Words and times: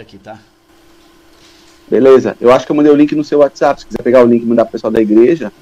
aqui, 0.00 0.16
tá? 0.16 0.38
Beleza. 1.86 2.34
Eu 2.40 2.50
acho 2.50 2.64
que 2.64 2.72
eu 2.72 2.76
mandei 2.76 2.90
o 2.90 2.96
link 2.96 3.14
no 3.14 3.22
seu 3.22 3.40
WhatsApp. 3.40 3.78
Se 3.78 3.86
quiser 3.86 4.02
pegar 4.02 4.24
o 4.24 4.26
link 4.26 4.42
e 4.42 4.46
mandar 4.46 4.64
pro 4.64 4.72
pessoal 4.72 4.90
da 4.90 5.02
igreja. 5.02 5.52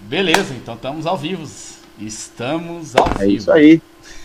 Beleza, 0.00 0.54
então 0.54 0.76
estamos 0.76 1.04
ao 1.04 1.18
vivo. 1.18 1.46
Estamos 1.98 2.96
ao 2.96 3.06
é 3.06 3.10
vivo. 3.10 3.22
É 3.22 3.28
isso 3.28 3.52
aí. 3.52 3.82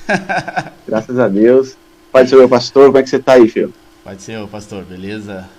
Graças 0.88 1.20
a 1.20 1.28
Deus. 1.28 1.76
Pai 2.14 2.24
do 2.24 2.30
Senhor, 2.30 2.48
pastor, 2.48 2.86
como 2.86 2.98
é 2.98 3.04
que 3.04 3.10
você 3.10 3.20
tá 3.20 3.34
aí, 3.34 3.50
filho? 3.50 3.74
Pai 4.06 4.16
do 4.16 4.22
Senhor, 4.22 4.48
pastor, 4.48 4.86
beleza? 4.86 5.50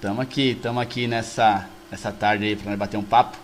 Tamo 0.00 0.20
aqui, 0.20 0.56
tamo 0.62 0.78
aqui 0.78 1.08
nessa, 1.08 1.68
nessa 1.90 2.12
tarde 2.12 2.44
aí 2.44 2.54
para 2.54 2.76
bater 2.76 2.96
um 2.96 3.02
papo, 3.02 3.36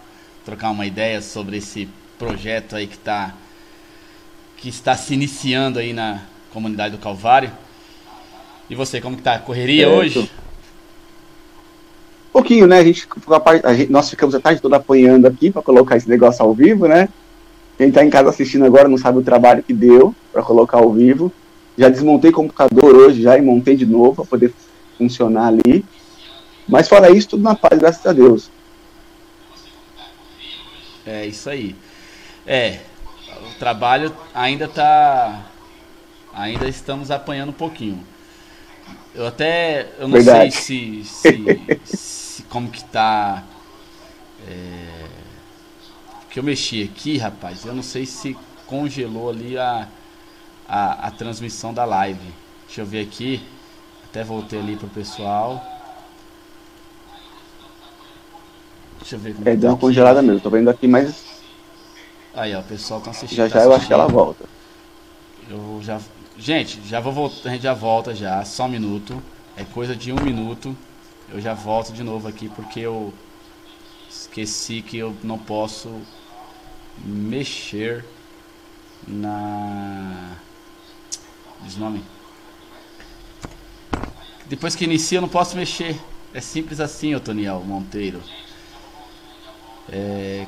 trocar 0.45 0.71
uma 0.71 0.87
ideia 0.87 1.21
sobre 1.21 1.57
esse 1.57 1.89
projeto 2.17 2.77
aí 2.77 2.87
que 2.87 2.99
tá 2.99 3.35
que 4.59 4.69
está 4.69 4.97
se 4.97 5.13
iniciando 5.13 5.81
aí 5.81 5.93
na 5.93 6.23
comunidade 6.53 6.95
do 6.95 7.03
Calvário. 7.03 7.51
E 8.71 8.75
você, 8.77 9.01
como 9.01 9.17
que 9.17 9.23
tá? 9.23 9.37
Correria 9.41 9.87
certo. 9.87 9.99
hoje? 9.99 10.31
Pouquinho, 12.33 12.69
né? 12.69 12.79
A 12.79 12.85
gente, 12.85 13.09
a 13.65 13.75
gente, 13.75 13.91
nós 13.91 14.09
ficamos 14.09 14.33
a 14.33 14.41
tarde 14.41 14.63
toda 14.63 14.77
apanhando 14.77 15.27
aqui 15.27 15.51
para 15.51 15.61
colocar 15.61 15.97
esse 15.97 16.09
negócio 16.09 16.45
ao 16.45 16.55
vivo, 16.55 16.87
né? 16.87 17.09
Quem 17.77 17.91
tá 17.91 18.05
em 18.05 18.11
casa 18.11 18.31
assistindo 18.31 18.65
agora 18.65 18.89
não 18.89 18.97
sabe 18.97 19.19
o 19.19 19.23
trabalho 19.23 19.65
que 19.65 19.73
deu 19.75 20.15
para 20.33 20.43
colocar 20.43 20.79
ao 20.79 20.93
vivo. 20.93 21.33
Já 21.77 21.89
desmontei 21.89 22.31
o 22.31 22.35
computador 22.35 22.95
hoje 22.95 23.23
já 23.23 23.37
e 23.37 23.43
montei 23.43 23.75
de 23.75 23.85
novo 23.85 24.15
para 24.17 24.25
poder 24.27 24.55
funcionar 24.97 25.49
ali. 25.49 25.85
Mas 26.69 26.89
fora 26.89 27.11
isso, 27.11 27.31
tudo 27.31 27.43
na 27.43 27.57
paz, 27.57 27.77
graças 27.77 28.07
a 28.07 28.13
Deus. 28.13 28.51
É 31.05 31.27
isso 31.27 31.51
aí. 31.51 31.75
É, 32.47 32.79
o 33.51 33.59
trabalho 33.59 34.15
ainda 34.33 34.69
tá 34.69 35.47
ainda 36.33 36.69
estamos 36.69 37.11
apanhando 37.11 37.49
um 37.49 37.55
pouquinho. 37.55 38.05
Eu 39.15 39.27
até. 39.27 39.95
Eu 39.99 40.09
não 40.09 40.19
Verdade. 40.19 40.51
sei 40.51 40.51
se, 40.51 41.05
se, 41.05 41.61
se, 41.85 42.43
como 42.45 42.71
que 42.71 42.85
tá. 42.85 43.45
É, 44.39 45.09
que 46.31 46.39
eu 46.39 46.43
mexi 46.45 46.83
aqui, 46.83 47.19
rapaz. 47.19 47.65
Eu 47.65 47.75
não 47.75 47.83
sei 47.83 48.07
se 48.07 48.37
congelou 48.67 49.31
ali 49.31 49.59
a, 49.59 49.89
a, 50.67 51.09
a 51.09 51.11
transmissão 51.13 51.75
da 51.75 51.85
live. 51.85 52.35
Deixa 52.67 52.83
eu 52.83 52.87
ver 52.87 53.03
aqui. 53.07 53.49
Até 54.05 54.25
voltei 54.25 54.61
ali 54.61 54.77
pro 54.77 54.89
pessoal. 54.89 55.65
Deixa 58.99 59.17
eu 59.17 59.21
ver 59.21 59.35
como 59.35 59.51
É, 59.51 59.57
deu 59.57 59.71
uma 59.71 59.77
aqui. 59.77 59.79
congelada 59.79 60.23
mesmo. 60.23 60.41
Tô 60.41 60.51
vendo 60.51 60.71
aqui, 60.71 60.87
mas. 60.89 61.43
Aí, 62.33 62.55
ó, 62.55 62.61
o 62.61 62.65
pessoal 62.65 63.01
tá 63.01 63.11
assistindo. 63.11 63.47
Já 63.47 63.49
já 63.49 63.61
tá 63.61 63.65
eu 63.65 63.73
acho 63.73 63.87
que 63.87 63.93
ela 63.93 64.07
volta. 64.09 64.49
Eu 65.49 65.81
já 65.83 66.01
Gente, 66.41 66.81
já 66.89 67.01
vou 67.01 67.13
voltar, 67.13 67.51
a 67.51 67.53
gente 67.53 67.63
já 67.63 67.75
volta 67.75 68.15
já, 68.15 68.43
só 68.47 68.65
um 68.65 68.69
minuto. 68.69 69.23
É 69.59 69.63
coisa 69.63 69.95
de 69.95 70.11
um 70.11 70.17
minuto. 70.17 70.75
Eu 71.31 71.39
já 71.39 71.53
volto 71.53 71.93
de 71.93 72.03
novo 72.03 72.27
aqui 72.27 72.49
porque 72.49 72.81
eu 72.81 73.13
esqueci 74.09 74.81
que 74.81 74.97
eu 74.97 75.15
não 75.23 75.37
posso 75.37 76.01
mexer 77.05 78.07
na. 79.07 80.39
Diz 81.61 81.77
nome. 81.77 82.03
Depois 84.47 84.75
que 84.75 84.85
inicia 84.85 85.19
eu 85.19 85.23
não 85.23 85.29
posso 85.29 85.59
mexer. 85.59 85.95
É 86.33 86.41
simples 86.41 86.81
assim, 86.81 87.15
Otoniel 87.15 87.63
Monteiro. 87.67 88.23
É. 89.93 90.47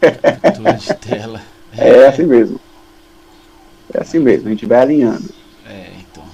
Captura 0.42 0.74
de 0.74 0.94
tela. 0.96 1.40
É 1.72 2.08
assim 2.08 2.26
mesmo. 2.26 2.60
É 3.94 4.02
assim 4.02 4.18
mesmo, 4.18 4.48
a 4.48 4.50
gente 4.50 4.66
vai 4.66 4.80
alinhando. 4.80 5.30
É, 5.64 5.90
então. 6.00 6.24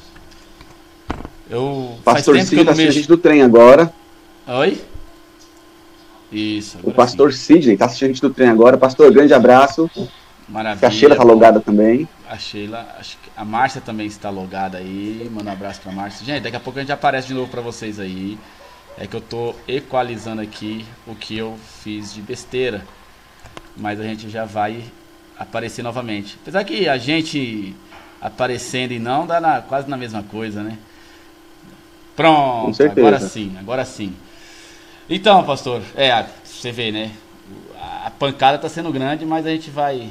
Eu. 1.50 1.98
Pastor 2.02 2.40
Sidney 2.40 2.64
tá 2.64 2.70
assistindo 2.72 2.88
a 2.88 2.92
gente 2.92 3.08
do 3.08 3.18
trem 3.18 3.42
agora. 3.42 3.92
Oi? 4.46 4.80
Isso. 6.32 6.78
O 6.82 6.90
pastor 6.90 7.32
sim. 7.32 7.54
Sidney 7.54 7.76
tá 7.76 7.84
assistindo 7.84 8.06
a 8.06 8.12
gente 8.12 8.22
do 8.22 8.30
trem 8.30 8.48
agora. 8.48 8.78
Pastor, 8.78 9.12
grande 9.12 9.34
abraço. 9.34 9.90
Maravilha. 10.48 10.88
A 10.88 10.90
Sheila 10.90 11.16
tá 11.16 11.22
logada 11.22 11.60
também. 11.60 12.08
A 12.28 12.38
Sheila, 12.38 12.86
a 13.36 13.44
Márcia 13.44 13.80
também 13.80 14.06
está 14.06 14.30
logada 14.30 14.78
aí. 14.78 15.30
Manda 15.30 15.50
um 15.50 15.52
abraço 15.52 15.80
pra 15.80 15.92
Márcia. 15.92 16.24
Gente, 16.24 16.42
daqui 16.42 16.56
a 16.56 16.60
pouco 16.60 16.78
a 16.78 16.82
gente 16.82 16.92
aparece 16.92 17.28
de 17.28 17.34
novo 17.34 17.50
pra 17.50 17.60
vocês 17.60 18.00
aí. 18.00 18.38
É 18.98 19.06
que 19.06 19.14
eu 19.14 19.20
tô 19.20 19.54
equalizando 19.68 20.40
aqui 20.40 20.84
o 21.06 21.14
que 21.14 21.36
eu 21.36 21.56
fiz 21.82 22.14
de 22.14 22.22
besteira. 22.22 22.82
Mas 23.76 24.00
a 24.00 24.04
gente 24.04 24.28
já 24.30 24.44
vai 24.44 24.82
aparecer 25.40 25.82
novamente. 25.82 26.36
Apesar 26.42 26.62
que 26.64 26.86
a 26.86 26.98
gente 26.98 27.74
aparecendo 28.20 28.92
e 28.92 28.98
não 28.98 29.26
dá 29.26 29.40
na, 29.40 29.62
quase 29.62 29.88
na 29.88 29.96
mesma 29.96 30.22
coisa, 30.22 30.62
né? 30.62 30.76
Pronto, 32.14 32.82
agora 32.82 33.18
sim, 33.18 33.56
agora 33.58 33.84
sim. 33.86 34.14
Então, 35.08 35.42
pastor, 35.42 35.82
é, 35.96 36.26
você 36.44 36.70
vê, 36.70 36.92
né? 36.92 37.12
A 38.04 38.10
pancada 38.10 38.56
está 38.56 38.68
sendo 38.68 38.92
grande, 38.92 39.24
mas 39.24 39.46
a 39.46 39.50
gente 39.50 39.70
vai 39.70 40.10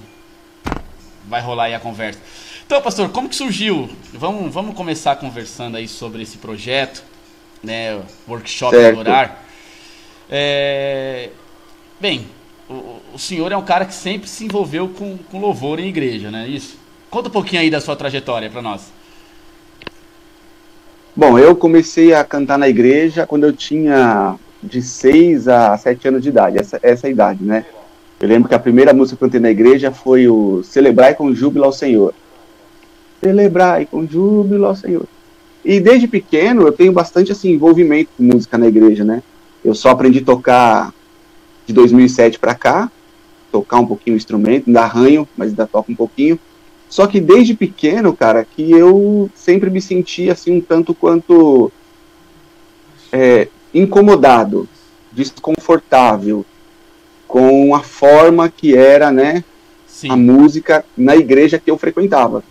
vai 1.26 1.42
rolar 1.42 1.66
aí 1.66 1.76
a 1.76 1.80
conversa. 1.80 2.20
Então, 2.66 2.82
pastor, 2.82 3.10
como 3.10 3.30
que 3.30 3.36
surgiu? 3.36 3.88
Vamos, 4.12 4.52
vamos 4.52 4.76
começar 4.76 5.16
conversando 5.18 5.78
aí 5.78 5.88
sobre 5.88 6.24
esse 6.24 6.40
projeto, 6.40 7.04
né? 7.64 8.02
Workshop 8.28 8.76
certo. 8.76 9.00
Adorar. 9.00 9.46
É, 10.28 11.30
bem, 12.00 12.28
o, 13.16 13.18
senhor 13.18 13.52
é 13.52 13.58
um 13.58 13.64
cara 13.64 13.86
que 13.86 13.94
sempre 13.94 14.30
se 14.30 14.46
envolveu 14.46 14.88
com, 14.90 15.18
com 15.32 15.40
louvor 15.40 15.80
em 15.80 15.88
igreja, 15.88 16.30
né? 16.30 16.48
Isso. 16.48 16.78
Conta 17.10 17.28
um 17.28 17.32
pouquinho 17.32 17.62
aí 17.62 17.70
da 17.70 17.82
sua 17.82 17.96
trajetória 17.96 18.50
para 18.50 18.62
nós. 18.62 18.92
Bom, 21.16 21.40
eu 21.40 21.56
comecei 21.56 22.14
a 22.14 22.24
cantar 22.24 22.58
na 22.60 22.70
igreja 22.70 23.26
quando 23.26 23.46
eu 23.46 23.52
tinha 23.52 24.36
de 24.62 24.82
6 24.82 25.48
a 25.48 25.78
7 25.78 26.08
anos 26.08 26.22
de 26.22 26.30
idade, 26.30 26.60
essa, 26.60 26.80
essa 26.84 27.10
idade, 27.10 27.44
né? 27.44 27.66
Eu 28.20 28.28
lembro 28.28 28.48
que 28.48 28.56
a 28.56 28.60
primeira 28.60 28.94
música 28.94 29.18
que 29.18 29.24
eu 29.24 29.28
cantei 29.28 29.40
na 29.40 29.50
igreja 29.50 29.92
foi 29.92 30.28
o 30.28 30.62
Celebrai 30.64 31.16
com 31.16 31.34
Júbilo 31.34 31.66
ao 31.66 31.72
Senhor. 31.72 32.14
Celebrai 33.22 33.86
com 33.86 34.06
Júbilo 34.06 34.66
ao 34.66 34.76
Senhor. 34.76 35.06
E 35.64 35.80
desde 35.80 36.08
pequeno 36.08 36.64
eu 36.64 36.72
tenho 36.72 36.92
bastante 36.92 37.32
assim, 37.32 37.52
envolvimento 37.52 38.12
com 38.16 38.24
música 38.24 38.58
na 38.58 38.68
igreja, 38.68 39.04
né? 39.04 39.24
Eu 39.64 39.74
só 39.74 39.90
aprendi 39.90 40.20
a 40.20 40.26
tocar 40.26 40.94
de 41.70 41.74
2007 41.74 42.40
para 42.40 42.56
cá, 42.56 42.92
tocar 43.52 43.78
um 43.78 43.86
pouquinho 43.86 44.16
o 44.16 44.18
instrumento, 44.18 44.68
ainda 44.68 44.82
arranho, 44.82 45.30
mas 45.38 45.50
ainda 45.50 45.68
toco 45.68 45.92
um 45.92 45.96
pouquinho. 45.96 46.40
Só 46.90 47.06
que 47.06 47.22
desde 47.22 47.54
pequeno, 47.54 48.16
cara, 48.16 48.44
que 48.44 48.72
eu 48.72 49.30
sempre 49.36 49.70
me 49.70 49.80
senti 49.80 50.32
assim 50.32 50.52
um 50.52 50.62
tanto 50.62 50.96
quanto 50.96 51.72
é, 53.12 53.48
incomodado, 53.72 54.68
desconfortável 55.12 56.44
com 57.28 57.76
a 57.76 57.82
forma 57.82 58.50
que 58.50 58.76
era, 58.76 59.12
né, 59.12 59.44
Sim. 59.86 60.10
a 60.10 60.16
música 60.16 60.84
na 60.98 61.16
igreja 61.16 61.60
que 61.60 61.70
eu 61.70 61.78
frequentava. 61.78 62.44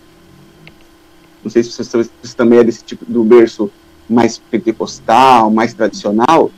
Não 1.43 1.51
sei 1.51 1.61
se 1.61 1.71
você, 1.71 2.09
se 2.23 2.35
também 2.37 2.59
é 2.59 2.63
desse 2.63 2.85
tipo 2.85 3.03
do 3.05 3.21
berço 3.25 3.69
mais 4.09 4.37
pentecostal, 4.37 5.51
mais 5.51 5.73
tradicional, 5.73 6.49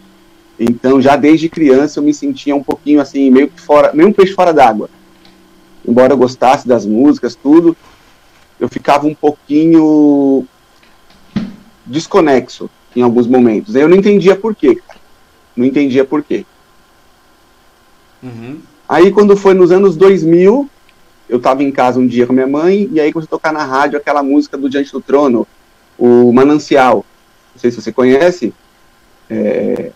então, 0.64 1.02
já 1.02 1.16
desde 1.16 1.50
criança, 1.50 2.00
eu 2.00 2.04
me 2.04 2.14
sentia 2.14 2.56
um 2.56 2.62
pouquinho 2.62 3.02
assim, 3.02 3.32
meio 3.32 3.48
que 3.48 3.60
fora, 3.60 3.92
meio 3.94 4.10
um 4.10 4.14
peixe 4.14 4.34
fora 4.34 4.54
d'água. 4.54 4.92
Embora 5.84 6.14
eu 6.14 6.18
gostasse 6.18 6.68
das 6.68 6.86
músicas, 6.86 7.34
tudo, 7.34 7.76
eu 8.60 8.70
ficava 8.70 9.08
um 9.08 9.16
pouquinho 9.16 10.46
desconexo 11.84 12.70
em 12.96 13.02
alguns 13.02 13.26
momentos. 13.26 13.74
Eu 13.74 13.90
não 13.90 13.98
entendia 13.98 14.36
por 14.36 14.54
quê, 14.54 14.76
cara. 14.76 15.00
Não 15.56 15.66
entendia 15.66 16.06
por 16.06 16.22
quê. 16.22 16.46
Uhum. 18.22 18.60
Aí, 18.88 19.10
quando 19.10 19.36
foi 19.36 19.56
nos 19.56 19.72
anos 19.72 19.96
2000, 19.96 20.70
eu 21.28 21.38
estava 21.38 21.64
em 21.64 21.72
casa 21.72 22.00
um 22.00 22.06
dia 22.06 22.28
com 22.28 22.34
minha 22.34 22.46
mãe, 22.46 22.88
e 22.92 23.00
aí 23.00 23.12
comecei 23.12 23.28
a 23.28 23.32
tocar 23.32 23.52
na 23.52 23.64
rádio 23.64 23.98
aquela 23.98 24.22
música 24.22 24.60
do 24.60 24.70
Diante 24.70 24.92
do 24.92 25.02
Trono, 25.02 25.48
o 25.98 26.32
Manancial. 26.32 27.04
Não 27.56 27.60
sei 27.60 27.72
se 27.72 27.82
você 27.82 27.92
conhece. 27.92 28.54
É, 29.28 29.92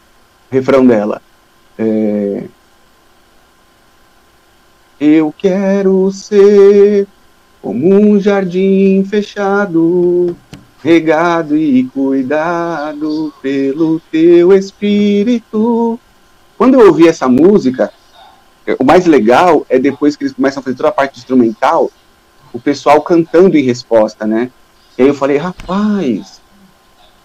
refrão 0.55 0.85
dela. 0.85 1.21
É, 1.77 2.43
eu 4.99 5.33
quero 5.37 6.09
ser 6.11 7.07
como 7.61 7.93
um 7.93 8.19
jardim 8.19 9.03
fechado, 9.03 10.35
regado 10.81 11.57
e 11.57 11.83
cuidado 11.85 13.33
pelo 13.41 13.99
teu 14.11 14.53
espírito. 14.53 15.99
Quando 16.57 16.79
eu 16.79 16.87
ouvi 16.87 17.07
essa 17.07 17.27
música, 17.27 17.91
o 18.79 18.83
mais 18.83 19.05
legal 19.05 19.65
é 19.67 19.77
depois 19.77 20.15
que 20.15 20.23
eles 20.23 20.33
começam 20.33 20.61
a 20.61 20.63
fazer 20.63 20.77
toda 20.77 20.89
a 20.89 20.93
parte 20.93 21.19
instrumental, 21.19 21.91
o 22.53 22.59
pessoal 22.59 23.01
cantando 23.01 23.57
em 23.57 23.63
resposta, 23.63 24.25
né? 24.25 24.49
E 24.97 25.01
aí 25.01 25.07
eu 25.09 25.13
falei, 25.13 25.35
rapaz, 25.35 26.39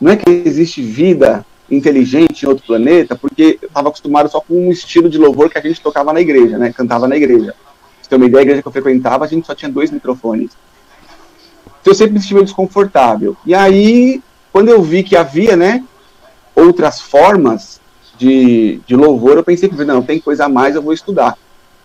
não 0.01 0.11
é 0.11 0.17
que 0.17 0.29
existe 0.29 0.83
vida 0.83 1.47
inteligente 1.71 2.43
em 2.43 2.49
outro 2.49 2.67
planeta, 2.67 3.15
porque 3.15 3.59
eu 3.63 3.69
estava 3.69 3.89
acostumado 3.89 4.31
só 4.31 4.41
com 4.41 4.69
um 4.69 4.71
estilo 4.71 5.09
de 5.09 5.19
louvor 5.19 5.49
que 5.49 5.59
a 5.59 5.61
gente 5.61 5.81
tocava 5.81 6.13
na 6.13 6.21
igreja, 6.21 6.59
né? 6.59 6.73
Cantava 6.73 7.07
na 7.07 7.17
igreja. 7.17 7.55
Você 8.01 8.09
ter 8.09 8.17
uma 8.17 8.27
ideia, 8.27 8.41
a 8.41 8.43
igreja 8.43 8.63
que 8.63 8.69
eu 8.69 8.73
frequentava, 8.73 9.25
a 9.25 9.29
gente 9.29 9.47
só 9.47 9.55
tinha 9.55 9.71
dois 9.71 9.91
microfones. 9.91 10.51
Então 11.81 11.93
eu 11.93 11.95
sempre 11.95 12.15
me 12.15 12.21
senti 12.21 12.35
desconfortável. 12.35 13.37
E 13.47 13.55
aí 13.55 14.23
quando 14.53 14.69
eu 14.69 14.83
vi 14.83 15.03
que 15.03 15.17
havia, 15.17 15.57
né, 15.57 15.85
outras 16.55 17.01
formas 17.01 17.81
de, 18.19 18.81
de 18.87 18.97
louvor, 18.97 19.37
eu 19.37 19.45
pensei, 19.45 19.71
não, 19.87 20.03
tem 20.03 20.21
coisa 20.21 20.47
a 20.47 20.49
mais, 20.49 20.75
eu 20.75 20.83
vou 20.83 20.93
estudar. 20.93 21.39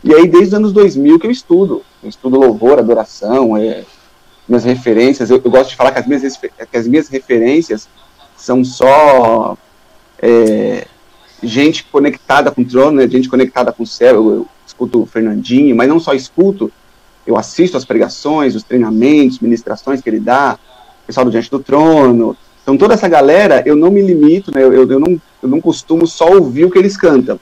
E 0.04 0.14
aí, 0.14 0.28
desde 0.28 0.50
os 0.50 0.54
anos 0.54 0.74
2000 0.74 1.20
que 1.20 1.28
eu 1.28 1.32
estudo. 1.32 1.84
Eu 2.04 2.10
estudo 2.10 2.40
louvor, 2.40 2.78
adoração, 2.78 3.58
é, 3.58 3.84
minhas 4.48 4.64
referências. 4.64 5.30
Eu, 5.30 5.42
eu, 5.44 5.50
gosto 5.50 5.70
de 5.70 5.76
falar 5.76 5.92
que 5.92 6.00
as 6.00 6.06
minhas, 6.06 6.38
que 6.38 6.78
as 6.78 6.88
minhas 6.88 7.08
referências 7.08 7.88
são 8.36 8.64
só 8.64 9.58
é, 10.20 10.88
gente 11.42 11.84
conectada 11.86 12.52
com 12.52 12.62
o 12.62 12.66
trono, 12.66 12.98
né, 12.98 13.08
gente 13.08 13.30
conectada 13.30 13.72
com 13.72 13.84
o 13.84 13.88
céu. 13.88 14.16
Eu, 14.16 14.32
eu 14.32 14.48
escuto 14.66 15.04
o 15.04 15.06
Fernandinho, 15.06 15.76
mas 15.76 15.88
não 15.88 16.00
só 16.00 16.14
escuto, 16.14 16.72
eu 17.26 17.38
assisto 17.38 17.78
as 17.78 17.86
pregações, 17.86 18.56
os 18.56 18.64
treinamentos, 18.64 19.40
ministrações 19.40 20.02
que 20.02 20.10
ele 20.10 20.20
dá, 20.20 20.58
pessoal 21.06 21.26
do 21.26 21.32
Diante 21.32 21.50
do 21.50 21.60
Trono. 21.60 22.36
Então, 22.62 22.78
toda 22.78 22.96
essa 22.96 23.08
galera, 23.08 23.62
eu 23.66 23.76
não 23.76 23.92
me 23.92 24.02
limito, 24.02 24.52
né, 24.54 24.64
eu, 24.64 24.74
eu, 24.74 25.00
não, 25.00 25.22
eu 25.42 25.50
não 25.50 25.62
costumo 25.62 26.08
só 26.08 26.32
ouvir 26.32 26.66
o 26.66 26.72
que 26.72 26.78
eles 26.78 26.98
cantam, 26.98 27.40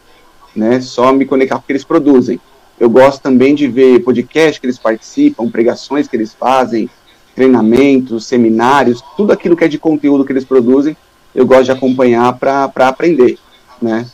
né, 0.56 0.82
só 0.82 1.14
me 1.14 1.26
conectar 1.26 1.56
com 1.56 1.62
o 1.62 1.66
que 1.66 1.72
eles 1.72 1.84
produzem. 1.84 2.40
Eu 2.80 2.90
gosto 2.90 3.22
também 3.22 3.56
de 3.56 3.68
ver 3.68 4.04
podcast 4.04 4.60
que 4.60 4.66
eles 4.66 4.78
participam, 4.78 5.50
pregações 5.50 6.08
que 6.08 6.16
eles 6.18 6.34
fazem, 6.34 6.90
treinamentos, 7.36 8.26
seminários, 8.26 9.02
tudo 9.16 9.32
aquilo 9.32 9.56
que 9.56 9.64
é 9.64 9.68
de 9.68 9.78
conteúdo 9.78 10.26
que 10.26 10.32
eles 10.32 10.46
produzem, 10.46 10.96
eu 11.34 11.46
gosto 11.46 11.66
de 11.66 11.72
acompanhar 11.72 12.34
para 12.38 12.88
aprender, 12.88 13.38
né? 13.82 14.10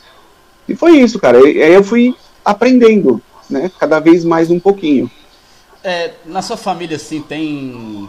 E 0.68 0.74
foi 0.74 0.98
isso, 0.98 1.18
cara. 1.18 1.38
Aí 1.38 1.74
eu 1.74 1.82
fui 1.82 2.14
aprendendo, 2.44 3.20
né? 3.48 3.70
Cada 3.78 3.98
vez 3.98 4.24
mais 4.24 4.50
um 4.50 4.60
pouquinho. 4.60 5.10
É, 5.82 6.12
na 6.26 6.42
sua 6.42 6.56
família, 6.56 6.96
assim, 6.96 7.20
tem. 7.22 8.08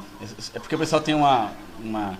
É 0.53 0.59
porque 0.59 0.75
o 0.75 0.79
pessoal 0.79 1.01
tem 1.01 1.15
uma, 1.15 1.51
uma, 1.79 2.17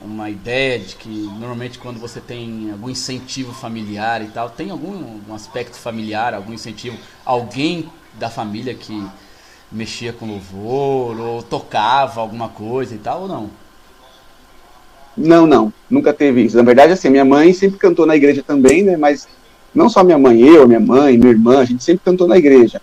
uma 0.00 0.30
ideia 0.30 0.78
de 0.78 0.94
que 0.96 1.08
normalmente 1.08 1.78
quando 1.78 1.98
você 1.98 2.20
tem 2.20 2.70
algum 2.70 2.88
incentivo 2.88 3.52
familiar 3.52 4.22
e 4.22 4.28
tal, 4.28 4.48
tem 4.48 4.70
algum, 4.70 4.94
algum 4.94 5.34
aspecto 5.34 5.76
familiar, 5.76 6.34
algum 6.34 6.52
incentivo, 6.52 6.96
alguém 7.24 7.90
da 8.14 8.30
família 8.30 8.74
que 8.74 9.06
mexia 9.70 10.12
com 10.12 10.26
louvor 10.26 11.18
ou 11.20 11.42
tocava 11.42 12.20
alguma 12.20 12.48
coisa 12.48 12.94
e 12.94 12.98
tal, 12.98 13.22
ou 13.22 13.28
não? 13.28 13.50
Não, 15.16 15.46
não, 15.46 15.72
nunca 15.88 16.12
teve 16.12 16.42
isso. 16.42 16.56
Na 16.56 16.62
verdade, 16.62 16.92
assim, 16.92 17.08
minha 17.08 17.24
mãe 17.24 17.52
sempre 17.52 17.78
cantou 17.78 18.04
na 18.04 18.14
igreja 18.14 18.42
também, 18.46 18.82
né? 18.82 18.96
Mas 18.96 19.26
não 19.74 19.88
só 19.88 20.04
minha 20.04 20.18
mãe, 20.18 20.40
eu, 20.40 20.66
minha 20.66 20.80
mãe, 20.80 21.16
minha 21.16 21.32
irmã, 21.32 21.58
a 21.58 21.64
gente 21.64 21.82
sempre 21.82 22.02
cantou 22.04 22.26
na 22.26 22.36
igreja. 22.36 22.80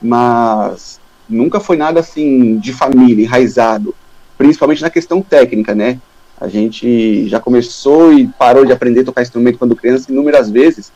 Mas 0.00 1.00
nunca 1.28 1.60
foi 1.60 1.76
nada 1.76 2.00
assim 2.00 2.58
de 2.58 2.72
família, 2.72 3.24
enraizado, 3.24 3.94
principalmente 4.36 4.82
na 4.82 4.90
questão 4.90 5.22
técnica, 5.22 5.74
né? 5.74 5.98
A 6.40 6.48
gente 6.48 7.28
já 7.28 7.38
começou 7.38 8.12
e 8.12 8.26
parou 8.26 8.64
de 8.64 8.72
aprender 8.72 9.00
a 9.00 9.04
tocar 9.04 9.22
instrumento 9.22 9.58
quando 9.58 9.76
criança 9.76 10.10
inúmeras 10.10 10.50
vezes. 10.50 10.90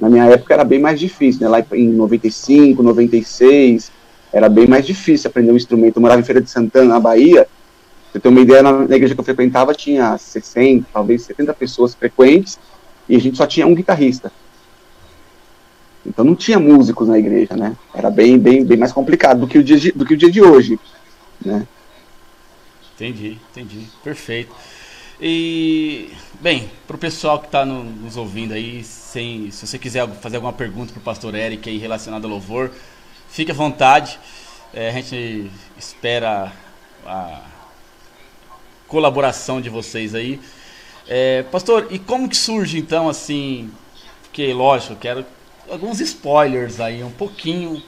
Na 0.00 0.08
minha 0.08 0.24
época 0.24 0.54
era 0.54 0.64
bem 0.64 0.78
mais 0.78 0.98
difícil, 0.98 1.42
né? 1.42 1.48
Lá 1.48 1.64
em 1.72 1.88
95, 1.88 2.82
96, 2.82 3.90
era 4.32 4.48
bem 4.48 4.66
mais 4.66 4.86
difícil 4.86 5.28
aprender 5.28 5.52
um 5.52 5.56
instrumento. 5.56 5.96
Eu 5.96 6.02
morava 6.02 6.20
em 6.20 6.24
Feira 6.24 6.40
de 6.40 6.50
Santana, 6.50 6.94
na 6.94 7.00
Bahia. 7.00 7.46
Você 8.14 8.20
tem 8.20 8.30
uma 8.30 8.40
ideia, 8.40 8.62
na, 8.62 8.70
na 8.70 8.94
igreja 8.94 9.12
que 9.12 9.20
eu 9.20 9.24
frequentava 9.24 9.74
tinha 9.74 10.16
60, 10.16 10.86
talvez 10.92 11.22
70 11.22 11.52
pessoas 11.52 11.96
frequentes 11.96 12.60
e 13.08 13.16
a 13.16 13.18
gente 13.18 13.36
só 13.36 13.44
tinha 13.44 13.66
um 13.66 13.74
guitarrista. 13.74 14.30
Então 16.06 16.24
não 16.24 16.36
tinha 16.36 16.60
músicos 16.60 17.08
na 17.08 17.18
igreja, 17.18 17.56
né? 17.56 17.76
Era 17.92 18.10
bem, 18.10 18.38
bem, 18.38 18.64
bem 18.64 18.78
mais 18.78 18.92
complicado 18.92 19.40
do 19.40 19.48
que 19.48 19.58
o 19.58 19.64
dia 19.64 19.76
de, 19.80 19.90
do 19.90 20.06
que 20.06 20.14
o 20.14 20.16
dia 20.16 20.30
de 20.30 20.40
hoje, 20.40 20.78
né? 21.44 21.66
Entendi, 22.94 23.36
entendi. 23.50 23.88
Perfeito. 24.04 24.54
E, 25.20 26.12
bem, 26.40 26.70
para 26.86 26.94
o 26.94 26.98
pessoal 26.98 27.40
que 27.40 27.46
está 27.46 27.66
no, 27.66 27.82
nos 27.82 28.16
ouvindo 28.16 28.54
aí, 28.54 28.84
sem, 28.84 29.50
se 29.50 29.66
você 29.66 29.76
quiser 29.76 30.08
fazer 30.20 30.36
alguma 30.36 30.52
pergunta 30.52 30.92
para 30.92 31.00
o 31.00 31.02
pastor 31.02 31.34
Eric 31.34 31.68
aí 31.68 31.78
relacionada 31.78 32.28
ao 32.28 32.30
louvor, 32.30 32.70
fique 33.28 33.50
à 33.50 33.54
vontade. 33.54 34.20
É, 34.72 34.90
a 34.90 34.92
gente 34.92 35.50
espera 35.76 36.52
a 37.04 37.53
colaboração 38.94 39.60
de 39.60 39.68
vocês 39.68 40.14
aí. 40.14 40.38
É, 41.08 41.42
pastor, 41.50 41.88
e 41.90 41.98
como 41.98 42.28
que 42.28 42.36
surge 42.36 42.78
então 42.78 43.08
assim? 43.08 43.68
Porque, 44.22 44.52
lógico, 44.52 44.92
eu 44.92 44.96
quero 44.96 45.26
alguns 45.68 45.98
spoilers 46.00 46.78
aí, 46.78 47.02
um 47.02 47.10
pouquinho 47.10 47.82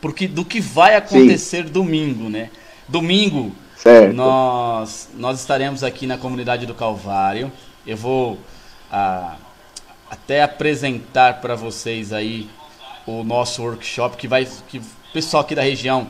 porque, 0.00 0.28
do 0.28 0.44
que 0.44 0.60
vai 0.60 0.94
acontecer 0.94 1.66
Sim. 1.66 1.72
domingo, 1.72 2.28
né? 2.28 2.50
Domingo, 2.86 3.52
certo. 3.76 4.14
Nós, 4.14 5.10
nós 5.14 5.40
estaremos 5.40 5.82
aqui 5.82 6.06
na 6.06 6.16
comunidade 6.16 6.66
do 6.66 6.74
Calvário. 6.74 7.50
Eu 7.84 7.96
vou 7.96 8.38
ah, 8.92 9.34
até 10.08 10.44
apresentar 10.44 11.40
para 11.40 11.56
vocês 11.56 12.12
aí 12.12 12.48
o 13.04 13.24
nosso 13.24 13.60
workshop 13.60 14.16
que 14.16 14.28
vai 14.28 14.46
que 14.68 14.78
o 14.78 14.82
pessoal 15.12 15.42
aqui 15.42 15.56
da 15.56 15.62
região 15.62 16.06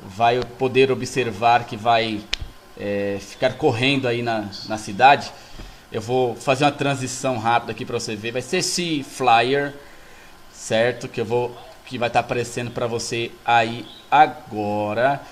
vai 0.00 0.38
poder 0.58 0.92
observar 0.92 1.64
que 1.64 1.76
vai 1.76 2.20
é, 2.78 3.18
ficar 3.20 3.54
correndo 3.54 4.06
aí 4.06 4.22
na, 4.22 4.48
na 4.68 4.78
cidade. 4.78 5.32
Eu 5.90 6.00
vou 6.00 6.34
fazer 6.34 6.64
uma 6.64 6.72
transição 6.72 7.38
rápida 7.38 7.72
aqui 7.72 7.84
para 7.84 7.98
você 7.98 8.14
ver. 8.14 8.32
Vai 8.32 8.42
ser 8.42 8.58
esse 8.58 9.02
flyer 9.02 9.74
certo? 10.58 11.08
Que 11.08 11.20
eu 11.20 11.24
vou 11.24 11.56
que 11.86 11.96
vai 11.96 12.08
estar 12.08 12.20
tá 12.20 12.26
aparecendo 12.26 12.70
para 12.70 12.86
você 12.86 13.30
aí 13.44 13.86
agora. 14.10 15.22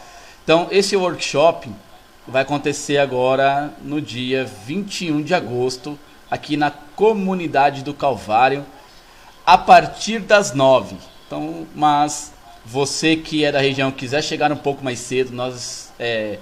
Então, 0.43 0.69
esse 0.71 0.97
workshop 0.97 1.69
vai 2.27 2.43
acontecer 2.43 2.97
agora 2.97 3.75
no 3.83 4.01
dia 4.01 4.45
21 4.45 5.23
de 5.23 5.35
agosto, 5.35 5.99
aqui 6.31 6.57
na 6.57 6.71
comunidade 6.71 7.83
do 7.83 7.93
Calvário, 7.93 8.65
a 9.45 9.59
partir 9.59 10.21
das 10.21 10.55
9. 10.55 10.97
Então, 11.27 11.67
mas 11.75 12.33
você 12.65 13.17
que 13.17 13.45
é 13.45 13.53
da 13.53 13.61
região 13.61 13.91
quiser 13.91 14.23
chegar 14.23 14.51
um 14.51 14.57
pouco 14.57 14.83
mais 14.83 14.99
cedo, 14.99 15.33
nós 15.33 15.93
é, 15.99 16.39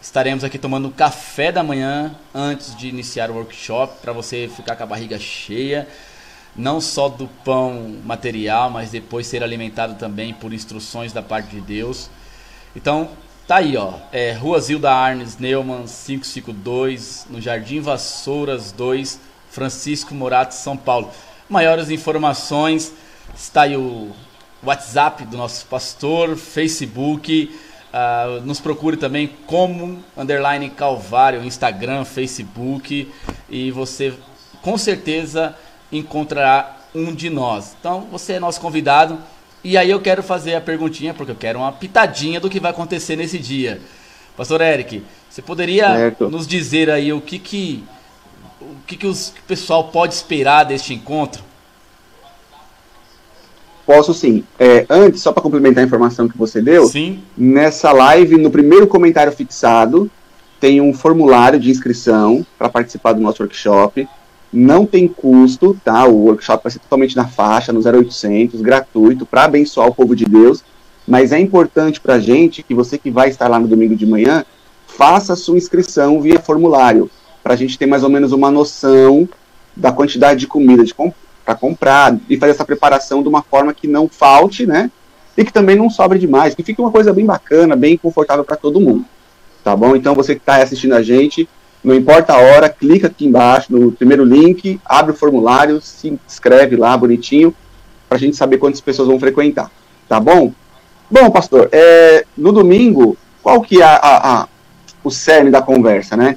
estaremos 0.00 0.44
aqui 0.44 0.58
tomando 0.58 0.90
café 0.90 1.50
da 1.50 1.62
manhã 1.62 2.14
antes 2.34 2.76
de 2.76 2.88
iniciar 2.88 3.30
o 3.30 3.34
workshop 3.34 4.00
para 4.00 4.12
você 4.12 4.50
ficar 4.54 4.76
com 4.76 4.82
a 4.82 4.86
barriga 4.86 5.18
cheia 5.18 5.86
não 6.56 6.80
só 6.80 7.08
do 7.08 7.28
pão 7.44 7.96
material, 8.04 8.70
mas 8.70 8.90
depois 8.90 9.26
ser 9.26 9.42
alimentado 9.42 9.94
também 9.94 10.32
por 10.32 10.52
instruções 10.52 11.12
da 11.12 11.22
parte 11.22 11.50
de 11.50 11.60
Deus. 11.60 12.08
Então, 12.74 13.10
tá 13.46 13.56
aí, 13.56 13.76
ó. 13.76 13.92
É 14.10 14.32
Rua 14.32 14.60
Zilda 14.60 14.90
Arnes 14.90 15.36
Neumann 15.36 15.84
552, 15.84 17.26
no 17.28 17.40
Jardim 17.40 17.80
Vassouras 17.80 18.72
2, 18.72 19.20
Francisco 19.50 20.14
Morato, 20.14 20.54
São 20.54 20.76
Paulo. 20.76 21.10
Maiores 21.48 21.90
informações, 21.90 22.92
está 23.34 23.62
aí 23.62 23.76
o 23.76 24.10
WhatsApp 24.62 25.24
do 25.26 25.36
nosso 25.36 25.66
pastor, 25.66 26.36
Facebook. 26.36 27.54
Uh, 27.96 28.44
nos 28.44 28.60
procure 28.60 28.98
também 28.98 29.30
como 29.46 30.04
underline 30.14 30.68
Calvário, 30.68 31.42
Instagram, 31.42 32.04
Facebook. 32.04 33.10
E 33.48 33.70
você 33.70 34.12
com 34.60 34.76
certeza 34.76 35.56
encontrará 35.90 36.76
um 36.94 37.14
de 37.14 37.30
nós. 37.30 37.74
Então, 37.80 38.06
você 38.10 38.34
é 38.34 38.40
nosso 38.40 38.60
convidado. 38.60 39.18
E 39.64 39.78
aí 39.78 39.90
eu 39.90 40.00
quero 40.00 40.22
fazer 40.22 40.54
a 40.54 40.60
perguntinha, 40.60 41.14
porque 41.14 41.32
eu 41.32 41.36
quero 41.36 41.60
uma 41.60 41.72
pitadinha 41.72 42.38
do 42.38 42.50
que 42.50 42.60
vai 42.60 42.70
acontecer 42.70 43.16
nesse 43.16 43.38
dia. 43.38 43.80
Pastor 44.36 44.60
Eric, 44.60 45.02
você 45.30 45.40
poderia 45.40 45.88
certo. 45.96 46.28
nos 46.28 46.46
dizer 46.46 46.90
aí 46.90 47.12
o 47.14 47.20
que 47.22 47.38
que 47.38 47.82
o 48.60 48.76
que 48.86 48.96
que 48.96 49.06
o 49.06 49.14
pessoal 49.46 49.84
pode 49.84 50.12
esperar 50.12 50.64
deste 50.64 50.92
encontro? 50.92 51.42
Posso 53.86 54.12
sim. 54.12 54.42
É, 54.58 54.84
antes, 54.90 55.22
só 55.22 55.32
para 55.32 55.42
complementar 55.42 55.82
a 55.82 55.86
informação 55.86 56.28
que 56.28 56.36
você 56.36 56.60
deu, 56.60 56.86
sim. 56.86 57.20
nessa 57.38 57.92
live, 57.92 58.36
no 58.36 58.50
primeiro 58.50 58.86
comentário 58.86 59.32
fixado, 59.32 60.10
tem 60.58 60.80
um 60.80 60.92
formulário 60.92 61.60
de 61.60 61.70
inscrição 61.70 62.44
para 62.58 62.68
participar 62.68 63.12
do 63.12 63.20
nosso 63.20 63.42
workshop 63.42 64.08
não 64.52 64.86
tem 64.86 65.06
custo, 65.06 65.78
tá? 65.84 66.06
O 66.06 66.26
workshop 66.26 66.64
vai 66.64 66.72
ser 66.72 66.78
totalmente 66.78 67.16
na 67.16 67.26
faixa, 67.26 67.72
no 67.72 67.80
0800, 67.80 68.60
gratuito, 68.60 69.26
para 69.26 69.44
abençoar 69.44 69.88
o 69.88 69.94
povo 69.94 70.14
de 70.14 70.24
Deus. 70.24 70.64
Mas 71.06 71.32
é 71.32 71.38
importante 71.38 72.00
para 72.00 72.14
a 72.14 72.18
gente 72.18 72.62
que 72.62 72.74
você 72.74 72.96
que 72.96 73.10
vai 73.10 73.28
estar 73.28 73.48
lá 73.48 73.58
no 73.58 73.68
domingo 73.68 73.94
de 73.94 74.06
manhã, 74.06 74.44
faça 74.86 75.34
a 75.34 75.36
sua 75.36 75.56
inscrição 75.56 76.20
via 76.20 76.40
formulário, 76.40 77.10
para 77.42 77.54
a 77.54 77.56
gente 77.56 77.78
ter 77.78 77.86
mais 77.86 78.02
ou 78.02 78.08
menos 78.08 78.32
uma 78.32 78.50
noção 78.50 79.28
da 79.76 79.92
quantidade 79.92 80.40
de 80.40 80.46
comida 80.46 80.82
de 80.82 80.94
para 81.46 81.54
comprar 81.54 82.18
e 82.28 82.36
fazer 82.36 82.52
essa 82.52 82.64
preparação 82.64 83.22
de 83.22 83.28
uma 83.28 83.40
forma 83.40 83.72
que 83.72 83.86
não 83.86 84.08
falte, 84.08 84.66
né? 84.66 84.90
E 85.36 85.44
que 85.44 85.52
também 85.52 85.76
não 85.76 85.88
sobre 85.88 86.18
demais, 86.18 86.54
que 86.54 86.62
fique 86.62 86.80
uma 86.80 86.90
coisa 86.90 87.12
bem 87.12 87.24
bacana, 87.24 87.76
bem 87.76 87.96
confortável 87.96 88.44
para 88.44 88.56
todo 88.56 88.80
mundo. 88.80 89.04
Tá 89.62 89.76
bom? 89.76 89.94
Então 89.94 90.14
você 90.14 90.34
que 90.34 90.40
está 90.40 90.56
assistindo 90.56 90.94
a 90.94 91.02
gente, 91.02 91.48
não 91.84 91.94
importa 91.94 92.34
a 92.34 92.38
hora, 92.38 92.68
clica 92.68 93.06
aqui 93.06 93.26
embaixo 93.26 93.72
no 93.72 93.92
primeiro 93.92 94.24
link, 94.24 94.80
abre 94.84 95.12
o 95.12 95.16
formulário, 95.16 95.80
se 95.80 96.18
inscreve 96.26 96.74
lá 96.74 96.96
bonitinho, 96.96 97.54
para 98.08 98.16
a 98.16 98.20
gente 98.20 98.36
saber 98.36 98.58
quantas 98.58 98.80
pessoas 98.80 99.08
vão 99.08 99.20
frequentar. 99.20 99.70
Tá 100.08 100.18
bom? 100.18 100.52
Bom, 101.08 101.30
pastor, 101.30 101.68
é, 101.70 102.24
no 102.36 102.50
domingo, 102.50 103.16
qual 103.42 103.62
que 103.62 103.80
é 103.80 103.84
a, 103.84 104.00
a, 104.02 104.48
o 105.04 105.10
cerne 105.10 105.50
da 105.50 105.62
conversa, 105.62 106.16
né? 106.16 106.36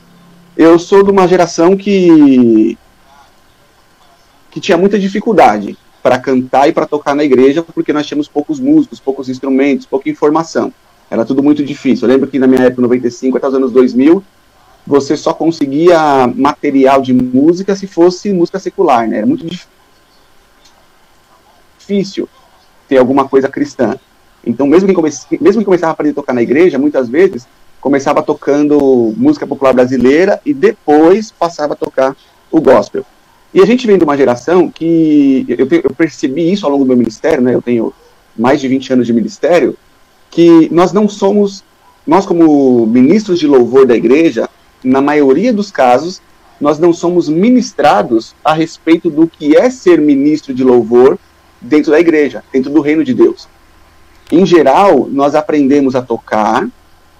eu 0.59 0.77
sou 0.77 1.01
de 1.03 1.09
uma 1.09 1.25
geração 1.25 1.77
que 1.77 2.77
que 4.49 4.59
tinha 4.59 4.77
muita 4.77 4.97
dificuldade 4.97 5.77
para 6.01 6.17
cantar 6.17 6.67
e 6.67 6.73
para 6.73 6.85
tocar 6.85 7.15
na 7.15 7.23
igreja, 7.23 7.61
porque 7.61 7.93
nós 7.93 8.05
tínhamos 8.05 8.27
poucos 8.27 8.59
músicos, 8.59 8.99
poucos 8.99 9.29
instrumentos, 9.29 9.85
pouca 9.85 10.09
informação. 10.09 10.73
Era 11.09 11.25
tudo 11.25 11.43
muito 11.43 11.63
difícil. 11.63 12.07
Eu 12.07 12.13
lembro 12.13 12.29
que 12.29 12.39
na 12.39 12.47
minha 12.47 12.63
época, 12.63 12.81
95 12.81 13.37
até 13.37 13.47
os 13.47 13.53
anos 13.53 13.71
2000, 13.71 14.23
você 14.85 15.17
só 15.17 15.33
conseguia 15.33 16.27
material 16.27 17.01
de 17.01 17.13
música 17.13 17.75
se 17.75 17.87
fosse 17.87 18.31
música 18.33 18.59
secular, 18.59 19.07
né? 19.07 19.17
Era 19.17 19.25
muito 19.25 19.45
difícil 21.77 22.29
ter 22.87 22.97
alguma 22.97 23.27
coisa 23.27 23.47
cristã. 23.49 23.95
Então, 24.45 24.65
mesmo 24.65 24.87
que, 24.87 24.95
comece, 24.95 25.25
mesmo 25.41 25.61
que 25.61 25.65
começava 25.65 25.91
a 25.91 25.93
aprender 25.93 26.13
a 26.13 26.15
tocar 26.15 26.33
na 26.33 26.41
igreja, 26.41 26.79
muitas 26.79 27.09
vezes 27.09 27.47
começava 27.81 28.23
tocando 28.23 29.13
música 29.17 29.45
popular 29.47 29.73
brasileira 29.73 30.39
e 30.45 30.53
depois 30.53 31.31
passava 31.31 31.73
a 31.73 31.77
tocar 31.77 32.15
o 32.51 32.61
gospel. 32.61 33.05
E 33.53 33.61
a 33.61 33.65
gente 33.65 33.87
vem 33.87 33.97
de 33.97 34.03
uma 34.03 34.15
geração 34.15 34.69
que 34.69 35.45
eu, 35.47 35.67
eu 35.83 35.93
percebi 35.95 36.51
isso 36.51 36.65
ao 36.65 36.71
longo 36.71 36.83
do 36.83 36.87
meu 36.87 36.97
ministério, 36.97 37.41
né? 37.41 37.55
Eu 37.55 37.61
tenho 37.61 37.93
mais 38.37 38.61
de 38.61 38.67
20 38.67 38.93
anos 38.93 39.07
de 39.07 39.13
ministério, 39.13 39.75
que 40.29 40.69
nós 40.71 40.93
não 40.93 41.09
somos, 41.09 41.63
nós 42.05 42.25
como 42.25 42.85
ministros 42.85 43.39
de 43.39 43.47
louvor 43.47 43.87
da 43.87 43.95
igreja, 43.95 44.47
na 44.83 45.01
maioria 45.01 45.51
dos 45.51 45.71
casos, 45.71 46.21
nós 46.61 46.77
não 46.77 46.93
somos 46.93 47.27
ministrados 47.27 48.35
a 48.43 48.53
respeito 48.53 49.09
do 49.09 49.27
que 49.27 49.57
é 49.57 49.69
ser 49.69 49.99
ministro 49.99 50.53
de 50.53 50.63
louvor 50.63 51.17
dentro 51.59 51.91
da 51.91 51.99
igreja, 51.99 52.43
dentro 52.53 52.71
do 52.71 52.81
reino 52.81 53.03
de 53.03 53.13
Deus. 53.13 53.47
Em 54.31 54.45
geral, 54.45 55.07
nós 55.09 55.33
aprendemos 55.33 55.95
a 55.95 56.03
tocar, 56.03 56.67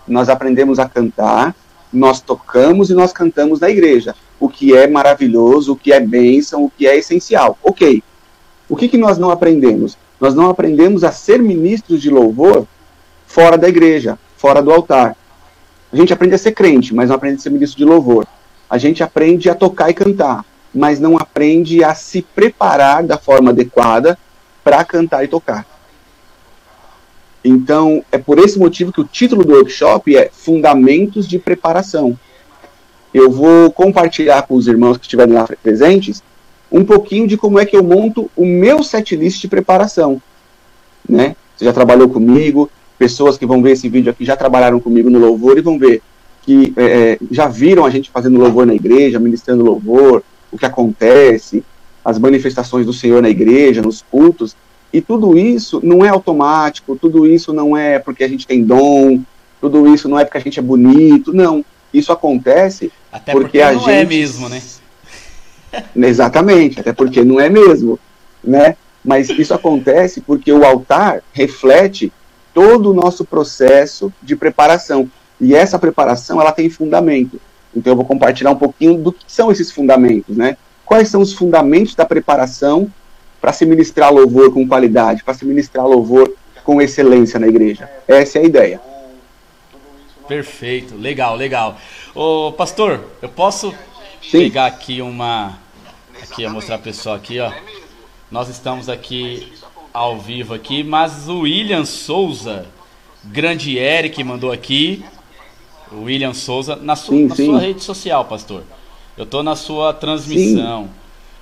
nós 0.07 0.29
aprendemos 0.29 0.77
a 0.77 0.87
cantar, 0.87 1.55
nós 1.91 2.21
tocamos 2.21 2.91
e 2.91 2.93
nós 2.93 3.11
cantamos 3.11 3.59
na 3.59 3.69
igreja 3.69 4.13
o 4.39 4.47
que 4.47 4.75
é 4.75 4.87
maravilhoso, 4.87 5.73
o 5.73 5.75
que 5.75 5.91
é 5.91 5.99
bênção, 5.99 6.63
o 6.63 6.71
que 6.71 6.87
é 6.87 6.97
essencial. 6.97 7.57
Ok. 7.61 8.01
O 8.69 8.75
que, 8.75 8.87
que 8.87 8.97
nós 8.97 9.17
não 9.17 9.31
aprendemos? 9.31 9.97
Nós 10.19 10.33
não 10.33 10.49
aprendemos 10.49 11.03
a 11.03 11.11
ser 11.11 11.41
ministros 11.41 12.01
de 12.01 12.09
louvor 12.09 12.65
fora 13.27 13.57
da 13.57 13.67
igreja, 13.67 14.17
fora 14.37 14.61
do 14.61 14.71
altar. 14.71 15.15
A 15.91 15.95
gente 15.95 16.13
aprende 16.13 16.35
a 16.35 16.37
ser 16.37 16.51
crente, 16.51 16.93
mas 16.93 17.09
não 17.09 17.15
aprende 17.15 17.37
a 17.37 17.39
ser 17.39 17.49
ministro 17.49 17.77
de 17.77 17.85
louvor. 17.85 18.27
A 18.69 18.77
gente 18.77 19.03
aprende 19.03 19.49
a 19.49 19.55
tocar 19.55 19.89
e 19.89 19.93
cantar, 19.93 20.45
mas 20.73 20.99
não 20.99 21.17
aprende 21.17 21.83
a 21.83 21.95
se 21.95 22.21
preparar 22.21 23.03
da 23.03 23.17
forma 23.17 23.49
adequada 23.49 24.17
para 24.63 24.83
cantar 24.85 25.23
e 25.23 25.27
tocar. 25.27 25.65
Então, 27.43 28.03
é 28.11 28.17
por 28.17 28.37
esse 28.37 28.59
motivo 28.59 28.91
que 28.91 29.01
o 29.01 29.05
título 29.05 29.43
do 29.43 29.53
workshop 29.53 30.15
é 30.15 30.29
Fundamentos 30.31 31.27
de 31.27 31.39
Preparação 31.39 32.17
eu 33.13 33.29
vou 33.31 33.71
compartilhar 33.71 34.43
com 34.43 34.55
os 34.55 34.67
irmãos 34.67 34.97
que 34.97 35.03
estiverem 35.03 35.33
lá 35.33 35.47
presentes 35.63 36.23
um 36.71 36.85
pouquinho 36.85 37.27
de 37.27 37.35
como 37.35 37.59
é 37.59 37.65
que 37.65 37.75
eu 37.75 37.83
monto 37.83 38.29
o 38.35 38.45
meu 38.45 38.83
setlist 38.83 39.41
de 39.41 39.47
preparação. 39.47 40.21
Né? 41.07 41.35
Você 41.55 41.65
já 41.65 41.73
trabalhou 41.73 42.07
comigo, 42.07 42.69
pessoas 42.97 43.37
que 43.37 43.45
vão 43.45 43.61
ver 43.61 43.71
esse 43.71 43.89
vídeo 43.89 44.11
aqui 44.11 44.23
já 44.23 44.35
trabalharam 44.35 44.79
comigo 44.79 45.09
no 45.09 45.19
louvor 45.19 45.57
e 45.57 45.61
vão 45.61 45.79
ver 45.79 46.01
que 46.43 46.73
é, 46.77 46.83
é, 46.83 47.17
já 47.31 47.47
viram 47.47 47.85
a 47.85 47.89
gente 47.89 48.09
fazendo 48.09 48.39
louvor 48.39 48.65
na 48.65 48.73
igreja, 48.73 49.19
ministrando 49.19 49.63
louvor, 49.63 50.23
o 50.51 50.57
que 50.57 50.65
acontece, 50.65 51.63
as 52.03 52.17
manifestações 52.17 52.85
do 52.85 52.93
Senhor 52.93 53.21
na 53.21 53.29
igreja, 53.29 53.81
nos 53.81 54.01
cultos, 54.01 54.55
e 54.91 55.01
tudo 55.01 55.37
isso 55.37 55.79
não 55.83 56.03
é 56.03 56.09
automático, 56.09 56.95
tudo 56.95 57.27
isso 57.27 57.53
não 57.53 57.77
é 57.77 57.99
porque 57.99 58.23
a 58.23 58.27
gente 58.27 58.47
tem 58.47 58.63
dom, 58.63 59.21
tudo 59.61 59.93
isso 59.93 60.09
não 60.09 60.17
é 60.17 60.25
porque 60.25 60.37
a 60.37 60.41
gente 60.41 60.59
é 60.59 60.63
bonito, 60.63 61.33
não. 61.33 61.63
Isso 61.93 62.11
acontece 62.11 62.91
até 63.11 63.31
porque, 63.31 63.45
porque 63.45 63.61
a 63.61 63.71
não 63.73 63.89
é 63.89 63.99
gente... 63.99 64.01
é 64.01 64.05
mesmo, 64.05 64.49
né? 64.49 64.61
Exatamente, 65.95 66.79
até 66.79 66.93
porque 66.93 67.23
não 67.23 67.39
é 67.39 67.49
mesmo, 67.49 67.99
né? 68.43 68.75
Mas 69.03 69.29
isso 69.29 69.53
acontece 69.53 70.21
porque 70.21 70.51
o 70.51 70.65
altar 70.65 71.21
reflete 71.31 72.11
todo 72.53 72.91
o 72.91 72.93
nosso 72.93 73.23
processo 73.23 74.11
de 74.21 74.35
preparação. 74.35 75.09
E 75.39 75.55
essa 75.55 75.79
preparação, 75.79 76.41
ela 76.41 76.51
tem 76.51 76.69
fundamento. 76.69 77.39
Então 77.75 77.93
eu 77.93 77.97
vou 77.97 78.05
compartilhar 78.05 78.51
um 78.51 78.57
pouquinho 78.57 78.97
do 78.97 79.13
que 79.13 79.23
são 79.27 79.51
esses 79.51 79.71
fundamentos, 79.71 80.35
né? 80.35 80.57
Quais 80.85 81.07
são 81.07 81.21
os 81.21 81.33
fundamentos 81.33 81.95
da 81.95 82.03
preparação 82.03 82.91
para 83.39 83.53
se 83.53 83.65
ministrar 83.65 84.11
louvor 84.11 84.51
com 84.51 84.67
qualidade, 84.67 85.23
para 85.23 85.33
se 85.33 85.45
ministrar 85.45 85.87
louvor 85.87 86.33
com 86.63 86.81
excelência 86.81 87.39
na 87.39 87.47
igreja? 87.47 87.89
Essa 88.07 88.39
é 88.39 88.41
a 88.41 88.45
ideia. 88.45 88.81
Perfeito, 90.29 90.95
legal, 90.95 91.35
legal. 91.35 91.75
Ô, 92.13 92.51
pastor, 92.51 93.03
eu 93.19 93.27
posso 93.27 93.73
Sim. 94.21 94.37
pegar 94.37 94.67
aqui 94.67 95.01
uma. 95.01 95.57
Aqui, 96.21 96.43
eu 96.43 96.51
mostrar 96.51 96.77
pro 96.77 96.91
pessoal 96.91 97.15
aqui, 97.15 97.39
ó. 97.39 97.51
Nós 98.29 98.47
estamos 98.47 98.87
aqui 98.89 99.51
ao 99.91 100.19
vivo 100.19 100.53
aqui, 100.53 100.83
mas 100.83 101.27
o 101.27 101.39
William 101.39 101.83
Souza, 101.83 102.67
grande 103.23 103.75
Eric, 103.79 104.23
mandou 104.23 104.51
aqui. 104.51 105.03
O 105.91 106.03
William 106.03 106.35
Souza, 106.35 106.75
na, 106.75 106.95
su, 106.95 107.11
sim, 107.11 107.25
na 107.25 107.35
sim. 107.35 107.45
sua 107.47 107.59
rede 107.59 107.83
social, 107.83 108.23
pastor. 108.25 108.63
Eu 109.17 109.25
tô 109.25 109.41
na 109.41 109.55
sua 109.55 109.93
transmissão. 109.93 110.83
Sim. 110.83 110.89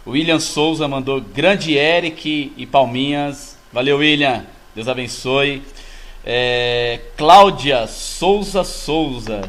O 0.06 0.12
William 0.12 0.40
Souza 0.40 0.88
mandou 0.88 1.20
grande 1.20 1.74
Eric 1.74 2.54
e 2.56 2.66
Palminhas. 2.66 3.58
Valeu, 3.74 3.98
William. 3.98 4.46
Deus 4.74 4.88
abençoe. 4.88 5.62
É, 6.30 7.00
Cláudia 7.16 7.88
Souza 7.88 8.62
Souza. 8.66 9.44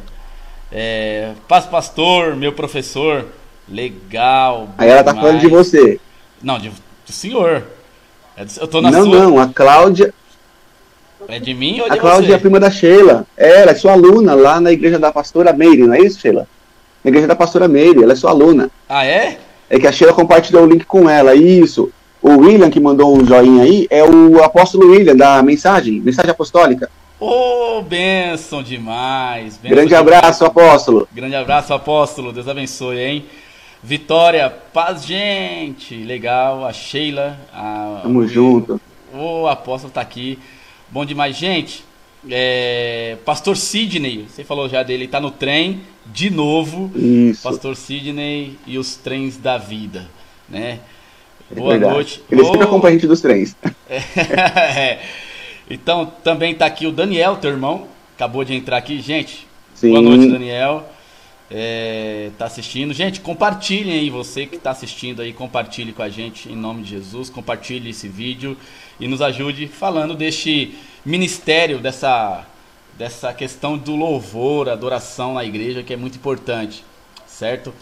É, 0.70 1.32
Paz 1.49 1.66
Pastor, 1.66 2.37
meu 2.37 2.52
professor. 2.52 3.26
Legal. 3.68 4.68
Aí 4.78 4.88
ela 4.88 5.02
tá 5.02 5.12
falando 5.12 5.40
de 5.40 5.49
você. 5.49 5.99
Não, 6.40 6.56
de, 6.56 6.68
do 6.68 7.12
senhor. 7.12 7.64
É 8.37 8.47
eu 8.61 8.68
tô 8.68 8.80
na 8.80 8.92
não, 8.92 9.04
sua... 9.04 9.18
não, 9.18 9.40
a 9.40 9.49
Cláudia. 9.49 10.14
É 11.26 11.40
de 11.40 11.52
mim 11.52 11.80
ou 11.80 11.90
de 11.90 11.99
a 11.99 12.00
Cláudia 12.00 12.28
você? 12.28 12.32
é 12.35 12.37
a 12.37 12.38
prima 12.38 12.61
da 12.61 12.70
Sheila. 12.70 13.26
É, 13.37 13.62
ela 13.62 13.73
é 13.73 13.75
sua 13.75 13.94
aluna 13.94 14.35
lá 14.35 14.61
na 14.61 14.70
igreja 14.70 15.00
da 15.00 15.11
pastora 15.11 15.52
Meire, 15.52 15.85
não 15.85 15.94
é 15.94 16.00
isso, 16.00 16.20
Sheila? 16.20 16.47
Na 17.02 17.08
igreja 17.08 17.26
da 17.26 17.35
pastora 17.35 17.66
Meire, 17.66 18.04
ela 18.04 18.12
é 18.12 18.16
sua 18.16 18.30
aluna. 18.30 18.70
Ah, 18.88 19.04
é? 19.04 19.37
É 19.68 19.80
que 19.80 19.87
a 19.88 19.90
Sheila 19.90 20.12
compartilhou 20.12 20.62
o 20.62 20.68
link 20.68 20.85
com 20.85 21.11
ela, 21.11 21.35
isso. 21.35 21.92
O 22.20 22.37
William, 22.38 22.70
que 22.70 22.80
mandou 22.80 23.14
o 23.14 23.22
um 23.22 23.25
joinha 23.25 23.62
aí, 23.62 23.87
é 23.90 24.02
o 24.02 24.42
apóstolo 24.42 24.90
William, 24.90 25.16
da 25.16 25.42
mensagem, 25.42 26.00
mensagem 26.00 26.30
apostólica. 26.30 26.90
Ô, 27.20 27.78
oh, 27.78 27.82
bênção 27.82 28.62
demais. 28.62 29.56
Bênção 29.56 29.70
Grande 29.70 29.88
demais. 29.88 30.06
abraço, 30.06 30.44
apóstolo. 30.44 31.08
Grande 31.12 31.34
abraço, 31.34 31.75
apóstolo. 31.75 32.32
Deus 32.32 32.46
abençoe, 32.46 32.98
hein? 32.98 33.25
Vitória, 33.82 34.50
paz, 34.50 35.04
gente. 35.04 35.96
Legal, 35.96 36.64
a 36.64 36.72
Sheila. 36.72 37.38
A... 37.52 38.00
Tamo 38.02 38.20
o... 38.20 38.28
junto. 38.28 38.80
O 39.12 39.46
apóstolo 39.46 39.92
tá 39.92 40.00
aqui. 40.00 40.38
Bom 40.90 41.04
demais, 41.04 41.37
gente. 41.37 41.84
É... 42.28 43.16
Pastor 43.25 43.56
Sidney, 43.56 44.26
você 44.28 44.42
falou 44.44 44.68
já 44.68 44.82
dele, 44.82 45.08
tá 45.08 45.20
no 45.20 45.30
trem 45.30 45.80
de 46.06 46.30
novo. 46.30 46.90
Isso. 46.94 47.42
Pastor 47.42 47.76
Sidney 47.76 48.56
e 48.66 48.78
os 48.78 48.96
trens 48.96 49.37
da 49.37 49.58
vida, 49.58 50.08
né? 50.48 50.80
Boa 51.50 51.78
noite. 51.78 52.23
Ele 52.31 52.45
sempre 52.45 52.62
acompanha 52.62 52.97
a 52.97 52.99
gente 52.99 53.07
dos 53.07 53.21
trens. 53.21 53.57
é. 53.88 54.99
Então, 55.71 56.12
também 56.23 56.52
está 56.52 56.67
aqui 56.67 56.87
o 56.87 56.93
Daniel, 56.93 57.37
teu 57.37 57.50
irmão. 57.50 57.87
Acabou 58.14 58.45
de 58.45 58.55
entrar 58.55 58.76
aqui. 58.76 59.00
Gente, 59.00 59.47
Sim. 59.75 59.90
boa 59.90 60.02
noite, 60.02 60.31
Daniel. 60.31 60.88
É, 61.50 62.31
tá 62.37 62.45
assistindo. 62.45 62.93
Gente, 62.93 63.21
compartilhem 63.21 64.00
aí, 64.00 64.11
você 64.11 64.45
que 64.45 64.57
está 64.57 64.71
assistindo 64.71 65.23
aí, 65.23 65.33
compartilhe 65.33 65.93
com 65.93 66.02
a 66.02 66.09
gente 66.09 66.50
em 66.50 66.57
nome 66.57 66.83
de 66.83 66.90
Jesus, 66.90 67.31
compartilhe 67.31 67.90
esse 67.90 68.07
vídeo 68.07 68.57
e 69.00 69.09
nos 69.09 69.23
ajude 69.23 69.67
falando 69.67 70.14
deste 70.14 70.75
ministério, 71.05 71.78
dessa, 71.78 72.47
dessa 72.99 73.33
questão 73.33 73.78
do 73.78 73.97
louvor, 73.97 74.69
adoração 74.69 75.35
na 75.35 75.45
igreja, 75.45 75.83
que 75.83 75.95
é 75.95 75.97
muito 75.97 76.17
importante, 76.17 76.85
certo? 77.26 77.73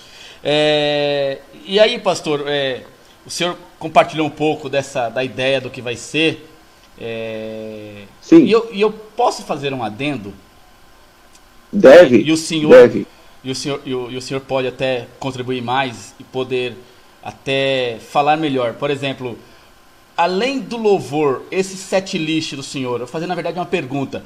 É, 0.45 1.39
e 1.65 1.81
aí, 1.81 1.99
pastor, 1.99 2.45
é, 2.47 2.85
o 3.27 3.31
senhor 3.31 3.59
compartilhou 3.79 4.27
um 4.27 4.31
pouco 4.31 4.69
dessa 4.69 5.09
da 5.09 5.25
ideia 5.25 5.61
do 5.61 5.69
que 5.69 5.83
vai 5.83 5.97
ser. 5.97 6.49
É... 6.99 8.05
Sim. 8.23 8.45
E 8.45 8.53
eu, 8.53 8.69
e 8.73 8.81
eu 8.81 8.93
posso 8.93 9.43
fazer 9.43 9.75
um 9.75 9.83
adendo? 9.83 10.33
Deve. 11.73 12.23
E 12.23 12.33
o 12.33 12.37
senhor, 12.37 12.71
deve. 12.71 13.07
E 13.43 13.51
o 13.51 13.55
senhor, 13.55 13.83
e 13.85 13.95
o, 13.95 14.11
e 14.11 14.17
o 14.17 14.23
senhor 14.23 14.41
pode 14.41 14.69
até 14.69 15.09
contribuir 15.19 15.61
mais 15.61 16.15
e 16.19 16.25
poder 16.25 16.77
até 17.23 17.99
falar 17.99 18.37
melhor. 18.37 18.75
Por 18.75 18.91
exemplo, 18.91 19.37
além 20.17 20.61
do 20.61 20.77
louvor, 20.77 21.43
esse 21.51 21.77
set 21.77 22.17
list 22.17 22.55
do 22.55 22.63
senhor, 22.63 22.95
eu 22.95 22.99
vou 23.01 23.07
fazer 23.09 23.27
na 23.27 23.35
verdade 23.35 23.59
uma 23.59 23.67
pergunta. 23.67 24.25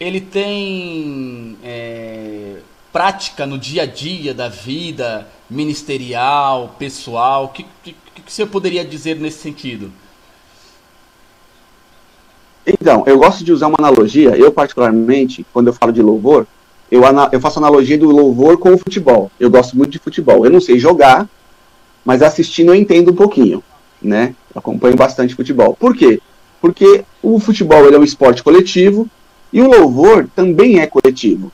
Ele 0.00 0.20
tem 0.20 1.58
é, 1.62 2.56
prática 2.92 3.46
no 3.46 3.58
dia 3.58 3.82
a 3.82 3.86
dia 3.86 4.32
da 4.32 4.48
vida 4.48 5.28
ministerial, 5.50 6.74
pessoal? 6.78 7.44
O 7.44 7.48
que, 7.48 7.66
que, 8.18 8.22
que 8.22 8.32
você 8.32 8.44
poderia 8.44 8.84
dizer 8.84 9.16
nesse 9.16 9.38
sentido? 9.38 9.90
Então, 12.66 13.04
eu 13.06 13.18
gosto 13.18 13.44
de 13.44 13.52
usar 13.52 13.68
uma 13.68 13.76
analogia. 13.78 14.36
Eu, 14.36 14.52
particularmente, 14.52 15.46
quando 15.52 15.68
eu 15.68 15.72
falo 15.72 15.92
de 15.92 16.02
louvor, 16.02 16.46
eu, 16.90 17.02
eu 17.32 17.40
faço 17.40 17.58
analogia 17.58 17.96
do 17.96 18.10
louvor 18.10 18.58
com 18.58 18.74
o 18.74 18.78
futebol. 18.78 19.30
Eu 19.40 19.50
gosto 19.50 19.76
muito 19.76 19.90
de 19.90 19.98
futebol. 19.98 20.44
Eu 20.44 20.50
não 20.50 20.60
sei 20.60 20.78
jogar, 20.78 21.28
mas 22.04 22.22
assistindo 22.22 22.72
eu 22.72 22.74
entendo 22.74 23.12
um 23.12 23.16
pouquinho, 23.16 23.62
né? 24.02 24.34
Eu 24.54 24.58
acompanho 24.58 24.96
bastante 24.96 25.34
futebol. 25.34 25.74
Por 25.74 25.96
quê? 25.96 26.20
Porque 26.60 27.04
o 27.22 27.38
futebol 27.38 27.86
ele 27.86 27.96
é 27.96 27.98
um 27.98 28.04
esporte 28.04 28.42
coletivo 28.42 29.08
e 29.52 29.62
o 29.62 29.70
louvor 29.70 30.28
também 30.34 30.80
é 30.80 30.86
coletivo. 30.86 31.50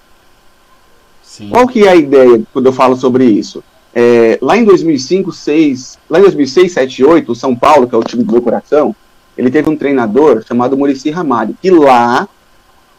Sim. 1.22 1.48
Qual 1.50 1.66
que 1.68 1.84
é 1.84 1.90
a 1.90 1.96
ideia 1.96 2.42
quando 2.52 2.66
eu 2.66 2.72
falo 2.72 2.96
sobre 2.96 3.24
isso? 3.24 3.62
É, 3.94 4.38
lá 4.42 4.56
em 4.56 4.64
2005, 4.64 5.30
6, 5.30 5.98
lá 6.10 6.18
em 6.18 6.22
2006, 6.22 6.72
7 6.72 7.04
8, 7.04 7.30
o 7.30 7.34
São 7.34 7.54
Paulo, 7.54 7.86
que 7.86 7.94
é 7.94 7.98
o 7.98 8.02
time 8.02 8.24
do 8.24 8.32
meu 8.32 8.42
coração, 8.42 8.94
ele 9.38 9.50
teve 9.50 9.70
um 9.70 9.76
treinador 9.76 10.44
chamado 10.46 10.76
Murici 10.76 11.10
Ramalho, 11.10 11.56
que 11.60 11.70
lá 11.70 12.28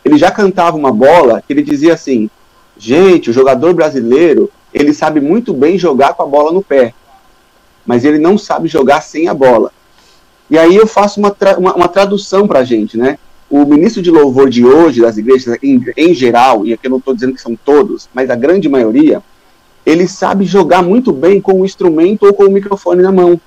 ele 0.03 0.17
já 0.17 0.31
cantava 0.31 0.77
uma 0.77 0.91
bola 0.91 1.41
que 1.45 1.51
ele 1.51 1.63
dizia 1.63 1.93
assim: 1.93 2.29
gente, 2.77 3.29
o 3.29 3.33
jogador 3.33 3.73
brasileiro 3.73 4.49
ele 4.73 4.93
sabe 4.93 5.19
muito 5.19 5.53
bem 5.53 5.77
jogar 5.77 6.13
com 6.13 6.23
a 6.23 6.25
bola 6.25 6.51
no 6.51 6.61
pé, 6.61 6.93
mas 7.85 8.05
ele 8.05 8.19
não 8.19 8.37
sabe 8.37 8.67
jogar 8.67 9.01
sem 9.01 9.27
a 9.27 9.33
bola. 9.33 9.71
E 10.49 10.57
aí 10.57 10.75
eu 10.75 10.85
faço 10.85 11.19
uma, 11.19 11.31
tra 11.31 11.57
uma, 11.57 11.73
uma 11.73 11.87
tradução 11.87 12.47
para 12.47 12.59
a 12.59 12.63
gente, 12.63 12.97
né? 12.97 13.17
O 13.49 13.65
ministro 13.65 14.01
de 14.01 14.11
louvor 14.11 14.49
de 14.49 14.65
hoje, 14.65 15.01
das 15.01 15.17
igrejas 15.17 15.57
em, 15.61 15.83
em 15.97 16.13
geral, 16.13 16.65
e 16.65 16.73
aqui 16.73 16.87
eu 16.87 16.91
não 16.91 16.97
estou 16.97 17.13
dizendo 17.13 17.33
que 17.33 17.41
são 17.41 17.55
todos, 17.55 18.09
mas 18.13 18.29
a 18.29 18.35
grande 18.35 18.67
maioria, 18.67 19.21
ele 19.85 20.07
sabe 20.07 20.45
jogar 20.45 20.81
muito 20.81 21.11
bem 21.11 21.39
com 21.39 21.61
o 21.61 21.65
instrumento 21.65 22.25
ou 22.25 22.33
com 22.33 22.45
o 22.45 22.51
microfone 22.51 23.01
na 23.01 23.11
mão. 23.11 23.39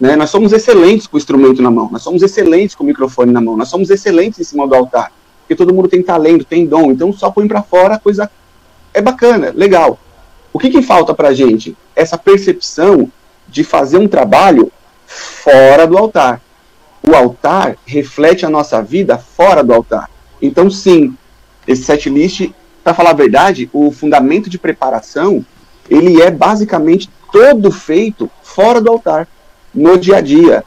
Né? 0.00 0.16
Nós 0.16 0.30
somos 0.30 0.52
excelentes 0.52 1.06
com 1.06 1.16
o 1.16 1.18
instrumento 1.18 1.62
na 1.62 1.70
mão, 1.70 1.88
nós 1.90 2.02
somos 2.02 2.22
excelentes 2.22 2.74
com 2.74 2.82
o 2.82 2.86
microfone 2.86 3.32
na 3.32 3.40
mão, 3.40 3.56
nós 3.56 3.68
somos 3.68 3.88
excelentes 3.88 4.40
em 4.40 4.44
cima 4.44 4.66
do 4.66 4.74
altar, 4.74 5.12
porque 5.40 5.54
todo 5.54 5.72
mundo 5.72 5.88
tem 5.88 6.02
talento, 6.02 6.44
tem 6.44 6.66
dom, 6.66 6.90
então 6.90 7.12
só 7.12 7.30
põe 7.30 7.46
para 7.46 7.62
fora 7.62 7.94
a 7.94 7.98
coisa 7.98 8.30
é 8.92 9.00
bacana, 9.00 9.52
legal. 9.54 9.98
O 10.52 10.58
que, 10.58 10.68
que 10.68 10.82
falta 10.82 11.14
para 11.14 11.28
a 11.28 11.34
gente? 11.34 11.76
Essa 11.94 12.18
percepção 12.18 13.10
de 13.48 13.64
fazer 13.64 13.98
um 13.98 14.08
trabalho 14.08 14.70
fora 15.06 15.86
do 15.86 15.96
altar. 15.96 16.40
O 17.06 17.14
altar 17.14 17.76
reflete 17.86 18.44
a 18.44 18.50
nossa 18.50 18.82
vida 18.82 19.18
fora 19.18 19.62
do 19.62 19.72
altar. 19.72 20.10
Então, 20.40 20.70
sim, 20.70 21.16
esse 21.66 21.84
set 21.84 22.08
list, 22.10 22.50
para 22.82 22.94
falar 22.94 23.10
a 23.10 23.14
verdade, 23.14 23.70
o 23.72 23.90
fundamento 23.92 24.50
de 24.50 24.58
preparação, 24.58 25.44
ele 25.88 26.20
é 26.20 26.30
basicamente 26.30 27.08
todo 27.32 27.70
feito 27.70 28.30
fora 28.42 28.80
do 28.80 28.90
altar 28.90 29.28
no 29.74 29.96
dia 29.96 30.16
a 30.16 30.20
dia, 30.20 30.64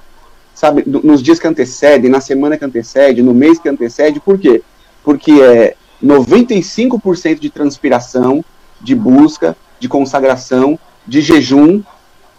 sabe? 0.54 0.84
Nos 0.86 1.22
dias 1.22 1.40
que 1.40 1.48
antecedem, 1.48 2.10
na 2.10 2.22
semana 2.22 2.58
que 2.58 2.66
antecede, 2.66 3.22
no 3.22 3.34
mês 3.34 3.60
que 3.60 3.70
antecede, 3.70 4.20
por 4.20 4.40
quê? 4.40 4.64
Porque 5.04 5.32
é 5.42 5.76
95% 6.04 7.40
de 7.40 7.50
transpiração, 7.50 8.44
de 8.82 8.96
busca, 8.96 9.56
de 9.80 9.88
consagração, 9.88 10.80
de 11.06 11.22
jejum, 11.22 11.84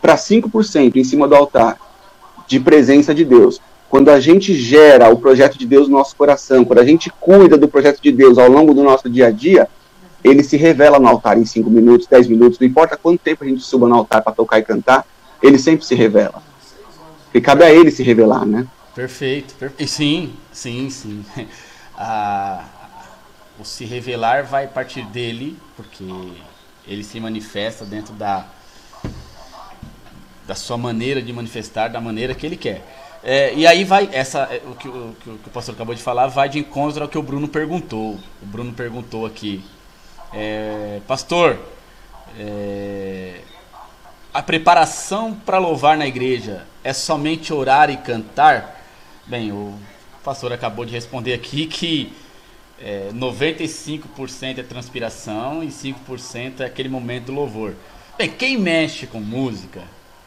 para 0.00 0.16
5% 0.16 0.96
em 0.96 1.04
cima 1.04 1.28
do 1.28 1.34
altar, 1.34 1.78
de 2.46 2.60
presença 2.60 3.14
de 3.14 3.24
Deus. 3.24 3.60
Quando 3.88 4.10
a 4.10 4.18
gente 4.18 4.54
gera 4.54 5.08
o 5.08 5.18
projeto 5.18 5.56
de 5.56 5.66
Deus 5.66 5.88
no 5.88 5.96
nosso 5.96 6.16
coração, 6.16 6.64
quando 6.64 6.80
a 6.80 6.84
gente 6.84 7.10
cuida 7.20 7.56
do 7.56 7.68
projeto 7.68 8.00
de 8.02 8.10
Deus 8.10 8.36
ao 8.36 8.48
longo 8.48 8.74
do 8.74 8.82
nosso 8.82 9.08
dia 9.08 9.28
a 9.28 9.30
dia, 9.30 9.68
ele 10.24 10.42
se 10.42 10.56
revela 10.56 10.98
no 10.98 11.06
altar 11.06 11.38
em 11.38 11.44
5 11.44 11.70
minutos, 11.70 12.06
10 12.06 12.26
minutos, 12.28 12.58
não 12.58 12.66
importa 12.66 12.96
quanto 12.96 13.20
tempo 13.20 13.44
a 13.44 13.46
gente 13.46 13.62
suba 13.62 13.88
no 13.88 13.94
altar 13.94 14.22
para 14.22 14.32
tocar 14.32 14.58
e 14.58 14.62
cantar, 14.62 15.06
ele 15.42 15.58
sempre 15.58 15.86
se 15.86 15.94
revela. 15.94 16.42
Porque 17.26 17.40
cabe 17.40 17.64
a 17.64 17.72
ele 17.72 17.90
se 17.90 18.02
revelar, 18.02 18.44
né? 18.44 18.66
Perfeito. 18.94 19.54
perfeito. 19.54 19.90
Sim, 19.90 20.32
sim, 20.52 20.90
sim. 20.90 21.24
Ah, 21.98 22.62
o 23.58 23.64
se 23.64 23.86
revelar 23.86 24.44
vai 24.44 24.66
partir 24.66 25.02
dele, 25.06 25.56
porque 25.74 26.04
ele 26.86 27.02
se 27.02 27.18
manifesta 27.18 27.86
dentro 27.86 28.12
da, 28.12 28.44
da 30.46 30.54
sua 30.54 30.76
maneira 30.76 31.22
de 31.22 31.32
manifestar, 31.32 31.88
da 31.88 31.98
maneira 31.98 32.34
que 32.34 32.44
ele 32.44 32.58
quer. 32.58 33.05
É, 33.28 33.52
e 33.56 33.66
aí 33.66 33.82
vai, 33.82 34.08
essa, 34.12 34.42
é, 34.42 34.62
o 34.64 34.76
que, 34.76 34.86
o 34.86 35.16
que, 35.20 35.30
o 35.30 35.50
pastor 35.52 35.74
acabou 35.74 35.96
de 35.96 36.00
falar, 36.00 36.28
vai 36.28 36.48
de 36.48 36.60
encontro 36.60 37.02
ao 37.02 37.08
que 37.08 37.18
o 37.18 37.22
Bruno 37.22 37.48
perguntou. 37.48 38.20
O 38.40 38.46
Bruno 38.46 38.72
perguntou 38.72 39.26
aqui, 39.26 39.64
é, 40.32 41.00
pastor, 41.08 41.58
é, 42.38 43.40
a 44.32 44.40
preparação 44.40 45.34
para 45.34 45.58
louvar 45.58 45.98
na 45.98 46.06
igreja 46.06 46.68
é 46.84 46.92
somente 46.92 47.52
orar 47.52 47.90
e 47.90 47.96
cantar? 47.96 48.80
Bem, 49.26 49.50
o 49.50 49.74
pastor 50.22 50.52
acabou 50.52 50.84
de 50.84 50.92
responder 50.92 51.34
aqui 51.34 51.66
que 51.66 52.12
é, 52.80 53.08
95% 53.12 54.58
é 54.58 54.62
transpiração 54.62 55.64
e 55.64 55.66
5% 55.66 56.60
é 56.60 56.66
aquele 56.66 56.88
momento 56.88 57.24
do 57.24 57.32
louvor. 57.32 57.74
Bem, 58.16 58.30
quem 58.30 58.56
mexe 58.56 59.04
com 59.04 59.18
música, 59.18 59.82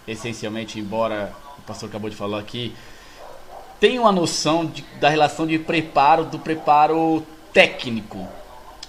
essencialmente, 0.06 0.78
embora 0.78 1.34
pastor 1.70 1.88
acabou 1.88 2.10
de 2.10 2.16
falar 2.16 2.40
aqui, 2.40 2.76
tem 3.80 4.00
uma 4.00 4.12
noção 4.12 4.66
de, 4.66 4.84
da 5.00 5.08
relação 5.08 5.46
de 5.46 5.60
preparo, 5.60 6.26
do 6.26 6.40
preparo 6.40 7.24
técnico, 7.54 8.28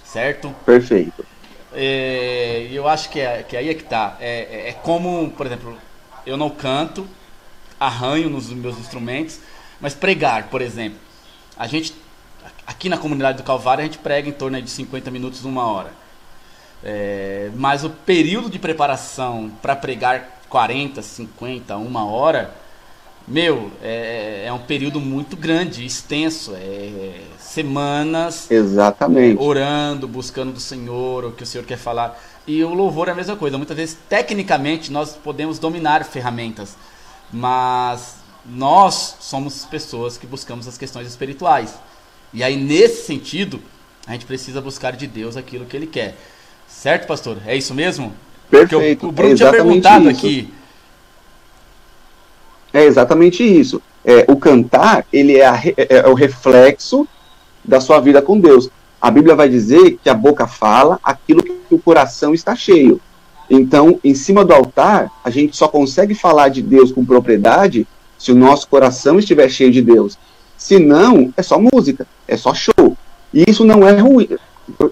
certo? 0.03 0.53
Perfeito. 0.65 1.25
É, 1.71 2.67
eu 2.71 2.87
acho 2.87 3.09
que, 3.09 3.19
é, 3.19 3.43
que 3.43 3.55
aí 3.55 3.69
é 3.69 3.73
que 3.73 3.83
tá. 3.83 4.17
É, 4.19 4.65
é, 4.65 4.69
é 4.69 4.73
como, 4.73 5.31
por 5.31 5.45
exemplo, 5.45 5.77
eu 6.25 6.35
não 6.35 6.49
canto, 6.49 7.07
arranho 7.79 8.29
nos 8.29 8.49
meus 8.49 8.77
instrumentos, 8.77 9.39
mas 9.79 9.93
pregar, 9.93 10.47
por 10.47 10.61
exemplo. 10.61 10.99
A 11.55 11.67
gente, 11.67 11.93
aqui 12.65 12.89
na 12.89 12.97
comunidade 12.97 13.37
do 13.37 13.43
Calvário, 13.43 13.83
a 13.83 13.85
gente 13.85 13.99
prega 13.99 14.27
em 14.27 14.33
torno 14.33 14.59
de 14.61 14.69
50 14.69 15.11
minutos, 15.11 15.45
uma 15.45 15.65
hora. 15.71 15.93
É, 16.83 17.51
mas 17.55 17.83
o 17.83 17.91
período 17.91 18.49
de 18.49 18.57
preparação 18.57 19.51
para 19.61 19.75
pregar 19.75 20.41
40, 20.49 21.01
50, 21.01 21.77
uma 21.77 22.05
hora, 22.05 22.53
meu, 23.31 23.71
é, 23.81 24.43
é 24.45 24.53
um 24.53 24.59
período 24.59 24.99
muito 24.99 25.35
grande, 25.35 25.85
extenso. 25.85 26.53
É 26.55 27.21
semanas 27.51 28.49
Exatamente. 28.49 29.41
orando, 29.41 30.07
buscando 30.07 30.53
do 30.53 30.59
Senhor, 30.59 31.25
o 31.25 31.31
que 31.31 31.43
o 31.43 31.45
Senhor 31.45 31.65
quer 31.65 31.77
falar. 31.77 32.17
E 32.47 32.63
o 32.63 32.73
louvor 32.73 33.09
é 33.09 33.11
a 33.11 33.15
mesma 33.15 33.35
coisa. 33.35 33.57
Muitas 33.57 33.75
vezes, 33.75 33.97
tecnicamente, 34.07 34.91
nós 34.91 35.15
podemos 35.15 35.59
dominar 35.59 36.03
ferramentas, 36.05 36.75
mas 37.31 38.15
nós 38.45 39.17
somos 39.19 39.65
pessoas 39.65 40.17
que 40.17 40.25
buscamos 40.25 40.67
as 40.67 40.77
questões 40.77 41.07
espirituais. 41.07 41.75
E 42.33 42.41
aí, 42.43 42.55
nesse 42.55 43.05
sentido, 43.05 43.61
a 44.07 44.13
gente 44.13 44.25
precisa 44.25 44.61
buscar 44.61 44.95
de 44.95 45.05
Deus 45.05 45.35
aquilo 45.35 45.65
que 45.65 45.75
Ele 45.75 45.87
quer. 45.87 46.17
Certo, 46.67 47.05
pastor? 47.05 47.37
É 47.45 47.55
isso 47.55 47.73
mesmo? 47.73 48.13
Perfeito. 48.49 49.05
o, 49.05 49.09
o 49.09 49.11
Bruno 49.11 49.33
é 49.33 49.35
tinha 49.35 49.51
perguntado 49.51 50.09
isso. 50.09 50.25
aqui. 50.25 50.53
É 52.73 52.83
exatamente 52.83 53.43
isso. 53.43 53.81
É, 54.03 54.25
o 54.27 54.35
cantar, 54.35 55.05
ele 55.11 55.37
é, 55.37 55.45
a, 55.45 55.55
é, 55.55 55.75
é 55.89 56.07
o 56.07 56.13
reflexo 56.13 57.07
da 57.63 57.79
sua 57.79 57.99
vida 57.99 58.21
com 58.21 58.39
Deus. 58.39 58.69
A 59.01 59.09
Bíblia 59.09 59.35
vai 59.35 59.49
dizer 59.49 59.99
que 60.03 60.09
a 60.09 60.13
boca 60.13 60.47
fala 60.47 60.99
aquilo 61.03 61.43
que 61.43 61.75
o 61.75 61.79
coração 61.79 62.33
está 62.33 62.55
cheio. 62.55 62.99
Então, 63.49 63.99
em 64.03 64.15
cima 64.15 64.45
do 64.45 64.53
altar, 64.53 65.11
a 65.23 65.29
gente 65.29 65.57
só 65.57 65.67
consegue 65.67 66.15
falar 66.15 66.49
de 66.49 66.61
Deus 66.61 66.91
com 66.91 67.03
propriedade 67.03 67.85
se 68.17 68.31
o 68.31 68.35
nosso 68.35 68.67
coração 68.67 69.19
estiver 69.19 69.49
cheio 69.49 69.71
de 69.71 69.81
Deus. 69.81 70.17
Se 70.57 70.79
não, 70.79 71.33
é 71.35 71.41
só 71.41 71.59
música, 71.59 72.07
é 72.27 72.37
só 72.37 72.53
show. 72.53 72.95
E 73.33 73.43
isso 73.47 73.65
não 73.65 73.85
é 73.87 73.97
ruim. 73.97 74.29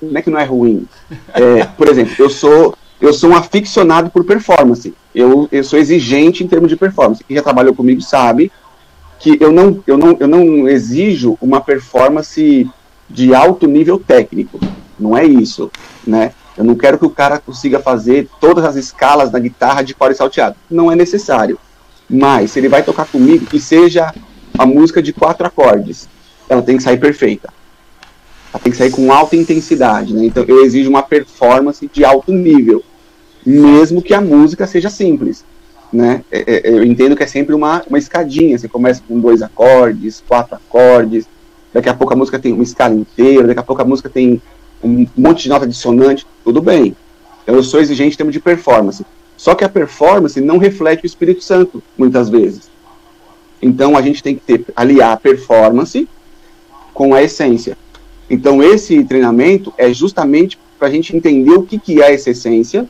Não 0.02 0.20
é 0.20 0.22
que 0.22 0.30
não 0.30 0.40
é 0.40 0.44
ruim. 0.44 0.86
É, 1.34 1.64
por 1.66 1.88
exemplo, 1.88 2.16
eu 2.18 2.30
sou 2.30 2.76
eu 3.02 3.14
sou 3.14 3.32
um 3.32 3.36
aficionado 3.36 4.10
por 4.10 4.24
performance. 4.24 4.94
Eu, 5.14 5.48
eu 5.52 5.64
sou 5.64 5.80
exigente 5.80 6.44
em 6.44 6.48
termos 6.48 6.70
de 6.70 6.76
performance. 6.76 7.24
Quem 7.24 7.38
já 7.38 7.44
trabalhou 7.44 7.74
comigo 7.74 8.02
sabe 8.02 8.52
que 9.20 9.38
eu 9.40 9.52
não, 9.52 9.84
eu 9.86 9.98
não, 9.98 10.18
eu 10.20 10.28
não 10.28 10.68
exijo 10.68 11.38
uma 11.42 11.62
performance 11.62 12.70
de 13.10 13.34
alto 13.34 13.68
nível 13.68 14.00
técnico. 14.00 14.60
Não 15.00 15.18
é 15.18 15.26
isso, 15.26 15.72
né? 16.06 16.34
Eu 16.58 16.64
não 16.64 16.76
quero 16.76 16.98
que 16.98 17.06
o 17.06 17.10
cara 17.10 17.40
consiga 17.40 17.80
fazer 17.80 18.28
todas 18.40 18.66
as 18.66 18.76
escalas 18.76 19.30
da 19.30 19.40
guitarra 19.40 19.82
de 19.82 19.94
core 19.94 20.14
salteado. 20.14 20.56
Não 20.70 20.92
é 20.92 20.96
necessário. 20.96 21.58
Mas 22.10 22.52
se 22.52 22.60
ele 22.60 22.68
vai 22.68 22.84
tocar 22.84 23.06
comigo, 23.06 23.46
que 23.46 23.60
seja 23.60 24.14
a 24.58 24.66
música 24.66 25.02
de 25.02 25.14
quatro 25.14 25.48
acordes, 25.48 26.10
ela 26.50 26.62
tem 26.62 26.76
que 26.76 26.84
sair 26.84 26.98
perfeita. 26.98 27.50
Ela 28.52 28.62
tem 28.62 28.72
que 28.72 28.78
sair 28.78 28.92
com 28.92 29.14
alta 29.14 29.36
intensidade, 29.36 30.14
né? 30.14 30.26
Então 30.26 30.44
eu 30.48 30.66
exijo 30.66 30.90
uma 30.90 31.04
performance 31.04 31.90
de 31.94 32.04
alto 32.04 32.32
nível, 32.32 32.84
mesmo 33.50 34.02
que 34.02 34.14
a 34.14 34.22
música 34.22 34.68
seja 34.68 34.90
simples 34.90 35.44
né? 35.92 36.24
É, 36.32 36.40
é, 36.40 36.70
eu 36.70 36.84
entendo 36.84 37.16
que 37.16 37.24
é 37.24 37.28
sempre 37.28 37.54
uma, 37.54 37.84
uma 37.88 37.98
escadinha. 37.98 38.58
Você 38.58 38.68
começa 38.68 39.02
com 39.08 39.20
dois 39.20 39.42
acordes, 39.42 40.24
quatro 40.28 40.56
acordes, 40.56 41.28
daqui 41.74 41.90
a 41.90 41.94
pouco 41.94 42.14
a 42.14 42.16
música 42.16 42.40
tem 42.40 42.54
uma 42.54 42.64
escala 42.64 42.94
inteira, 42.94 43.48
daqui 43.48 43.60
a 43.60 43.64
pouco 43.64 43.82
a 43.82 43.86
música 43.86 44.10
tem 44.10 44.42
um 44.84 45.06
monte 45.18 45.44
de 45.44 45.50
nota 45.50 45.68
dissonante, 45.68 46.26
tudo 46.44 46.62
bem. 46.62 46.96
Então, 47.44 47.56
eu 47.56 47.64
sou 47.64 47.80
exigente 47.80 48.14
em 48.14 48.18
termos 48.18 48.34
de 48.34 48.40
performance. 48.40 49.06
Só 49.36 49.56
que 49.56 49.64
a 49.64 49.70
performance 49.70 50.40
não 50.40 50.58
reflete 50.58 51.04
o 51.04 51.08
Espírito 51.08 51.44
Santo, 51.44 51.82
muitas 51.98 52.30
vezes. 52.30 52.70
Então 53.62 53.98
a 53.98 54.02
gente 54.02 54.24
tem 54.24 54.36
que 54.36 54.42
ter, 54.42 54.66
aliar 54.76 55.14
a 55.14 55.18
performance 55.18 56.08
com 56.94 57.14
a 57.14 57.24
essência. 57.24 57.78
Então, 58.30 58.62
esse 58.62 59.04
treinamento 59.04 59.74
é 59.78 59.92
justamente 59.92 60.58
para 60.78 60.88
a 60.88 60.92
gente 60.92 61.16
entender 61.16 61.52
o 61.52 61.64
que, 61.64 61.80
que 61.80 62.02
é 62.02 62.14
essa 62.14 62.30
essência, 62.30 62.88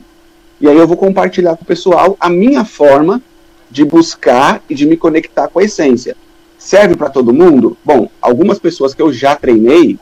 e 0.60 0.68
aí 0.68 0.76
eu 0.76 0.86
vou 0.86 0.96
compartilhar 0.96 1.56
com 1.56 1.62
o 1.62 1.66
pessoal 1.66 2.16
a 2.20 2.28
minha 2.28 2.64
forma 2.64 3.22
de 3.70 3.84
buscar 3.84 4.62
e 4.68 4.74
de 4.74 4.86
me 4.86 4.96
conectar 4.96 5.48
com 5.48 5.58
a 5.58 5.64
essência. 5.64 6.16
Serve 6.58 6.96
para 6.96 7.08
todo 7.08 7.32
mundo? 7.32 7.76
Bom, 7.84 8.10
algumas 8.20 8.58
pessoas 8.58 8.92
que 8.92 9.00
eu 9.00 9.12
já 9.12 9.34
treinei 9.34 9.98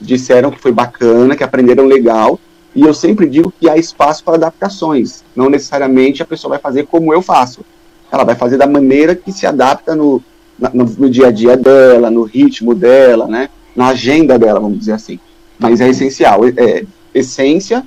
disseram 0.00 0.50
que 0.50 0.58
foi 0.58 0.72
bacana, 0.72 1.36
que 1.36 1.44
aprenderam 1.44 1.84
legal, 1.84 2.40
e 2.74 2.82
eu 2.82 2.94
sempre 2.94 3.28
digo 3.28 3.52
que 3.60 3.68
há 3.68 3.76
espaço 3.76 4.24
para 4.24 4.34
adaptações. 4.34 5.22
Não 5.36 5.50
necessariamente 5.50 6.22
a 6.22 6.26
pessoa 6.26 6.50
vai 6.50 6.58
fazer 6.58 6.86
como 6.86 7.12
eu 7.12 7.20
faço. 7.20 7.64
Ela 8.10 8.24
vai 8.24 8.34
fazer 8.34 8.56
da 8.56 8.66
maneira 8.66 9.14
que 9.14 9.32
se 9.32 9.46
adapta 9.46 9.94
no, 9.94 10.22
no, 10.58 10.84
no 10.84 11.10
dia 11.10 11.28
a 11.28 11.30
dia 11.30 11.56
dela, 11.56 12.10
no 12.10 12.22
ritmo 12.22 12.74
dela, 12.74 13.26
né? 13.26 13.48
na 13.74 13.88
agenda 13.88 14.38
dela, 14.38 14.60
vamos 14.60 14.78
dizer 14.78 14.92
assim. 14.92 15.18
Mas 15.58 15.80
é 15.80 15.88
essencial. 15.88 16.40
É, 16.56 16.84
essência 17.14 17.86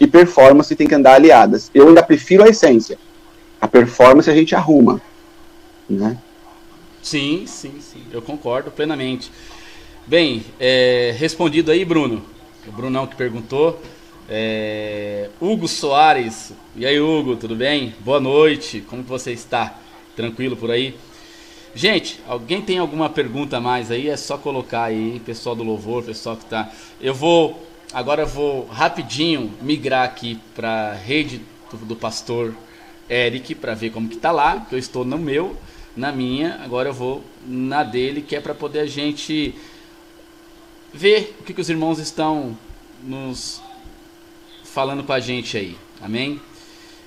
e 0.00 0.06
performance 0.06 0.74
tem 0.74 0.88
que 0.88 0.94
andar 0.94 1.14
aliadas. 1.14 1.70
Eu 1.74 1.88
ainda 1.88 2.02
prefiro 2.02 2.42
a 2.42 2.48
essência. 2.48 2.98
A 3.60 3.68
performance 3.68 4.30
a 4.30 4.34
gente 4.34 4.54
arruma. 4.54 5.00
Né? 5.88 6.16
Sim, 7.02 7.44
sim, 7.46 7.74
sim. 7.80 8.02
Eu 8.10 8.22
concordo 8.22 8.70
plenamente. 8.70 9.30
Bem, 10.06 10.42
é, 10.58 11.14
respondido 11.18 11.70
aí, 11.70 11.84
Bruno. 11.84 12.22
O 12.66 12.72
Brunão 12.72 13.06
que 13.06 13.14
perguntou. 13.14 13.80
É, 14.26 15.28
Hugo 15.38 15.68
Soares. 15.68 16.52
E 16.74 16.86
aí, 16.86 16.98
Hugo, 16.98 17.36
tudo 17.36 17.54
bem? 17.54 17.94
Boa 18.00 18.20
noite. 18.20 18.82
Como 18.88 19.02
você 19.02 19.32
está? 19.32 19.78
Tranquilo 20.16 20.56
por 20.56 20.70
aí? 20.70 20.96
Gente, 21.74 22.20
alguém 22.26 22.62
tem 22.62 22.78
alguma 22.78 23.10
pergunta 23.10 23.60
mais 23.60 23.90
aí? 23.90 24.08
É 24.08 24.16
só 24.16 24.38
colocar 24.38 24.84
aí, 24.84 25.20
pessoal 25.24 25.54
do 25.54 25.62
louvor, 25.62 26.02
pessoal 26.02 26.36
que 26.36 26.46
tá. 26.46 26.70
Eu 27.00 27.14
vou 27.14 27.69
agora 27.92 28.22
eu 28.22 28.26
vou 28.26 28.66
rapidinho 28.66 29.52
migrar 29.60 30.04
aqui 30.04 30.38
para 30.54 30.94
rede 30.94 31.40
do, 31.70 31.76
do, 31.78 31.96
pastor 31.96 32.54
Eric 33.08 33.54
para 33.54 33.74
ver 33.74 33.90
como 33.90 34.08
que 34.08 34.16
tá 34.16 34.30
lá, 34.30 34.66
que 34.68 34.74
eu 34.74 34.78
estou 34.78 35.04
no 35.04 35.18
meu, 35.18 35.56
na 35.96 36.12
minha, 36.12 36.60
agora 36.62 36.88
eu 36.88 36.92
vou 36.92 37.22
na 37.46 37.82
dele, 37.82 38.22
que 38.22 38.36
é 38.36 38.40
para 38.40 38.54
poder 38.54 38.80
a 38.80 38.86
gente 38.86 39.54
ver 40.92 41.36
o 41.40 41.44
que, 41.44 41.54
que 41.54 41.60
os 41.60 41.68
irmãos 41.68 41.98
estão 41.98 42.56
nos 43.02 43.60
falando 44.64 45.02
com 45.04 45.12
a 45.12 45.20
gente 45.20 45.56
aí. 45.56 45.76
Amém? 46.00 46.40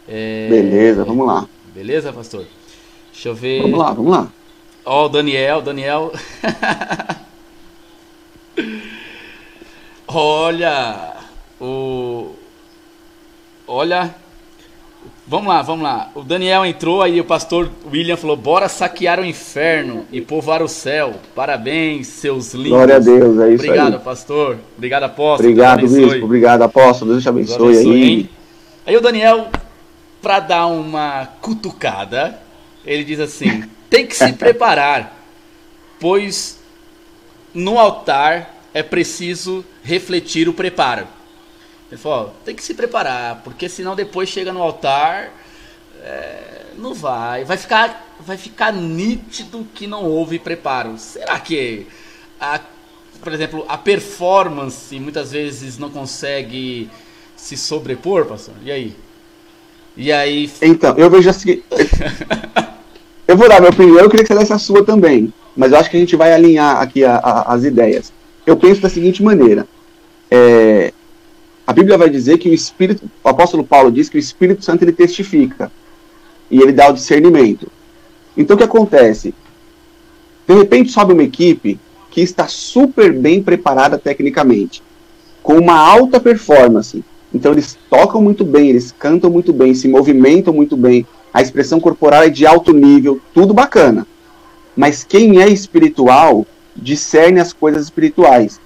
É... 0.08 0.48
Beleza, 0.50 1.04
vamos 1.06 1.26
lá. 1.26 1.48
Beleza, 1.74 2.12
pastor? 2.12 2.46
Deixa 3.12 3.30
eu 3.30 3.36
ver. 3.36 3.62
Vamos 3.62 3.80
lá, 3.80 3.93
vamos 3.93 4.12
lá. 4.12 4.32
Ó, 4.86 5.04
oh, 5.04 5.06
o 5.06 5.10
Daniel, 5.10 5.62
Daniel. 5.62 6.12
Olha, 10.13 11.13
o. 11.60 12.34
Olha. 13.67 14.13
Vamos 15.26 15.47
lá, 15.47 15.62
vamos 15.62 15.84
lá. 15.84 16.12
O 16.13 16.21
Daniel 16.21 16.65
entrou, 16.65 17.02
aí 17.02 17.19
o 17.19 17.23
pastor 17.23 17.71
William 17.91 18.15
falou: 18.15 18.38
bora 18.38 18.69
saquear 18.69 19.19
o 19.19 19.26
inferno 19.26 20.06
e 20.12 20.21
povoar 20.21 20.62
o 20.62 20.67
céu. 20.67 21.15
Parabéns, 21.34 22.08
seus 22.08 22.54
lindos. 22.54 22.71
Glória 22.71 22.97
a 22.97 22.99
Deus, 22.99 23.39
é 23.39 23.54
isso 23.54 23.63
Obrigado, 23.63 23.93
aí. 23.95 23.99
pastor. 23.99 24.58
Obrigado, 24.78 25.04
apóstolo. 25.04 25.49
Obrigado, 25.49 25.82
bispo. 25.82 26.26
Obrigado, 26.26 26.62
apóstolo. 26.62 27.12
Deus 27.12 27.23
te 27.23 27.30
abençoe, 27.30 27.56
abençoe 27.56 27.93
aí. 27.93 28.04
Hein? 28.04 28.30
Aí 28.86 28.97
o 28.97 29.02
Daniel, 29.02 29.47
para 30.21 30.39
dar 30.41 30.67
uma 30.67 31.28
cutucada, 31.41 32.39
ele 32.86 33.04
diz 33.04 33.19
assim: 33.19 33.63
tem 33.89 34.06
que 34.06 34.15
se 34.15 34.34
preparar, 34.34 35.17
pois 35.99 36.60
no 37.54 37.80
altar 37.80 38.54
é 38.73 38.81
preciso 38.81 39.63
refletir 39.83 40.49
o 40.49 40.53
preparo. 40.53 41.07
Ele 41.91 41.99
falou: 42.01 42.33
tem 42.43 42.55
que 42.55 42.63
se 42.63 42.73
preparar, 42.73 43.41
porque 43.43 43.69
senão 43.69 43.95
depois 43.95 44.29
chega 44.29 44.51
no 44.51 44.62
altar, 44.62 45.31
é, 46.03 46.63
não 46.77 46.93
vai, 46.93 47.45
vai 47.45 47.57
ficar, 47.57 48.15
vai 48.19 48.38
ficar 48.38 48.73
nítido 48.73 49.67
que 49.73 49.86
não 49.86 50.03
houve 50.05 50.39
preparo. 50.39 50.97
Será 50.97 51.39
que, 51.39 51.86
a, 52.39 52.59
por 53.21 53.31
exemplo, 53.31 53.65
a 53.69 53.77
performance 53.77 54.99
muitas 54.99 55.31
vezes 55.31 55.77
não 55.77 55.89
consegue 55.89 56.89
se 57.36 57.55
sobrepor, 57.55 58.25
pastor? 58.25 58.55
E 58.63 58.71
aí? 58.71 58.95
E 59.95 60.12
aí? 60.12 60.51
Então, 60.62 60.97
eu 60.97 61.09
vejo 61.09 61.29
assim. 61.29 61.62
Eu 63.25 63.38
vou 63.38 63.47
dar 63.47 63.59
minha 63.59 63.71
opinião, 63.71 63.99
eu 63.99 64.09
queria 64.09 64.25
que 64.25 64.33
você 64.33 64.38
desse 64.38 64.51
a 64.51 64.59
sua 64.59 64.83
também, 64.83 65.33
mas 65.55 65.71
eu 65.71 65.77
acho 65.77 65.89
que 65.89 65.95
a 65.95 65.99
gente 65.99 66.15
vai 66.15 66.33
alinhar 66.33 66.81
aqui 66.81 67.05
a, 67.05 67.15
a, 67.15 67.53
as 67.53 67.63
ideias. 67.63 68.12
Eu 68.45 68.58
penso 68.58 68.82
da 68.82 68.89
seguinte 68.89 69.23
maneira: 69.23 69.67
é, 70.29 70.93
a 71.65 71.71
Bíblia 71.71 71.97
vai 71.97 72.10
dizer 72.10 72.38
que 72.38 72.49
o 72.49 72.53
Espírito, 72.53 73.10
o 73.23 73.29
apóstolo 73.29 73.63
Paulo 73.63 73.91
diz 73.91 74.10
que 74.10 74.17
o 74.17 74.19
Espírito 74.19 74.63
Santo 74.63 74.84
ele 74.84 74.91
testifica 74.91 75.71
e 76.51 76.62
ele 76.62 76.71
dá 76.71 76.89
o 76.89 76.93
discernimento. 76.93 77.71
Então 78.36 78.56
o 78.56 78.58
que 78.58 78.63
acontece? 78.63 79.34
De 80.47 80.53
repente 80.53 80.91
sobe 80.91 81.13
uma 81.13 81.23
equipe 81.23 81.79
que 82.12 82.21
está 82.21 82.47
super 82.47 83.13
bem 83.13 83.41
preparada 83.41 83.97
tecnicamente, 83.97 84.84
com 85.41 85.58
uma 85.58 85.77
alta 85.77 86.19
performance. 86.19 87.03
Então 87.34 87.53
eles 87.53 87.77
tocam 87.89 88.21
muito 88.21 88.43
bem, 88.43 88.69
eles 88.69 88.91
cantam 88.91 89.29
muito 89.29 89.51
bem, 89.51 89.73
se 89.73 89.88
movimentam 89.88 90.53
muito 90.53 90.77
bem, 90.77 91.08
a 91.34 91.41
expressão 91.41 91.79
corporal 91.79 92.23
é 92.23 92.29
de 92.29 92.45
alto 92.45 92.71
nível, 92.73 93.19
tudo 93.34 93.53
bacana. 93.53 94.06
Mas 94.75 95.03
quem 95.03 95.41
é 95.41 95.47
espiritual 95.49 96.45
discerne 96.75 97.39
as 97.39 97.53
coisas 97.53 97.83
espirituais. 97.83 98.59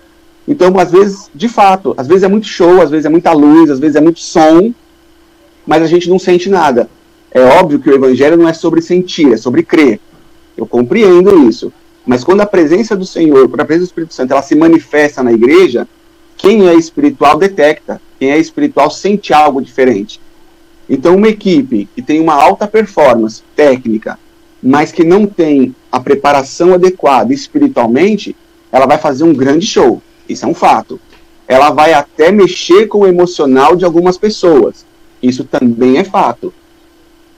Então, 0.48 0.78
às 0.80 0.92
vezes, 0.92 1.30
de 1.34 1.50
fato, 1.50 1.94
às 1.98 2.08
vezes 2.08 2.24
é 2.24 2.28
muito 2.28 2.48
show, 2.48 2.82
às 2.82 2.90
vezes 2.90 3.06
é 3.06 3.10
muita 3.10 3.34
luz, 3.34 3.70
às 3.70 3.80
vezes 3.80 3.96
é 3.96 4.02
muito 4.02 4.20
som, 4.20 4.74
mas 5.66 5.82
a 5.82 5.88
gente 5.88 6.10
não 6.10 6.18
sente 6.18 6.50
nada. 6.50 6.90
É 7.32 7.42
óbvio 7.42 7.80
que 7.80 7.90
o 7.90 7.96
evangelho 7.96 8.38
não 8.38 8.48
é 8.48 8.54
sobre 8.54 8.82
sentir, 8.82 9.34
é 9.34 9.38
sobre 9.38 9.64
crer. 9.64 10.00
Eu 10.56 10.66
compreendo 10.66 11.48
isso. 11.48 11.72
Mas 12.06 12.24
quando 12.24 12.42
a 12.42 12.46
presença 12.46 12.96
do 12.96 13.06
Senhor, 13.06 13.50
quando 13.50 13.60
a 13.60 13.66
presença 13.66 13.88
do 13.88 13.90
Espírito 13.90 14.14
Santo, 14.14 14.32
ela 14.32 14.42
se 14.42 14.56
manifesta 14.56 15.22
na 15.22 15.34
igreja, 15.34 15.86
quem 16.38 16.68
é 16.68 16.76
espiritual 16.76 17.38
detecta. 17.38 18.00
Quem 18.20 18.32
é 18.32 18.38
espiritual 18.38 18.90
sente 18.90 19.34
algo 19.34 19.62
diferente. 19.62 20.20
Então, 20.90 21.16
uma 21.16 21.28
equipe 21.28 21.88
que 21.94 22.02
tem 22.02 22.20
uma 22.22 22.34
alta 22.34 22.68
performance 22.68 23.44
técnica, 23.56 24.18
mas 24.62 24.92
que 24.92 25.04
não 25.04 25.26
tem 25.26 25.76
a 25.92 26.00
preparação 26.00 26.74
adequada 26.74 27.34
espiritualmente, 27.34 28.36
ela 28.72 28.86
vai 28.86 28.98
fazer 28.98 29.24
um 29.24 29.34
grande 29.34 29.66
show. 29.66 30.02
Isso 30.28 30.46
é 30.46 30.48
um 30.48 30.54
fato. 30.54 31.00
Ela 31.48 31.70
vai 31.70 31.94
até 31.94 32.32
mexer 32.32 32.88
com 32.88 33.00
o 33.00 33.08
emocional 33.08 33.76
de 33.76 33.86
algumas 33.86 34.18
pessoas. 34.18 34.86
Isso 35.22 35.44
também 35.44 35.98
é 35.98 36.04
fato. 36.04 36.54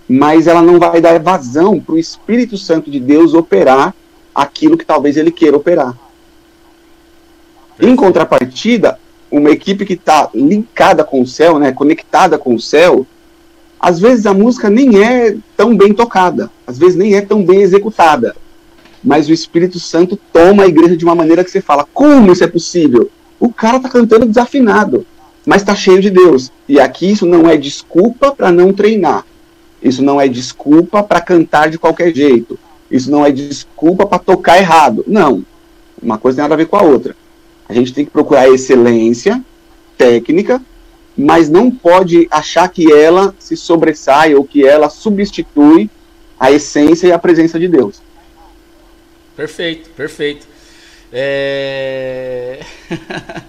Mas 0.08 0.48
ela 0.48 0.62
não 0.62 0.80
vai 0.80 1.00
dar 1.00 1.20
vazão 1.20 1.80
para 1.80 1.94
o 1.94 2.00
Espírito 2.00 2.58
Santo 2.58 2.90
de 2.90 3.00
Deus 3.00 3.34
operar 3.34 3.94
aquilo 4.34 4.78
que 4.78 4.86
talvez 4.86 5.18
ele 5.18 5.32
queira 5.32 5.58
operar. 5.58 5.96
Em 7.80 7.96
contrapartida, 7.96 9.00
uma 9.32 9.52
equipe 9.52 9.86
que 9.86 9.94
está 9.94 10.30
linkada 10.34 11.04
com 11.04 11.22
o 11.22 11.28
céu, 11.28 11.60
né, 11.60 11.72
conectada 11.72 12.38
com 12.38 12.56
o 12.56 12.60
céu, 12.60 13.06
às 13.80 14.00
vezes 14.00 14.26
a 14.26 14.34
música 14.34 14.70
nem 14.70 15.02
é 15.02 15.38
tão 15.56 15.76
bem 15.76 15.94
tocada, 15.94 16.52
às 16.68 16.78
vezes 16.78 16.96
nem 16.96 17.16
é 17.16 17.22
tão 17.22 17.44
bem 17.44 17.62
executada, 17.62 18.36
mas 19.04 19.30
o 19.30 19.34
Espírito 19.34 19.80
Santo 19.80 20.20
toma 20.34 20.64
a 20.64 20.68
igreja 20.68 20.98
de 20.98 21.06
uma 21.06 21.16
maneira 21.16 21.44
que 21.44 21.50
você 21.52 21.62
fala: 21.62 21.88
como 21.94 22.32
isso 22.32 22.44
é 22.44 22.48
possível? 22.48 23.10
O 23.40 23.50
cara 23.50 23.78
está 23.78 23.88
cantando 23.88 24.26
desafinado, 24.26 25.06
mas 25.46 25.62
está 25.62 25.74
cheio 25.74 26.02
de 26.02 26.10
Deus. 26.10 26.52
E 26.68 26.80
aqui 26.80 27.10
isso 27.10 27.26
não 27.26 27.48
é 27.50 27.56
desculpa 27.56 28.34
para 28.36 28.52
não 28.52 28.74
treinar, 28.74 29.26
isso 29.82 30.04
não 30.04 30.20
é 30.20 30.28
desculpa 30.28 31.02
para 31.02 31.22
cantar 31.22 31.70
de 31.70 31.80
qualquer 31.80 32.14
jeito, 32.14 32.60
isso 32.92 33.10
não 33.10 33.26
é 33.26 33.32
desculpa 33.32 34.06
para 34.06 34.20
tocar 34.20 34.58
errado. 34.58 35.06
Não, 35.08 35.46
uma 36.02 36.18
coisa 36.18 36.38
tem 36.38 36.44
nada 36.44 36.56
a 36.56 36.58
ver 36.58 36.68
com 36.68 36.76
a 36.76 36.82
outra. 36.82 37.16
A 37.68 37.74
gente 37.74 37.94
tem 37.94 38.04
que 38.04 38.12
procurar 38.12 38.50
excelência 38.50 39.42
técnica 39.98 40.62
mas 41.20 41.50
não 41.50 41.70
pode 41.70 42.28
achar 42.32 42.68
que 42.70 42.92
ela 42.92 43.36
se 43.38 43.58
sobressai 43.58 44.34
ou 44.34 44.44
que 44.44 44.66
ela 44.66 44.90
substitui 44.90 45.90
a 46.40 46.52
essência 46.52 47.08
e 47.08 47.12
a 47.12 47.20
presença 47.20 47.60
de 47.60 47.68
Deus. 47.68 48.02
Perfeito, 49.36 49.90
perfeito. 49.92 50.48
É... 51.12 52.60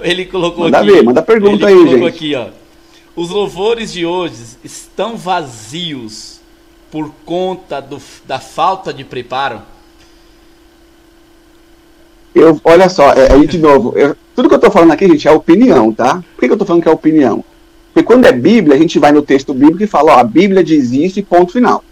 ele 0.00 0.26
colocou 0.26 0.64
manda 0.64 0.78
aqui. 0.78 0.90
Ver, 0.90 1.02
manda 1.02 1.22
pergunta 1.22 1.70
ele 1.70 1.78
aí, 1.80 1.84
colocou 1.84 2.08
gente. 2.10 2.16
aqui, 2.16 2.34
ó. 2.34 2.48
Os 3.14 3.30
louvores 3.30 3.92
de 3.92 4.06
hoje 4.06 4.56
estão 4.62 5.16
vazios 5.16 6.40
por 6.90 7.12
conta 7.24 7.80
do, 7.80 8.00
da 8.24 8.38
falta 8.38 8.92
de 8.92 9.04
preparo? 9.04 9.62
Eu, 12.38 12.60
olha 12.62 12.88
só, 12.88 13.12
é, 13.12 13.32
aí 13.32 13.46
de 13.46 13.58
novo, 13.58 13.92
eu, 13.96 14.16
tudo 14.34 14.48
que 14.48 14.54
eu 14.54 14.58
estou 14.58 14.70
falando 14.70 14.92
aqui, 14.92 15.08
gente, 15.08 15.26
é 15.26 15.32
opinião, 15.32 15.92
tá? 15.92 16.14
Por 16.14 16.40
que, 16.40 16.46
que 16.46 16.52
eu 16.52 16.54
estou 16.54 16.66
falando 16.66 16.82
que 16.82 16.88
é 16.88 16.92
opinião? 16.92 17.44
Porque 17.92 18.06
quando 18.06 18.26
é 18.26 18.32
Bíblia, 18.32 18.76
a 18.76 18.78
gente 18.78 18.98
vai 18.98 19.10
no 19.10 19.22
texto 19.22 19.52
bíblico 19.52 19.82
e 19.82 19.88
fala, 19.88 20.14
ó, 20.14 20.18
a 20.20 20.24
Bíblia 20.24 20.62
diz 20.62 20.92
isso 20.92 21.18
e 21.18 21.22
ponto 21.22 21.52
final. 21.52 21.82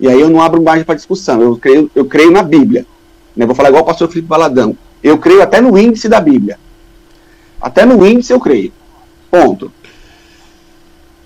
E 0.00 0.08
aí 0.08 0.18
eu 0.18 0.30
não 0.30 0.40
abro 0.40 0.62
margem 0.62 0.84
para 0.84 0.94
discussão, 0.94 1.42
eu 1.42 1.56
creio, 1.56 1.90
eu 1.94 2.06
creio 2.06 2.30
na 2.30 2.42
Bíblia. 2.42 2.86
Né? 3.36 3.44
Vou 3.44 3.54
falar 3.54 3.68
igual 3.68 3.82
o 3.82 3.86
pastor 3.86 4.08
Felipe 4.08 4.28
Baladão. 4.28 4.76
Eu 5.02 5.18
creio 5.18 5.42
até 5.42 5.60
no 5.60 5.76
índice 5.76 6.08
da 6.08 6.20
Bíblia. 6.20 6.58
Até 7.60 7.84
no 7.84 8.04
índice 8.06 8.32
eu 8.32 8.40
creio. 8.40 8.72
Ponto. 9.30 9.70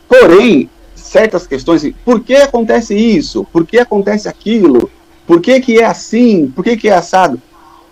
Porém, 0.08 0.68
certas 0.94 1.46
questões, 1.46 1.88
por 2.04 2.20
que 2.20 2.34
acontece 2.34 2.96
isso? 2.96 3.46
Por 3.52 3.64
que 3.64 3.78
acontece 3.78 4.28
aquilo? 4.28 4.90
Por 5.24 5.40
que, 5.40 5.60
que 5.60 5.78
é 5.78 5.84
assim? 5.84 6.52
Por 6.54 6.64
que, 6.64 6.76
que 6.76 6.88
é 6.88 6.94
assado? 6.94 7.40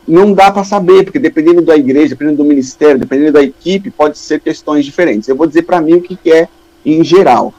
Não 0.06 0.32
dá 0.32 0.50
para 0.50 0.64
saber, 0.64 1.04
porque 1.04 1.18
dependendo 1.18 1.62
da 1.62 1.76
igreja, 1.76 2.10
dependendo 2.10 2.38
do 2.38 2.44
ministério, 2.44 2.98
dependendo 2.98 3.32
da 3.32 3.42
equipe, 3.42 3.90
pode 3.90 4.18
ser 4.18 4.40
questões 4.40 4.84
diferentes. 4.84 5.28
Eu 5.28 5.36
vou 5.36 5.46
dizer 5.46 5.62
para 5.62 5.80
mim 5.80 5.94
o 5.94 6.02
que, 6.02 6.16
que 6.16 6.30
é 6.30 6.48
em 6.84 7.02
geral. 7.02 7.54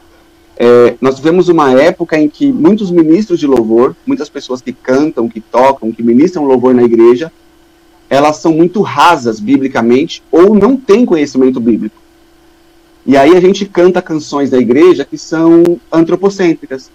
É, 0.58 0.94
nós 1.00 1.18
vivemos 1.18 1.48
uma 1.48 1.72
época 1.72 2.18
em 2.18 2.28
que 2.28 2.50
muitos 2.50 2.90
ministros 2.90 3.38
de 3.38 3.46
louvor, 3.46 3.94
muitas 4.06 4.28
pessoas 4.28 4.62
que 4.62 4.72
cantam, 4.72 5.28
que 5.28 5.40
tocam, 5.40 5.92
que 5.92 6.02
ministram 6.02 6.44
louvor 6.44 6.74
na 6.74 6.82
igreja, 6.82 7.30
elas 8.08 8.36
são 8.36 8.52
muito 8.52 8.80
rasas 8.80 9.40
biblicamente 9.40 10.22
ou 10.30 10.54
não 10.54 10.76
têm 10.76 11.04
conhecimento 11.04 11.60
bíblico. 11.60 11.96
E 13.04 13.16
aí 13.16 13.36
a 13.36 13.40
gente 13.40 13.66
canta 13.66 14.00
canções 14.00 14.50
da 14.50 14.58
igreja 14.58 15.04
que 15.04 15.18
são 15.18 15.78
antropocêntricas, 15.92 16.90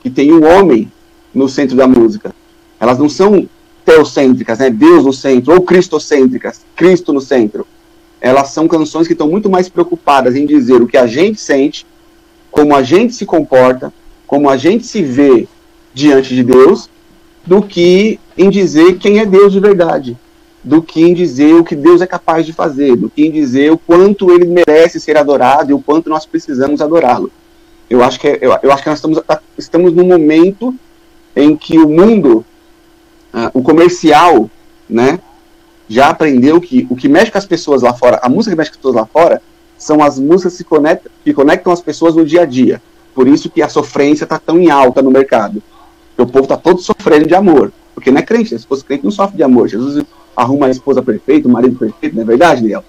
que 0.00 0.10
tem 0.10 0.32
o 0.32 0.44
homem 0.44 0.90
no 1.34 1.48
centro 1.48 1.76
da 1.76 1.88
música. 1.88 2.34
Elas 2.78 2.98
não 2.98 3.08
são 3.08 3.48
teocêntricas, 3.86 4.58
né? 4.58 4.68
Deus 4.68 5.04
no 5.04 5.12
centro, 5.12 5.54
ou 5.54 5.62
cristocêntricas, 5.62 6.60
Cristo 6.74 7.12
no 7.12 7.20
centro. 7.20 7.66
Elas 8.20 8.48
são 8.48 8.66
canções 8.66 9.06
que 9.06 9.12
estão 9.12 9.28
muito 9.28 9.48
mais 9.48 9.68
preocupadas 9.68 10.34
em 10.34 10.44
dizer 10.44 10.82
o 10.82 10.88
que 10.88 10.96
a 10.96 11.06
gente 11.06 11.40
sente, 11.40 11.86
como 12.50 12.74
a 12.74 12.82
gente 12.82 13.14
se 13.14 13.24
comporta, 13.24 13.92
como 14.26 14.50
a 14.50 14.56
gente 14.56 14.84
se 14.84 15.02
vê 15.02 15.46
diante 15.94 16.34
de 16.34 16.42
Deus, 16.42 16.90
do 17.46 17.62
que 17.62 18.18
em 18.36 18.50
dizer 18.50 18.98
quem 18.98 19.20
é 19.20 19.24
Deus 19.24 19.52
de 19.52 19.60
verdade, 19.60 20.18
do 20.64 20.82
que 20.82 21.00
em 21.00 21.14
dizer 21.14 21.54
o 21.54 21.62
que 21.62 21.76
Deus 21.76 22.00
é 22.00 22.06
capaz 22.06 22.44
de 22.44 22.52
fazer, 22.52 22.96
do 22.96 23.08
que 23.08 23.24
em 23.24 23.30
dizer 23.30 23.70
o 23.70 23.78
quanto 23.78 24.32
ele 24.32 24.46
merece 24.46 24.98
ser 24.98 25.16
adorado 25.16 25.70
e 25.70 25.74
o 25.74 25.80
quanto 25.80 26.10
nós 26.10 26.26
precisamos 26.26 26.80
adorá-lo. 26.80 27.30
Eu 27.88 28.02
acho 28.02 28.18
que 28.18 28.26
é, 28.26 28.38
eu, 28.40 28.52
eu 28.60 28.72
acho 28.72 28.82
que 28.82 28.88
nós 28.88 28.98
estamos 28.98 29.22
estamos 29.56 29.92
num 29.92 30.06
momento 30.06 30.74
em 31.36 31.54
que 31.56 31.78
o 31.78 31.88
mundo, 31.88 32.44
uh, 33.36 33.50
o 33.52 33.62
comercial, 33.62 34.50
né, 34.88 35.20
já 35.88 36.08
aprendeu 36.08 36.60
que 36.60 36.86
o 36.90 36.96
que 36.96 37.08
mexe 37.08 37.30
com 37.30 37.38
as 37.38 37.44
pessoas 37.46 37.82
lá 37.82 37.92
fora, 37.92 38.18
a 38.22 38.28
música 38.28 38.54
que 38.54 38.58
mexe 38.58 38.70
com 38.70 38.74
as 38.74 38.78
pessoas 38.78 38.94
lá 38.96 39.06
fora, 39.06 39.42
são 39.78 40.02
as 40.02 40.18
músicas 40.18 40.56
que 40.56 40.64
conectam, 40.64 41.12
que 41.22 41.34
conectam 41.34 41.72
as 41.72 41.80
pessoas 41.80 42.14
no 42.14 42.24
dia 42.24 42.42
a 42.42 42.46
dia. 42.46 42.82
Por 43.14 43.28
isso 43.28 43.50
que 43.50 43.62
a 43.62 43.68
sofrência 43.68 44.24
está 44.24 44.38
tão 44.38 44.58
em 44.58 44.70
alta 44.70 45.02
no 45.02 45.10
mercado. 45.10 45.62
Porque 46.08 46.22
o 46.22 46.32
povo 46.32 46.44
está 46.44 46.56
todo 46.56 46.80
sofrendo 46.80 47.26
de 47.26 47.34
amor. 47.34 47.72
Porque 47.94 48.10
não 48.10 48.18
é 48.18 48.22
crente, 48.22 48.52
né? 48.52 48.58
se 48.58 48.66
fosse 48.66 48.84
crente 48.84 49.04
não 49.04 49.10
sofre 49.10 49.36
de 49.36 49.42
amor. 49.42 49.68
Jesus 49.68 50.04
arruma 50.36 50.66
a 50.66 50.70
esposa 50.70 51.02
perfeita, 51.02 51.48
o 51.48 51.50
marido 51.50 51.76
perfeito, 51.78 52.14
não 52.14 52.22
é 52.22 52.26
verdade, 52.26 52.60
Daniel? 52.62 52.84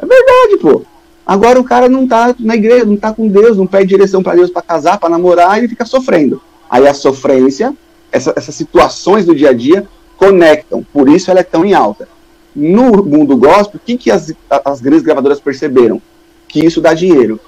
É 0.00 0.06
verdade, 0.06 0.56
pô. 0.60 0.82
Agora 1.26 1.60
o 1.60 1.64
cara 1.64 1.88
não 1.88 2.04
está 2.04 2.34
na 2.38 2.56
igreja, 2.56 2.84
não 2.84 2.94
está 2.94 3.12
com 3.12 3.28
Deus, 3.28 3.56
não 3.56 3.66
pede 3.66 3.86
direção 3.86 4.22
para 4.22 4.34
Deus 4.34 4.50
para 4.50 4.62
casar, 4.62 4.98
para 4.98 5.10
namorar, 5.10 5.58
ele 5.58 5.68
fica 5.68 5.84
sofrendo. 5.84 6.42
Aí 6.68 6.86
a 6.86 6.94
sofrência, 6.94 7.74
essa, 8.12 8.32
essas 8.36 8.54
situações 8.54 9.24
do 9.24 9.34
dia 9.34 9.50
a 9.50 9.52
dia 9.52 9.88
conectam, 10.16 10.86
por 10.92 11.08
isso 11.08 11.30
ela 11.30 11.40
é 11.40 11.42
tão 11.42 11.64
em 11.64 11.74
alta. 11.74 12.06
No 12.54 13.02
mundo 13.02 13.36
gospel, 13.36 13.80
o 13.82 13.84
que, 13.84 13.96
que 13.96 14.10
as, 14.10 14.32
as 14.64 14.80
grandes 14.80 15.02
gravadoras 15.02 15.40
perceberam? 15.40 16.00
Que 16.46 16.64
isso 16.64 16.80
dá 16.80 16.92
dinheiro. 16.92 17.40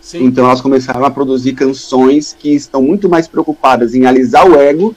Sim. 0.00 0.24
Então 0.24 0.44
elas 0.44 0.60
começaram 0.60 1.04
a 1.04 1.10
produzir 1.10 1.52
canções 1.52 2.36
que 2.36 2.50
estão 2.50 2.82
muito 2.82 3.08
mais 3.08 3.28
preocupadas 3.28 3.94
em 3.94 4.04
alisar 4.04 4.48
o 4.48 4.58
ego, 4.60 4.94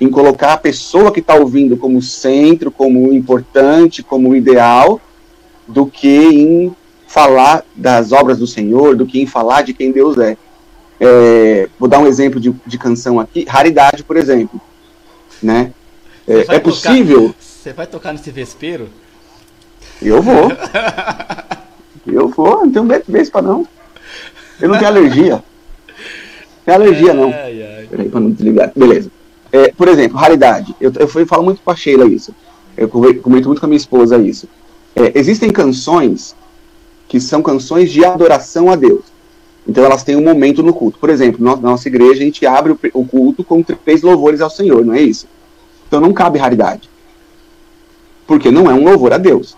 em 0.00 0.08
colocar 0.08 0.52
a 0.52 0.58
pessoa 0.58 1.12
que 1.12 1.20
está 1.20 1.34
ouvindo 1.34 1.76
como 1.76 2.00
centro, 2.00 2.70
como 2.70 3.12
importante, 3.12 4.02
como 4.02 4.34
ideal, 4.34 5.00
do 5.66 5.86
que 5.86 6.08
em 6.08 6.76
falar 7.06 7.64
das 7.74 8.12
obras 8.12 8.38
do 8.38 8.46
Senhor, 8.46 8.94
do 8.96 9.06
que 9.06 9.20
em 9.20 9.26
falar 9.26 9.62
de 9.62 9.74
quem 9.74 9.90
Deus 9.90 10.16
é. 10.18 10.36
É, 11.00 11.68
vou 11.78 11.88
dar 11.88 11.98
um 11.98 12.06
exemplo 12.06 12.38
de, 12.38 12.54
de, 12.66 12.78
canção 12.78 13.18
aqui, 13.18 13.46
Raridade, 13.48 14.04
por 14.04 14.18
exemplo. 14.18 14.60
Né? 15.42 15.72
É, 16.28 16.56
é 16.56 16.58
possível. 16.58 17.34
Você 17.40 17.72
vai 17.72 17.86
tocar 17.86 18.12
nesse 18.12 18.30
vespeiro? 18.30 18.90
Eu 20.02 20.20
vou. 20.20 20.52
eu 22.06 22.28
vou, 22.28 22.66
não 22.66 22.70
tenho 22.70 23.02
vespa 23.08 23.40
não. 23.40 23.66
Eu 24.60 24.68
não 24.68 24.76
tenho 24.76 24.90
alergia. 24.90 25.42
Tem 26.66 26.74
alergia, 26.74 27.14
não. 27.14 27.30
Ai, 27.32 27.62
ai. 27.62 27.86
Peraí, 27.90 28.08
pra 28.10 28.20
não 28.20 28.30
desligar. 28.30 28.70
Beleza. 28.76 29.10
É, 29.50 29.72
por 29.72 29.88
exemplo, 29.88 30.18
raridade. 30.18 30.76
Eu, 30.78 30.92
eu 30.94 31.26
falo 31.26 31.42
muito 31.42 31.62
com 31.62 31.70
a 31.70 31.76
Sheila 31.76 32.06
isso. 32.06 32.34
Eu 32.76 32.88
comento 32.88 33.28
muito 33.28 33.60
com 33.60 33.66
a 33.66 33.68
minha 33.68 33.76
esposa 33.76 34.18
isso. 34.18 34.48
É, 34.94 35.18
existem 35.18 35.50
canções 35.50 36.36
que 37.08 37.20
são 37.20 37.42
canções 37.42 37.90
de 37.90 38.04
adoração 38.04 38.70
a 38.70 38.76
Deus. 38.76 39.04
Então 39.66 39.84
elas 39.84 40.02
têm 40.02 40.16
um 40.16 40.24
momento 40.24 40.62
no 40.62 40.72
culto. 40.72 40.98
Por 40.98 41.10
exemplo, 41.10 41.44
na 41.44 41.56
nossa 41.56 41.88
igreja 41.88 42.22
a 42.22 42.24
gente 42.24 42.46
abre 42.46 42.76
o 42.92 43.04
culto 43.04 43.44
com 43.44 43.62
três 43.62 44.02
louvores 44.02 44.40
ao 44.40 44.50
Senhor, 44.50 44.84
não 44.84 44.94
é 44.94 45.00
isso? 45.00 45.26
Então 45.86 46.00
não 46.00 46.12
cabe 46.12 46.38
raridade. 46.38 46.88
Porque 48.26 48.50
não 48.50 48.70
é 48.70 48.74
um 48.74 48.84
louvor 48.84 49.12
a 49.12 49.18
Deus. 49.18 49.56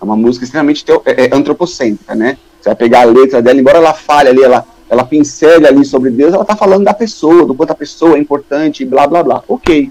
É 0.00 0.04
uma 0.04 0.16
música 0.16 0.44
extremamente 0.44 0.84
teo, 0.84 1.02
é, 1.04 1.26
é 1.26 1.34
antropocêntrica, 1.34 2.14
né? 2.14 2.38
Você 2.60 2.70
vai 2.70 2.76
pegar 2.76 3.02
a 3.02 3.04
letra 3.04 3.42
dela, 3.42 3.60
embora 3.60 3.78
ela 3.78 3.92
fale 3.92 4.30
ali, 4.30 4.42
ela, 4.42 4.66
ela 4.88 5.04
pincele 5.04 5.66
ali 5.66 5.84
sobre 5.84 6.10
Deus, 6.10 6.32
ela 6.32 6.42
está 6.42 6.56
falando 6.56 6.84
da 6.84 6.94
pessoa, 6.94 7.46
do 7.46 7.54
quanto 7.54 7.70
a 7.70 7.74
pessoa 7.74 8.16
é 8.16 8.18
importante, 8.18 8.84
blá 8.84 9.06
blá 9.06 9.22
blá. 9.22 9.44
Ok. 9.46 9.90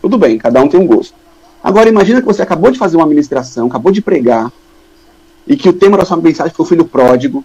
Tudo 0.00 0.18
bem, 0.18 0.38
cada 0.38 0.62
um 0.62 0.68
tem 0.68 0.78
um 0.78 0.86
gosto. 0.86 1.14
Agora 1.62 1.88
imagina 1.88 2.20
que 2.20 2.26
você 2.26 2.42
acabou 2.42 2.70
de 2.70 2.78
fazer 2.78 2.96
uma 2.96 3.06
ministração, 3.06 3.66
acabou 3.66 3.90
de 3.90 4.00
pregar, 4.00 4.52
e 5.46 5.56
que 5.56 5.68
o 5.68 5.72
tema 5.72 5.96
da 5.96 6.04
sua 6.04 6.16
mensagem 6.16 6.52
foi 6.54 6.64
o 6.64 6.68
filho 6.68 6.84
pródigo, 6.84 7.44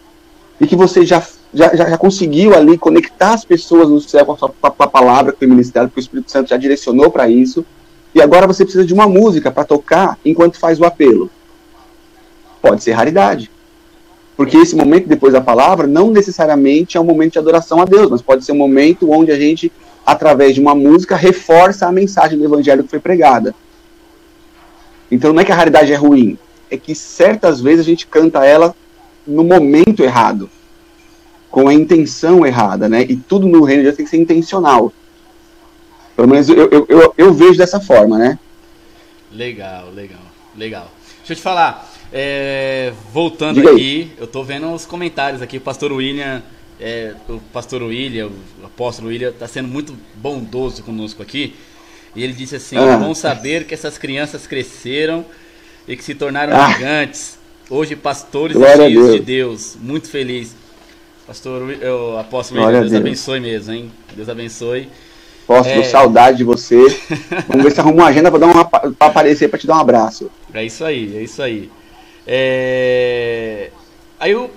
e 0.63 0.67
que 0.67 0.77
você 0.77 1.05
já, 1.05 1.21
já, 1.53 1.75
já 1.75 1.97
conseguiu 1.97 2.55
ali 2.55 2.77
conectar 2.77 3.33
as 3.33 3.43
pessoas 3.43 3.89
no 3.89 3.99
céu 3.99 4.25
com 4.25 4.31
a, 4.31 4.37
sua, 4.37 4.49
com 4.49 4.83
a 4.83 4.87
palavra, 4.87 5.33
com 5.33 5.43
o 5.43 5.49
ministério, 5.49 5.89
porque 5.89 5.99
o 5.99 6.03
Espírito 6.03 6.31
Santo 6.31 6.49
já 6.49 6.55
direcionou 6.55 7.11
para 7.11 7.27
isso, 7.29 7.65
e 8.15 8.21
agora 8.21 8.47
você 8.47 8.63
precisa 8.63 8.85
de 8.85 8.93
uma 8.93 9.05
música 9.05 9.51
para 9.51 9.65
tocar 9.65 10.17
enquanto 10.23 10.57
faz 10.57 10.79
o 10.79 10.85
apelo. 10.85 11.29
Pode 12.61 12.81
ser 12.81 12.93
raridade. 12.93 13.51
Porque 14.37 14.55
esse 14.55 14.73
momento 14.73 15.05
depois 15.05 15.33
da 15.33 15.41
palavra 15.41 15.85
não 15.85 16.09
necessariamente 16.09 16.95
é 16.95 16.99
um 16.99 17.03
momento 17.03 17.33
de 17.33 17.39
adoração 17.39 17.81
a 17.81 17.85
Deus, 17.85 18.09
mas 18.09 18.21
pode 18.21 18.45
ser 18.45 18.53
um 18.53 18.57
momento 18.57 19.11
onde 19.11 19.31
a 19.31 19.35
gente, 19.35 19.69
através 20.05 20.55
de 20.55 20.61
uma 20.61 20.73
música, 20.73 21.17
reforça 21.17 21.87
a 21.87 21.91
mensagem 21.91 22.39
do 22.39 22.45
evangelho 22.45 22.83
que 22.83 22.89
foi 22.89 22.99
pregada. 22.99 23.53
Então 25.11 25.33
não 25.33 25.41
é 25.41 25.45
que 25.45 25.51
a 25.51 25.55
raridade 25.55 25.91
é 25.91 25.95
ruim, 25.95 26.37
é 26.71 26.77
que 26.77 26.95
certas 26.95 27.59
vezes 27.59 27.81
a 27.81 27.89
gente 27.89 28.07
canta 28.07 28.45
ela 28.45 28.73
no 29.25 29.43
momento 29.43 30.03
errado, 30.03 30.49
com 31.49 31.67
a 31.67 31.73
intenção 31.73 32.45
errada, 32.45 32.89
né? 32.89 33.03
E 33.03 33.15
tudo 33.15 33.47
no 33.47 33.63
reino 33.63 33.81
de 33.81 33.87
Deus 33.87 33.97
tem 33.97 34.05
que 34.05 34.11
ser 34.11 34.17
intencional. 34.17 34.91
Pelo 36.15 36.27
menos 36.27 36.49
eu, 36.49 36.69
eu, 36.69 36.85
eu, 36.89 37.13
eu 37.17 37.33
vejo 37.33 37.57
dessa 37.57 37.79
forma, 37.79 38.17
né? 38.17 38.39
Legal, 39.31 39.89
legal, 39.91 40.21
legal. 40.55 40.91
Deixa 41.17 41.33
eu 41.33 41.35
te 41.37 41.41
falar, 41.41 41.91
é, 42.11 42.93
voltando 43.11 43.55
Diga 43.55 43.71
aqui, 43.71 44.11
aí. 44.11 44.13
eu 44.19 44.27
tô 44.27 44.43
vendo 44.43 44.71
os 44.71 44.85
comentários 44.85 45.41
aqui, 45.41 45.57
o 45.57 45.61
pastor 45.61 45.91
William, 45.91 46.43
é, 46.79 47.13
o 47.29 47.39
pastor 47.51 47.81
William, 47.81 48.29
o 48.61 48.65
apóstolo 48.65 49.09
William, 49.09 49.31
tá 49.31 49.47
sendo 49.47 49.67
muito 49.67 49.95
bondoso 50.15 50.83
conosco 50.83 51.21
aqui. 51.23 51.55
E 52.15 52.23
ele 52.23 52.33
disse 52.33 52.55
assim: 52.55 52.77
ah. 52.77 52.97
bom 52.97 53.15
saber 53.15 53.65
que 53.65 53.73
essas 53.73 53.97
crianças 53.97 54.45
cresceram 54.45 55.25
e 55.87 55.95
que 55.95 56.03
se 56.03 56.13
tornaram 56.13 56.55
ah. 56.55 56.71
gigantes 56.71 57.37
Hoje, 57.73 57.95
pastores 57.95 58.55
Glória 58.55 58.87
e 58.87 58.91
filhos 58.91 59.13
de 59.13 59.19
Deus. 59.19 59.75
Muito 59.81 60.07
feliz. 60.07 60.55
Pastor, 61.25 61.71
eu 61.81 62.19
apóstolo, 62.19 62.59
Glória 62.59 62.81
Deus, 62.81 62.91
Deus 62.91 63.01
abençoe 63.01 63.39
mesmo, 63.39 63.73
hein? 63.73 63.91
Deus 64.15 64.29
abençoe. 64.29 64.89
Apóstolo, 65.45 65.81
é... 65.81 65.83
saudade 65.83 66.37
de 66.37 66.43
você. 66.43 66.77
Vamos 67.49 67.63
ver 67.63 67.71
se 67.71 67.79
arruma 67.79 68.03
uma 68.03 68.09
agenda 68.09 68.29
para 68.29 68.41
dar 68.41 68.45
uma, 68.45 68.63
pra 68.63 68.93
aparecer 68.99 69.49
para 69.49 69.57
te 69.57 69.65
dar 69.65 69.77
um 69.77 69.79
abraço. 69.79 70.29
É 70.53 70.63
isso 70.63 70.85
aí, 70.85 71.17
é 71.17 71.23
isso 71.23 71.41
aí. 71.41 71.71
É... 72.27 73.71
Aí 74.19 74.35
o, 74.35 74.51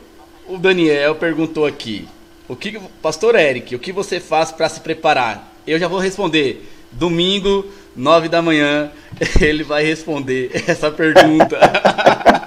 o 0.47 0.59
Daniel 0.59 1.15
perguntou 1.15 1.65
aqui: 1.65 2.07
o 2.47 2.55
que, 2.55 2.79
Pastor 3.01 3.35
Eric, 3.35 3.75
o 3.75 3.79
que 3.79 3.93
você 3.93 4.21
faz 4.21 4.53
para 4.53 4.69
se 4.69 4.81
preparar? 4.81 5.55
Eu 5.67 5.79
já 5.79 5.89
vou 5.89 6.01
responder. 6.01 6.71
Domingo, 6.93 7.65
nove 7.97 8.29
da 8.29 8.43
manhã, 8.43 8.91
ele 9.41 9.65
vai 9.65 9.83
responder 9.83 10.51
essa 10.69 10.91
pergunta. 10.91 11.59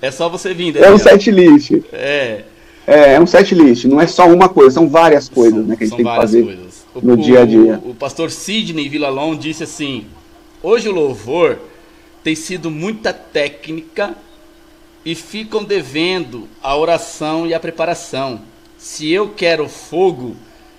É 0.00 0.10
só 0.10 0.28
você 0.28 0.54
vir. 0.54 0.72
Daniel. 0.72 0.92
É 0.92 0.94
um 0.94 0.98
set 0.98 1.30
list. 1.30 1.72
É. 1.92 2.44
É, 2.86 3.14
é 3.14 3.20
um 3.20 3.26
set 3.26 3.52
list, 3.52 3.84
não 3.86 4.00
é 4.00 4.06
só 4.06 4.28
uma 4.28 4.48
coisa, 4.48 4.70
são 4.70 4.88
várias 4.88 5.28
coisas 5.28 5.58
são, 5.58 5.64
né, 5.64 5.76
que 5.76 5.82
a 5.82 5.86
gente 5.88 5.96
tem 5.96 6.06
que 6.06 6.14
fazer 6.14 6.58
o, 6.94 7.00
no 7.02 7.14
o, 7.14 7.16
dia 7.16 7.42
a 7.42 7.44
dia. 7.44 7.80
O, 7.84 7.90
o 7.90 7.94
pastor 7.94 8.30
Sidney 8.30 8.88
Villalon 8.88 9.36
disse 9.36 9.64
assim: 9.64 10.06
hoje 10.62 10.88
o 10.88 10.92
louvor 10.92 11.58
tem 12.22 12.36
sido 12.36 12.70
muita 12.70 13.12
técnica 13.12 14.14
e 15.04 15.16
ficam 15.16 15.64
devendo 15.64 16.48
a 16.62 16.76
oração 16.76 17.46
e 17.46 17.54
a 17.54 17.60
preparação. 17.60 18.40
Se 18.78 19.10
eu 19.10 19.30
quero 19.30 19.68
fogo 19.68 20.36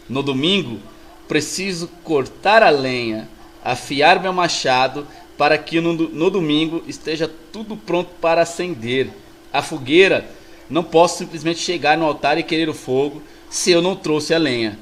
no 0.08 0.24
domingo, 0.24 0.80
preciso 1.28 1.90
cortar 2.04 2.64
a 2.64 2.70
lenha, 2.70 3.28
afiar 3.64 4.22
meu 4.22 4.32
machado, 4.32 5.06
para 5.38 5.58
que 5.58 5.80
no, 5.80 5.94
no 5.94 6.30
domingo 6.30 6.84
esteja 6.88 7.30
tudo 7.52 7.78
pronto 7.78 8.10
para 8.20 8.42
acender. 8.42 9.10
A 9.54 9.62
fogueira, 9.62 10.30
não 10.70 10.84
posso 10.84 11.20
simplesmente 11.20 11.60
chegar 11.60 11.98
no 11.98 12.06
altar 12.06 12.38
e 12.38 12.44
querer 12.44 12.68
o 12.68 12.74
fogo 12.74 13.22
se 13.50 13.72
eu 13.72 13.82
não 13.82 13.96
trouxe 13.96 14.34
a 14.34 14.38
lenha. 14.38 14.78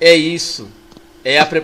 É 0.00 0.14
isso. 0.14 0.68
É 1.24 1.38
a 1.38 1.46
pre... 1.46 1.62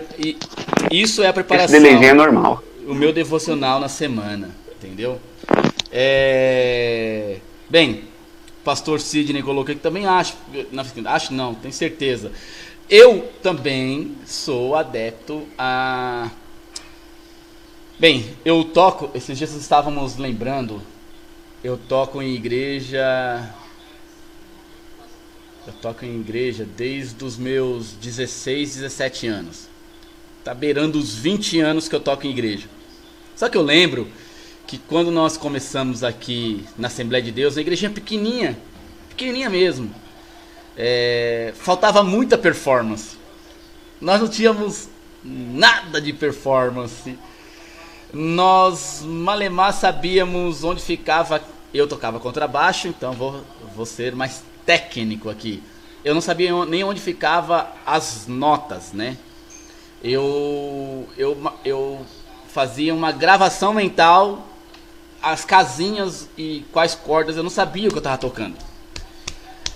Isso 0.91 1.21
é 1.21 1.27
a 1.27 1.33
preparação. 1.33 1.77
Esse 1.77 2.05
é 2.05 2.13
normal. 2.13 2.63
O 2.87 2.93
meu 2.93 3.11
devocional 3.11 3.79
na 3.79 3.89
semana, 3.89 4.55
entendeu? 4.75 5.19
É... 5.91 7.37
Bem, 7.69 8.05
pastor 8.63 9.01
Sidney 9.01 9.41
colocou 9.41 9.75
que 9.75 9.81
também 9.81 10.05
acho, 10.05 10.35
acho 11.05 11.33
não, 11.33 11.53
tenho 11.53 11.73
certeza. 11.73 12.31
Eu 12.89 13.29
também 13.43 14.15
sou 14.25 14.75
adepto 14.75 15.43
a 15.57 16.29
Bem, 17.99 18.37
eu 18.45 18.63
toco, 18.63 19.09
esses 19.17 19.35
dias 19.35 19.55
estávamos 19.55 20.17
lembrando, 20.17 20.83
eu 21.63 21.75
toco 21.75 22.21
em 22.21 22.35
igreja. 22.35 23.51
Eu 25.65 25.73
toco 25.81 26.05
em 26.05 26.19
igreja 26.19 26.63
desde 26.63 27.25
os 27.25 27.37
meus 27.39 27.93
16, 27.93 28.75
17 28.75 29.25
anos. 29.25 29.67
Tá 30.43 30.53
beirando 30.53 30.99
os 30.99 31.15
20 31.15 31.59
anos 31.59 31.89
que 31.89 31.95
eu 31.95 31.99
toco 31.99 32.27
em 32.27 32.29
igreja. 32.29 32.67
Só 33.35 33.49
que 33.49 33.57
eu 33.57 33.63
lembro 33.63 34.07
que 34.67 34.77
quando 34.77 35.09
nós 35.09 35.35
começamos 35.35 36.03
aqui 36.03 36.63
na 36.77 36.89
Assembleia 36.89 37.23
de 37.23 37.31
Deus, 37.31 37.55
uma 37.55 37.61
igrejinha 37.61 37.89
pequenininha, 37.89 38.55
pequenininha 39.09 39.49
mesmo, 39.49 39.89
é, 40.77 41.51
faltava 41.55 42.03
muita 42.03 42.37
performance. 42.37 43.17
Nós 43.99 44.21
não 44.21 44.27
tínhamos 44.27 44.87
nada 45.23 45.99
de 45.99 46.13
performance 46.13 47.17
nós 48.13 49.03
malemar 49.05 49.73
sabíamos 49.73 50.63
onde 50.63 50.81
ficava. 50.81 51.41
Eu 51.73 51.87
tocava 51.87 52.19
contrabaixo, 52.19 52.87
então 52.87 53.11
vou, 53.13 53.43
vou 53.75 53.85
ser 53.85 54.15
mais 54.15 54.43
técnico 54.65 55.29
aqui. 55.29 55.61
Eu 56.03 56.13
não 56.13 56.21
sabia 56.21 56.65
nem 56.65 56.83
onde 56.83 57.01
ficava 57.01 57.69
as 57.85 58.25
notas, 58.27 58.93
né? 58.93 59.17
Eu, 60.03 61.07
eu, 61.17 61.37
eu 61.65 62.05
fazia 62.47 62.93
uma 62.93 63.11
gravação 63.11 63.73
mental, 63.73 64.47
as 65.21 65.43
casinhas 65.43 66.29
e 66.37 66.63
quais 66.71 66.95
cordas, 66.95 67.35
eu 67.35 67.43
não 67.43 67.49
sabia 67.49 67.87
o 67.87 67.91
que 67.91 67.97
eu 67.97 67.99
estava 67.99 68.17
tocando. 68.17 68.55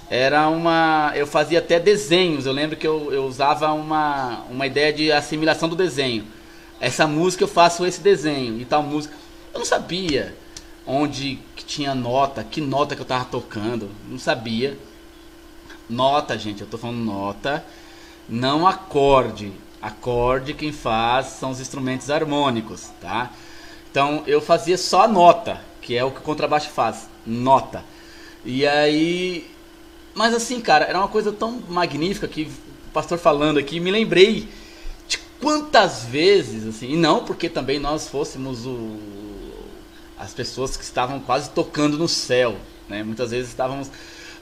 Era 0.09 0.47
uma. 0.47 1.11
Eu 1.15 1.27
fazia 1.27 1.59
até 1.59 1.79
desenhos, 1.79 2.45
eu 2.45 2.53
lembro 2.53 2.77
que 2.77 2.87
eu, 2.87 3.11
eu 3.11 3.25
usava 3.25 3.71
uma, 3.73 4.43
uma 4.49 4.67
ideia 4.67 4.93
de 4.93 5.11
assimilação 5.11 5.67
do 5.67 5.75
desenho 5.75 6.25
essa 6.81 7.05
música 7.05 7.43
eu 7.43 7.47
faço 7.47 7.85
esse 7.85 8.01
desenho 8.01 8.59
e 8.59 8.65
tal 8.65 8.81
música. 8.81 9.15
Eu 9.53 9.59
não 9.59 9.65
sabia 9.65 10.35
onde 10.85 11.37
que 11.55 11.63
tinha 11.63 11.93
nota, 11.93 12.43
que 12.43 12.59
nota 12.59 12.95
que 12.95 13.01
eu 13.03 13.05
tava 13.05 13.23
tocando, 13.25 13.87
não 14.09 14.17
sabia. 14.17 14.77
Nota, 15.87 16.35
gente, 16.37 16.61
eu 16.61 16.67
tô 16.67 16.79
falando 16.79 16.97
nota, 16.97 17.63
não 18.27 18.65
acorde. 18.65 19.53
Acorde 19.79 20.55
quem 20.55 20.71
faz 20.71 21.27
são 21.27 21.51
os 21.51 21.59
instrumentos 21.59 22.09
harmônicos, 22.09 22.89
tá? 22.99 23.31
Então 23.91 24.23
eu 24.25 24.41
fazia 24.41 24.77
só 24.77 25.07
nota, 25.07 25.61
que 25.81 25.95
é 25.95 26.03
o 26.03 26.09
que 26.09 26.19
o 26.19 26.23
contrabaixo 26.23 26.71
faz, 26.71 27.07
nota. 27.25 27.83
E 28.43 28.65
aí, 28.65 29.47
mas 30.15 30.33
assim, 30.33 30.59
cara, 30.59 30.85
era 30.85 30.97
uma 30.97 31.07
coisa 31.07 31.31
tão 31.31 31.61
magnífica 31.69 32.27
que 32.27 32.43
o 32.87 32.91
pastor 32.91 33.19
falando 33.19 33.59
aqui, 33.59 33.79
me 33.79 33.91
lembrei 33.91 34.49
quantas 35.41 36.05
vezes, 36.05 36.67
assim, 36.67 36.93
e 36.93 36.95
não 36.95 37.25
porque 37.25 37.49
também 37.49 37.79
nós 37.79 38.07
fôssemos 38.07 38.65
o, 38.65 38.97
as 40.17 40.33
pessoas 40.33 40.77
que 40.77 40.83
estavam 40.83 41.19
quase 41.19 41.49
tocando 41.49 41.97
no 41.97 42.07
céu, 42.07 42.55
né? 42.87 43.03
Muitas 43.03 43.31
vezes 43.31 43.49
estávamos, 43.49 43.89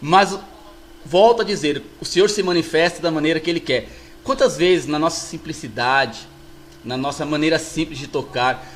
mas 0.01 0.37
volto 1.05 1.41
a 1.41 1.45
dizer, 1.45 1.81
o 2.01 2.05
Senhor 2.05 2.29
se 2.29 2.43
manifesta 2.43 3.01
da 3.01 3.09
maneira 3.09 3.39
que 3.39 3.49
Ele 3.49 3.61
quer. 3.61 3.87
Quantas 4.23 4.57
vezes 4.57 4.85
na 4.85 4.99
nossa 4.99 5.25
simplicidade, 5.25 6.27
na 6.83 6.97
nossa 6.97 7.25
maneira 7.25 7.57
simples 7.57 7.97
de 7.97 8.07
tocar, 8.07 8.69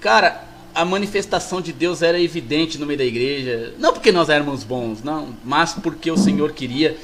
cara, 0.00 0.44
a 0.72 0.84
manifestação 0.84 1.60
de 1.60 1.72
Deus 1.72 2.02
era 2.02 2.20
evidente 2.20 2.78
no 2.78 2.86
meio 2.86 2.98
da 2.98 3.04
igreja, 3.04 3.74
não 3.78 3.92
porque 3.92 4.12
nós 4.12 4.28
éramos 4.28 4.62
bons, 4.62 5.02
não, 5.02 5.34
mas 5.44 5.74
porque 5.74 6.10
o 6.10 6.16
Senhor 6.16 6.52
queria 6.52 6.96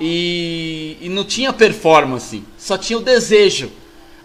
e, 0.00 0.96
e 1.00 1.08
não 1.08 1.24
tinha 1.24 1.52
performance, 1.52 2.42
só 2.56 2.78
tinha 2.78 2.98
o 2.98 3.02
desejo 3.02 3.70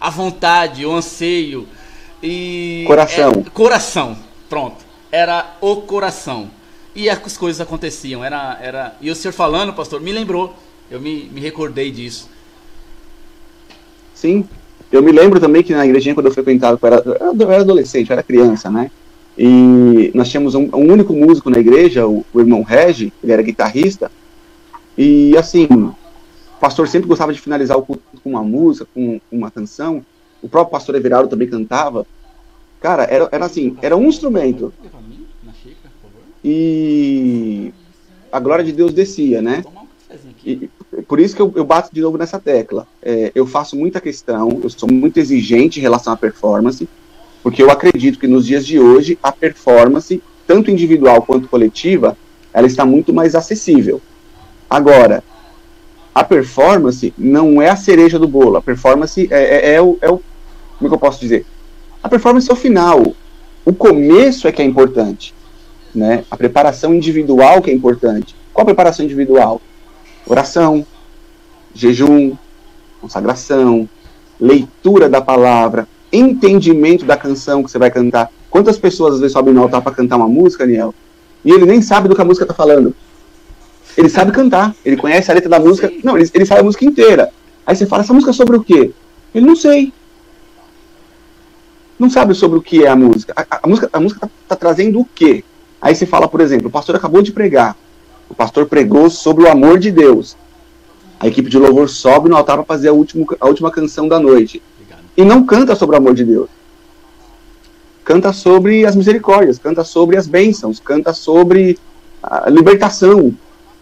a 0.00 0.10
vontade, 0.10 0.84
o 0.84 0.92
anseio 0.92 1.66
e 2.22 2.84
coração. 2.86 3.30
É, 3.30 3.50
coração, 3.50 4.16
pronto. 4.48 4.84
Era 5.10 5.56
o 5.60 5.76
coração. 5.76 6.50
E 6.94 7.08
as 7.08 7.36
coisas 7.36 7.60
aconteciam, 7.60 8.24
era 8.24 8.58
era 8.60 8.96
e 9.00 9.10
o 9.10 9.14
senhor 9.14 9.32
falando, 9.32 9.72
pastor, 9.72 10.00
me 10.00 10.12
lembrou. 10.12 10.54
Eu 10.90 11.00
me, 11.00 11.24
me 11.32 11.40
recordei 11.40 11.90
disso. 11.90 12.28
Sim. 14.14 14.48
Eu 14.90 15.02
me 15.02 15.12
lembro 15.12 15.38
também 15.38 15.62
que 15.62 15.74
na 15.74 15.84
igrejinha, 15.84 16.14
quando 16.14 16.26
eu 16.26 16.32
frequentava, 16.32 16.78
eu 16.80 16.86
era, 16.86 17.02
eu 17.38 17.52
era 17.52 17.60
adolescente, 17.60 18.08
eu 18.08 18.14
era 18.14 18.22
criança, 18.22 18.70
né? 18.70 18.90
E 19.36 20.10
nós 20.14 20.28
tínhamos 20.28 20.54
um, 20.54 20.68
um 20.74 20.92
único 20.92 21.12
músico 21.12 21.50
na 21.50 21.58
igreja, 21.58 22.06
o, 22.06 22.24
o, 22.32 22.40
irmão 22.40 22.62
Regi, 22.62 23.12
ele 23.22 23.32
era 23.32 23.42
guitarrista. 23.42 24.10
E 24.96 25.36
assim, 25.36 25.68
o 26.58 26.60
pastor 26.60 26.88
sempre 26.88 27.06
gostava 27.06 27.32
de 27.32 27.40
finalizar 27.40 27.78
o 27.78 27.82
culto 27.82 28.02
com 28.22 28.30
uma 28.30 28.42
música, 28.42 28.84
com 28.92 29.20
uma 29.30 29.48
canção. 29.48 30.04
O 30.42 30.48
próprio 30.48 30.72
pastor 30.72 30.96
Everardo 30.96 31.28
também 31.28 31.48
cantava. 31.48 32.04
Cara, 32.80 33.04
era, 33.04 33.28
era 33.30 33.44
assim, 33.44 33.78
era 33.80 33.96
um 33.96 34.08
instrumento. 34.08 34.72
E 36.44 37.72
a 38.32 38.40
glória 38.40 38.64
de 38.64 38.72
Deus 38.72 38.92
descia, 38.92 39.40
né? 39.40 39.64
E, 40.44 40.68
por 41.06 41.20
isso 41.20 41.36
que 41.36 41.42
eu, 41.42 41.52
eu 41.54 41.64
bato 41.64 41.94
de 41.94 42.00
novo 42.00 42.18
nessa 42.18 42.40
tecla. 42.40 42.88
É, 43.00 43.30
eu 43.36 43.46
faço 43.46 43.76
muita 43.76 44.00
questão, 44.00 44.58
eu 44.60 44.68
sou 44.68 44.90
muito 44.90 45.18
exigente 45.18 45.78
em 45.78 45.82
relação 45.82 46.12
à 46.12 46.16
performance, 46.16 46.88
porque 47.40 47.62
eu 47.62 47.70
acredito 47.70 48.18
que 48.18 48.26
nos 48.26 48.44
dias 48.44 48.66
de 48.66 48.80
hoje 48.80 49.16
a 49.22 49.30
performance, 49.30 50.20
tanto 50.44 50.72
individual 50.72 51.22
quanto 51.22 51.46
coletiva, 51.46 52.18
ela 52.52 52.66
está 52.66 52.84
muito 52.84 53.12
mais 53.12 53.36
acessível. 53.36 54.02
Agora, 54.68 55.22
a 56.18 56.24
performance 56.24 57.14
não 57.16 57.62
é 57.62 57.68
a 57.68 57.76
cereja 57.76 58.18
do 58.18 58.26
bolo. 58.26 58.56
A 58.56 58.60
performance 58.60 59.28
é, 59.30 59.70
é, 59.70 59.74
é, 59.74 59.80
o, 59.80 59.96
é 60.02 60.10
o. 60.10 60.20
Como 60.76 60.86
é 60.86 60.88
que 60.88 60.94
eu 60.94 60.98
posso 60.98 61.20
dizer? 61.20 61.46
A 62.02 62.08
performance 62.08 62.50
é 62.50 62.52
o 62.52 62.56
final. 62.56 63.14
O 63.64 63.72
começo 63.72 64.48
é 64.48 64.50
que 64.50 64.60
é 64.60 64.64
importante. 64.64 65.32
Né? 65.94 66.24
A 66.28 66.36
preparação 66.36 66.92
individual 66.92 67.62
que 67.62 67.70
é 67.70 67.72
importante. 67.72 68.34
Qual 68.52 68.64
a 68.64 68.66
preparação 68.66 69.04
individual? 69.04 69.62
Oração, 70.26 70.84
jejum, 71.72 72.36
consagração, 73.00 73.88
leitura 74.40 75.08
da 75.08 75.20
palavra, 75.20 75.86
entendimento 76.12 77.04
da 77.04 77.16
canção 77.16 77.62
que 77.62 77.70
você 77.70 77.78
vai 77.78 77.92
cantar. 77.92 78.28
Quantas 78.50 78.76
pessoas 78.76 79.14
às 79.14 79.20
vezes 79.20 79.34
sobem 79.34 79.54
no 79.54 79.62
altar 79.62 79.82
para 79.82 79.94
cantar 79.94 80.16
uma 80.16 80.28
música, 80.28 80.66
Daniel? 80.66 80.92
E 81.44 81.52
ele 81.52 81.64
nem 81.64 81.80
sabe 81.80 82.08
do 82.08 82.16
que 82.16 82.20
a 82.20 82.24
música 82.24 82.42
está 82.42 82.54
falando. 82.54 82.92
Ele 83.98 84.08
sabe 84.08 84.30
cantar, 84.30 84.76
ele 84.84 84.96
conhece 84.96 85.28
a 85.28 85.34
letra 85.34 85.50
da 85.50 85.58
música. 85.58 85.90
Não, 86.04 86.16
ele, 86.16 86.30
ele 86.32 86.46
sabe 86.46 86.60
a 86.60 86.64
música 86.64 86.84
inteira. 86.84 87.32
Aí 87.66 87.74
você 87.74 87.84
fala, 87.84 88.04
essa 88.04 88.14
música 88.14 88.30
é 88.30 88.32
sobre 88.32 88.56
o 88.56 88.62
quê? 88.62 88.92
Ele 89.34 89.44
não 89.44 89.56
sei. 89.56 89.92
Não 91.98 92.08
sabe 92.08 92.32
sobre 92.32 92.60
o 92.60 92.62
que 92.62 92.84
é 92.84 92.88
a 92.88 92.94
música. 92.94 93.32
A, 93.36 93.58
a 93.60 93.66
música 93.66 93.90
a 93.92 93.98
música 93.98 94.20
tá, 94.20 94.30
tá, 94.50 94.54
trazendo 94.54 95.00
o 95.00 95.04
quê? 95.04 95.42
Aí 95.82 95.96
você 95.96 96.06
fala, 96.06 96.28
por 96.28 96.40
exemplo, 96.40 96.68
o 96.68 96.70
pastor 96.70 96.94
acabou 96.94 97.20
de 97.22 97.32
pregar. 97.32 97.76
O 98.30 98.36
pastor 98.36 98.66
pregou 98.66 99.10
sobre 99.10 99.42
o 99.42 99.50
amor 99.50 99.80
de 99.80 99.90
Deus. 99.90 100.36
A 101.18 101.26
equipe 101.26 101.50
de 101.50 101.58
louvor 101.58 101.88
sobe 101.88 102.28
no 102.28 102.36
altar 102.36 102.56
para 102.58 102.66
fazer 102.66 102.90
a, 102.90 102.92
último, 102.92 103.26
a 103.40 103.48
última 103.48 103.68
canção 103.68 104.06
da 104.06 104.20
noite. 104.20 104.62
E 105.16 105.24
não 105.24 105.44
canta 105.44 105.74
sobre 105.74 105.96
o 105.96 105.98
amor 105.98 106.14
de 106.14 106.24
Deus. 106.24 106.48
Canta 108.04 108.32
sobre 108.32 108.86
as 108.86 108.94
misericórdias, 108.94 109.58
canta 109.58 109.82
sobre 109.82 110.16
as 110.16 110.28
bênçãos, 110.28 110.78
canta 110.78 111.12
sobre 111.12 111.76
a 112.22 112.48
libertação, 112.48 113.34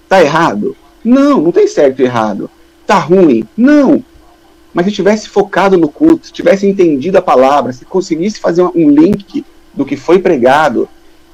Tá 0.09 0.23
errado? 0.23 0.77
Não, 1.05 1.41
não 1.41 1.53
tem 1.53 1.67
certo 1.67 2.01
e 2.01 2.05
errado. 2.05 2.51
Tá 2.87 2.99
ruim? 2.99 3.45
Não. 3.57 4.05
Mas 4.73 4.87
se 4.87 4.93
tivesse 4.93 5.29
focado 5.29 5.79
no 5.79 5.89
culto, 5.89 6.27
se 6.27 6.33
tivesse 6.33 6.67
entendido 6.67 7.17
a 7.17 7.23
palavra, 7.23 7.73
se 7.73 7.85
conseguisse 7.85 8.39
fazer 8.39 8.63
um 8.63 8.91
link 8.91 9.45
do 9.73 9.85
que 9.85 9.97
foi 9.97 10.19
pregado 10.19 10.89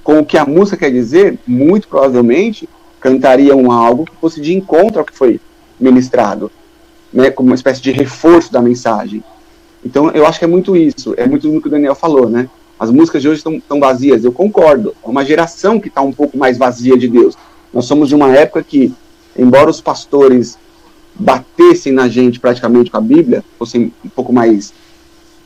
com 0.04 0.18
o 0.18 0.24
que 0.24 0.38
a 0.38 0.44
música 0.44 0.76
quer 0.76 0.90
dizer, 0.90 1.38
muito 1.46 1.88
provavelmente 1.88 2.68
cantariam 3.00 3.70
algo 3.70 4.04
que 4.04 4.16
fosse 4.20 4.40
de 4.40 4.54
encontro 4.54 5.00
ao 5.00 5.04
que 5.04 5.16
foi 5.16 5.40
ministrado, 5.78 6.50
né, 7.12 7.30
como 7.30 7.48
uma 7.48 7.54
espécie 7.54 7.82
de 7.82 7.90
reforço 7.90 8.52
da 8.52 8.62
mensagem. 8.62 9.22
Então, 9.84 10.10
eu 10.10 10.24
acho 10.26 10.38
que 10.38 10.44
é 10.44 10.48
muito 10.48 10.76
isso, 10.76 11.14
é 11.16 11.26
muito 11.26 11.48
no 11.48 11.60
que 11.60 11.66
o 11.66 11.70
Daniel 11.70 11.94
falou, 11.94 12.28
né? 12.28 12.48
As 12.78 12.90
músicas 12.90 13.22
de 13.22 13.28
hoje 13.28 13.42
estão 13.44 13.80
vazias, 13.80 14.24
eu 14.24 14.32
concordo. 14.32 14.94
É 15.04 15.08
uma 15.08 15.24
geração 15.24 15.80
que 15.80 15.88
está 15.88 16.00
um 16.00 16.12
pouco 16.12 16.36
mais 16.36 16.56
vazia 16.56 16.96
de 16.96 17.08
Deus. 17.08 17.36
Nós 17.72 17.86
somos 17.86 18.08
de 18.08 18.14
uma 18.14 18.30
época 18.34 18.62
que, 18.62 18.92
embora 19.36 19.70
os 19.70 19.80
pastores 19.80 20.58
batessem 21.14 21.92
na 21.92 22.08
gente 22.08 22.40
praticamente 22.40 22.90
com 22.90 22.96
a 22.96 23.00
Bíblia, 23.00 23.44
fossem 23.58 23.92
um 24.04 24.08
pouco 24.08 24.32
mais 24.32 24.72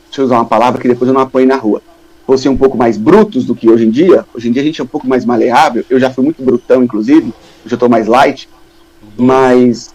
deixa 0.07 0.21
eu 0.21 0.25
usar 0.25 0.35
uma 0.37 0.45
palavra 0.45 0.81
que 0.81 0.87
depois 0.87 1.07
eu 1.07 1.13
não 1.13 1.21
apanho 1.21 1.47
na 1.47 1.55
rua, 1.55 1.81
fossem 2.25 2.49
um 2.49 2.57
pouco 2.57 2.77
mais 2.77 2.97
brutos 2.97 3.45
do 3.45 3.53
que 3.53 3.69
hoje 3.69 3.85
em 3.85 3.91
dia, 3.91 4.25
hoje 4.33 4.49
em 4.49 4.51
dia 4.51 4.61
a 4.61 4.65
gente 4.65 4.81
é 4.81 4.83
um 4.83 4.87
pouco 4.87 5.07
mais 5.07 5.25
maleável, 5.25 5.85
eu 5.89 5.99
já 5.99 6.09
fui 6.09 6.23
muito 6.23 6.41
brutão, 6.41 6.83
inclusive, 6.83 7.33
eu 7.65 7.73
estou 7.73 7.89
mais 7.89 8.07
light, 8.07 8.49
mas 9.17 9.93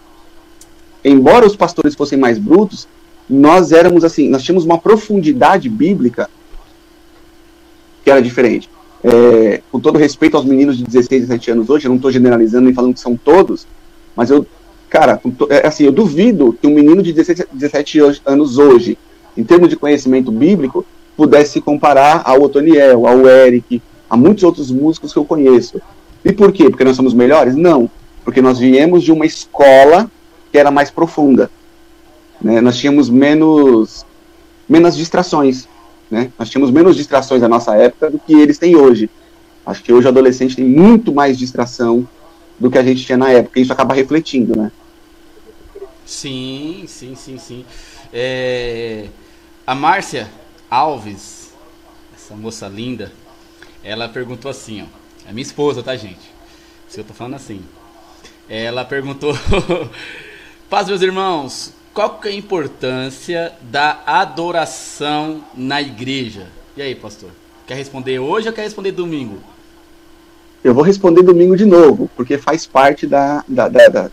embora 1.03 1.45
os 1.45 1.55
pastores 1.55 1.95
fossem 1.95 2.17
mais 2.17 2.37
brutos, 2.37 2.87
nós 3.29 3.71
éramos 3.71 4.03
assim, 4.03 4.29
nós 4.29 4.43
tínhamos 4.43 4.65
uma 4.65 4.77
profundidade 4.77 5.69
bíblica 5.69 6.29
que 8.03 8.11
era 8.11 8.21
diferente. 8.21 8.69
É, 9.03 9.61
com 9.71 9.79
todo 9.79 9.97
respeito 9.97 10.37
aos 10.37 10.45
meninos 10.45 10.77
de 10.77 10.83
16 10.83 11.23
e 11.23 11.25
17 11.27 11.51
anos 11.51 11.69
hoje, 11.69 11.85
eu 11.85 11.89
não 11.89 11.97
estou 11.97 12.11
generalizando 12.11 12.65
nem 12.65 12.73
falando 12.73 12.93
que 12.93 12.99
são 12.99 13.17
todos, 13.17 13.67
mas 14.15 14.29
eu, 14.29 14.45
cara, 14.89 15.19
é, 15.49 15.67
assim, 15.67 15.83
eu 15.83 15.91
duvido 15.91 16.57
que 16.59 16.65
um 16.65 16.73
menino 16.73 17.03
de 17.03 17.11
16, 17.11 17.47
17 17.51 17.99
anos 18.25 18.57
hoje, 18.57 18.97
em 19.35 19.43
termos 19.43 19.69
de 19.69 19.75
conhecimento 19.75 20.31
bíblico, 20.31 20.85
pudesse 21.17 21.59
comparar 21.59 22.21
ao 22.25 22.41
Otoniel, 22.41 23.05
ao 23.05 23.27
Eric, 23.27 23.81
a 24.09 24.15
muitos 24.15 24.43
outros 24.43 24.71
músicos 24.71 25.11
que 25.11 25.19
eu 25.19 25.25
conheço. 25.25 25.81
E 26.23 26.31
por 26.31 26.51
quê? 26.51 26.69
Porque 26.69 26.83
nós 26.83 26.95
somos 26.95 27.13
melhores? 27.13 27.55
Não. 27.55 27.89
Porque 28.23 28.41
nós 28.41 28.59
viemos 28.59 29.03
de 29.03 29.11
uma 29.11 29.25
escola 29.25 30.09
que 30.51 30.57
era 30.57 30.71
mais 30.71 30.89
profunda. 30.89 31.49
Né? 32.41 32.61
Nós 32.61 32.77
tínhamos 32.77 33.09
menos, 33.09 34.05
menos 34.67 34.95
distrações. 34.95 35.67
Né? 36.09 36.31
Nós 36.37 36.49
tínhamos 36.49 36.71
menos 36.71 36.95
distrações 36.95 37.41
na 37.41 37.47
nossa 37.47 37.75
época 37.75 38.11
do 38.11 38.19
que 38.19 38.33
eles 38.33 38.57
têm 38.57 38.75
hoje. 38.75 39.09
Acho 39.65 39.83
que 39.83 39.93
hoje 39.93 40.05
o 40.05 40.09
adolescente 40.09 40.55
tem 40.55 40.65
muito 40.65 41.13
mais 41.13 41.37
distração 41.37 42.07
do 42.59 42.69
que 42.69 42.77
a 42.77 42.83
gente 42.83 43.05
tinha 43.05 43.17
na 43.17 43.29
época. 43.29 43.59
E 43.59 43.63
isso 43.63 43.73
acaba 43.73 43.93
refletindo, 43.93 44.57
né? 44.57 44.71
Sim, 46.05 46.85
sim, 46.87 47.15
sim, 47.15 47.37
sim. 47.37 47.65
É... 48.11 49.07
A 49.65 49.73
Márcia 49.73 50.29
Alves, 50.69 51.53
essa 52.13 52.35
moça 52.35 52.67
linda, 52.67 53.11
ela 53.83 54.09
perguntou 54.09 54.51
assim, 54.51 54.81
ó. 54.81 55.03
É 55.27 55.31
minha 55.31 55.43
esposa, 55.43 55.81
tá, 55.81 55.95
gente? 55.95 56.33
Se 56.87 56.99
eu 56.99 57.03
tô 57.03 57.13
falando 57.13 57.35
assim. 57.35 57.61
Ela 58.49 58.83
perguntou: 58.83 59.33
Paz, 60.69 60.87
meus 60.87 61.01
irmãos, 61.01 61.73
qual 61.93 62.17
que 62.17 62.27
é 62.27 62.31
a 62.31 62.35
importância 62.35 63.53
da 63.61 63.99
adoração 64.05 65.43
na 65.55 65.81
igreja? 65.81 66.47
E 66.75 66.81
aí, 66.81 66.95
pastor? 66.95 67.29
Quer 67.67 67.75
responder 67.75 68.17
hoje 68.17 68.47
ou 68.47 68.53
quer 68.53 68.63
responder 68.63 68.91
domingo? 68.91 69.37
Eu 70.63 70.73
vou 70.73 70.83
responder 70.83 71.21
domingo 71.21 71.55
de 71.55 71.65
novo, 71.65 72.09
porque 72.15 72.37
faz 72.37 72.65
parte 72.65 73.05
da, 73.05 73.43
da, 73.47 73.69
da, 73.69 73.87
da, 73.89 74.11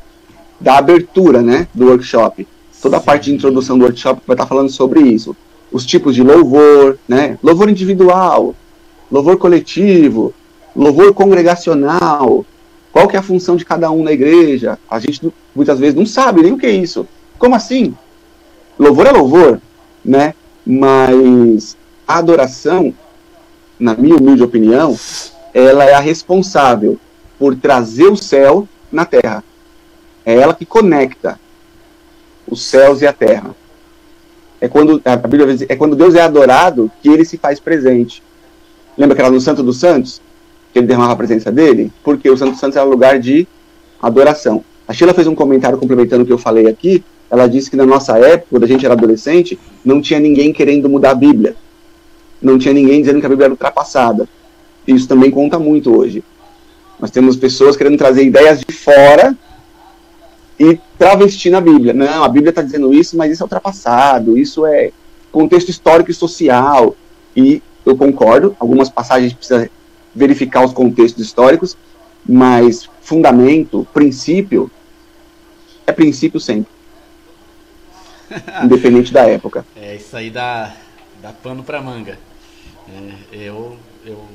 da 0.61 0.77
abertura 0.77 1.41
né, 1.41 1.69
do 1.73 1.87
workshop. 1.87 2.47
Toda 2.83 2.99
a 2.99 3.01
parte 3.01 3.25
de 3.25 3.35
introdução 3.35 3.79
do 3.79 3.85
workshop 3.85 4.21
vai 4.27 4.35
estar 4.35 4.47
falando 4.47 4.71
sobre 4.71 5.01
isso. 5.01 5.35
Os 5.73 5.87
tipos 5.87 6.15
de 6.15 6.23
louvor, 6.23 6.99
né? 7.09 7.39
Louvor 7.43 7.71
individual, 7.71 8.55
louvor 9.11 9.39
coletivo, 9.39 10.35
louvor 10.75 11.15
congregacional, 11.15 12.45
qual 12.93 13.07
que 13.07 13.17
é 13.17 13.19
a 13.21 13.23
função 13.23 13.57
de 13.57 13.65
cada 13.65 13.91
um 13.91 14.03
na 14.03 14.13
igreja? 14.13 14.79
A 14.91 14.99
gente 14.99 15.33
muitas 15.55 15.79
vezes 15.79 15.95
não 15.95 16.05
sabe 16.05 16.43
nem 16.43 16.53
o 16.53 16.59
que 16.59 16.67
é 16.67 16.73
isso. 16.73 17.07
Como 17.41 17.57
assim? 17.57 17.97
Louvor 18.79 19.07
é 19.09 19.11
louvor, 19.11 19.61
né? 20.05 20.33
Mas 20.65 21.77
a 22.07 22.19
adoração, 22.19 22.95
na 23.81 23.95
minha 23.95 24.15
humilde 24.15 24.45
opinião, 24.45 24.97
ela 25.53 25.85
é 25.85 25.95
a 25.95 26.01
responsável 26.01 26.97
por 27.37 27.57
trazer 27.57 28.07
o 28.07 28.17
céu 28.17 28.69
na 28.93 29.05
terra. 29.05 29.43
É 30.25 30.37
ela 30.37 30.55
que 30.55 30.65
conecta 30.65 31.41
os 32.47 32.63
céus 32.63 33.03
e 33.03 33.07
a 33.09 33.13
terra. 33.13 33.57
É 34.61 34.69
quando 34.69 35.03
a 35.05 35.17
Bíblia 35.17 35.57
diz, 35.57 35.67
é 35.69 35.75
quando 35.75 35.97
Deus 35.97 36.15
é 36.15 36.23
adorado 36.23 36.89
que 37.03 37.09
ele 37.09 37.25
se 37.25 37.37
faz 37.37 37.59
presente. 37.59 38.23
Lembra 38.97 39.17
que 39.17 39.23
era 39.23 39.31
no 39.31 39.41
Santo 39.41 39.65
dos 39.65 39.81
Santos? 39.81 40.23
que 40.73 40.79
ele 40.79 40.87
derramava 40.87 41.13
a 41.13 41.17
presença 41.17 41.51
dele, 41.51 41.93
porque 42.03 42.31
o 42.31 42.37
Santo 42.37 42.57
Santos 42.57 42.77
era 42.77 42.85
lugar 42.85 43.19
de 43.19 43.47
adoração. 44.01 44.65
A 44.87 44.93
Sheila 44.93 45.15
fez 45.15 45.27
um 45.27 45.35
comentário 45.35 45.79
complementando 45.79 46.23
o 46.23 46.27
que 46.27 46.33
eu 46.33 46.39
falei 46.39 46.67
aqui. 46.69 47.03
Ela 47.31 47.47
disse 47.47 47.71
que 47.71 47.77
na 47.77 47.87
nossa 47.87 48.19
época, 48.19 48.49
quando 48.51 48.65
a 48.65 48.67
gente 48.67 48.85
era 48.85 48.95
adolescente, 48.95 49.59
não 49.85 50.01
tinha 50.01 50.19
ninguém 50.19 50.53
querendo 50.53 50.89
mudar 50.89 51.11
a 51.11 51.15
Bíblia. 51.15 51.55
Não 52.43 52.59
tinha 52.59 52.75
ninguém 52.75 53.01
dizendo 53.01 53.21
que 53.21 53.27
a 53.27 53.29
Bíblia 53.29 53.47
era 53.47 53.53
ultrapassada. 53.53 54.29
Isso 54.87 55.07
também 55.07 55.31
conta 55.31 55.59
muito 55.59 55.97
hoje. 55.97 56.25
Nós 56.99 57.11
temos 57.11 57.37
pessoas 57.37 57.77
querendo 57.77 57.97
trazer 57.97 58.25
ideias 58.25 58.61
de 58.61 58.75
fora 58.75 59.37
e 60.59 60.79
travestir 60.99 61.51
na 61.51 61.61
Bíblia. 61.61 61.95
Não, 61.95 62.25
a 62.25 62.29
Bíblia 62.29 62.51
está 62.51 62.63
dizendo 62.63 62.93
isso, 62.93 63.17
mas 63.17 63.33
isso 63.33 63.43
é 63.43 63.45
ultrapassado, 63.45 64.37
isso 64.37 64.67
é 64.67 64.91
contexto 65.31 65.69
histórico 65.69 66.11
e 66.11 66.15
social. 66.15 66.97
E 67.37 67.63
eu 67.87 67.97
concordo, 67.97 68.57
algumas 68.59 68.89
passagens 68.89 69.33
precisam 69.33 69.69
verificar 70.15 70.65
os 70.65 70.73
contextos 70.73 71.25
históricos, 71.25 71.77
mas 72.29 72.89
fundamento, 73.01 73.87
princípio, 73.95 74.71
é 75.87 75.93
princípio 75.93 76.41
sempre. 76.41 76.80
Independente 78.65 79.13
da 79.13 79.29
época. 79.29 79.67
É, 79.77 79.97
isso 79.97 80.17
aí 80.17 80.31
dá, 80.31 80.75
dá 81.21 81.33
pano 81.33 81.63
para 81.63 81.83
manga. 81.83 82.19
É, 83.33 83.37
eu, 83.37 83.77
eu, 84.05 84.29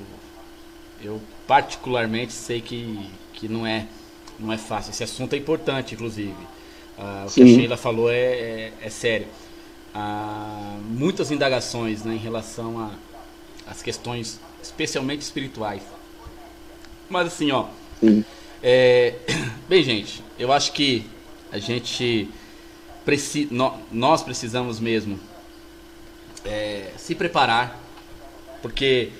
eu 1.01 1.21
particularmente 1.47 2.33
sei 2.33 2.61
que, 2.61 3.09
que 3.33 3.47
não, 3.47 3.65
é, 3.65 3.87
não 4.39 4.51
é 4.51 4.57
fácil. 4.57 4.91
Esse 4.91 5.03
assunto 5.03 5.33
é 5.33 5.37
importante, 5.37 5.93
inclusive. 5.93 6.35
Ah, 6.97 7.23
o 7.25 7.29
Sim. 7.29 7.43
que 7.43 7.51
a 7.51 7.55
Sheila 7.55 7.77
falou 7.77 8.09
é, 8.09 8.15
é, 8.15 8.73
é 8.81 8.89
sério. 8.89 9.27
Ah, 9.93 10.77
muitas 10.89 11.31
indagações 11.31 12.03
né, 12.03 12.15
em 12.15 12.19
relação 12.19 12.91
às 13.67 13.81
questões 13.81 14.39
especialmente 14.61 15.21
espirituais. 15.21 15.81
Mas 17.09 17.27
assim, 17.27 17.51
ó. 17.51 17.67
É, 18.61 19.15
bem, 19.69 19.83
gente, 19.83 20.23
eu 20.39 20.51
acho 20.51 20.71
que 20.71 21.05
a 21.51 21.59
gente 21.59 22.29
preci, 23.05 23.47
nós 23.91 24.23
precisamos 24.23 24.79
mesmo 24.79 25.19
é, 26.43 26.91
se 26.97 27.15
preparar, 27.15 27.79
porque 28.61 29.11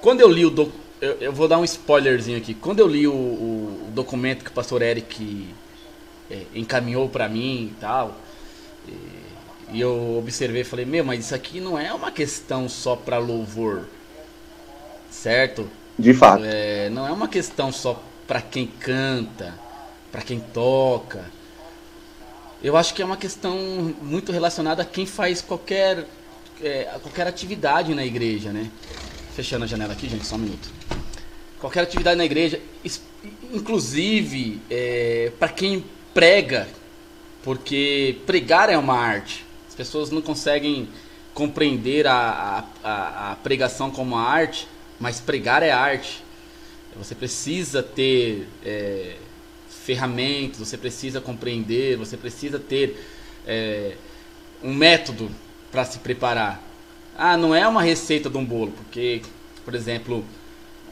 quando 0.00 0.20
eu 0.20 0.28
li 0.28 0.44
o 0.44 0.50
do, 0.50 0.72
eu, 1.00 1.12
eu, 1.20 1.32
vou 1.32 1.48
dar 1.48 1.58
um 1.58 1.64
spoilerzinho 1.64 2.38
aqui. 2.38 2.54
Quando 2.54 2.80
eu 2.80 2.86
li 2.86 3.08
o, 3.08 3.12
o 3.12 3.88
documento 3.92 4.44
que 4.44 4.50
o 4.50 4.54
pastor 4.54 4.82
Eric 4.82 5.48
é, 6.30 6.42
encaminhou 6.54 7.08
para 7.08 7.28
mim 7.28 7.72
e 7.72 7.80
tal, 7.80 8.16
e, 8.86 9.76
e 9.76 9.80
eu 9.80 10.16
observei, 10.18 10.62
falei, 10.62 10.84
meu, 10.84 11.04
mas 11.04 11.24
isso 11.24 11.34
aqui 11.34 11.60
não 11.60 11.78
é 11.78 11.92
uma 11.92 12.12
questão 12.12 12.68
só 12.68 12.94
para 12.94 13.18
louvor 13.18 13.86
certo? 15.12 15.68
De 15.98 16.14
fato. 16.14 16.42
É, 16.44 16.88
não 16.90 17.06
é 17.06 17.12
uma 17.12 17.28
questão 17.28 17.70
só 17.70 18.02
para 18.26 18.40
quem 18.40 18.66
canta, 18.66 19.54
para 20.10 20.22
quem 20.22 20.40
toca. 20.40 21.24
Eu 22.62 22.76
acho 22.76 22.94
que 22.94 23.02
é 23.02 23.04
uma 23.04 23.16
questão 23.16 23.56
muito 24.00 24.30
relacionada 24.30 24.82
a 24.82 24.84
quem 24.84 25.04
faz 25.04 25.42
qualquer, 25.42 26.06
é, 26.62 26.84
qualquer 27.02 27.26
atividade 27.26 27.94
na 27.94 28.04
igreja, 28.04 28.52
né? 28.52 28.70
Fechando 29.34 29.64
a 29.64 29.66
janela 29.66 29.92
aqui, 29.92 30.08
gente, 30.08 30.26
só 30.26 30.36
um 30.36 30.38
minuto. 30.38 30.70
Qualquer 31.58 31.80
atividade 31.82 32.16
na 32.16 32.24
igreja, 32.24 32.60
inclusive 33.52 34.60
é, 34.70 35.32
para 35.38 35.48
quem 35.48 35.84
prega, 36.14 36.68
porque 37.42 38.18
pregar 38.26 38.70
é 38.70 38.78
uma 38.78 38.96
arte. 38.96 39.44
As 39.68 39.74
pessoas 39.74 40.10
não 40.10 40.22
conseguem 40.22 40.88
compreender 41.34 42.06
a, 42.06 42.64
a, 42.84 43.32
a 43.32 43.36
pregação 43.36 43.90
como 43.90 44.16
arte 44.16 44.68
mas 45.02 45.18
pregar 45.18 45.64
é 45.64 45.72
arte. 45.72 46.22
Você 46.96 47.12
precisa 47.12 47.82
ter 47.82 48.46
é, 48.64 49.16
ferramentas, 49.82 50.58
você 50.58 50.78
precisa 50.78 51.20
compreender, 51.20 51.96
você 51.96 52.16
precisa 52.16 52.58
ter 52.58 52.96
é, 53.46 53.92
um 54.62 54.72
método 54.72 55.30
para 55.70 55.84
se 55.84 55.98
preparar. 55.98 56.62
Ah, 57.16 57.36
não 57.36 57.54
é 57.54 57.66
uma 57.66 57.82
receita 57.82 58.30
de 58.30 58.36
um 58.38 58.44
bolo, 58.44 58.72
porque, 58.72 59.22
por 59.64 59.74
exemplo, 59.74 60.24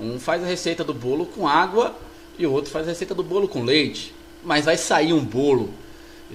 um 0.00 0.18
faz 0.18 0.42
a 0.42 0.46
receita 0.46 0.82
do 0.82 0.92
bolo 0.92 1.26
com 1.26 1.46
água 1.46 1.96
e 2.38 2.46
o 2.46 2.52
outro 2.52 2.70
faz 2.70 2.86
a 2.86 2.90
receita 2.90 3.14
do 3.14 3.22
bolo 3.22 3.46
com 3.46 3.62
leite. 3.62 4.14
Mas 4.42 4.64
vai 4.64 4.76
sair 4.76 5.12
um 5.12 5.24
bolo, 5.24 5.70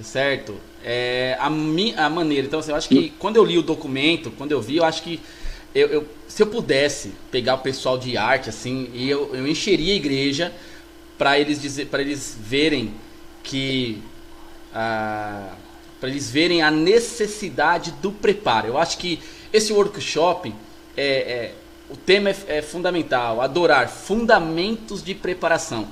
certo? 0.02 0.54
É 0.82 1.36
a, 1.40 1.50
mi, 1.50 1.94
a 1.94 2.08
maneira. 2.08 2.46
Então, 2.46 2.60
assim, 2.60 2.70
eu 2.70 2.76
acho 2.76 2.88
que 2.88 3.10
quando 3.18 3.36
eu 3.36 3.44
li 3.44 3.58
o 3.58 3.62
documento, 3.62 4.30
quando 4.30 4.52
eu 4.52 4.60
vi, 4.60 4.76
eu 4.76 4.84
acho 4.84 5.02
que 5.02 5.20
eu, 5.74 5.88
eu, 5.88 6.08
se 6.28 6.42
eu 6.42 6.46
pudesse 6.46 7.12
pegar 7.30 7.56
o 7.56 7.58
pessoal 7.58 7.98
de 7.98 8.16
arte 8.16 8.48
assim, 8.48 8.88
e 8.94 9.10
eu, 9.10 9.34
eu 9.34 9.46
encheria 9.46 9.92
a 9.92 9.96
igreja 9.96 10.52
para 11.16 11.38
eles 11.38 11.60
dizer, 11.60 11.86
para 11.86 12.02
eles 12.02 12.36
verem 12.38 12.94
que 13.42 14.02
ah, 14.74 15.54
para 15.98 16.08
eles 16.10 16.30
verem 16.30 16.62
a 16.62 16.70
necessidade 16.70 17.90
do 18.02 18.12
preparo. 18.12 18.68
Eu 18.68 18.78
acho 18.78 18.98
que 18.98 19.20
esse 19.52 19.72
workshop 19.72 20.54
é, 20.96 21.06
é 21.06 21.54
o 21.88 21.96
tema 21.96 22.30
é, 22.30 22.36
é 22.48 22.62
fundamental, 22.62 23.40
adorar 23.40 23.88
fundamentos 23.88 25.02
de 25.02 25.14
preparação. 25.14 25.88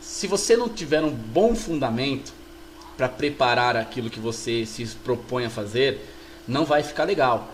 Se 0.00 0.26
você 0.26 0.56
não 0.56 0.68
tiver 0.68 1.02
um 1.02 1.10
bom 1.10 1.54
fundamento 1.54 2.32
para 2.96 3.08
preparar 3.08 3.76
aquilo 3.76 4.10
que 4.10 4.20
você 4.20 4.66
se 4.66 4.84
propõe 5.04 5.44
a 5.44 5.50
fazer, 5.50 6.00
não 6.46 6.64
vai 6.64 6.82
ficar 6.82 7.04
legal. 7.04 7.50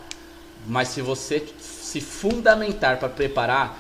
mas 0.67 0.89
se 0.89 1.01
você 1.01 1.47
se 1.61 2.01
fundamentar 2.01 2.99
para 2.99 3.09
preparar, 3.09 3.79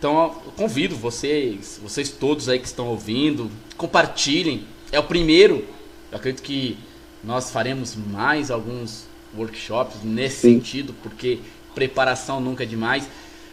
então 0.00 0.34
eu 0.46 0.52
convido 0.52 0.96
vocês, 0.96 1.78
vocês 1.82 2.08
todos 2.08 2.48
aí 2.48 2.58
que 2.58 2.66
estão 2.66 2.86
ouvindo, 2.86 3.50
compartilhem. 3.76 4.64
É 4.90 4.98
o 4.98 5.02
primeiro. 5.02 5.62
Eu 6.10 6.16
acredito 6.16 6.42
que 6.42 6.78
nós 7.22 7.50
faremos 7.50 7.94
mais 7.94 8.50
alguns 8.50 9.04
workshops 9.36 10.02
nesse 10.02 10.36
Sim. 10.36 10.54
sentido, 10.54 10.94
porque 11.02 11.40
preparação 11.74 12.40
nunca 12.40 12.62
é 12.62 12.66
demais. 12.66 13.06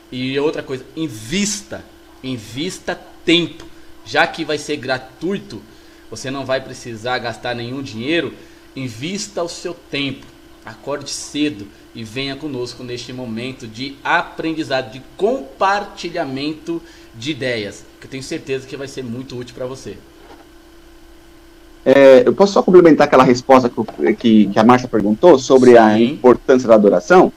E 0.10 0.40
outra 0.40 0.64
coisa, 0.64 0.86
invista, 0.96 1.84
invista 2.24 2.98
tempo. 3.26 3.66
Já 4.06 4.26
que 4.26 4.46
vai 4.46 4.58
ser 4.58 4.78
gratuito, 4.78 5.62
você 6.10 6.32
não 6.32 6.46
vai 6.46 6.62
precisar 6.62 7.20
gastar 7.20 7.54
nenhum 7.56 7.82
dinheiro, 7.82 8.34
invista 8.74 9.44
o 9.44 9.50
seu 9.50 9.74
tempo. 9.74 10.26
Acorde 10.64 11.10
cedo 11.10 11.68
e 11.98 12.04
venha 12.04 12.36
conosco 12.36 12.84
neste 12.84 13.12
momento 13.12 13.68
de 13.68 13.98
aprendizado, 14.04 14.92
de 14.92 15.02
compartilhamento 15.18 16.80
de 17.16 17.32
ideias, 17.32 17.84
que 18.00 18.06
eu 18.06 18.12
tenho 18.12 18.22
certeza 18.22 18.68
que 18.68 18.78
vai 18.78 18.88
ser 18.88 19.04
muito 19.04 19.36
útil 19.36 19.56
para 19.56 19.66
você. 19.66 19.98
É, 21.84 22.22
eu 22.24 22.34
posso 22.34 22.54
só 22.54 22.62
complementar 22.62 23.08
aquela 23.08 23.24
resposta 23.24 23.68
que, 23.68 24.14
que, 24.14 24.46
que 24.46 24.60
a 24.60 24.64
Márcia 24.64 24.88
perguntou 24.88 25.40
sobre 25.40 25.72
Sim. 25.72 25.78
a 25.78 26.00
importância 26.00 26.68
da 26.70 26.76
adoração? 26.76 27.34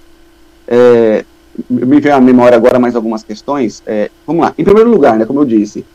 É, 0.68 1.24
me 1.70 1.98
veio 1.98 2.14
à 2.14 2.20
memória 2.20 2.56
agora 2.56 2.78
mais 2.78 2.94
algumas 2.94 3.22
questões. 3.22 3.82
É, 3.86 4.10
vamos 4.26 4.42
lá. 4.42 4.54
Em 4.58 4.64
primeiro 4.64 4.90
lugar, 4.90 5.16
né, 5.16 5.24
como 5.24 5.40
eu 5.40 5.46
disse, 5.46 5.86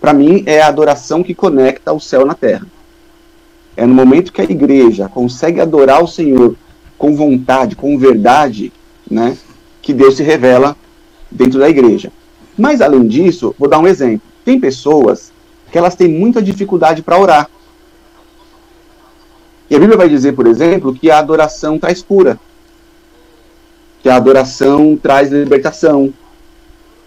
para 0.00 0.14
mim 0.14 0.42
é 0.46 0.62
a 0.62 0.68
adoração 0.68 1.22
que 1.22 1.34
conecta 1.34 1.92
o 1.92 2.00
céu 2.00 2.24
na 2.24 2.32
terra. 2.32 2.66
É 3.76 3.84
no 3.84 3.94
momento 3.94 4.32
que 4.32 4.40
a 4.40 4.44
igreja 4.44 5.06
consegue 5.06 5.60
adorar 5.60 6.02
o 6.02 6.08
Senhor 6.08 6.56
com 6.98 7.14
vontade, 7.14 7.76
com 7.76 7.98
verdade, 7.98 8.72
né, 9.10 9.36
que 9.82 9.92
Deus 9.92 10.16
se 10.16 10.22
revela 10.22 10.76
dentro 11.30 11.58
da 11.58 11.68
igreja. 11.68 12.10
Mas 12.56 12.80
além 12.80 13.06
disso, 13.06 13.54
vou 13.58 13.68
dar 13.68 13.78
um 13.78 13.86
exemplo. 13.86 14.22
Tem 14.44 14.58
pessoas 14.58 15.32
que 15.70 15.78
elas 15.78 15.94
têm 15.94 16.08
muita 16.08 16.40
dificuldade 16.40 17.02
para 17.02 17.18
orar. 17.18 17.50
E 19.68 19.74
a 19.74 19.78
Bíblia 19.78 19.98
vai 19.98 20.08
dizer, 20.08 20.32
por 20.32 20.46
exemplo, 20.46 20.94
que 20.94 21.10
a 21.10 21.18
adoração 21.18 21.78
traz 21.78 22.00
cura 22.02 22.38
que 24.06 24.10
a 24.10 24.14
adoração 24.14 24.96
traz 24.96 25.32
libertação, 25.32 26.14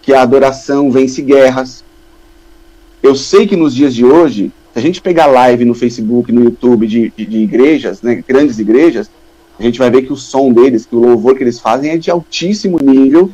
que 0.02 0.12
a 0.12 0.20
adoração 0.20 0.90
vence 0.90 1.22
guerras. 1.22 1.82
Eu 3.02 3.14
sei 3.14 3.46
que 3.46 3.56
nos 3.56 3.74
dias 3.74 3.94
de 3.94 4.04
hoje, 4.04 4.52
se 4.74 4.78
a 4.78 4.82
gente 4.82 5.00
pegar 5.00 5.24
live 5.24 5.64
no 5.64 5.72
Facebook, 5.72 6.30
no 6.30 6.44
YouTube 6.44 6.86
de, 6.86 7.10
de, 7.16 7.24
de 7.24 7.38
igrejas, 7.38 8.02
né, 8.02 8.22
grandes 8.28 8.58
igrejas, 8.58 9.10
a 9.60 9.62
gente 9.62 9.78
vai 9.78 9.90
ver 9.90 10.02
que 10.02 10.12
o 10.12 10.16
som 10.16 10.50
deles, 10.50 10.86
que 10.86 10.96
o 10.96 10.98
louvor 10.98 11.36
que 11.36 11.42
eles 11.42 11.60
fazem 11.60 11.90
é 11.90 11.98
de 11.98 12.10
altíssimo 12.10 12.78
nível, 12.82 13.30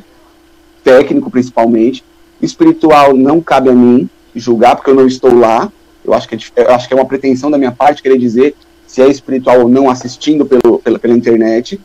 técnico 0.83 1.31
principalmente, 1.31 2.03
espiritual 2.41 3.15
não 3.15 3.39
cabe 3.39 3.69
a 3.69 3.73
mim 3.73 4.09
julgar 4.35 4.75
porque 4.75 4.91
eu 4.91 4.95
não 4.95 5.07
estou 5.07 5.33
lá. 5.33 5.71
Eu 6.03 6.13
acho 6.13 6.27
que 6.27 6.35
é, 6.35 6.63
eu 6.63 6.71
acho 6.71 6.85
que 6.85 6.93
é 6.93 6.97
uma 6.97 7.05
pretensão 7.05 7.49
da 7.49 7.57
minha 7.57 7.71
parte 7.71 8.03
querer 8.03 8.17
dizer 8.17 8.55
se 8.85 9.01
é 9.01 9.07
espiritual 9.07 9.61
ou 9.61 9.69
não 9.69 9.89
assistindo 9.89 10.45
pelo, 10.45 10.79
pela, 10.79 10.99
pela 10.99 11.13
internet. 11.13 11.79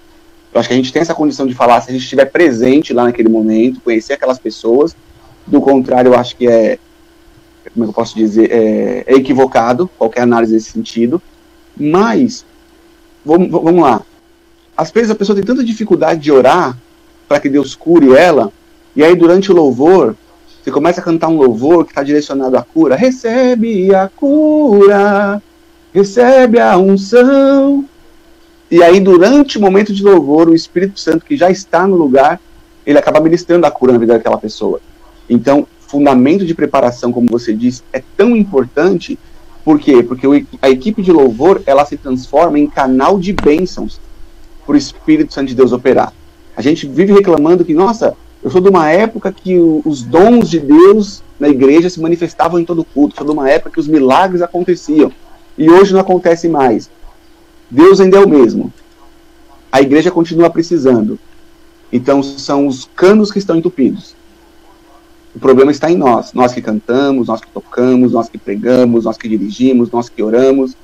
Eu 0.53 0.59
acho 0.59 0.68
que 0.68 0.74
a 0.74 0.76
gente 0.76 0.93
tem 0.93 1.03
essa 1.03 1.14
condição 1.14 1.47
de 1.47 1.55
falar 1.55 1.80
se 1.80 1.90
a 1.90 1.93
gente 1.93 2.03
estiver 2.03 2.26
presente 2.26 2.93
lá 2.93 3.05
naquele 3.05 3.28
momento, 3.28 3.80
conhecer 3.80 4.14
aquelas 4.14 4.40
pessoas. 4.40 4.97
Do 5.47 5.61
contrário, 5.61 6.11
eu 6.12 6.18
acho 6.18 6.36
que 6.36 6.49
é, 6.49 6.78
como 7.72 7.86
é 7.86 7.88
eu 7.88 7.93
posso 7.93 8.16
dizer, 8.16 8.51
é, 8.51 9.05
é 9.07 9.14
equivocado 9.14 9.88
qualquer 9.97 10.22
análise 10.22 10.53
nesse 10.53 10.72
sentido. 10.72 11.22
Mas, 11.76 12.45
vamos, 13.24 13.49
vamos 13.49 13.82
lá. 13.82 14.03
Às 14.76 14.90
vezes 14.90 15.10
a 15.10 15.14
pessoa 15.14 15.36
tem 15.36 15.44
tanta 15.44 15.64
dificuldade 15.64 16.20
de 16.20 16.32
orar 16.32 16.76
para 17.28 17.40
que 17.40 17.48
Deus 17.48 17.74
cure 17.74 18.14
ela, 18.14 18.52
e 18.94 19.02
aí 19.02 19.14
durante 19.14 19.50
o 19.50 19.54
louvor, 19.54 20.16
você 20.62 20.70
começa 20.70 21.00
a 21.00 21.04
cantar 21.04 21.28
um 21.28 21.36
louvor 21.36 21.84
que 21.84 21.90
está 21.90 22.02
direcionado 22.02 22.56
à 22.56 22.62
cura. 22.62 22.94
Recebe 22.94 23.94
a 23.94 24.08
cura, 24.08 25.42
recebe 25.92 26.60
a 26.60 26.76
unção, 26.78 27.84
e 28.72 28.82
aí, 28.82 29.00
durante 29.00 29.58
o 29.58 29.60
momento 29.60 29.92
de 29.92 30.02
louvor, 30.02 30.48
o 30.48 30.54
Espírito 30.54 30.98
Santo, 30.98 31.26
que 31.26 31.36
já 31.36 31.50
está 31.50 31.86
no 31.86 31.94
lugar, 31.94 32.40
ele 32.86 32.98
acaba 32.98 33.20
ministrando 33.20 33.66
a 33.66 33.70
cura 33.70 33.92
na 33.92 33.98
vida 33.98 34.14
daquela 34.14 34.38
pessoa. 34.38 34.80
Então, 35.28 35.66
fundamento 35.78 36.46
de 36.46 36.54
preparação, 36.54 37.12
como 37.12 37.28
você 37.30 37.52
disse, 37.52 37.82
é 37.92 38.02
tão 38.16 38.34
importante. 38.34 39.18
Por 39.62 39.78
quê? 39.78 40.02
Porque 40.02 40.46
a 40.62 40.70
equipe 40.70 41.02
de 41.02 41.12
louvor, 41.12 41.62
ela 41.66 41.84
se 41.84 41.98
transforma 41.98 42.58
em 42.58 42.66
canal 42.66 43.18
de 43.18 43.34
bênçãos 43.34 44.00
para 44.72 44.76
o 44.76 44.78
Espírito 44.78 45.34
Santo 45.34 45.48
de 45.48 45.54
Deus 45.54 45.70
operar. 45.70 46.14
A 46.56 46.62
gente 46.62 46.86
vive 46.86 47.12
reclamando 47.12 47.62
que, 47.62 47.74
nossa, 47.74 48.14
eu 48.42 48.50
sou 48.50 48.60
de 48.60 48.70
uma 48.70 48.88
época 48.88 49.30
que 49.30 49.58
os 49.84 50.02
dons 50.02 50.48
de 50.48 50.58
Deus 50.58 51.22
na 51.38 51.48
igreja 51.48 51.90
se 51.90 52.00
manifestavam 52.00 52.58
em 52.58 52.64
todo 52.64 52.82
culto, 52.82 53.16
sou 53.16 53.26
de 53.26 53.32
uma 53.32 53.50
época 53.50 53.72
que 53.72 53.80
os 53.80 53.86
milagres 53.86 54.40
aconteciam. 54.40 55.12
E 55.58 55.68
hoje 55.68 55.92
não 55.92 56.00
acontece 56.00 56.48
mais. 56.48 56.90
Deus 57.70 58.00
ainda 58.00 58.16
é 58.16 58.20
o 58.24 58.28
mesmo. 58.28 58.72
A 59.70 59.82
igreja 59.82 60.10
continua 60.10 60.48
precisando. 60.48 61.18
Então 61.92 62.22
são 62.22 62.66
os 62.66 62.88
canos 62.96 63.30
que 63.30 63.38
estão 63.38 63.56
entupidos. 63.56 64.14
O 65.34 65.38
problema 65.38 65.70
está 65.70 65.90
em 65.90 65.96
nós, 65.96 66.32
nós 66.32 66.52
que 66.52 66.62
cantamos, 66.62 67.28
nós 67.28 67.42
que 67.42 67.48
tocamos, 67.48 68.12
nós 68.12 68.28
que 68.28 68.38
pregamos, 68.38 69.04
nós 69.04 69.18
que 69.18 69.28
dirigimos, 69.28 69.90
nós 69.90 70.08
que 70.08 70.22
oramos. 70.22 70.74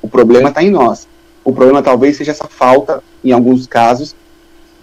O 0.00 0.08
problema 0.08 0.48
está 0.48 0.62
em 0.62 0.70
nós. 0.70 1.08
O 1.44 1.52
problema 1.52 1.82
talvez 1.82 2.16
seja 2.16 2.30
essa 2.30 2.46
falta, 2.46 3.02
em 3.24 3.32
alguns 3.32 3.66
casos, 3.66 4.14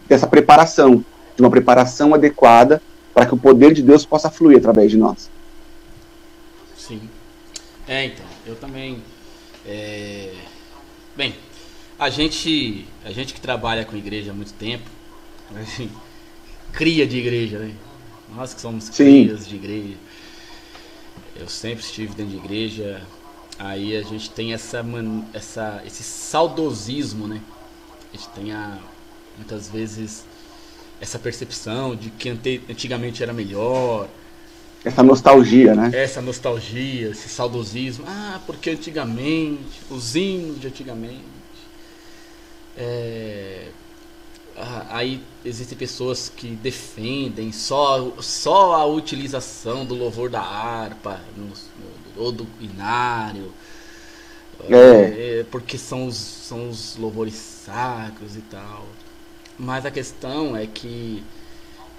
dessa 0.07 0.27
preparação, 0.27 1.03
de 1.35 1.41
uma 1.41 1.49
preparação 1.49 2.13
adequada 2.13 2.81
para 3.13 3.25
que 3.25 3.33
o 3.33 3.37
poder 3.37 3.73
de 3.73 3.81
Deus 3.81 4.05
possa 4.05 4.29
fluir 4.29 4.57
através 4.57 4.91
de 4.91 4.97
nós. 4.97 5.29
Sim. 6.75 7.01
É, 7.87 8.05
então, 8.05 8.25
eu 8.45 8.55
também. 8.55 9.01
É... 9.65 10.33
Bem, 11.15 11.35
a 11.97 12.09
gente, 12.09 12.85
a 13.03 13.11
gente 13.11 13.33
que 13.33 13.41
trabalha 13.41 13.83
com 13.85 13.95
igreja 13.95 14.31
há 14.31 14.33
muito 14.33 14.53
tempo, 14.53 14.89
assim, 15.61 15.89
cria 16.71 17.05
de 17.05 17.17
igreja, 17.17 17.59
né? 17.59 17.73
Nós 18.35 18.53
que 18.53 18.61
somos 18.61 18.89
crias 18.89 19.47
de 19.47 19.55
igreja. 19.55 19.95
Eu 21.35 21.47
sempre 21.47 21.83
estive 21.83 22.13
dentro 22.13 22.31
de 22.31 22.37
igreja. 22.37 23.01
Aí 23.59 23.95
a 23.95 24.01
gente 24.01 24.31
tem 24.31 24.53
essa, 24.53 24.83
essa 25.33 25.83
esse 25.85 26.01
saudosismo, 26.01 27.27
né? 27.27 27.41
A 28.13 28.17
gente 28.17 28.29
tem 28.29 28.51
a, 28.53 28.77
muitas 29.35 29.67
vezes 29.67 30.25
essa 31.01 31.19
percepção 31.19 31.95
de 31.95 32.09
que 32.09 32.29
antigamente 32.69 33.21
era 33.21 33.33
melhor. 33.33 34.07
Essa 34.83 35.03
nostalgia, 35.03 35.75
né? 35.75 35.91
Essa 35.93 36.21
nostalgia, 36.21 37.09
esse 37.09 37.27
saudosismo. 37.27 38.05
Ah, 38.07 38.39
porque 38.45 38.69
antigamente, 38.69 39.81
os 39.89 40.15
hinos 40.15 40.59
de 40.59 40.67
antigamente 40.67 41.39
é, 42.77 43.67
aí 44.89 45.21
existem 45.43 45.77
pessoas 45.77 46.31
que 46.33 46.47
defendem 46.47 47.51
só, 47.51 48.13
só 48.21 48.73
a 48.75 48.85
utilização 48.85 49.85
do 49.85 49.95
louvor 49.95 50.29
da 50.29 50.41
harpa 50.41 51.19
no, 51.35 51.43
no, 51.43 51.53
ou 52.19 52.31
do 52.31 52.47
inário. 52.59 53.51
É. 54.69 55.39
é. 55.39 55.45
porque 55.49 55.77
são 55.77 56.05
os, 56.05 56.15
são 56.15 56.69
os 56.69 56.97
louvores 56.97 57.33
sacros 57.33 58.35
e 58.35 58.41
tal. 58.41 58.85
Mas 59.57 59.85
a 59.85 59.91
questão 59.91 60.55
é 60.55 60.67
que 60.67 61.23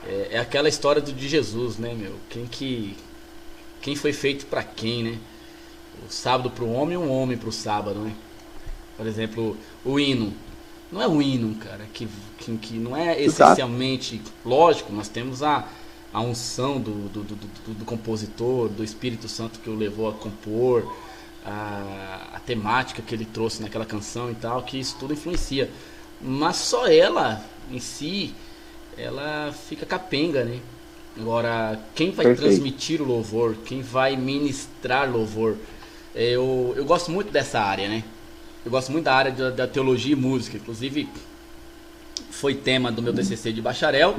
é, 0.06 0.28
é 0.32 0.38
aquela 0.38 0.68
história 0.68 1.00
do 1.00 1.12
de 1.12 1.28
Jesus, 1.28 1.78
né, 1.78 1.94
meu? 1.94 2.14
Quem 2.28 2.46
que 2.46 2.96
quem 3.80 3.96
foi 3.96 4.12
feito 4.12 4.46
para 4.46 4.62
quem, 4.62 5.02
né? 5.02 5.18
O 6.06 6.12
sábado 6.12 6.50
para 6.50 6.64
o 6.64 6.72
homem 6.72 6.94
e 6.94 6.98
um 6.98 7.10
homem 7.10 7.36
para 7.36 7.48
o 7.48 7.52
sábado, 7.52 7.98
né? 7.98 8.14
Por 8.96 9.06
exemplo, 9.06 9.56
o 9.84 9.98
hino 9.98 10.34
não 10.90 11.00
é 11.00 11.06
um 11.06 11.22
hino, 11.22 11.54
cara, 11.54 11.86
que, 11.92 12.08
que, 12.38 12.56
que 12.56 12.74
não 12.74 12.96
é 12.96 13.20
essencialmente. 13.22 14.20
Lógico, 14.44 14.92
nós 14.92 15.08
temos 15.08 15.42
a, 15.42 15.68
a 16.12 16.20
unção 16.20 16.80
do, 16.80 17.08
do, 17.08 17.22
do, 17.22 17.74
do, 17.74 17.84
compositor, 17.84 18.68
do 18.68 18.82
Espírito 18.82 19.28
Santo 19.28 19.60
que 19.60 19.70
o 19.70 19.76
levou 19.76 20.08
a 20.08 20.12
compor, 20.12 20.92
a, 21.44 22.30
a 22.34 22.40
temática 22.40 23.00
que 23.00 23.14
ele 23.14 23.24
trouxe 23.24 23.62
naquela 23.62 23.86
canção 23.86 24.30
e 24.30 24.34
tal, 24.34 24.62
que 24.62 24.78
isso 24.78 24.96
tudo 24.98 25.12
influencia. 25.12 25.70
Mas 26.20 26.56
só 26.56 26.88
ela, 26.88 27.44
em 27.70 27.78
si, 27.78 28.34
ela 28.98 29.52
fica 29.52 29.86
capenga, 29.86 30.44
né? 30.44 30.60
Agora, 31.16 31.78
quem 31.94 32.10
vai 32.10 32.26
Perfeito. 32.26 32.48
transmitir 32.48 33.00
o 33.00 33.04
louvor, 33.04 33.56
quem 33.64 33.80
vai 33.80 34.16
ministrar 34.16 35.10
louvor, 35.10 35.56
eu, 36.14 36.74
eu 36.76 36.84
gosto 36.84 37.10
muito 37.10 37.30
dessa 37.30 37.60
área, 37.60 37.88
né? 37.88 38.02
Eu 38.64 38.70
gosto 38.70 38.90
muito 38.90 39.04
da 39.04 39.14
área 39.14 39.32
da, 39.32 39.50
da 39.50 39.66
teologia 39.66 40.12
e 40.12 40.16
música. 40.16 40.56
Inclusive, 40.56 41.08
foi 42.30 42.54
tema 42.54 42.92
do 42.92 43.00
meu 43.00 43.14
TCC 43.14 43.52
de 43.52 43.62
bacharel 43.62 44.16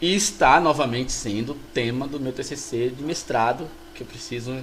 e 0.00 0.14
está 0.14 0.60
novamente 0.60 1.12
sendo 1.12 1.56
tema 1.74 2.06
do 2.06 2.20
meu 2.20 2.32
TCC 2.32 2.90
de 2.90 3.02
mestrado, 3.02 3.68
que 3.94 4.02
eu 4.02 4.06
preciso 4.06 4.62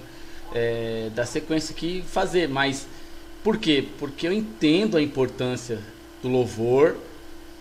é, 0.54 1.10
da 1.14 1.26
sequência 1.26 1.74
aqui 1.74 2.04
fazer. 2.08 2.48
Mas 2.48 2.88
por 3.44 3.58
quê? 3.58 3.88
Porque 4.00 4.28
eu 4.28 4.32
entendo 4.32 4.98
a 4.98 5.02
importância 5.02 5.80
do 6.22 6.30
louvor 6.30 6.96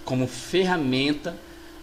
como 0.05 0.27
ferramenta 0.27 1.37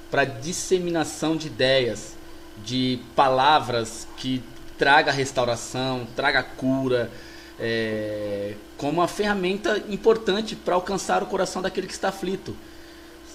para 0.10 0.24
disseminação 0.24 1.36
de 1.36 1.48
ideias, 1.48 2.16
de 2.64 3.00
palavras 3.16 4.08
que 4.18 4.42
traga 4.78 5.12
restauração, 5.12 6.08
traga 6.16 6.42
cura, 6.42 7.12
é, 7.60 8.56
como 8.78 8.94
uma 8.94 9.08
ferramenta 9.08 9.78
importante 9.90 10.56
para 10.56 10.76
alcançar 10.76 11.22
o 11.22 11.28
coração 11.28 11.62
daquele 11.62 11.88
que 11.88 11.94
está 11.94 12.10
aflito, 12.10 12.56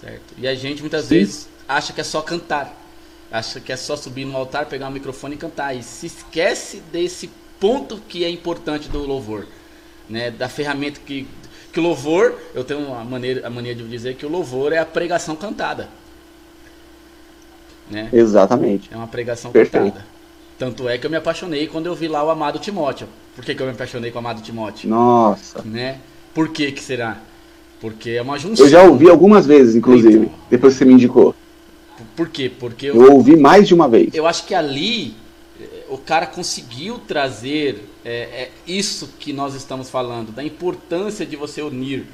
certo? 0.01 0.35
E 0.37 0.49
a 0.49 0.55
gente 0.55 0.81
muitas 0.81 1.05
Sim. 1.05 1.15
vezes 1.15 1.49
acha 1.69 1.93
que 1.93 2.01
é 2.01 2.05
só 2.05 2.21
cantar, 2.21 2.75
acha 3.31 3.61
que 3.61 3.73
é 3.73 3.77
só 3.77 3.97
subir 3.97 4.25
no 4.25 4.37
altar, 4.37 4.67
pegar 4.67 4.89
o 4.89 4.93
microfone 4.93 5.35
e 5.35 5.39
cantar, 5.39 5.75
e 5.75 5.83
se 5.83 6.07
esquece 6.07 6.83
desse 6.93 7.31
ponto 7.59 7.99
que 8.09 8.25
é 8.25 8.31
importante 8.31 8.89
do 8.89 8.99
louvor, 8.99 9.47
né? 10.09 10.31
Da 10.31 10.49
ferramenta 10.49 11.01
que 11.05 11.27
que 11.77 11.81
o 11.81 11.83
louvor, 11.83 12.35
eu 12.55 12.65
tenho 12.65 12.81
uma 12.81 13.05
maneira, 13.05 13.47
a 13.47 13.51
mania 13.51 13.75
de 13.75 13.87
dizer 13.87 14.15
que 14.15 14.25
o 14.25 14.31
louvor 14.31 14.73
é 14.73 14.79
a 14.79 14.87
pregação 14.87 15.37
cantada. 15.37 15.91
Né? 17.91 18.09
Exatamente. 18.11 18.89
É 18.91 18.97
uma 18.97 19.07
pregação 19.07 19.53
Perfeito. 19.53 19.85
cantada. 19.85 20.07
Tanto 20.59 20.89
é 20.89 20.97
que 20.97 21.05
eu 21.05 21.11
me 21.11 21.19
apaixonei 21.19 21.67
quando 21.67 21.85
eu 21.85 21.95
vi 21.95 22.09
lá 22.09 22.25
o 22.25 22.31
amado 22.31 22.59
Timóteo. 22.59 23.07
Por 23.35 23.45
que, 23.45 23.55
que 23.55 23.61
eu 23.61 23.67
me 23.67 23.73
apaixonei 23.73 24.11
com 24.11 24.17
o 24.17 24.21
amado 24.21 24.41
Timóteo? 24.41 24.89
Nossa. 24.89 25.61
Né? 25.67 25.99
Por 26.33 26.49
que 26.49 26.73
que 26.73 26.83
será? 26.83 27.19
Porque 27.79 28.13
é 28.13 28.23
uma 28.23 28.39
junção. 28.39 28.65
Eu 28.65 28.71
já 28.71 28.83
ouvi 28.83 29.11
algumas 29.11 29.45
vezes, 29.45 29.77
inclusive, 29.77 30.17
então, 30.17 30.35
depois 30.49 30.73
que 30.73 30.79
você 30.79 30.85
me 30.87 30.95
indicou. 30.95 31.35
Por 32.15 32.29
quê? 32.29 32.51
Porque 32.51 32.87
eu, 32.87 32.95
eu 32.95 33.13
ouvi 33.15 33.37
mais 33.37 33.67
de 33.69 33.75
uma 33.75 33.89
vez. 33.89 34.15
Eu 34.15 34.27
acho 34.27 34.47
que 34.47 34.55
ali 34.55 35.15
eh, 35.61 35.85
o 35.89 35.99
cara 35.99 36.27
conseguiu 36.27 36.99
trazer 36.99 37.89
é, 38.05 38.11
é, 38.11 38.51
isso 38.67 39.15
que 39.19 39.33
nós 39.33 39.55
estamos 39.55 39.91
falando, 39.91 40.33
da 40.33 40.45
importância 40.45 41.25
de 41.25 41.37
você 41.37 41.63
unir 41.63 42.07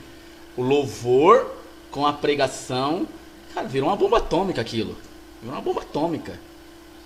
o 0.57 0.63
louvor 0.63 1.47
com 1.91 2.07
a 2.07 2.13
pregação. 2.13 3.07
Cara, 3.55 3.67
virou 3.67 3.89
uma 3.89 3.97
bomba 3.97 4.19
atômica 4.19 4.61
aquilo. 4.61 4.97
Virou 5.43 5.57
uma 5.57 5.63
bomba 5.63 5.83
atômica. 5.83 6.39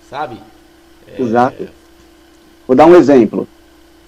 Sabe? 0.09 0.39
É... 1.07 1.21
Exato. 1.21 1.67
Vou 2.67 2.75
dar 2.75 2.85
um 2.85 2.95
exemplo. 2.95 3.47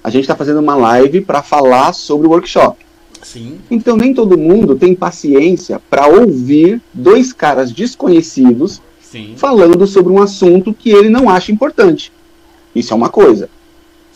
A 0.03 0.09
gente 0.09 0.24
está 0.24 0.36
fazendo 0.36 0.59
uma 0.59 0.76
live 0.76 1.22
para 1.22 1.43
falar 1.43 1.93
sobre 1.93 2.28
o 2.28 2.32
workshop. 2.32 2.88
Sim. 3.22 3.59
Então 3.70 3.95
nem 3.95 4.13
todo 4.13 4.38
mundo 4.38 4.76
tem 4.76 4.95
paciência 4.95 5.82
para 5.89 6.07
ouvir 6.07 6.82
dois 6.93 7.34
caras 7.34 7.72
desconhecidos 7.72 8.82
Sim. 9.01 9.34
falando 9.36 9.86
sobre 9.88 10.11
um 10.11 10.22
assunto 10.22 10.74
que 10.74 10.89
ele 10.89 11.09
não 11.09 11.30
acha 11.30 11.51
importante. 11.51 12.11
Isso 12.74 12.93
é 12.93 12.95
uma 12.95 13.09
coisa. 13.09 13.45
Sim. 13.45 13.49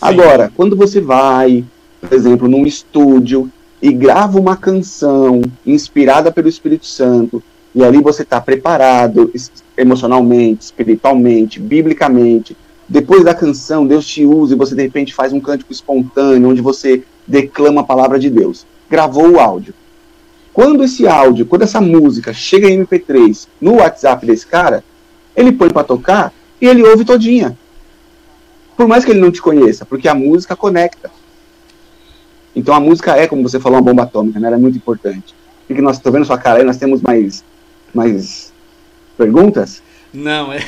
Agora, 0.01 0.51
quando 0.56 0.76
você 0.76 1.01
vai, 1.01 1.64
por 1.99 2.14
exemplo, 2.14 2.47
num 2.47 2.66
estúdio 2.66 3.51
e 3.82 3.91
grava 3.91 4.39
uma 4.39 4.56
canção 4.56 5.41
inspirada 5.66 6.32
pelo 6.32 6.47
Espírito 6.47 6.86
Santo, 6.86 7.43
e 7.76 7.84
ali 7.84 7.99
você 8.01 8.22
está 8.22 8.39
preparado 8.39 9.32
emocionalmente, 9.76 10.66
espiritualmente, 10.66 11.60
biblicamente, 11.60 12.56
depois 12.88 13.24
da 13.24 13.34
canção, 13.34 13.88
Deus 13.88 14.06
te 14.06 14.26
usa 14.26 14.54
e 14.54 14.58
você 14.58 14.76
de 14.76 14.84
repente 14.84 15.14
faz 15.14 15.34
um 15.34 15.39
cântico 15.39 15.72
espontâneo, 15.72 16.49
onde 16.49 16.62
você 16.62 17.04
declama 17.26 17.82
a 17.82 17.86
palavra 17.86 18.20
de 18.20 18.30
Deus. 18.30 18.66
Gravou 18.89 19.31
o 19.31 19.39
áudio. 19.39 19.73
Quando 20.53 20.84
esse 20.84 21.07
áudio, 21.07 21.45
quando 21.45 21.63
essa 21.63 21.81
música 21.81 22.31
chega 22.31 22.69
em 22.69 22.86
MP3 22.86 23.47
no 23.59 23.75
WhatsApp 23.77 24.25
desse 24.25 24.45
cara, 24.45 24.84
ele 25.36 25.51
põe 25.51 25.69
para 25.69 25.84
tocar 25.84 26.31
e 26.61 26.67
ele 26.67 26.84
ouve 26.84 27.03
todinha. 27.03 27.57
Por 28.77 28.88
mais 28.88 29.03
que 29.03 29.11
ele 29.11 29.19
não 29.19 29.31
te 29.31 29.41
conheça, 29.41 29.86
porque 29.86 30.07
a 30.07 30.13
música 30.13 30.55
conecta. 30.55 31.11
Então 32.55 32.73
a 32.73 32.79
música 32.79 33.15
é, 33.15 33.27
como 33.27 33.41
você 33.41 33.59
falou, 33.59 33.79
uma 33.79 33.86
bomba 33.86 34.03
atômica, 34.03 34.39
né? 34.39 34.47
Ela 34.47 34.57
é 34.57 34.59
muito 34.59 34.77
importante. 34.77 35.34
E 35.67 35.73
que 35.73 35.81
nós 35.81 35.97
estou 35.97 36.11
vendo 36.11 36.25
sua 36.25 36.38
cara 36.38 36.59
aí, 36.59 36.65
nós 36.65 36.77
temos 36.77 37.01
mais, 37.01 37.43
mais 37.93 38.53
perguntas? 39.17 39.81
Não, 40.13 40.53
é. 40.53 40.63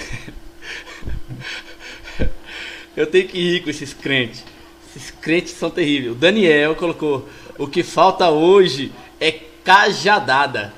Eu 2.98 3.06
tenho 3.06 3.28
que 3.28 3.38
rir 3.38 3.62
com 3.62 3.70
esses 3.70 3.94
crentes. 3.94 4.44
Esses 4.96 5.12
crentes 5.12 5.54
são 5.54 5.70
terríveis. 5.70 6.14
O 6.14 6.16
Daniel 6.16 6.76
colocou: 6.76 7.28
o 7.58 7.68
que 7.68 7.84
falta 7.84 8.30
hoje 8.30 8.92
é 9.20 9.32
cajadada. 9.64 10.74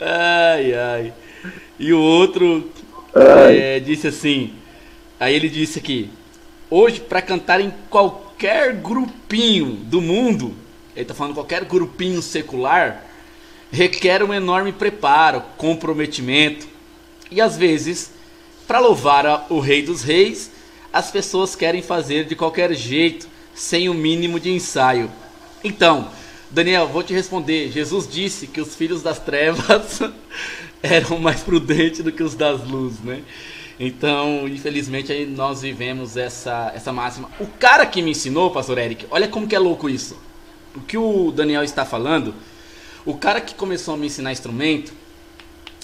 ai, 0.00 0.74
ai. 0.74 1.12
E 1.78 1.92
o 1.92 2.00
outro 2.00 2.70
é, 3.14 3.80
disse 3.80 4.08
assim: 4.08 4.54
aí 5.18 5.34
ele 5.34 5.48
disse 5.48 5.78
aqui, 5.78 6.10
hoje 6.68 7.00
para 7.00 7.22
cantar 7.22 7.60
em 7.60 7.72
qualquer 7.88 8.74
grupinho 8.74 9.72
do 9.72 10.00
mundo, 10.00 10.54
ele 10.94 11.02
está 11.02 11.14
falando 11.14 11.34
qualquer 11.34 11.64
grupinho 11.64 12.20
secular, 12.22 13.04
requer 13.70 14.22
um 14.22 14.34
enorme 14.34 14.72
preparo, 14.72 15.42
comprometimento 15.56 16.68
e 17.30 17.40
às 17.40 17.56
vezes, 17.56 18.12
para 18.70 18.78
louvar 18.78 19.48
o 19.50 19.58
Rei 19.58 19.82
dos 19.82 20.04
Reis, 20.04 20.48
as 20.92 21.10
pessoas 21.10 21.56
querem 21.56 21.82
fazer 21.82 22.24
de 22.24 22.36
qualquer 22.36 22.72
jeito, 22.72 23.26
sem 23.52 23.88
o 23.88 23.94
mínimo 23.94 24.38
de 24.38 24.48
ensaio. 24.48 25.10
Então, 25.64 26.08
Daniel, 26.52 26.86
vou 26.86 27.02
te 27.02 27.12
responder. 27.12 27.72
Jesus 27.72 28.06
disse 28.08 28.46
que 28.46 28.60
os 28.60 28.76
filhos 28.76 29.02
das 29.02 29.18
trevas 29.18 30.00
eram 30.80 31.18
mais 31.18 31.40
prudentes 31.40 32.04
do 32.04 32.12
que 32.12 32.22
os 32.22 32.36
das 32.36 32.64
luzes, 32.64 33.00
né? 33.00 33.22
Então, 33.80 34.46
infelizmente, 34.46 35.12
nós 35.26 35.62
vivemos 35.62 36.16
essa, 36.16 36.70
essa 36.72 36.92
máxima. 36.92 37.28
O 37.40 37.48
cara 37.48 37.84
que 37.84 38.00
me 38.00 38.12
ensinou, 38.12 38.52
pastor 38.52 38.78
Eric, 38.78 39.04
olha 39.10 39.26
como 39.26 39.48
que 39.48 39.56
é 39.56 39.58
louco 39.58 39.90
isso. 39.90 40.16
O 40.76 40.80
que 40.80 40.96
o 40.96 41.32
Daniel 41.32 41.64
está 41.64 41.84
falando 41.84 42.32
o 43.04 43.14
cara 43.14 43.40
que 43.40 43.52
começou 43.52 43.94
a 43.94 43.96
me 43.96 44.06
ensinar 44.06 44.30
instrumento, 44.30 44.92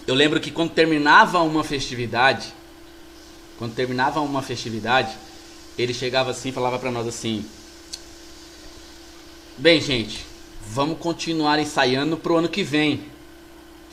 eu 0.06 0.14
lembro 0.14 0.38
que 0.38 0.52
quando 0.52 0.70
terminava 0.70 1.40
uma 1.40 1.64
festividade, 1.64 2.54
quando 3.58 3.74
terminava 3.74 4.20
uma 4.20 4.42
festividade, 4.42 5.16
ele 5.78 5.94
chegava 5.94 6.30
assim 6.30 6.50
e 6.50 6.52
falava 6.52 6.78
para 6.78 6.90
nós 6.90 7.06
assim: 7.06 7.44
Bem, 9.56 9.80
gente, 9.80 10.26
vamos 10.68 10.98
continuar 10.98 11.58
ensaiando 11.58 12.16
pro 12.16 12.36
ano 12.36 12.48
que 12.48 12.62
vem. 12.62 13.04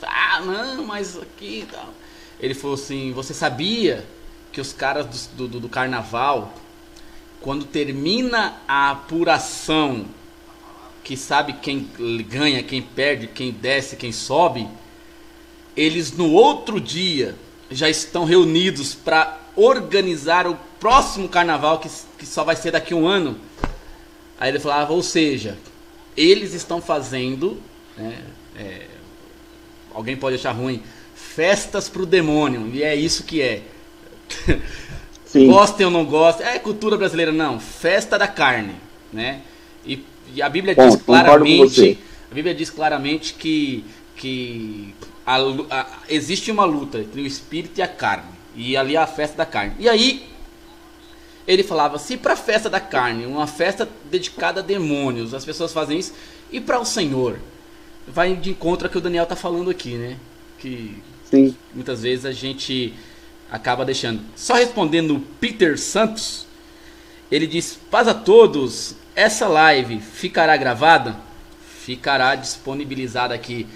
Ah, 0.02 0.40
não, 0.40 0.84
mas 0.84 1.16
aqui 1.16 1.66
tal. 1.70 1.94
Ele 2.38 2.54
falou 2.54 2.74
assim: 2.74 3.12
Você 3.12 3.32
sabia 3.32 4.06
que 4.52 4.60
os 4.60 4.72
caras 4.72 5.28
do, 5.34 5.48
do, 5.48 5.60
do 5.60 5.68
carnaval, 5.68 6.54
quando 7.40 7.64
termina 7.64 8.60
a 8.68 8.90
apuração 8.90 10.06
que 11.02 11.16
sabe 11.16 11.54
quem 11.54 11.88
ganha, 12.26 12.62
quem 12.62 12.80
perde, 12.80 13.26
quem 13.26 13.50
desce, 13.50 13.96
quem 13.96 14.10
sobe, 14.10 14.66
eles 15.76 16.12
no 16.12 16.30
outro 16.30 16.80
dia 16.80 17.36
já 17.70 17.88
estão 17.90 18.24
reunidos 18.24 18.94
para 18.94 19.43
organizar 19.56 20.46
o 20.46 20.56
próximo 20.80 21.28
carnaval 21.28 21.78
que, 21.78 21.88
que 22.18 22.26
só 22.26 22.44
vai 22.44 22.56
ser 22.56 22.72
daqui 22.72 22.94
a 22.94 22.96
um 22.96 23.06
ano. 23.06 23.38
Aí 24.38 24.50
ele 24.50 24.58
falava, 24.58 24.92
ou 24.92 25.02
seja, 25.02 25.56
eles 26.16 26.54
estão 26.54 26.80
fazendo, 26.80 27.60
né, 27.96 28.18
é, 28.56 28.86
alguém 29.92 30.16
pode 30.16 30.36
achar 30.36 30.52
ruim, 30.52 30.82
festas 31.14 31.88
para 31.88 32.02
o 32.02 32.06
demônio, 32.06 32.70
e 32.72 32.82
é 32.82 32.94
isso 32.94 33.24
que 33.24 33.40
é. 33.40 33.62
Gostem 35.34 35.84
ou 35.84 35.90
não 35.90 36.04
gostem, 36.04 36.46
é 36.46 36.60
cultura 36.60 36.96
brasileira, 36.96 37.32
não, 37.32 37.58
festa 37.58 38.16
da 38.16 38.28
carne, 38.28 38.76
né? 39.12 39.40
E 39.84 40.04
e 40.32 40.40
a 40.40 40.48
Bíblia 40.48 40.74
Bom, 40.74 40.88
diz 40.88 40.96
claramente, 41.02 41.98
a 42.30 42.34
Bíblia 42.34 42.54
diz 42.54 42.70
claramente 42.70 43.34
que, 43.34 43.84
que 44.16 44.94
a, 45.26 45.36
a, 45.70 45.86
existe 46.08 46.50
uma 46.50 46.64
luta 46.64 46.98
entre 46.98 47.20
o 47.20 47.26
espírito 47.26 47.78
e 47.78 47.82
a 47.82 47.88
carne. 47.88 48.33
E 48.54 48.76
ali 48.76 48.96
é 48.96 48.98
a 48.98 49.06
festa 49.06 49.36
da 49.36 49.46
carne. 49.46 49.74
E 49.78 49.88
aí 49.88 50.28
ele 51.46 51.62
falava: 51.62 51.98
se 51.98 52.16
para 52.16 52.34
a 52.34 52.36
festa 52.36 52.70
da 52.70 52.80
carne, 52.80 53.26
uma 53.26 53.46
festa 53.46 53.88
dedicada 54.10 54.60
a 54.60 54.62
demônios, 54.62 55.34
as 55.34 55.44
pessoas 55.44 55.72
fazem 55.72 55.98
isso, 55.98 56.12
e 56.50 56.60
para 56.60 56.80
o 56.80 56.84
Senhor, 56.84 57.38
vai 58.06 58.34
de 58.34 58.50
encontro 58.50 58.86
ao 58.86 58.90
que 58.90 58.98
o 58.98 59.00
Daniel 59.00 59.24
está 59.24 59.36
falando 59.36 59.70
aqui, 59.70 59.94
né? 59.94 60.16
Que 60.58 61.02
Sim. 61.30 61.54
muitas 61.74 62.02
vezes 62.02 62.24
a 62.24 62.32
gente 62.32 62.94
acaba 63.50 63.84
deixando. 63.84 64.20
Só 64.36 64.54
respondendo 64.54 65.22
Peter 65.40 65.78
Santos, 65.78 66.46
ele 67.30 67.46
diz: 67.46 67.78
Paz 67.90 68.08
a 68.08 68.14
todos, 68.14 68.96
essa 69.14 69.46
live 69.46 70.00
ficará 70.00 70.56
gravada? 70.56 71.16
Ficará 71.80 72.34
disponibilizada 72.34 73.34
aqui, 73.34 73.66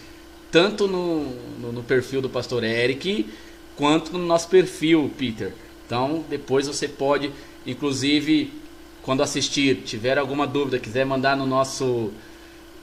tanto 0.51 0.89
no, 0.89 1.25
no, 1.61 1.73
no, 1.73 1.83
perfil 1.83 2.23
do 2.23 2.31
Pastor 2.31 2.65
Eric, 2.65 3.29
quanto 3.79 4.13
no 4.13 4.19
nosso 4.19 4.49
perfil, 4.49 5.11
Peter. 5.17 5.53
Então, 5.87 6.25
depois 6.29 6.67
você 6.67 6.89
pode, 6.89 7.31
inclusive, 7.65 8.53
quando 9.03 9.23
assistir, 9.23 9.77
tiver 9.87 10.19
alguma 10.19 10.47
dúvida, 10.47 10.79
quiser 10.79 11.07
mandar 11.07 11.37
no 11.37 11.47
nosso. 11.47 12.11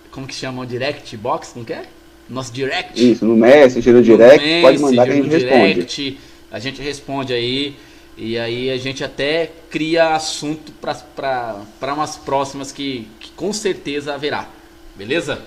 Como 0.10 0.26
que 0.26 0.34
chama? 0.34 0.64
O 0.64 0.66
direct 0.66 1.16
box? 1.18 1.52
Não 1.56 1.66
quer? 1.66 1.88
Nosso 2.28 2.52
direct. 2.52 3.12
Isso, 3.12 3.26
no 3.26 3.36
Messenger, 3.36 3.94
no 3.94 4.02
direct, 4.02 4.56
no 4.56 4.62
pode 4.62 4.80
mandar 4.80 5.06
que 5.06 5.12
a 5.12 5.16
gente 5.16 5.30
direct, 5.30 5.76
responde. 5.76 6.18
A 6.50 6.60
gente 6.60 6.82
responde 6.82 7.34
aí. 7.34 7.76
E 8.18 8.40
aí 8.40 8.72
a 8.72 8.78
gente 8.78 9.04
até 9.04 9.52
cria 9.70 10.16
assunto 10.16 10.72
para 10.72 11.94
umas 11.94 12.16
próximas 12.16 12.72
que, 12.72 13.10
que 13.20 13.30
com 13.32 13.52
certeza 13.52 14.14
haverá. 14.14 14.48
Beleza? 14.96 15.42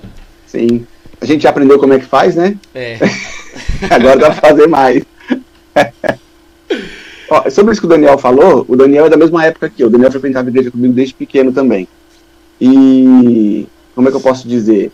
Sim. 0.46 0.86
A 1.18 1.24
gente 1.24 1.42
já 1.42 1.50
aprendeu 1.50 1.78
como 1.78 1.94
é 1.94 1.98
que 1.98 2.04
faz, 2.04 2.36
né? 2.36 2.56
É. 2.74 2.98
Agora 3.90 4.18
dá 4.18 4.30
pra 4.30 4.50
fazer 4.50 4.66
mais. 4.66 5.02
Ó, 7.30 7.50
sobre 7.50 7.72
isso 7.72 7.80
que 7.80 7.86
o 7.86 7.90
Daniel 7.90 8.16
falou, 8.18 8.64
o 8.66 8.76
Daniel 8.76 9.06
é 9.06 9.10
da 9.10 9.16
mesma 9.16 9.44
época 9.44 9.68
que 9.68 9.82
eu. 9.82 9.88
O 9.88 9.90
Daniel 9.90 10.10
frequentava 10.10 10.48
a 10.48 10.50
igreja 10.50 10.70
comigo 10.70 10.94
desde 10.94 11.14
pequeno 11.14 11.52
também. 11.52 11.86
E 12.60 13.66
como 13.94 14.08
é 14.08 14.10
que 14.10 14.16
eu 14.16 14.20
posso 14.20 14.48
dizer? 14.48 14.90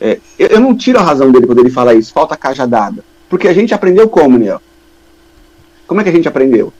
É, 0.00 0.18
eu, 0.38 0.48
eu, 0.48 0.60
não 0.60 0.74
tiro 0.74 0.98
a 0.98 1.02
razão 1.02 1.30
dele 1.30 1.46
quando 1.46 1.58
ele 1.58 1.70
fala 1.70 1.94
isso, 1.94 2.12
falta 2.12 2.36
cajadada. 2.36 3.04
Porque 3.28 3.46
a 3.46 3.52
gente 3.52 3.74
aprendeu 3.74 4.08
como, 4.08 4.38
Daniel? 4.38 4.62
Como 5.86 6.00
é 6.00 6.04
que 6.04 6.10
a 6.10 6.12
gente 6.12 6.28
aprendeu? 6.28 6.72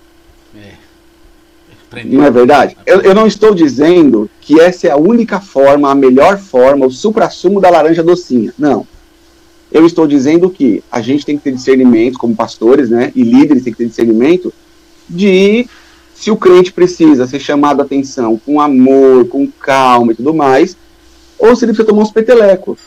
Não 2.04 2.24
é 2.24 2.30
verdade? 2.30 2.76
Eu, 2.86 3.00
eu, 3.00 3.14
não 3.14 3.26
estou 3.26 3.52
dizendo 3.52 4.30
que 4.40 4.60
essa 4.60 4.86
é 4.86 4.90
a 4.90 4.96
única 4.96 5.40
forma, 5.40 5.90
a 5.90 5.94
melhor 5.94 6.38
forma, 6.38 6.86
o 6.86 6.90
supra-sumo 6.90 7.60
da 7.60 7.68
laranja 7.68 8.02
docinha. 8.02 8.54
Não. 8.56 8.86
Eu 9.72 9.86
estou 9.86 10.06
dizendo 10.06 10.50
que 10.50 10.82
a 10.90 11.00
gente 11.00 11.24
tem 11.24 11.36
que 11.36 11.44
ter 11.44 11.52
discernimento, 11.52 12.18
como 12.18 12.34
pastores, 12.34 12.90
né? 12.90 13.12
E 13.14 13.22
líderes 13.22 13.62
têm 13.62 13.72
que 13.72 13.78
ter 13.78 13.88
discernimento 13.88 14.52
de 15.08 15.66
se 16.14 16.30
o 16.30 16.36
crente 16.36 16.72
precisa 16.72 17.26
ser 17.26 17.40
chamado 17.40 17.80
a 17.80 17.84
atenção 17.84 18.38
com 18.44 18.60
amor, 18.60 19.26
com 19.28 19.46
calma 19.46 20.12
e 20.12 20.14
tudo 20.14 20.34
mais, 20.34 20.76
ou 21.38 21.56
se 21.56 21.64
ele 21.64 21.72
precisa 21.72 21.88
tomar 21.88 22.02
uns 22.02 22.10
petelecos. 22.10 22.78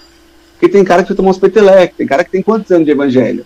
Porque 0.53 0.69
tem 0.69 0.83
cara 0.83 1.01
que 1.01 1.07
precisa 1.07 1.17
tomar 1.17 1.31
uns 1.31 1.39
petelecos, 1.39 1.97
tem 1.97 2.05
cara 2.05 2.23
que 2.23 2.31
tem 2.31 2.41
quantos 2.41 2.71
anos 2.71 2.85
de 2.85 2.91
evangelho? 2.91 3.45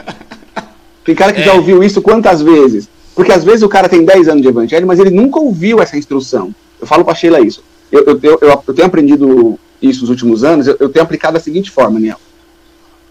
tem 1.04 1.14
cara 1.14 1.32
que 1.32 1.40
é. 1.40 1.44
já 1.44 1.54
ouviu 1.54 1.82
isso 1.82 2.02
quantas 2.02 2.42
vezes? 2.42 2.88
Porque 3.14 3.32
às 3.32 3.42
vezes 3.44 3.62
o 3.62 3.68
cara 3.68 3.88
tem 3.88 4.04
10 4.04 4.28
anos 4.28 4.42
de 4.42 4.48
evangelho, 4.48 4.86
mas 4.86 4.98
ele 4.98 5.10
nunca 5.10 5.40
ouviu 5.40 5.80
essa 5.80 5.96
instrução. 5.96 6.54
Eu 6.80 6.86
falo 6.86 7.04
para 7.04 7.14
Sheila 7.14 7.40
isso. 7.40 7.62
Eu, 7.90 8.04
eu, 8.04 8.20
eu, 8.22 8.62
eu, 8.66 8.74
tenho 8.74 8.86
aprendido 8.86 9.58
isso 9.82 10.02
nos 10.02 10.10
últimos 10.10 10.44
anos, 10.44 10.66
eu, 10.66 10.88
tenho 10.88 11.02
aplicado 11.02 11.34
da 11.34 11.40
seguinte 11.40 11.70
forma, 11.70 11.98
Niel. 11.98 12.18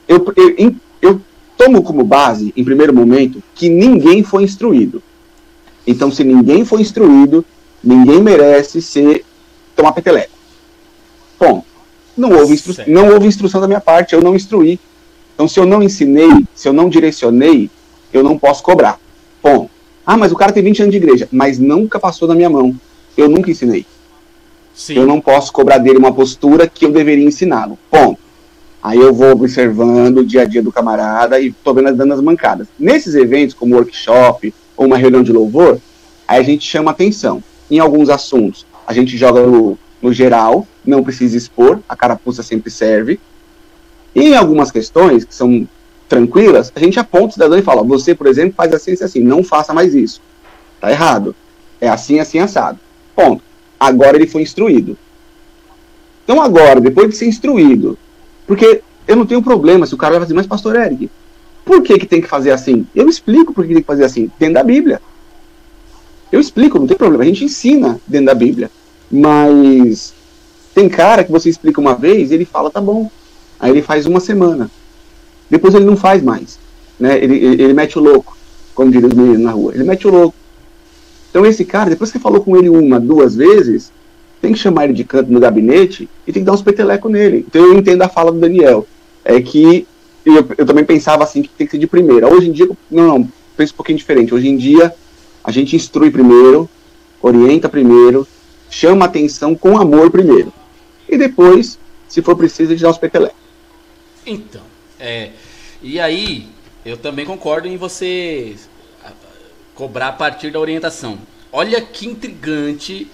Eu, 0.10 0.26
eu, 0.58 0.76
eu 1.04 1.22
tomo 1.56 1.84
como 1.84 2.04
base, 2.04 2.52
em 2.58 2.64
primeiro 2.64 2.92
momento, 2.92 3.44
que 3.54 3.70
ninguém 3.70 4.24
foi 4.24 4.44
instruído. 4.44 5.04
Então, 5.86 6.12
se 6.12 6.24
ninguém 6.24 6.66
foi 6.66 6.82
instruído, 6.82 7.46
ninguém 7.84 8.20
merece 8.20 8.82
ser 8.82 9.24
tomar 9.76 9.92
peteleco. 9.92 10.34
Bom, 11.40 11.64
não 12.18 12.32
houve, 12.32 12.54
instru 12.54 12.74
não 12.88 13.14
houve 13.14 13.28
instrução 13.28 13.62
da 13.62 13.68
minha 13.68 13.80
parte, 13.80 14.16
eu 14.16 14.22
não 14.22 14.36
instruí. 14.36 14.80
Então, 15.36 15.48
se 15.48 15.60
eu 15.60 15.66
não 15.66 15.84
ensinei, 15.84 16.46
se 16.56 16.68
eu 16.68 16.74
não 16.74 16.90
direcionei, 16.90 17.70
eu 18.12 18.24
não 18.24 18.38
posso 18.38 18.64
cobrar. 18.64 19.00
Ponto. 19.42 19.70
Ah, 20.06 20.18
mas 20.18 20.32
o 20.32 20.36
cara 20.36 20.52
tem 20.52 20.64
20 20.64 20.82
anos 20.82 20.92
de 20.92 20.98
igreja, 20.98 21.30
mas 21.32 21.60
nunca 21.60 22.00
passou 22.00 22.28
na 22.28 22.34
minha 22.34 22.50
mão. 22.50 22.76
Eu 23.16 23.30
nunca 23.30 23.52
ensinei. 23.52 23.86
Sim. 24.74 24.96
Eu 24.96 25.06
não 25.06 25.22
posso 25.22 25.54
cobrar 25.54 25.78
dele 25.78 26.00
uma 26.00 26.12
postura 26.12 26.68
que 26.68 26.86
eu 26.86 26.92
deveria 26.92 27.26
ensiná-lo. 27.26 27.78
Ponto. 27.92 28.29
Aí 28.82 28.98
eu 28.98 29.14
vou 29.14 29.32
observando 29.32 30.20
o 30.20 30.26
dia 30.26 30.44
a 30.44 30.46
dia 30.46 30.64
do 30.64 30.72
camarada 30.72 31.40
e 31.40 31.52
tô 31.52 31.74
vendo 31.74 31.94
dando 31.94 32.14
as 32.14 32.22
mancadas. 32.22 32.68
Nesses 32.80 33.14
eventos, 33.14 33.54
como 33.54 33.76
workshop 33.76 34.54
ou 34.78 34.86
uma 34.86 34.98
reunião 34.98 35.22
de 35.22 35.34
louvor, 35.34 35.80
aí 36.28 36.40
a 36.40 36.44
gente 36.44 36.66
chama 36.66 36.92
atenção. 36.92 37.44
Em 37.70 37.80
alguns 37.80 38.10
assuntos, 38.10 38.66
a 38.88 38.94
gente 38.94 39.18
joga 39.18 39.46
no, 39.46 39.78
no 40.02 40.14
geral, 40.14 40.66
não 40.86 41.04
precisa 41.04 41.38
expor, 41.38 41.80
a 41.90 41.96
carapuça 41.96 42.42
sempre 42.42 42.72
serve. 42.72 43.20
E 44.16 44.30
em 44.30 44.36
algumas 44.36 44.72
questões, 44.72 45.26
que 45.26 45.36
são 45.36 45.68
tranquilas, 46.08 46.72
a 46.74 46.80
gente 46.80 47.00
aponta 47.00 47.28
o 47.28 47.34
cidadão 47.34 47.58
e 47.58 47.62
fala: 47.62 47.84
você, 47.84 48.16
por 48.16 48.28
exemplo, 48.28 48.56
faz 48.56 48.74
assim, 48.74 48.94
assim, 48.94 49.04
assim, 49.04 49.20
não 49.20 49.44
faça 49.44 49.74
mais 49.74 49.94
isso. 49.94 50.22
Tá 50.80 50.90
errado. 50.90 51.36
É 51.82 51.90
assim, 51.90 52.20
assim, 52.20 52.40
assado. 52.40 52.80
Ponto. 53.16 53.44
Agora 53.80 54.18
ele 54.18 54.28
foi 54.28 54.42
instruído. 54.42 54.98
Então, 56.24 56.42
agora, 56.42 56.80
depois 56.80 57.10
de 57.10 57.16
ser 57.16 57.28
instruído, 57.28 57.98
porque 58.50 58.82
eu 59.08 59.16
não 59.16 59.28
tenho 59.28 59.44
problema 59.44 59.86
se 59.86 59.94
o 59.94 59.98
cara 59.98 60.14
vai 60.14 60.22
fazer, 60.22 60.34
mas, 60.34 60.48
pastor 60.48 60.76
Eric, 60.76 61.08
por 61.64 61.84
que, 61.84 62.00
que 62.00 62.08
tem 62.08 62.20
que 62.20 62.28
fazer 62.28 62.50
assim? 62.50 62.88
Eu 62.96 63.08
explico 63.08 63.54
por 63.54 63.64
que 63.64 63.74
tem 63.74 63.84
que 63.84 63.88
fazer 63.88 64.04
assim, 64.04 64.32
dentro 64.40 64.56
da 64.56 64.64
Bíblia. 64.64 65.00
Eu 66.32 66.40
explico, 66.40 66.80
não 66.80 66.88
tem 66.88 66.98
problema, 66.98 67.24
a 67.24 67.28
gente 67.28 67.46
ensina 67.46 68.02
dentro 68.08 68.26
da 68.26 68.34
Bíblia. 68.34 68.72
Mas 69.12 70.16
tem 70.74 70.90
cara 70.90 71.24
que 71.24 71.32
você 71.32 71.48
explica 71.48 71.80
uma 71.80 71.94
vez 71.94 72.32
ele 72.32 72.44
fala, 72.44 72.72
tá 72.72 72.82
bom. 72.82 73.12
Aí 73.60 73.70
ele 73.70 73.84
faz 73.84 74.08
uma 74.08 74.20
semana. 74.20 74.72
Depois 75.48 75.76
ele 75.76 75.86
não 75.86 75.96
faz 75.96 76.24
mais. 76.24 76.58
Né? 77.00 77.24
Ele, 77.24 77.36
ele, 77.36 77.62
ele 77.62 77.74
mete 77.76 78.00
o 78.00 78.02
louco, 78.02 78.36
como 78.74 78.90
diriam 78.90 79.10
os 79.10 79.14
meninos 79.14 79.42
na 79.42 79.52
rua. 79.52 79.76
Ele 79.76 79.84
mete 79.84 80.08
o 80.08 80.12
louco. 80.12 80.36
Então 81.30 81.46
esse 81.46 81.64
cara, 81.64 81.92
depois 81.92 82.12
que 82.12 82.18
você 82.18 82.24
falou 82.24 82.42
com 82.42 82.58
ele 82.58 82.68
uma, 82.68 83.00
duas 83.00 83.36
vezes, 83.36 83.92
tem 84.42 84.54
que 84.54 84.60
chamar 84.60 84.86
ele 84.86 84.94
de 84.94 85.04
canto 85.04 85.32
no 85.32 85.40
gabinete 85.40 86.10
e 86.26 86.32
tem 86.32 86.42
que 86.42 86.46
dar 86.46 86.54
uns 86.54 86.62
petelecos 86.62 87.12
nele. 87.12 87.46
Então 87.48 87.64
eu 87.64 87.78
entendo 87.78 88.02
a 88.02 88.10
fala 88.10 88.32
do 88.32 88.40
Daniel. 88.40 88.88
É 89.24 89.42
que 89.42 89.86
eu, 90.26 90.46
eu 90.58 90.66
também 90.66 90.84
pensava 90.84 91.24
assim 91.24 91.42
que 91.42 91.50
tem 91.50 91.68
que 91.68 91.72
ser 91.72 91.78
de 91.78 91.88
primeira. 91.88 92.28
Hoje 92.28 92.50
em 92.50 92.52
dia, 92.52 92.68
não, 92.90 93.08
não, 93.08 93.32
penso 93.58 93.74
um 93.74 93.78
pouquinho 93.78 93.98
diferente. 93.98 94.34
Hoje 94.34 94.48
em 94.48 94.58
dia, 94.58 94.94
a 95.44 95.52
gente 95.52 95.76
instrui 95.76 96.10
primeiro, 96.12 96.70
orienta 97.22 97.68
primeiro, 97.68 98.28
chama 98.70 99.06
atenção 99.06 99.56
com 99.56 99.78
amor 99.78 100.10
primeiro. 100.10 100.54
E 101.08 101.18
depois, 101.18 101.78
se 102.08 102.22
for 102.22 102.36
preciso, 102.36 102.72
a 102.72 102.74
gente 102.76 102.84
dá 102.84 102.90
uns 102.90 102.98
petelecos. 102.98 103.38
Então, 104.26 104.62
é, 105.00 105.32
e 105.82 106.00
aí, 106.00 106.48
eu 106.86 106.98
também 106.98 107.26
concordo 107.26 107.68
em 107.68 107.78
você 107.78 108.56
cobrar 109.74 110.10
a 110.10 110.14
partir 110.14 110.52
da 110.52 110.60
orientação. 110.60 111.18
Olha 111.52 111.82
que 111.82 112.06
intrigante 112.06 113.08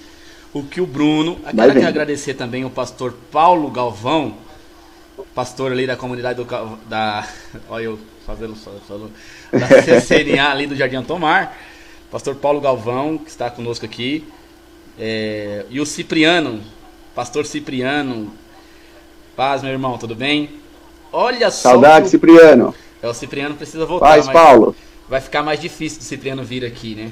o 0.55 0.63
que 0.63 0.79
o 0.79 0.85
Bruno. 0.85 1.37
Quero 1.53 1.73
que 1.73 1.85
agradecer 1.85 2.33
também 2.33 2.63
o 2.63 2.69
pastor 2.69 3.13
Paulo 3.29 3.69
Galvão, 3.69 4.37
pastor 5.35 5.73
ali 5.73 5.85
da 5.85 5.97
comunidade 5.97 6.41
do, 6.41 6.77
da. 6.87 7.27
Olha 7.69 7.83
eu 7.83 7.99
fazendo 8.25 8.55
só, 8.55 8.71
da 9.51 9.67
CCNA 9.83 10.49
ali 10.49 10.65
do 10.65 10.75
Jardim 10.75 11.03
Tomar. 11.03 11.57
Pastor 12.09 12.35
Paulo 12.35 12.61
Galvão, 12.61 13.17
que 13.17 13.29
está 13.29 13.51
conosco 13.51 13.85
aqui. 13.85 14.25
É, 14.97 15.65
e 15.69 15.81
o 15.81 15.85
Cipriano, 15.85 16.61
pastor 17.13 17.45
Cipriano. 17.45 18.31
Paz, 19.35 19.61
meu 19.61 19.73
irmão, 19.73 19.97
tudo 19.97 20.15
bem? 20.15 20.61
Olha 21.11 21.51
só. 21.51 21.71
Saudade, 21.71 22.07
Cipriano. 22.07 22.73
É, 23.01 23.09
o 23.09 23.13
Cipriano 23.13 23.55
precisa 23.55 23.85
voltar. 23.85 24.05
Paz, 24.05 24.29
Paulo. 24.29 24.73
Vai 25.09 25.19
ficar 25.19 25.43
mais 25.43 25.59
difícil 25.59 25.99
do 25.99 26.05
Cipriano 26.05 26.45
vir 26.45 26.63
aqui, 26.63 26.95
né? 26.95 27.11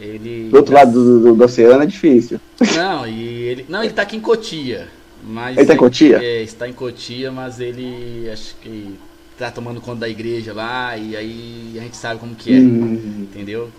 Ele. 0.00 0.48
Do 0.50 0.56
outro 0.56 0.74
lado 0.74 0.92
do, 0.92 1.20
do, 1.20 1.34
do, 1.34 1.44
oceano 1.44 1.82
é 1.82 1.86
difícil. 1.86 2.40
Não, 2.76 3.06
e 3.06 3.42
ele. 3.42 3.66
Não, 3.68 3.82
ele 3.82 3.92
tá 3.92 4.02
aqui 4.02 4.16
em 4.16 4.20
Cotia. 4.20 4.88
Mas 5.22 5.56
ele 5.56 5.66
tá 5.66 5.74
em 5.74 5.76
Cotia? 5.76 6.18
É, 6.22 6.42
está 6.42 6.68
em 6.68 6.72
Cotia, 6.72 7.30
mas 7.32 7.60
ele 7.60 8.28
acho 8.30 8.56
que 8.60 8.94
tá 9.38 9.50
tomando 9.50 9.80
conta 9.80 10.00
da 10.00 10.08
igreja 10.08 10.52
lá, 10.52 10.96
e 10.96 11.16
aí 11.16 11.74
a 11.76 11.80
gente 11.80 11.96
sabe 11.96 12.20
como 12.20 12.34
que 12.34 12.52
é. 12.52 12.58
Hum. 12.58 13.26
Entendeu? 13.30 13.70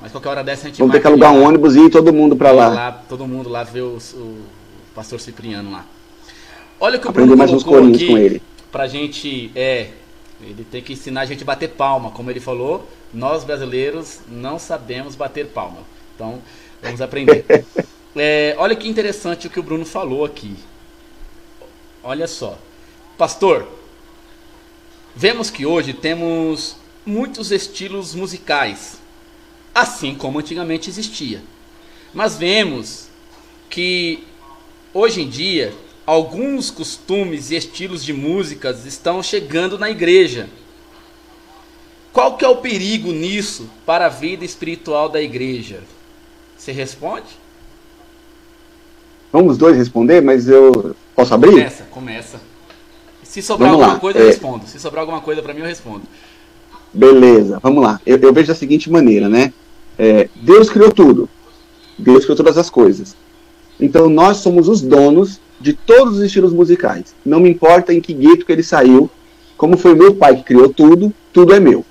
Mas 0.00 0.12
qualquer 0.12 0.28
hora 0.28 0.44
dessa 0.44 0.66
a 0.66 0.68
gente 0.68 0.78
Vamos 0.78 0.92
ter 0.92 1.00
que 1.00 1.06
alugar 1.06 1.32
um 1.32 1.42
ônibus 1.42 1.74
e 1.74 1.80
ir 1.80 1.90
todo 1.90 2.12
mundo 2.12 2.36
para 2.36 2.52
lá. 2.52 2.68
lá. 2.68 2.92
Todo 3.08 3.26
mundo 3.26 3.48
lá 3.48 3.64
ver 3.64 3.82
o, 3.82 3.98
o 4.14 4.38
pastor 4.94 5.20
Cipriano 5.20 5.72
lá. 5.72 5.84
Olha 6.80 6.98
o 6.98 7.00
que 7.00 7.08
o 7.08 7.12
Bruno 7.12 7.36
mais 7.36 7.50
colocou 7.50 7.80
uns 7.80 7.96
aqui. 7.96 8.06
com 8.06 8.18
ele 8.18 8.42
pra 8.70 8.86
gente. 8.86 9.50
É. 9.54 9.88
Ele 10.40 10.64
tem 10.70 10.80
que 10.80 10.92
ensinar 10.92 11.22
a 11.22 11.24
gente 11.24 11.42
a 11.42 11.46
bater 11.46 11.70
palma. 11.70 12.12
Como 12.12 12.30
ele 12.30 12.38
falou, 12.38 12.88
nós 13.12 13.44
brasileiros 13.44 14.20
não 14.28 14.58
sabemos 14.58 15.14
bater 15.14 15.46
palma. 15.46 15.82
Então, 16.14 16.42
vamos 16.82 17.00
aprender. 17.00 17.44
é, 18.16 18.54
olha 18.58 18.76
que 18.76 18.88
interessante 18.88 19.46
o 19.46 19.50
que 19.50 19.60
o 19.60 19.62
Bruno 19.62 19.84
falou 19.84 20.24
aqui. 20.24 20.56
Olha 22.02 22.26
só. 22.26 22.58
Pastor, 23.16 23.66
vemos 25.14 25.50
que 25.50 25.66
hoje 25.66 25.92
temos 25.92 26.76
muitos 27.04 27.50
estilos 27.50 28.14
musicais, 28.14 28.98
assim 29.74 30.14
como 30.14 30.38
antigamente 30.38 30.90
existia. 30.90 31.42
Mas 32.12 32.36
vemos 32.36 33.08
que 33.68 34.24
hoje 34.92 35.22
em 35.22 35.28
dia 35.28 35.74
alguns 36.06 36.70
costumes 36.70 37.50
e 37.50 37.56
estilos 37.56 38.04
de 38.04 38.12
músicas 38.12 38.86
estão 38.86 39.22
chegando 39.22 39.78
na 39.78 39.90
igreja. 39.90 40.48
Qual 42.12 42.36
que 42.36 42.44
é 42.44 42.48
o 42.48 42.56
perigo 42.56 43.12
nisso 43.12 43.68
para 43.84 44.06
a 44.06 44.08
vida 44.08 44.44
espiritual 44.44 45.08
da 45.08 45.20
igreja? 45.20 45.80
Você 46.56 46.72
responde? 46.72 47.26
Vamos 49.32 49.52
os 49.52 49.58
dois 49.58 49.76
responder, 49.76 50.20
mas 50.20 50.48
eu 50.48 50.96
posso 51.14 51.34
abrir? 51.34 51.52
Começa, 51.52 51.84
começa. 51.90 52.40
Se 53.22 53.42
sobrar 53.42 53.70
vamos 53.70 53.82
alguma 53.82 53.94
lá. 53.94 54.00
coisa, 54.00 54.18
eu 54.18 54.24
é... 54.24 54.28
respondo. 54.28 54.66
Se 54.66 54.80
sobrar 54.80 55.02
alguma 55.02 55.20
coisa 55.20 55.42
para 55.42 55.52
mim, 55.52 55.60
eu 55.60 55.66
respondo. 55.66 56.02
Beleza, 56.92 57.60
vamos 57.62 57.82
lá. 57.82 58.00
Eu, 58.06 58.16
eu 58.18 58.32
vejo 58.32 58.48
da 58.48 58.54
seguinte 58.54 58.90
maneira, 58.90 59.28
né? 59.28 59.52
É, 59.98 60.28
Deus 60.34 60.70
criou 60.70 60.90
tudo. 60.90 61.28
Deus 61.98 62.24
criou 62.24 62.36
todas 62.36 62.56
as 62.56 62.70
coisas. 62.70 63.14
Então 63.78 64.08
nós 64.08 64.38
somos 64.38 64.66
os 64.68 64.80
donos 64.80 65.40
de 65.60 65.72
todos 65.72 66.18
os 66.18 66.22
estilos 66.22 66.52
musicais. 66.52 67.14
Não 67.24 67.40
me 67.40 67.50
importa 67.50 67.92
em 67.92 68.00
que 68.00 68.14
gueto 68.14 68.46
que 68.46 68.52
ele 68.52 68.62
saiu, 68.62 69.10
como 69.56 69.76
foi 69.76 69.94
meu 69.94 70.14
pai 70.14 70.36
que 70.36 70.44
criou 70.44 70.72
tudo, 70.72 71.12
tudo 71.32 71.52
é 71.52 71.60
meu. 71.60 71.84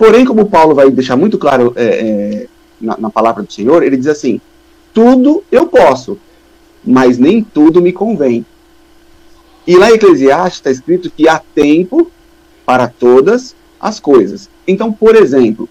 Porém, 0.00 0.24
como 0.24 0.46
Paulo 0.46 0.74
vai 0.74 0.90
deixar 0.90 1.14
muito 1.14 1.36
claro 1.36 1.74
é, 1.76 1.84
é, 1.84 2.46
na, 2.80 2.96
na 2.96 3.10
palavra 3.10 3.42
do 3.42 3.52
Senhor, 3.52 3.82
ele 3.82 3.98
diz 3.98 4.06
assim: 4.06 4.40
tudo 4.94 5.44
eu 5.52 5.66
posso, 5.66 6.18
mas 6.82 7.18
nem 7.18 7.44
tudo 7.44 7.82
me 7.82 7.92
convém. 7.92 8.46
E 9.66 9.76
lá 9.76 9.90
em 9.90 9.96
Eclesiastes 9.96 10.54
está 10.54 10.70
escrito 10.70 11.10
que 11.10 11.28
há 11.28 11.38
tempo 11.54 12.10
para 12.64 12.88
todas 12.88 13.54
as 13.78 14.00
coisas. 14.00 14.48
Então, 14.66 14.90
por 14.90 15.14
exemplo, 15.14 15.68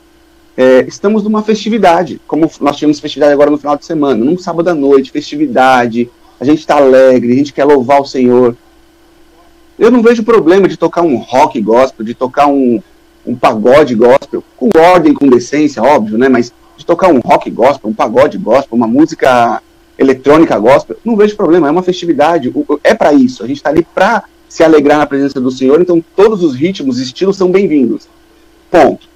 é, 0.55 0.86
estamos 0.88 1.23
numa 1.23 1.41
festividade, 1.41 2.21
como 2.27 2.47
nós 2.61 2.75
tivemos 2.75 2.99
festividade 2.99 3.34
agora 3.34 3.49
no 3.49 3.57
final 3.57 3.77
de 3.77 3.86
semana, 3.86 4.23
num 4.23 4.38
sábado 4.38 4.69
à 4.69 4.75
noite, 4.75 5.09
festividade, 5.09 6.07
a 6.39 6.45
gente 6.45 6.59
está 6.59 6.75
alegre, 6.75 7.34
a 7.34 7.36
gente 7.36 7.51
quer 7.51 7.65
louvar 7.65 7.99
o 7.99 8.05
Senhor. 8.05 8.55
Eu 9.80 9.89
não 9.89 10.03
vejo 10.03 10.21
problema 10.21 10.67
de 10.67 10.77
tocar 10.77 11.01
um 11.01 11.15
rock 11.15 11.59
gospel, 11.59 12.05
de 12.05 12.13
tocar 12.13 12.45
um, 12.45 12.80
um 13.26 13.36
pagode 13.36 13.95
gospel, 13.95 14.43
com 14.55 14.70
ordem, 14.78 15.13
com 15.13 15.28
decência, 15.28 15.84
óbvio, 15.84 16.17
né? 16.17 16.30
Mas 16.30 16.53
de 16.78 16.86
tocar 16.86 17.09
um 17.09 17.20
rock 17.20 17.49
gospel, 17.51 17.89
um 17.89 17.93
pagode 17.93 18.38
gospel, 18.38 18.78
uma 18.78 18.88
música 18.88 19.61
eletrônica 19.97 20.57
gospel, 20.57 20.97
não 21.03 21.17
vejo 21.17 21.36
problema, 21.36 21.67
é 21.67 21.72
uma 21.72 21.84
festividade, 21.84 22.53
é 22.84 22.95
para 22.95 23.11
isso. 23.11 23.43
A 23.43 23.47
gente 23.47 23.57
está 23.57 23.70
ali 23.70 23.86
para 23.93 24.24
se 24.47 24.63
alegrar 24.63 24.97
na 24.97 25.05
presença 25.05 25.39
do 25.41 25.51
Senhor, 25.51 25.82
então 25.82 26.03
todos 26.15 26.41
os 26.41 26.55
ritmos, 26.55 26.99
estilos 26.99 27.38
são 27.38 27.51
bem-vindos. 27.51 28.07
Ponto. 28.72 29.07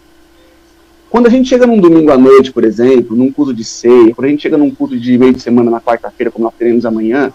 Quando 1.10 1.28
a 1.28 1.30
gente 1.30 1.48
chega 1.48 1.66
num 1.66 1.80
domingo 1.80 2.12
à 2.12 2.18
noite, 2.18 2.52
por 2.52 2.64
exemplo, 2.64 3.16
num 3.16 3.32
culto 3.32 3.54
de 3.54 3.64
ceia, 3.64 4.14
quando 4.14 4.26
a 4.26 4.30
gente 4.30 4.42
chega 4.42 4.58
num 4.58 4.72
culto 4.72 5.00
de 5.00 5.18
meio 5.18 5.34
de 5.34 5.40
semana 5.40 5.72
na 5.72 5.80
quarta-feira, 5.80 6.32
como 6.32 6.44
nós 6.46 6.54
teremos 6.58 6.86
amanhã, 6.86 7.32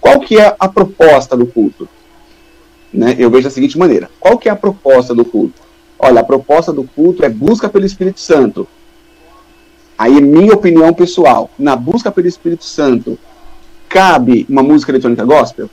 qual 0.00 0.20
que 0.20 0.38
é 0.38 0.54
a 0.58 0.68
proposta 0.68 1.36
do 1.36 1.44
culto? 1.44 1.88
Né? 2.92 3.16
Eu 3.18 3.30
vejo 3.30 3.44
da 3.44 3.50
seguinte 3.50 3.76
maneira: 3.76 4.08
qual 4.20 4.38
que 4.38 4.48
é 4.48 4.52
a 4.52 4.56
proposta 4.56 5.12
do 5.12 5.24
culto? 5.24 5.60
Olha, 6.06 6.20
a 6.20 6.24
proposta 6.24 6.70
do 6.70 6.84
culto 6.84 7.24
é 7.24 7.30
busca 7.30 7.66
pelo 7.66 7.86
Espírito 7.86 8.20
Santo. 8.20 8.68
Aí 9.96 10.18
é 10.18 10.20
minha 10.20 10.52
opinião 10.52 10.92
pessoal. 10.92 11.50
Na 11.58 11.74
busca 11.74 12.12
pelo 12.12 12.28
Espírito 12.28 12.62
Santo, 12.62 13.18
cabe 13.88 14.44
uma 14.46 14.62
música 14.62 14.92
eletrônica 14.92 15.24
gospel? 15.24 15.70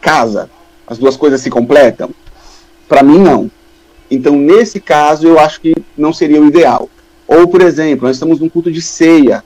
Casa. 0.00 0.48
As 0.86 0.96
duas 0.96 1.14
coisas 1.14 1.42
se 1.42 1.50
completam? 1.50 2.08
Para 2.88 3.02
mim, 3.02 3.18
não. 3.18 3.50
Então, 4.10 4.34
nesse 4.34 4.80
caso, 4.80 5.26
eu 5.26 5.38
acho 5.38 5.60
que 5.60 5.74
não 5.94 6.10
seria 6.10 6.40
o 6.40 6.46
ideal. 6.46 6.88
Ou, 7.28 7.46
por 7.48 7.60
exemplo, 7.60 8.06
nós 8.06 8.16
estamos 8.16 8.40
num 8.40 8.48
culto 8.48 8.72
de 8.72 8.80
ceia. 8.80 9.44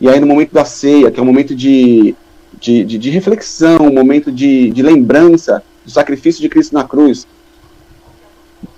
E 0.00 0.08
aí, 0.08 0.18
no 0.18 0.26
momento 0.26 0.54
da 0.54 0.64
ceia, 0.64 1.10
que 1.10 1.20
é 1.20 1.22
um 1.22 1.26
momento 1.26 1.54
de, 1.54 2.14
de, 2.58 2.82
de, 2.82 2.96
de 2.96 3.10
reflexão, 3.10 3.76
um 3.82 3.92
momento 3.92 4.32
de, 4.32 4.70
de 4.70 4.82
lembrança 4.82 5.62
do 5.84 5.90
sacrifício 5.90 6.40
de 6.40 6.48
Cristo 6.48 6.72
na 6.72 6.82
cruz. 6.82 7.26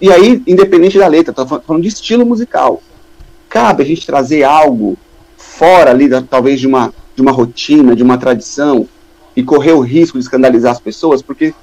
E 0.00 0.12
aí, 0.12 0.42
independente 0.46 0.98
da 0.98 1.06
letra, 1.06 1.30
estou 1.30 1.60
falando 1.60 1.82
de 1.82 1.88
estilo 1.88 2.24
musical. 2.24 2.82
Cabe 3.48 3.82
a 3.82 3.86
gente 3.86 4.06
trazer 4.06 4.44
algo 4.44 4.96
fora 5.36 5.90
ali, 5.90 6.08
da, 6.08 6.22
talvez, 6.22 6.60
de 6.60 6.66
uma, 6.66 6.92
de 7.16 7.22
uma 7.22 7.32
rotina, 7.32 7.96
de 7.96 8.02
uma 8.02 8.18
tradição, 8.18 8.86
e 9.34 9.42
correr 9.42 9.72
o 9.72 9.80
risco 9.80 10.18
de 10.18 10.24
escandalizar 10.24 10.72
as 10.72 10.80
pessoas, 10.80 11.22
porque 11.22 11.54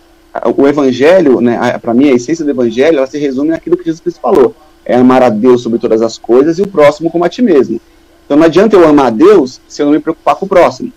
o 0.57 0.67
evangelho, 0.67 1.39
né, 1.39 1.77
para 1.79 1.93
mim, 1.93 2.09
a 2.09 2.13
essência 2.13 2.43
do 2.43 2.51
evangelho, 2.51 2.97
ela 2.97 3.07
se 3.07 3.17
resume 3.17 3.49
naquilo 3.49 3.77
que 3.77 3.85
Jesus 3.85 4.01
Cristo 4.01 4.19
falou. 4.19 4.55
É 4.83 4.95
amar 4.95 5.23
a 5.23 5.29
Deus 5.29 5.61
sobre 5.61 5.79
todas 5.79 6.01
as 6.01 6.17
coisas 6.17 6.59
e 6.59 6.61
o 6.61 6.67
próximo 6.67 7.09
como 7.09 7.23
a 7.23 7.29
ti 7.29 7.41
mesmo. 7.41 7.79
Então 8.25 8.37
não 8.37 8.45
adianta 8.45 8.75
eu 8.75 8.87
amar 8.87 9.07
a 9.07 9.09
Deus 9.09 9.61
se 9.67 9.81
eu 9.81 9.85
não 9.85 9.93
me 9.93 9.99
preocupar 9.99 10.35
com 10.35 10.45
o 10.45 10.49
próximo. 10.49 10.91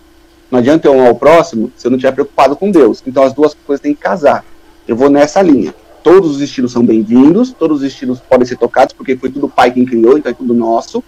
Não 0.51 0.59
adianta 0.59 0.87
eu 0.87 0.93
amar 0.93 1.11
o 1.11 1.15
próximo 1.15 1.71
se 1.75 1.87
eu 1.87 1.91
não 1.91 1.97
estiver 1.97 2.13
preocupado 2.13 2.55
com 2.55 2.69
Deus. 2.69 3.01
Então 3.05 3.23
as 3.23 3.33
duas 3.33 3.53
coisas 3.53 3.81
têm 3.81 3.93
que 3.93 4.01
casar. 4.01 4.43
Eu 4.87 4.95
vou 4.95 5.09
nessa 5.09 5.41
linha. 5.41 5.73
Todos 6.03 6.35
os 6.35 6.41
estilos 6.41 6.71
são 6.71 6.83
bem-vindos, 6.83 7.51
todos 7.51 7.79
os 7.79 7.83
estilos 7.83 8.19
podem 8.19 8.45
ser 8.45 8.57
tocados, 8.57 8.93
porque 8.93 9.17
foi 9.17 9.29
tudo 9.29 9.47
o 9.47 9.49
Pai 9.49 9.71
quem 9.71 9.85
criou, 9.85 10.17
então 10.17 10.31
é 10.31 10.35
tudo 10.35 10.53
nosso. 10.53 11.03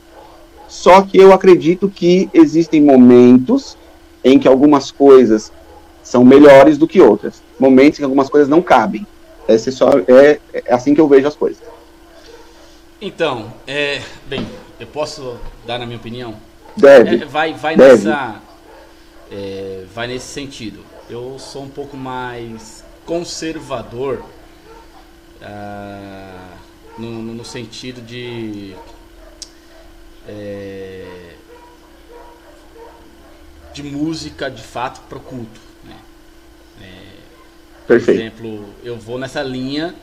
Só 0.67 1.01
que 1.01 1.17
eu 1.17 1.33
acredito 1.33 1.89
que 1.89 2.29
existem 2.33 2.81
momentos 2.81 3.77
em 4.23 4.37
que 4.37 4.47
algumas 4.47 4.91
coisas 4.91 5.51
são 6.03 6.25
melhores 6.25 6.77
do 6.77 6.87
que 6.87 7.01
outras. 7.01 7.41
Momentos 7.59 7.99
em 7.99 8.01
que 8.01 8.03
algumas 8.03 8.29
coisas 8.29 8.49
não 8.49 8.61
cabem. 8.61 9.05
Esse 9.47 9.69
é, 9.69 9.71
só, 9.71 9.91
é, 10.07 10.39
é 10.53 10.73
assim 10.73 10.93
que 10.93 11.01
eu 11.01 11.07
vejo 11.07 11.27
as 11.27 11.35
coisas. 11.35 11.61
Então, 13.01 13.51
é, 13.65 14.01
bem, 14.27 14.45
eu 14.79 14.87
posso 14.87 15.37
dar 15.65 15.79
na 15.79 15.85
minha 15.85 15.97
opinião? 15.97 16.35
Deve. 16.75 17.23
É, 17.23 17.25
vai, 17.25 17.53
vai 17.53 17.75
Deve. 17.75 18.05
nessa, 18.05 18.41
é, 19.31 19.83
vai 19.93 20.07
nesse 20.07 20.27
sentido. 20.27 20.81
Eu 21.09 21.37
sou 21.39 21.63
um 21.63 21.69
pouco 21.69 21.97
mais 21.97 22.83
conservador 23.05 24.23
ah, 25.41 26.57
no, 26.97 27.21
no, 27.21 27.45
sentido 27.45 28.01
de 28.01 28.75
é, 30.27 31.35
de 33.73 33.83
música 33.83 34.49
de 34.49 34.61
fato 34.61 35.01
para 35.07 35.17
o 35.17 35.21
culto. 35.21 35.59
Né? 35.83 35.97
É, 36.81 37.17
por 37.87 37.95
exemplo, 37.95 38.69
eu 38.83 38.97
vou 38.97 39.17
nessa 39.17 39.41
linha 39.41 39.95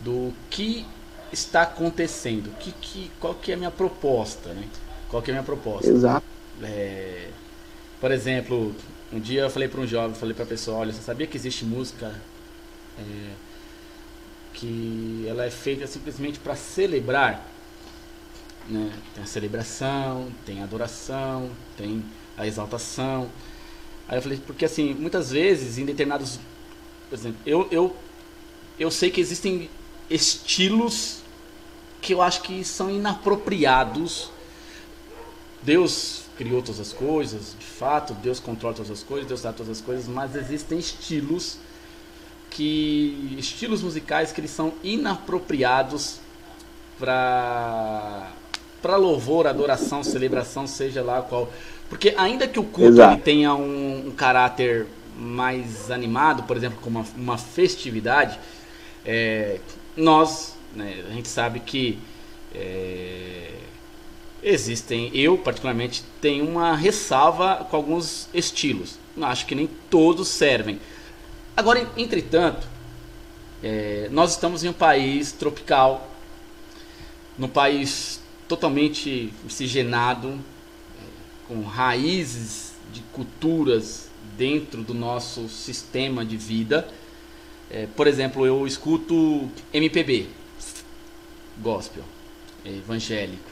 do 0.00 0.32
que 0.50 0.84
está 1.32 1.62
acontecendo, 1.62 2.50
que, 2.58 2.72
que, 2.72 3.10
qual 3.20 3.34
que 3.34 3.50
é 3.52 3.54
a 3.54 3.58
minha 3.58 3.70
proposta, 3.70 4.50
né? 4.50 4.66
Qual 5.08 5.22
que 5.22 5.30
é 5.30 5.34
a 5.34 5.36
minha 5.36 5.44
proposta? 5.44 5.88
Exato. 5.88 6.26
É, 6.62 7.28
por 8.00 8.10
exemplo, 8.10 8.74
um 9.12 9.20
dia 9.20 9.42
eu 9.42 9.50
falei 9.50 9.68
para 9.68 9.80
um 9.80 9.86
jovem, 9.86 10.14
falei 10.14 10.34
para 10.34 10.44
a 10.44 10.48
pessoa, 10.48 10.78
olha, 10.78 10.92
você 10.92 11.02
sabia 11.02 11.26
que 11.26 11.36
existe 11.36 11.64
música 11.64 12.14
é, 12.98 13.02
que 14.56 15.26
ela 15.28 15.44
é 15.44 15.50
feita 15.50 15.86
simplesmente 15.86 16.38
para 16.38 16.56
celebrar? 16.56 17.46
Né? 18.68 18.92
Tem 19.14 19.22
a 19.22 19.26
celebração, 19.26 20.32
tem 20.44 20.60
a 20.60 20.64
adoração, 20.64 21.50
tem 21.76 22.02
a 22.36 22.46
exaltação. 22.46 23.30
Aí 24.08 24.18
eu 24.18 24.22
falei, 24.22 24.40
porque 24.44 24.64
assim, 24.64 24.94
muitas 24.94 25.30
vezes 25.30 25.78
em 25.78 25.84
determinados, 25.84 26.40
por 27.08 27.16
exemplo, 27.16 27.38
eu, 27.44 27.68
eu, 27.70 27.94
eu 28.78 28.90
sei 28.90 29.10
que 29.10 29.20
existem 29.20 29.70
estilos 30.08 31.20
que 32.00 32.14
eu 32.14 32.22
acho 32.22 32.42
que 32.42 32.64
são 32.64 32.90
inapropriados. 32.90 34.30
Deus 35.62 36.22
criou 36.38 36.62
todas 36.62 36.80
as 36.80 36.92
coisas, 36.92 37.54
de 37.58 37.66
fato, 37.66 38.14
Deus 38.14 38.40
controla 38.40 38.74
todas 38.74 38.90
as 38.90 39.02
coisas, 39.02 39.26
Deus 39.26 39.40
sabe 39.40 39.56
todas 39.56 39.78
as 39.78 39.84
coisas, 39.84 40.06
mas 40.06 40.34
existem 40.34 40.78
estilos 40.78 41.58
que 42.56 43.36
estilos 43.38 43.82
musicais 43.82 44.32
que 44.32 44.40
eles 44.40 44.50
são 44.50 44.72
inapropriados 44.82 46.20
para 46.98 48.32
para 48.80 48.96
louvor, 48.96 49.46
adoração, 49.48 50.04
celebração, 50.04 50.66
seja 50.66 51.02
lá 51.02 51.20
qual. 51.20 51.52
Porque 51.88 52.14
ainda 52.16 52.46
que 52.46 52.58
o 52.58 52.64
culto 52.64 53.00
tenha 53.24 53.52
um, 53.54 54.08
um, 54.08 54.10
caráter 54.12 54.86
mais 55.18 55.90
animado, 55.90 56.44
por 56.44 56.56
exemplo, 56.56 56.78
como 56.80 57.00
uma, 57.00 57.08
uma 57.16 57.38
festividade, 57.38 58.38
é, 59.04 59.58
nós, 59.96 60.56
né, 60.74 61.02
a 61.08 61.12
gente 61.12 61.26
sabe 61.26 61.60
que 61.60 61.98
é, 62.54 63.50
existem, 64.42 65.10
eu 65.14 65.36
particularmente 65.36 66.04
tenho 66.20 66.48
uma 66.48 66.76
ressalva 66.76 67.66
com 67.68 67.76
alguns 67.76 68.28
estilos. 68.32 68.98
Acho 69.20 69.46
que 69.46 69.54
nem 69.54 69.68
todos 69.90 70.28
servem. 70.28 70.78
Agora, 71.56 71.90
entretanto, 71.96 72.66
é, 73.62 74.08
nós 74.12 74.32
estamos 74.32 74.62
em 74.62 74.68
um 74.68 74.74
país 74.74 75.32
tropical, 75.32 76.14
num 77.38 77.48
país 77.48 78.20
totalmente 78.46 79.32
miscigenado, 79.42 80.32
é, 80.32 81.02
com 81.48 81.62
raízes 81.62 82.74
de 82.92 83.00
culturas 83.10 84.10
dentro 84.36 84.82
do 84.82 84.92
nosso 84.92 85.48
sistema 85.48 86.26
de 86.26 86.36
vida. 86.36 86.86
É, 87.70 87.86
por 87.96 88.06
exemplo, 88.06 88.44
eu 88.44 88.66
escuto 88.66 89.50
MPB, 89.72 90.26
gospel, 91.62 92.04
evangélico. 92.66 93.50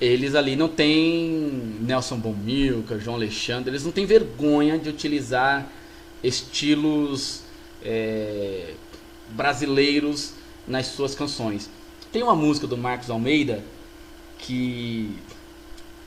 Eles 0.00 0.34
ali 0.34 0.56
não 0.56 0.68
têm 0.68 1.78
Nelson 1.82 2.16
Bomilca, 2.16 2.98
João 2.98 3.16
Alexandre, 3.16 3.70
eles 3.70 3.84
não 3.84 3.92
têm 3.92 4.06
vergonha 4.06 4.78
de 4.78 4.88
utilizar 4.88 5.70
estilos 6.24 7.42
é, 7.82 8.74
brasileiros 9.28 10.32
nas 10.66 10.86
suas 10.86 11.14
canções. 11.14 11.68
Tem 12.10 12.22
uma 12.22 12.34
música 12.34 12.66
do 12.66 12.76
Marcos 12.76 13.10
Almeida 13.10 13.62
que. 14.38 15.16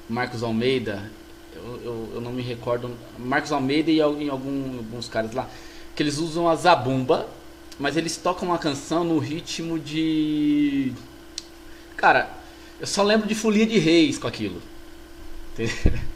Marcos 0.09 0.41
Almeida, 0.41 1.11
eu, 1.53 1.81
eu, 1.83 2.11
eu 2.15 2.21
não 2.21 2.31
me 2.31 2.41
recordo. 2.41 2.91
Marcos 3.19 3.51
Almeida 3.51 3.91
e 3.91 3.99
em 3.99 4.29
algum, 4.29 4.77
alguns 4.77 5.07
caras 5.07 5.33
lá, 5.33 5.49
que 5.95 6.01
eles 6.01 6.17
usam 6.17 6.47
a 6.47 6.55
zabumba, 6.55 7.27
mas 7.77 7.97
eles 7.97 8.17
tocam 8.17 8.47
uma 8.49 8.57
canção 8.57 9.03
no 9.03 9.19
ritmo 9.19 9.77
de. 9.77 10.93
Cara, 11.95 12.29
eu 12.79 12.87
só 12.87 13.03
lembro 13.03 13.27
de 13.27 13.35
Folia 13.35 13.65
de 13.65 13.77
Reis 13.77 14.17
com 14.17 14.27
aquilo. 14.27 14.61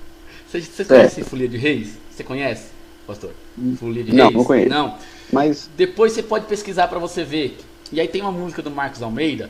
Você, 0.52 0.60
você 0.60 0.84
conhece 0.84 1.24
Folia 1.24 1.48
de 1.48 1.56
Reis? 1.56 1.94
Você 2.12 2.26
conhece, 2.26 2.71
pastor? 3.08 3.32
Folia 3.78 4.04
de 4.04 4.14
não, 4.14 4.26
Reis? 4.26 4.34
Não, 4.34 4.40
não 4.40 4.46
conheço. 4.46 4.70
Não. 4.70 4.98
Mas... 5.32 5.70
Depois 5.76 6.14
você 6.14 6.24
pode 6.24 6.46
pesquisar 6.46 6.88
para 6.88 7.00
você 7.00 7.24
ver 7.24 7.58
E 7.92 8.02
aí 8.02 8.08
tem 8.08 8.22
uma 8.22 8.32
música 8.32 8.62
do 8.62 8.70
Marcos 8.70 9.02
Almeida 9.02 9.50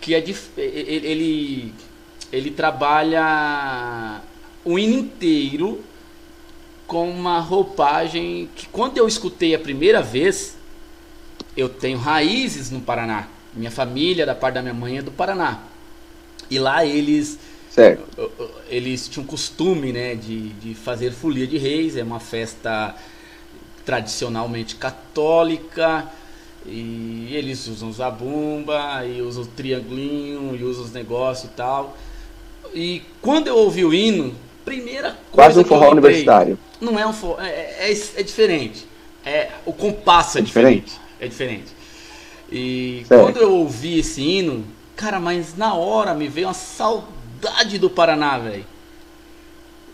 que 0.00 0.14
é 0.14 0.20
de, 0.20 0.34
ele 0.56 1.72
ele 2.32 2.50
trabalha 2.50 4.20
o 4.64 4.78
hino 4.78 4.98
inteiro 4.98 5.80
com 6.86 7.08
uma 7.08 7.38
roupagem 7.38 8.48
que 8.56 8.66
quando 8.68 8.98
eu 8.98 9.06
escutei 9.06 9.54
a 9.54 9.58
primeira 9.58 10.02
vez, 10.02 10.56
eu 11.56 11.68
tenho 11.68 11.98
raízes 11.98 12.70
no 12.70 12.80
Paraná. 12.80 13.28
Minha 13.54 13.70
família, 13.70 14.26
da 14.26 14.34
parte 14.34 14.54
da 14.54 14.62
minha 14.62 14.74
mãe, 14.74 14.98
é 14.98 15.02
do 15.02 15.10
Paraná. 15.10 15.60
E 16.50 16.58
lá 16.58 16.84
eles 16.84 17.38
certo. 17.74 18.30
eles 18.68 19.08
tinham 19.08 19.26
costume 19.26 19.92
né, 19.92 20.14
de, 20.14 20.50
de 20.50 20.74
fazer 20.74 21.12
folia 21.12 21.46
de 21.46 21.58
reis, 21.58 21.96
é 21.96 22.02
uma 22.02 22.20
festa 22.20 22.94
tradicionalmente 23.84 24.76
católica. 24.76 26.08
E 26.64 27.28
eles 27.32 27.66
usam 27.66 27.92
zabumba, 27.92 29.04
e 29.04 29.20
usam 29.20 29.42
o 29.42 29.46
triangulinho, 29.46 30.54
e 30.54 30.62
usam 30.62 30.84
os 30.84 30.92
negócios 30.92 31.50
e 31.50 31.54
tal. 31.54 31.96
E 32.72 33.02
quando 33.20 33.48
eu 33.48 33.56
ouvi 33.56 33.84
o 33.84 33.92
hino, 33.92 34.32
primeira 34.64 35.10
coisa. 35.10 35.18
Quase 35.32 35.60
um 35.60 35.64
forró 35.64 35.90
universitário. 35.90 36.58
Não 36.80 36.98
é 36.98 37.06
um 37.06 37.12
forró, 37.12 37.40
é, 37.40 37.90
é, 37.90 37.90
é, 37.90 38.22
diferente. 38.22 38.86
É, 39.24 39.50
o 39.66 39.72
compasso 39.72 40.38
é, 40.38 40.40
é 40.40 40.44
diferente. 40.44 40.84
diferente. 40.84 41.00
É 41.20 41.28
diferente. 41.28 41.72
E 42.50 43.04
certo. 43.08 43.22
quando 43.22 43.36
eu 43.38 43.52
ouvi 43.56 43.98
esse 43.98 44.20
hino, 44.20 44.64
cara, 44.94 45.18
mas 45.18 45.56
na 45.56 45.74
hora 45.74 46.14
me 46.14 46.28
veio 46.28 46.46
uma 46.46 46.54
saudade 46.54 47.21
do 47.78 47.90
Paraná, 47.90 48.38
velho. 48.38 48.64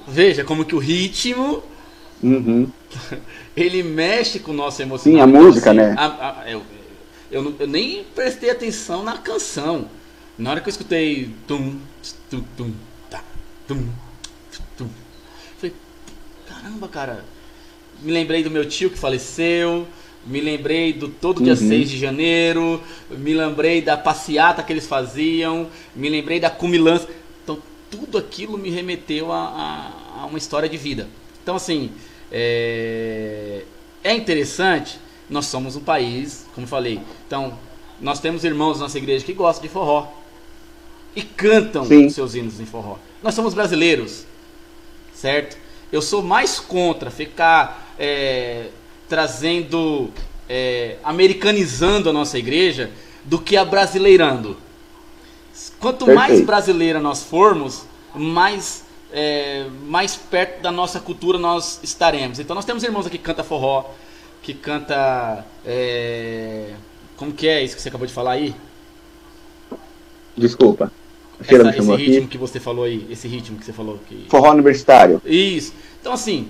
Veja 0.06 0.44
como 0.44 0.64
que 0.64 0.74
o 0.74 0.78
ritmo. 0.78 1.62
Uhum. 2.22 2.70
ele 3.56 3.82
mexe 3.82 4.38
com 4.38 4.52
o 4.52 4.54
nosso 4.54 4.82
emocional. 4.82 5.16
Sim, 5.16 5.22
a 5.22 5.26
música, 5.26 5.70
assim, 5.70 5.78
né? 5.78 5.94
A, 5.96 6.06
a, 6.06 6.50
eu, 6.50 6.62
eu, 7.30 7.54
eu, 7.58 7.66
nem 7.66 8.04
prestei 8.14 8.50
atenção 8.50 9.02
na 9.02 9.18
canção. 9.18 9.88
Na 10.36 10.50
hora 10.50 10.60
que 10.60 10.68
eu 10.68 10.72
escutei. 10.72 11.30
Tum, 11.46 11.76
tum, 12.30 12.44
tum, 12.56 12.72
tá, 13.10 13.22
tum, 13.66 13.88
tum. 14.76 14.88
Falei, 15.58 15.74
caramba, 16.46 16.88
cara. 16.88 17.24
Me 18.00 18.12
lembrei 18.12 18.42
do 18.42 18.50
meu 18.50 18.68
tio 18.68 18.90
que 18.90 18.98
faleceu 18.98 19.86
me 20.28 20.40
lembrei 20.40 20.92
do 20.92 21.08
todo 21.08 21.42
dia 21.42 21.54
uhum. 21.54 21.68
6 21.68 21.90
de 21.90 21.98
janeiro, 21.98 22.82
me 23.10 23.32
lembrei 23.32 23.80
da 23.80 23.96
passeata 23.96 24.62
que 24.62 24.72
eles 24.72 24.86
faziam, 24.86 25.68
me 25.94 26.08
lembrei 26.08 26.38
da 26.38 26.50
cumilança. 26.50 27.08
Tudo 27.90 28.18
aquilo 28.18 28.58
me 28.58 28.70
remeteu 28.70 29.32
a, 29.32 29.38
a, 29.38 30.22
a 30.22 30.26
uma 30.26 30.38
história 30.38 30.68
de 30.68 30.76
vida. 30.76 31.08
Então, 31.42 31.56
assim, 31.56 31.90
é, 32.30 33.62
é, 34.04 34.14
interessante. 34.14 34.98
Nós 35.28 35.46
somos 35.46 35.76
um 35.76 35.80
país, 35.80 36.46
como 36.54 36.66
falei. 36.66 37.00
Então, 37.26 37.58
nós 38.00 38.20
temos 38.20 38.44
irmãos 38.44 38.78
na 38.78 38.84
nossa 38.84 38.98
igreja 38.98 39.24
que 39.24 39.32
gostam 39.32 39.62
de 39.62 39.68
forró 39.68 40.12
e 41.14 41.22
cantam 41.22 41.84
Sim. 41.84 42.08
seus 42.08 42.34
hinos 42.34 42.60
em 42.60 42.66
forró. 42.66 42.96
Nós 43.22 43.34
somos 43.34 43.54
brasileiros, 43.54 44.24
certo? 45.12 45.56
Eu 45.90 46.00
sou 46.00 46.22
mais 46.22 46.60
contra 46.60 47.10
ficar 47.10 47.94
é, 47.98 48.66
trazendo, 49.08 50.10
é, 50.48 50.96
americanizando 51.02 52.08
a 52.08 52.12
nossa 52.12 52.38
igreja 52.38 52.90
do 53.24 53.38
que 53.38 53.56
a 53.56 53.64
brasileirando. 53.64 54.56
Quanto 55.80 56.04
Perfeito. 56.06 56.16
mais 56.16 56.40
brasileira 56.44 57.00
nós 57.00 57.22
formos, 57.22 57.84
mais, 58.14 58.84
é, 59.12 59.66
mais 59.86 60.16
perto 60.16 60.60
da 60.60 60.72
nossa 60.72 60.98
cultura 61.00 61.38
nós 61.38 61.80
estaremos. 61.82 62.38
Então 62.38 62.54
nós 62.54 62.64
temos 62.64 62.82
irmãos 62.82 63.06
aqui 63.06 63.18
que 63.18 63.24
canta 63.24 63.44
forró, 63.44 63.84
que 64.42 64.54
canta. 64.54 65.44
É, 65.64 66.72
como 67.16 67.32
que 67.32 67.46
é 67.48 67.62
isso 67.62 67.76
que 67.76 67.82
você 67.82 67.88
acabou 67.88 68.06
de 68.06 68.12
falar 68.12 68.32
aí? 68.32 68.54
Desculpa. 70.36 70.92
Essa, 71.40 71.68
esse 71.70 71.80
ritmo 71.80 71.94
aqui. 71.94 72.26
que 72.26 72.38
você 72.38 72.58
falou 72.58 72.84
aí, 72.84 73.06
esse 73.10 73.28
ritmo 73.28 73.58
que 73.58 73.64
você 73.64 73.72
falou. 73.72 73.98
Que... 74.08 74.26
Forró 74.28 74.50
universitário. 74.50 75.22
Isso. 75.24 75.72
Então 76.00 76.12
assim, 76.12 76.48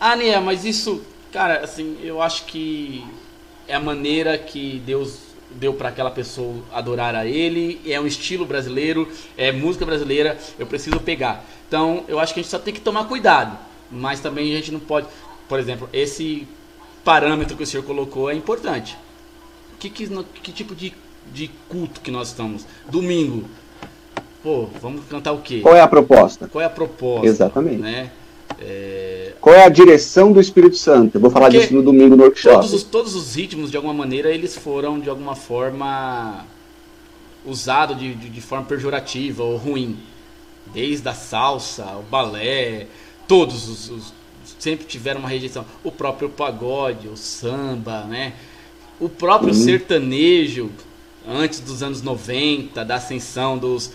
ah, 0.00 0.16
Nia, 0.16 0.40
mas 0.40 0.64
isso 0.64 1.00
Cara, 1.32 1.60
assim, 1.62 1.98
eu 2.02 2.22
acho 2.22 2.46
que 2.46 3.04
é 3.66 3.74
a 3.74 3.80
maneira 3.80 4.38
que 4.38 4.82
Deus 4.84 5.18
deu 5.58 5.74
para 5.74 5.88
aquela 5.88 6.10
pessoa 6.10 6.62
adorar 6.72 7.14
a 7.14 7.26
Ele, 7.26 7.80
é 7.86 8.00
um 8.00 8.06
estilo 8.06 8.46
brasileiro, 8.46 9.08
é 9.36 9.52
música 9.52 9.84
brasileira, 9.84 10.38
eu 10.58 10.66
preciso 10.66 11.00
pegar. 11.00 11.44
Então, 11.66 12.04
eu 12.08 12.18
acho 12.18 12.32
que 12.32 12.40
a 12.40 12.42
gente 12.42 12.50
só 12.50 12.58
tem 12.58 12.72
que 12.72 12.80
tomar 12.80 13.04
cuidado, 13.04 13.58
mas 13.90 14.20
também 14.20 14.52
a 14.52 14.56
gente 14.56 14.72
não 14.72 14.80
pode, 14.80 15.06
por 15.48 15.58
exemplo, 15.58 15.88
esse 15.92 16.46
parâmetro 17.04 17.56
que 17.56 17.62
o 17.62 17.66
senhor 17.66 17.82
colocou 17.82 18.30
é 18.30 18.34
importante. 18.34 18.96
Que, 19.78 19.90
que, 19.90 20.08
que 20.42 20.52
tipo 20.52 20.74
de, 20.74 20.92
de 21.32 21.50
culto 21.68 22.00
que 22.00 22.10
nós 22.10 22.28
estamos? 22.28 22.66
Domingo. 22.88 23.48
Pô, 24.42 24.68
vamos 24.80 25.04
cantar 25.06 25.32
o 25.32 25.38
quê? 25.38 25.60
Qual 25.60 25.74
é 25.74 25.80
a 25.80 25.88
proposta? 25.88 26.48
Qual 26.48 26.62
é 26.62 26.64
a 26.64 26.70
proposta? 26.70 27.26
Exatamente. 27.26 27.78
Né? 27.78 28.10
É... 28.60 29.32
Qual 29.40 29.54
é 29.54 29.64
a 29.64 29.68
direção 29.68 30.32
do 30.32 30.40
Espírito 30.40 30.76
Santo? 30.76 31.16
Eu 31.16 31.20
vou 31.20 31.30
falar 31.30 31.46
Porque 31.46 31.60
disso 31.60 31.74
no 31.74 31.82
domingo 31.82 32.16
no 32.16 32.24
workshop. 32.24 32.56
Todos 32.56 32.72
os, 32.72 32.82
todos 32.82 33.14
os 33.14 33.34
ritmos, 33.34 33.70
de 33.70 33.76
alguma 33.76 33.94
maneira, 33.94 34.30
eles 34.30 34.56
foram, 34.56 34.98
de 34.98 35.08
alguma 35.08 35.36
forma, 35.36 36.44
usados 37.46 37.98
de, 37.98 38.14
de, 38.14 38.28
de 38.28 38.40
forma 38.40 38.64
pejorativa 38.64 39.42
ou 39.42 39.56
ruim. 39.56 39.98
Desde 40.72 41.08
a 41.08 41.14
salsa, 41.14 41.84
o 41.96 42.02
balé, 42.02 42.88
todos 43.26 43.68
os, 43.68 43.90
os, 43.90 44.12
sempre 44.58 44.84
tiveram 44.86 45.20
uma 45.20 45.28
rejeição. 45.28 45.64
O 45.82 45.90
próprio 45.90 46.28
pagode, 46.28 47.08
o 47.08 47.16
samba, 47.16 48.02
né? 48.04 48.34
O 49.00 49.08
próprio 49.08 49.54
uhum. 49.54 49.64
sertanejo, 49.64 50.70
antes 51.26 51.60
dos 51.60 51.82
anos 51.82 52.02
90, 52.02 52.84
da 52.84 52.96
ascensão 52.96 53.56
dos, 53.56 53.92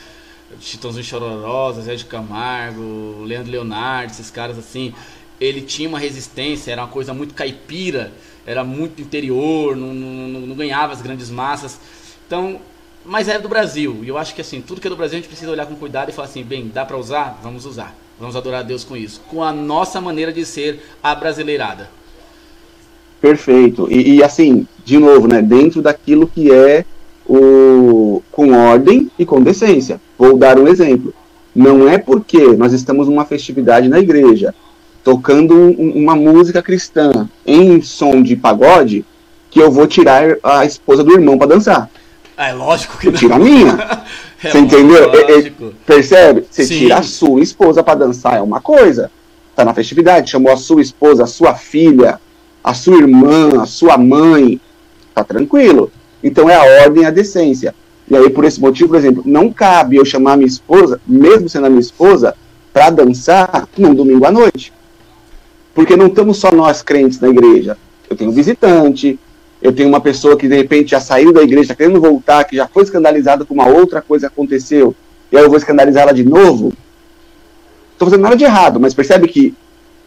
Chitãozinho 0.60 1.04
Chororosa, 1.04 1.82
Zé 1.82 1.96
de 1.96 2.06
Camargo, 2.06 3.24
Leandro 3.24 3.52
Leonardo, 3.52 4.12
esses 4.12 4.30
caras 4.30 4.58
assim, 4.58 4.94
ele 5.40 5.62
tinha 5.62 5.90
uma 5.90 6.00
resistência, 6.00 6.72
era 6.72 6.82
uma 6.82 6.88
coisa 6.88 7.14
muito 7.14 7.34
caipira, 7.34 8.12
era 8.46 8.64
muito 8.64 9.02
interior, 9.02 9.76
não, 9.76 9.94
não, 9.94 10.42
não 10.42 10.56
ganhava 10.56 10.94
as 10.94 11.02
grandes 11.02 11.30
massas. 11.30 11.80
Então, 12.26 12.60
mas 13.06 13.28
era 13.28 13.40
do 13.40 13.50
Brasil. 13.50 14.00
E 14.04 14.08
eu 14.08 14.18
acho 14.18 14.34
que 14.34 14.42
assim, 14.42 14.62
tudo 14.62 14.80
que 14.80 14.88
é 14.88 14.90
do 14.90 14.96
Brasil 14.96 15.18
a 15.18 15.22
gente 15.22 15.30
precisa 15.30 15.52
olhar 15.52 15.66
com 15.66 15.76
cuidado 15.76 16.10
e 16.10 16.12
falar 16.14 16.28
assim, 16.28 16.44
bem, 16.44 16.72
dá 16.74 16.86
para 16.86 16.98
usar? 16.98 17.40
Vamos 17.44 17.66
usar. 17.66 17.96
Vamos 18.20 18.36
adorar 18.36 18.62
a 18.62 18.64
Deus 18.64 18.84
com 18.84 18.96
isso, 18.96 19.22
com 19.28 19.44
a 19.44 19.52
nossa 19.52 20.00
maneira 20.00 20.32
de 20.32 20.46
ser 20.46 20.80
abrasileirada. 21.02 21.90
Perfeito. 23.20 23.92
E, 23.92 24.16
e 24.16 24.24
assim, 24.24 24.68
de 24.86 24.98
novo, 25.00 25.28
né, 25.28 25.42
dentro 25.42 25.82
daquilo 25.82 26.28
que 26.28 26.52
é 26.52 26.86
o, 27.28 28.22
com 28.32 28.54
ordem 28.54 29.10
e 29.18 29.26
com 29.26 29.42
decência. 29.42 30.00
Vou 30.18 30.38
dar 30.38 30.58
um 30.58 30.68
exemplo. 30.68 31.14
Não 31.56 31.88
é 31.88 31.98
porque 31.98 32.48
nós 32.56 32.74
estamos 32.74 33.08
numa 33.08 33.26
festividade 33.26 33.88
na 33.88 34.00
igreja, 34.00 34.54
tocando 35.04 35.54
um, 35.54 35.92
uma 35.96 36.16
música 36.16 36.62
cristã 36.62 37.30
em 37.46 37.82
som 37.82 38.22
de 38.22 38.36
pagode, 38.36 39.06
que 39.50 39.60
eu 39.60 39.72
vou 39.72 39.86
tirar 39.86 40.38
a 40.42 40.66
esposa 40.66 41.04
do 41.04 41.14
irmão 41.14 41.38
para 41.38 41.48
dançar. 41.48 41.90
É 42.36 42.52
lógico 42.52 42.98
que 42.98 43.08
eu 43.08 43.12
não. 43.12 43.20
Tira 43.20 43.36
a 43.36 43.40
minha. 43.40 44.02
é 44.44 44.50
Você 44.50 44.58
entendeu? 44.58 45.12
É, 45.14 45.40
é, 45.40 45.52
percebe? 45.86 46.46
Você 46.50 46.66
Sim. 46.66 46.78
tira 46.80 46.98
a 46.98 47.04
sua 47.04 47.42
esposa 47.42 47.84
para 47.84 48.00
dançar 48.00 48.38
é 48.38 48.42
uma 48.42 48.60
coisa. 48.60 49.12
Tá 49.56 49.64
na 49.64 49.74
festividade, 49.74 50.32
chamou 50.32 50.52
a 50.52 50.58
sua 50.58 50.82
esposa, 50.82 51.24
a 51.24 51.28
sua 51.28 51.54
filha, 51.54 52.20
a 52.64 52.74
sua 52.74 52.98
irmã, 52.98 53.62
a 53.62 53.68
sua 53.68 53.98
mãe. 53.98 54.60
Tá 55.14 55.24
tranquilo. 55.24 55.92
Então 56.24 56.50
é 56.50 56.56
a 56.56 56.84
ordem 56.84 57.06
a 57.06 57.12
decência. 57.12 57.76
E 58.10 58.16
aí, 58.16 58.30
por 58.30 58.46
esse 58.46 58.60
motivo, 58.60 58.90
por 58.90 58.98
exemplo, 58.98 59.24
não 59.26 59.52
cabe 59.52 59.98
eu 59.98 60.06
chamar 60.06 60.38
minha 60.38 60.48
esposa, 60.48 61.00
mesmo 61.06 61.50
sendo 61.50 61.68
a 61.68 61.70
minha 61.70 61.82
esposa, 61.82 62.36
para 62.72 62.90
dançar 62.90 63.68
num 63.78 63.94
domingo 63.94 64.26
à 64.26 64.32
noite. 64.32 64.74
Porque 65.74 65.96
não 65.96 66.08
estamos 66.08 66.38
só 66.38 66.52
nós 66.52 66.82
crentes 66.82 67.20
na 67.20 67.30
igreja. 67.30 67.78
Eu 68.10 68.16
tenho 68.16 68.32
visitante, 68.32 69.20
eu 69.62 69.72
tenho 69.72 69.88
uma 69.88 70.02
pessoa 70.02 70.38
que 70.38 70.48
de 70.48 70.56
repente 70.56 70.92
já 70.92 71.00
saiu 71.00 71.32
da 71.32 71.42
igreja, 71.42 71.70
tá 71.70 71.76
querendo 71.76 72.02
voltar, 72.02 72.44
que 72.44 72.56
já 72.56 72.68
foi 72.68 72.84
escandalizada 72.84 73.46
com 73.46 73.54
uma 73.54 73.68
outra 73.68 74.02
coisa 74.02 74.28
que 74.28 74.34
aconteceu, 74.34 74.94
e 75.32 75.38
aí 75.38 75.44
eu 75.44 75.50
vou 75.50 75.58
escandalizar 75.58 76.04
ela 76.04 76.14
de 76.14 76.24
novo. 76.24 76.74
Estou 77.94 78.08
fazendo 78.08 78.24
nada 78.24 78.36
de 78.36 78.44
errado, 78.44 78.80
mas 78.80 78.94
percebe 78.94 79.28
que, 79.28 79.56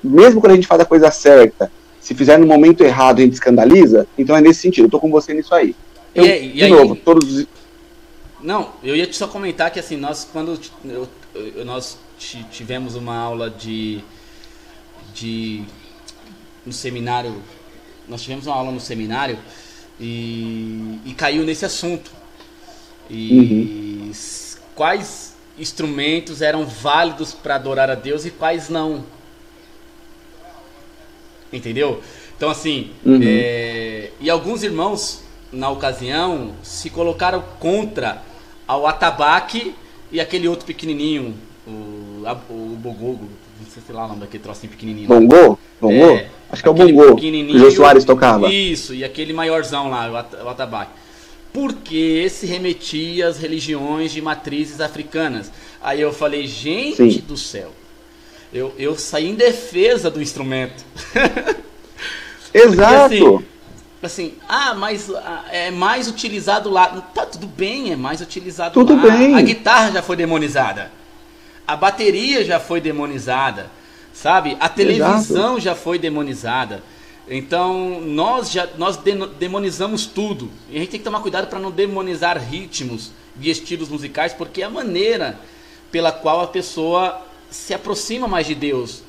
mesmo 0.04 0.40
quando 0.40 0.52
a 0.52 0.54
gente 0.56 0.66
faz 0.66 0.80
a 0.80 0.84
coisa 0.84 1.10
certa, 1.10 1.70
se 2.00 2.14
fizer 2.14 2.38
no 2.38 2.46
momento 2.46 2.84
errado 2.84 3.18
a 3.18 3.22
gente 3.22 3.32
escandaliza, 3.32 4.06
então 4.18 4.36
é 4.36 4.40
nesse 4.40 4.60
sentido. 4.60 4.84
Estou 4.84 5.00
com 5.00 5.10
você 5.10 5.32
nisso 5.32 5.54
aí. 5.54 5.74
Então, 6.16 6.24
e, 6.24 6.52
de 6.52 6.64
aí, 6.64 6.70
novo, 6.70 6.96
todos 6.96 7.46
Não, 8.40 8.72
eu 8.82 8.96
ia 8.96 9.12
só 9.12 9.28
comentar 9.28 9.70
que 9.70 9.78
assim, 9.78 9.98
nós 9.98 10.26
quando 10.32 10.58
eu, 10.82 11.06
eu, 11.34 11.64
nós 11.64 11.98
tivemos 12.50 12.94
uma 12.94 13.14
aula 13.14 13.50
de 13.50 14.00
de 15.12 15.62
no 16.64 16.72
seminário, 16.72 17.42
nós 18.08 18.22
tivemos 18.22 18.46
uma 18.46 18.56
aula 18.56 18.72
no 18.72 18.80
seminário 18.80 19.38
e, 20.00 20.98
e 21.04 21.14
caiu 21.14 21.44
nesse 21.44 21.66
assunto. 21.66 22.10
E 23.10 23.38
uhum. 23.38 24.12
quais 24.74 25.36
instrumentos 25.58 26.40
eram 26.40 26.66
válidos 26.66 27.34
para 27.34 27.56
adorar 27.56 27.90
a 27.90 27.94
Deus 27.94 28.24
e 28.24 28.30
quais 28.30 28.70
não. 28.70 29.04
Entendeu? 31.52 32.02
Então 32.36 32.48
assim, 32.48 32.90
uhum. 33.04 33.20
é, 33.22 34.10
e 34.18 34.30
alguns 34.30 34.62
irmãos 34.62 35.25
na 35.56 35.70
ocasião, 35.70 36.52
se 36.62 36.90
colocaram 36.90 37.42
contra 37.58 38.22
ao 38.66 38.86
atabaque 38.86 39.74
e 40.10 40.20
aquele 40.20 40.48
outro 40.48 40.66
pequenininho, 40.66 41.34
o, 41.66 42.24
o 42.50 42.76
Bogogo, 42.78 43.28
não 43.60 43.66
sei 43.66 43.94
lá 43.94 44.04
o 44.04 44.08
nome 44.08 44.20
daquele 44.20 44.42
trocinho 44.42 44.70
pequenininho. 44.70 45.08
Bongô? 45.08 45.58
Bongô? 45.80 46.10
É, 46.10 46.28
Acho 46.50 46.62
que 46.62 46.68
é 46.68 46.70
o 46.70 46.74
Bongô, 46.74 47.16
que 47.16 47.30
o 47.30 47.58
Jô 47.58 47.70
Soares 47.70 48.04
tocava. 48.04 48.48
Isso, 48.52 48.94
e 48.94 49.04
aquele 49.04 49.32
maiorzão 49.32 49.90
lá, 49.90 50.26
o 50.44 50.48
atabaque. 50.48 50.92
Porque 51.52 52.28
se 52.28 52.46
remetia 52.46 53.28
às 53.28 53.38
religiões 53.38 54.12
de 54.12 54.20
matrizes 54.20 54.80
africanas. 54.80 55.50
Aí 55.82 56.00
eu 56.00 56.12
falei, 56.12 56.46
gente 56.46 56.96
Sim. 56.96 57.22
do 57.26 57.36
céu, 57.36 57.72
eu, 58.52 58.72
eu 58.78 58.96
saí 58.96 59.30
em 59.30 59.34
defesa 59.34 60.10
do 60.10 60.20
instrumento. 60.20 60.84
Exato. 62.52 63.08
Porque, 63.16 63.24
assim, 63.24 63.44
assim, 64.02 64.34
ah, 64.48 64.74
mas 64.74 65.10
ah, 65.10 65.44
é 65.50 65.70
mais 65.70 66.08
utilizado 66.08 66.70
lá. 66.70 66.86
Tá, 67.14 67.26
tudo 67.26 67.46
bem, 67.46 67.92
é 67.92 67.96
mais 67.96 68.20
utilizado 68.20 68.74
tudo 68.74 68.94
lá. 68.96 69.02
Bem. 69.02 69.34
A 69.34 69.42
guitarra 69.42 69.92
já 69.92 70.02
foi 70.02 70.16
demonizada. 70.16 70.92
A 71.66 71.76
bateria 71.76 72.44
já 72.44 72.60
foi 72.60 72.80
demonizada. 72.80 73.70
Sabe? 74.12 74.56
A 74.58 74.68
televisão 74.68 75.52
Exato. 75.52 75.60
já 75.60 75.74
foi 75.74 75.98
demonizada. 75.98 76.82
Então, 77.28 78.00
nós 78.00 78.50
já 78.50 78.68
nós 78.78 78.98
demonizamos 79.38 80.06
tudo. 80.06 80.50
E 80.70 80.76
a 80.76 80.80
gente 80.80 80.90
tem 80.90 81.00
que 81.00 81.04
tomar 81.04 81.20
cuidado 81.20 81.48
para 81.48 81.58
não 81.58 81.70
demonizar 81.70 82.38
ritmos 82.38 83.10
e 83.40 83.50
estilos 83.50 83.88
musicais, 83.88 84.32
porque 84.32 84.62
é 84.62 84.64
a 84.64 84.70
maneira 84.70 85.38
pela 85.90 86.12
qual 86.12 86.40
a 86.40 86.46
pessoa 86.46 87.20
se 87.50 87.74
aproxima 87.74 88.28
mais 88.28 88.46
de 88.46 88.54
Deus, 88.54 89.02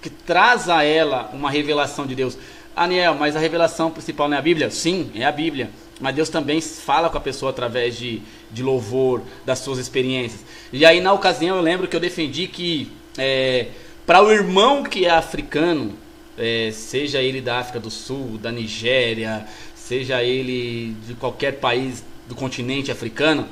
que 0.00 0.10
traz 0.10 0.68
a 0.68 0.82
ela 0.82 1.30
uma 1.32 1.50
revelação 1.50 2.06
de 2.06 2.14
Deus. 2.14 2.36
Aniel, 2.78 3.14
mas 3.14 3.34
a 3.34 3.40
revelação 3.40 3.90
principal 3.90 4.28
não 4.28 4.36
é 4.36 4.38
a 4.38 4.42
Bíblia? 4.42 4.70
Sim, 4.70 5.10
é 5.14 5.24
a 5.24 5.32
Bíblia. 5.32 5.70
Mas 6.00 6.14
Deus 6.14 6.28
também 6.28 6.60
fala 6.60 7.10
com 7.10 7.18
a 7.18 7.20
pessoa 7.20 7.50
através 7.50 7.96
de, 7.96 8.22
de 8.52 8.62
louvor, 8.62 9.22
das 9.44 9.58
suas 9.58 9.78
experiências. 9.78 10.42
E 10.72 10.86
aí, 10.86 11.00
na 11.00 11.12
ocasião, 11.12 11.56
eu 11.56 11.62
lembro 11.62 11.88
que 11.88 11.96
eu 11.96 12.00
defendi 12.00 12.46
que 12.46 12.92
é, 13.18 13.66
para 14.06 14.22
o 14.22 14.30
irmão 14.30 14.84
que 14.84 15.06
é 15.06 15.10
africano, 15.10 15.98
é, 16.38 16.70
seja 16.72 17.20
ele 17.20 17.40
da 17.40 17.58
África 17.58 17.80
do 17.80 17.90
Sul, 17.90 18.38
da 18.38 18.52
Nigéria, 18.52 19.44
seja 19.74 20.22
ele 20.22 20.94
de 21.04 21.14
qualquer 21.14 21.58
país 21.58 22.04
do 22.28 22.34
continente 22.36 22.92
africano, 22.92 23.48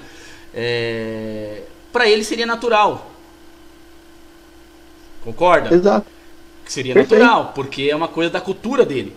é, 0.54 1.62
para 1.92 2.08
ele 2.08 2.22
seria 2.22 2.46
natural. 2.46 3.10
Concorda? 5.24 5.74
Exato 5.74 6.15
que 6.66 6.72
seria 6.72 6.92
Perfeito. 6.92 7.22
natural, 7.22 7.52
porque 7.54 7.84
é 7.84 7.94
uma 7.94 8.08
coisa 8.08 8.28
da 8.28 8.40
cultura 8.40 8.84
dele. 8.84 9.14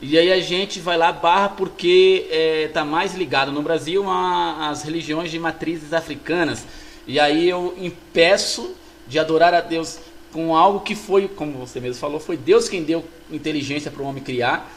E 0.00 0.16
aí 0.16 0.32
a 0.32 0.40
gente 0.40 0.78
vai 0.78 0.96
lá 0.96 1.12
barra 1.12 1.50
porque 1.50 2.26
está 2.26 2.36
é, 2.36 2.68
tá 2.68 2.84
mais 2.84 3.14
ligado 3.14 3.50
no 3.50 3.60
Brasil 3.60 4.04
às 4.08 4.82
religiões 4.82 5.30
de 5.30 5.38
matrizes 5.38 5.92
africanas. 5.92 6.64
E 7.06 7.18
aí 7.18 7.48
eu 7.48 7.74
impeço 7.76 8.74
de 9.06 9.18
adorar 9.18 9.52
a 9.52 9.60
Deus 9.60 9.98
com 10.32 10.56
algo 10.56 10.80
que 10.80 10.94
foi, 10.94 11.26
como 11.26 11.58
você 11.58 11.80
mesmo 11.80 12.00
falou, 12.00 12.20
foi 12.20 12.36
Deus 12.36 12.68
quem 12.68 12.84
deu 12.84 13.04
inteligência 13.30 13.90
para 13.90 14.02
o 14.02 14.06
homem 14.06 14.22
criar, 14.22 14.72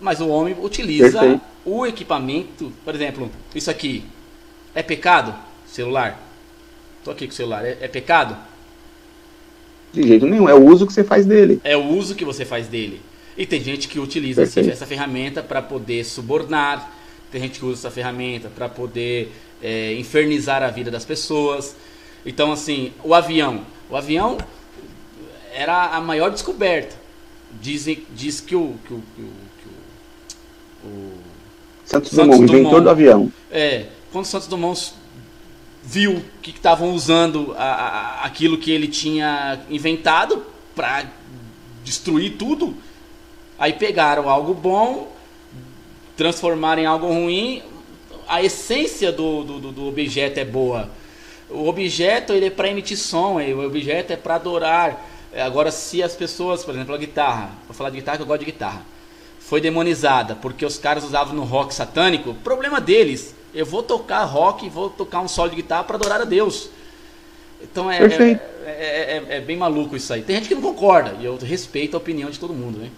mas 0.00 0.20
o 0.20 0.28
homem 0.28 0.56
utiliza 0.58 1.20
Perfeito. 1.20 1.42
o 1.64 1.86
equipamento, 1.86 2.72
por 2.82 2.94
exemplo, 2.94 3.30
isso 3.54 3.70
aqui 3.70 4.04
é 4.74 4.82
pecado? 4.82 5.34
Celular? 5.66 6.18
Estou 6.98 7.12
aqui 7.12 7.26
com 7.26 7.32
o 7.32 7.36
celular, 7.36 7.64
é, 7.64 7.76
é 7.80 7.88
pecado? 7.88 8.36
De 9.92 10.06
jeito 10.06 10.26
nenhum, 10.26 10.48
é 10.48 10.54
o 10.54 10.64
uso 10.64 10.86
que 10.86 10.92
você 10.92 11.04
faz 11.04 11.24
dele. 11.24 11.60
É 11.64 11.76
o 11.76 11.84
uso 11.84 12.14
que 12.14 12.24
você 12.24 12.44
faz 12.44 12.68
dele. 12.68 13.00
E 13.36 13.46
tem 13.46 13.62
gente 13.62 13.88
que 13.88 13.98
utiliza 13.98 14.42
assim, 14.42 14.68
essa 14.68 14.86
ferramenta 14.86 15.42
para 15.42 15.62
poder 15.62 16.04
subornar, 16.04 16.92
tem 17.30 17.40
gente 17.42 17.58
que 17.58 17.64
usa 17.64 17.80
essa 17.80 17.90
ferramenta 17.90 18.48
para 18.48 18.68
poder 18.68 19.32
é, 19.62 19.94
infernizar 19.94 20.62
a 20.62 20.70
vida 20.70 20.90
das 20.90 21.04
pessoas. 21.04 21.76
Então, 22.24 22.52
assim, 22.52 22.92
o 23.04 23.14
avião. 23.14 23.64
O 23.88 23.96
avião 23.96 24.38
era 25.54 25.86
a 25.88 26.00
maior 26.00 26.30
descoberta. 26.30 26.96
Dizem, 27.60 28.04
diz 28.14 28.40
que 28.40 28.54
o, 28.54 28.74
que 28.86 28.94
o, 28.94 29.02
que 29.16 29.22
o, 29.22 29.30
que 29.62 30.86
o, 30.86 30.88
o 30.88 31.12
Santos, 31.84 32.10
Santos 32.10 32.38
Dumont, 32.38 32.52
inventor 32.52 32.80
do 32.82 32.90
avião. 32.90 33.32
É, 33.50 33.86
quando 34.12 34.26
Santos 34.26 34.48
Dumont 34.48 34.92
viu 35.90 36.22
que 36.42 36.50
estavam 36.50 36.92
usando 36.92 37.54
a, 37.56 37.64
a, 37.64 38.24
aquilo 38.26 38.58
que 38.58 38.70
ele 38.70 38.86
tinha 38.86 39.58
inventado 39.70 40.44
para 40.76 41.06
destruir 41.82 42.36
tudo. 42.36 42.76
Aí 43.58 43.72
pegaram 43.72 44.28
algo 44.28 44.52
bom, 44.52 45.10
transformaram 46.14 46.82
em 46.82 46.84
algo 46.84 47.06
ruim. 47.06 47.62
A 48.28 48.42
essência 48.42 49.10
do, 49.10 49.42
do, 49.42 49.72
do 49.72 49.88
objeto 49.88 50.38
é 50.38 50.44
boa. 50.44 50.90
O 51.48 51.66
objeto 51.66 52.34
ele 52.34 52.46
é 52.46 52.50
para 52.50 52.68
emitir 52.68 52.98
som, 52.98 53.40
o 53.40 53.66
objeto 53.66 54.12
é 54.12 54.16
para 54.16 54.34
adorar. 54.34 55.02
Agora, 55.34 55.70
se 55.70 56.02
as 56.02 56.14
pessoas, 56.14 56.62
por 56.66 56.74
exemplo, 56.74 56.94
a 56.94 56.98
guitarra, 56.98 57.52
vou 57.66 57.74
falar 57.74 57.88
de 57.88 57.96
guitarra 57.96 58.18
que 58.18 58.22
eu 58.22 58.26
gosto 58.26 58.40
de 58.40 58.52
guitarra, 58.52 58.82
foi 59.40 59.58
demonizada 59.58 60.34
porque 60.34 60.66
os 60.66 60.76
caras 60.76 61.02
usavam 61.02 61.34
no 61.34 61.44
rock 61.44 61.72
satânico, 61.72 62.34
problema 62.44 62.78
deles. 62.78 63.37
Eu 63.54 63.66
vou 63.66 63.82
tocar 63.82 64.24
rock, 64.24 64.68
vou 64.68 64.90
tocar 64.90 65.20
um 65.20 65.28
solo 65.28 65.50
de 65.50 65.56
guitarra 65.56 65.84
para 65.84 65.96
adorar 65.96 66.20
a 66.20 66.24
Deus. 66.24 66.70
Então 67.62 67.90
é, 67.90 67.98
é, 67.98 68.40
é, 68.66 68.70
é, 68.70 69.24
é, 69.36 69.40
bem 69.40 69.56
maluco 69.56 69.96
isso 69.96 70.12
aí. 70.12 70.22
Tem 70.22 70.36
gente 70.36 70.48
que 70.48 70.54
não 70.54 70.62
concorda, 70.62 71.14
e 71.20 71.24
eu 71.24 71.36
respeito 71.36 71.94
a 71.94 71.98
opinião 71.98 72.30
de 72.30 72.38
todo 72.38 72.54
mundo, 72.54 72.78
né? 72.78 72.90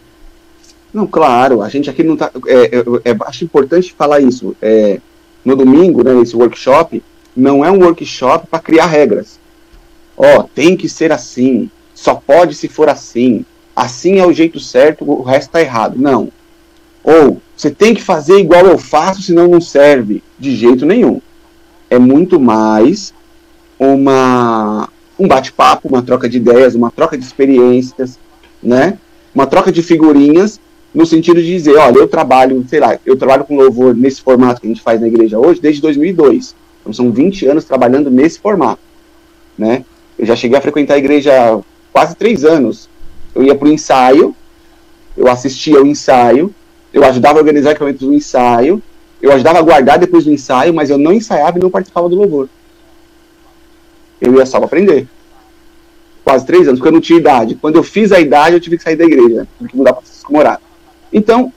Não, 0.93 1.07
claro, 1.07 1.63
a 1.63 1.69
gente 1.69 1.89
aqui 1.89 2.03
não 2.03 2.17
tá. 2.17 2.31
É, 2.47 2.77
é, 2.77 3.11
é 3.11 3.17
acho 3.27 3.45
importante 3.45 3.95
falar 3.97 4.21
isso. 4.21 4.57
É, 4.61 5.01
no 5.45 5.57
domingo, 5.57 6.03
né, 6.03 6.13
nesse 6.13 6.37
workshop, 6.37 7.03
não 7.35 7.65
é 7.65 7.71
um 7.71 7.83
workshop 7.83 8.47
para 8.49 8.59
criar 8.59 8.87
regras. 8.87 9.39
Ó, 10.17 10.43
tem 10.43 10.77
que 10.77 10.89
ser 10.89 11.13
assim, 11.13 11.71
só 11.95 12.15
pode 12.15 12.55
se 12.55 12.69
for 12.69 12.89
assim, 12.89 13.45
assim 13.75 14.19
é 14.19 14.27
o 14.27 14.33
jeito 14.33 14.61
certo, 14.61 15.09
o 15.09 15.23
resto 15.23 15.53
tá 15.53 15.61
errado. 15.61 15.97
Não. 15.97 16.31
Ou 17.03 17.41
você 17.61 17.71
tem 17.71 17.93
que 17.93 18.03
fazer 18.03 18.39
igual 18.39 18.65
eu 18.65 18.79
faço, 18.79 19.21
senão 19.21 19.47
não 19.47 19.61
serve. 19.61 20.23
De 20.39 20.57
jeito 20.57 20.87
nenhum. 20.87 21.21
É 21.91 21.99
muito 21.99 22.41
mais 22.41 23.13
uma, 23.79 24.89
um 25.19 25.29
bate-papo, 25.29 25.87
uma 25.87 26.01
troca 26.01 26.27
de 26.27 26.39
ideias, 26.39 26.75
uma 26.75 26.91
troca 26.91 27.19
de 27.19 27.25
experiências, 27.25 28.19
né? 28.63 28.97
Uma 29.35 29.47
troca 29.47 29.71
de 29.71 29.83
figurinhas, 29.83 30.59
no 30.95 31.05
sentido 31.05 31.43
de 31.43 31.49
dizer, 31.49 31.77
olha, 31.77 31.99
eu 31.99 32.09
trabalho, 32.09 32.65
sei 32.67 32.81
lá, 32.81 32.99
eu 33.05 33.15
trabalho 33.15 33.45
com 33.45 33.59
louvor 33.59 33.95
nesse 33.95 34.23
formato 34.23 34.63
que 34.63 34.67
a 34.67 34.71
gente 34.71 34.81
faz 34.81 34.99
na 34.99 35.09
igreja 35.09 35.39
hoje 35.39 35.61
desde 35.61 35.83
2002. 35.83 36.57
Então 36.81 36.95
são 36.95 37.13
20 37.13 37.45
anos 37.47 37.67
trabalhando 37.67 38.11
nesse 38.11 38.39
formato, 38.39 38.81
né? 39.59 39.85
Eu 40.19 40.25
já 40.25 40.35
cheguei 40.35 40.57
a 40.57 40.63
frequentar 40.63 40.95
a 40.95 40.99
igreja 40.99 41.61
quase 41.93 42.17
três 42.17 42.43
anos. 42.43 42.89
Eu 43.35 43.43
ia 43.43 43.55
para 43.55 43.69
o 43.69 43.71
ensaio, 43.71 44.35
eu 45.15 45.29
assistia 45.29 45.79
ao 45.79 45.87
ensaio, 45.87 46.55
eu 46.93 47.05
ajudava 47.05 47.39
a 47.39 47.41
organizar 47.41 47.71
o 47.71 47.73
equipamento 47.73 48.07
do 48.07 48.15
ensaio, 48.15 48.83
eu 49.23 49.33
ajudava 49.33 49.59
a 49.59 49.63
guardar 49.63 49.99
depois 49.99 50.25
do 50.25 50.33
ensaio, 50.33 50.73
mas 50.73 50.91
eu 50.91 50.99
não 50.99 51.13
ensaiava 51.13 51.59
e 51.59 51.61
não 51.61 51.71
participava 51.71 52.09
do 52.09 52.17
louvor. 52.17 52.49
Eu 54.21 54.35
ia 54.35 54.47
só 54.47 54.59
aprender. 54.59 55.07
Quase 56.25 56.45
três 56.47 56.67
anos, 56.67 56.79
porque 56.79 56.89
eu 56.89 56.93
não 56.93 57.01
tinha 57.01 57.19
idade. 57.19 57.55
Quando 57.55 57.77
eu 57.77 57.83
fiz 57.83 58.13
a 58.13 58.21
idade, 58.21 58.55
eu 58.55 58.61
tive 58.61 58.77
que 58.77 58.83
sair 58.83 58.97
da 58.97 59.05
igreja, 59.05 59.47
tive 59.59 59.71
que 59.71 59.77
mudar 59.77 59.93
para 59.93 60.03
Morato. 60.29 60.63
Então, 61.13 61.53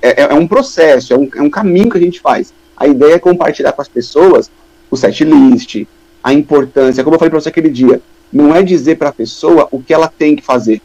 é, 0.00 0.22
é, 0.22 0.24
é, 0.30 0.34
um 0.34 0.46
processo, 0.46 1.12
é 1.12 1.18
um, 1.18 1.28
é 1.34 1.42
um 1.42 1.50
caminho 1.50 1.90
que 1.90 1.98
a 1.98 2.00
gente 2.00 2.20
faz. 2.20 2.52
A 2.76 2.86
ideia 2.86 3.14
é 3.14 3.18
compartilhar 3.18 3.72
com 3.72 3.82
as 3.82 3.88
pessoas 3.88 4.50
o 4.90 4.96
set 4.96 5.24
list, 5.24 5.84
a 6.22 6.32
importância, 6.32 7.02
como 7.02 7.16
eu 7.16 7.18
falei 7.18 7.30
para 7.30 7.40
você 7.40 7.48
aquele 7.48 7.70
dia, 7.70 8.00
não 8.32 8.54
é 8.54 8.62
dizer 8.62 8.96
para 8.96 9.08
a 9.08 9.12
pessoa 9.12 9.68
o 9.70 9.82
que 9.82 9.92
ela 9.92 10.08
tem 10.08 10.36
que 10.36 10.42
fazer, 10.42 10.80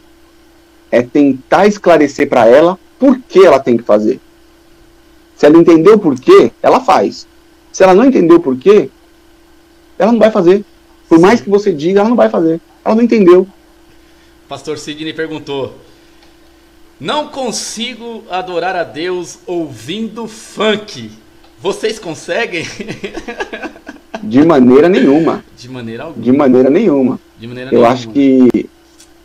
é 0.91 1.01
tentar 1.01 1.67
esclarecer 1.67 2.27
para 2.27 2.47
ela 2.47 2.79
por 2.99 3.19
que 3.19 3.45
ela 3.45 3.59
tem 3.59 3.77
que 3.77 3.83
fazer. 3.83 4.19
Se 5.35 5.45
ela 5.45 5.57
entendeu 5.57 5.95
o 5.95 5.99
porquê, 5.99 6.51
ela 6.61 6.81
faz. 6.81 7.25
Se 7.71 7.83
ela 7.83 7.93
não 7.93 8.05
entendeu 8.05 8.37
o 8.37 8.41
porquê, 8.41 8.89
ela 9.97 10.11
não 10.11 10.19
vai 10.19 10.29
fazer. 10.31 10.65
Por 11.07 11.19
mais 11.19 11.39
que 11.41 11.49
você 11.49 11.71
diga, 11.71 12.01
ela 12.01 12.09
não 12.09 12.15
vai 12.15 12.29
fazer. 12.29 12.59
Ela 12.83 12.95
não 12.95 13.03
entendeu. 13.03 13.47
Pastor 14.47 14.77
Sidney 14.77 15.13
perguntou: 15.13 15.75
Não 16.99 17.27
consigo 17.27 18.23
adorar 18.29 18.75
a 18.75 18.83
Deus 18.83 19.39
ouvindo 19.45 20.27
funk. 20.27 21.11
Vocês 21.61 21.99
conseguem? 21.99 22.65
De 24.23 24.45
maneira 24.45 24.89
nenhuma. 24.89 25.43
De 25.57 25.69
maneira 25.69 26.03
alguma. 26.03 26.23
De 26.23 26.31
maneira 26.31 26.69
nenhuma. 26.69 27.19
De 27.39 27.47
maneira 27.47 27.69
Eu 27.69 27.79
nenhuma. 27.79 27.93
acho 27.93 28.09
que. 28.09 28.69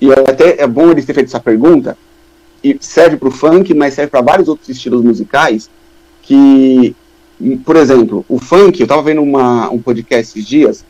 E 0.01 0.13
até 0.13 0.63
é 0.63 0.67
bom 0.67 0.91
eles 0.91 1.05
ter 1.05 1.15
feito 1.15 1.29
essa 1.29 1.41
pergunta, 1.41 1.97
e 2.65 2.79
serve 2.81 3.19
para 3.19 3.29
o 3.29 3.31
funk, 3.31 3.75
mas 3.75 3.93
serve 3.93 4.11
para 4.11 4.23
vários 4.23 4.49
outros 4.49 4.71
estilos 4.71 5.03
musicais, 5.03 5.69
que, 6.23 6.97
por 7.63 7.77
exemplo, 7.77 8.25
o 8.27 8.39
funk, 8.39 8.81
eu 8.81 8.85
estava 8.85 9.03
vendo 9.03 9.21
uma, 9.21 9.69
um 9.69 9.79
podcast 9.79 10.39
esses 10.39 10.49
dias, 10.49 10.83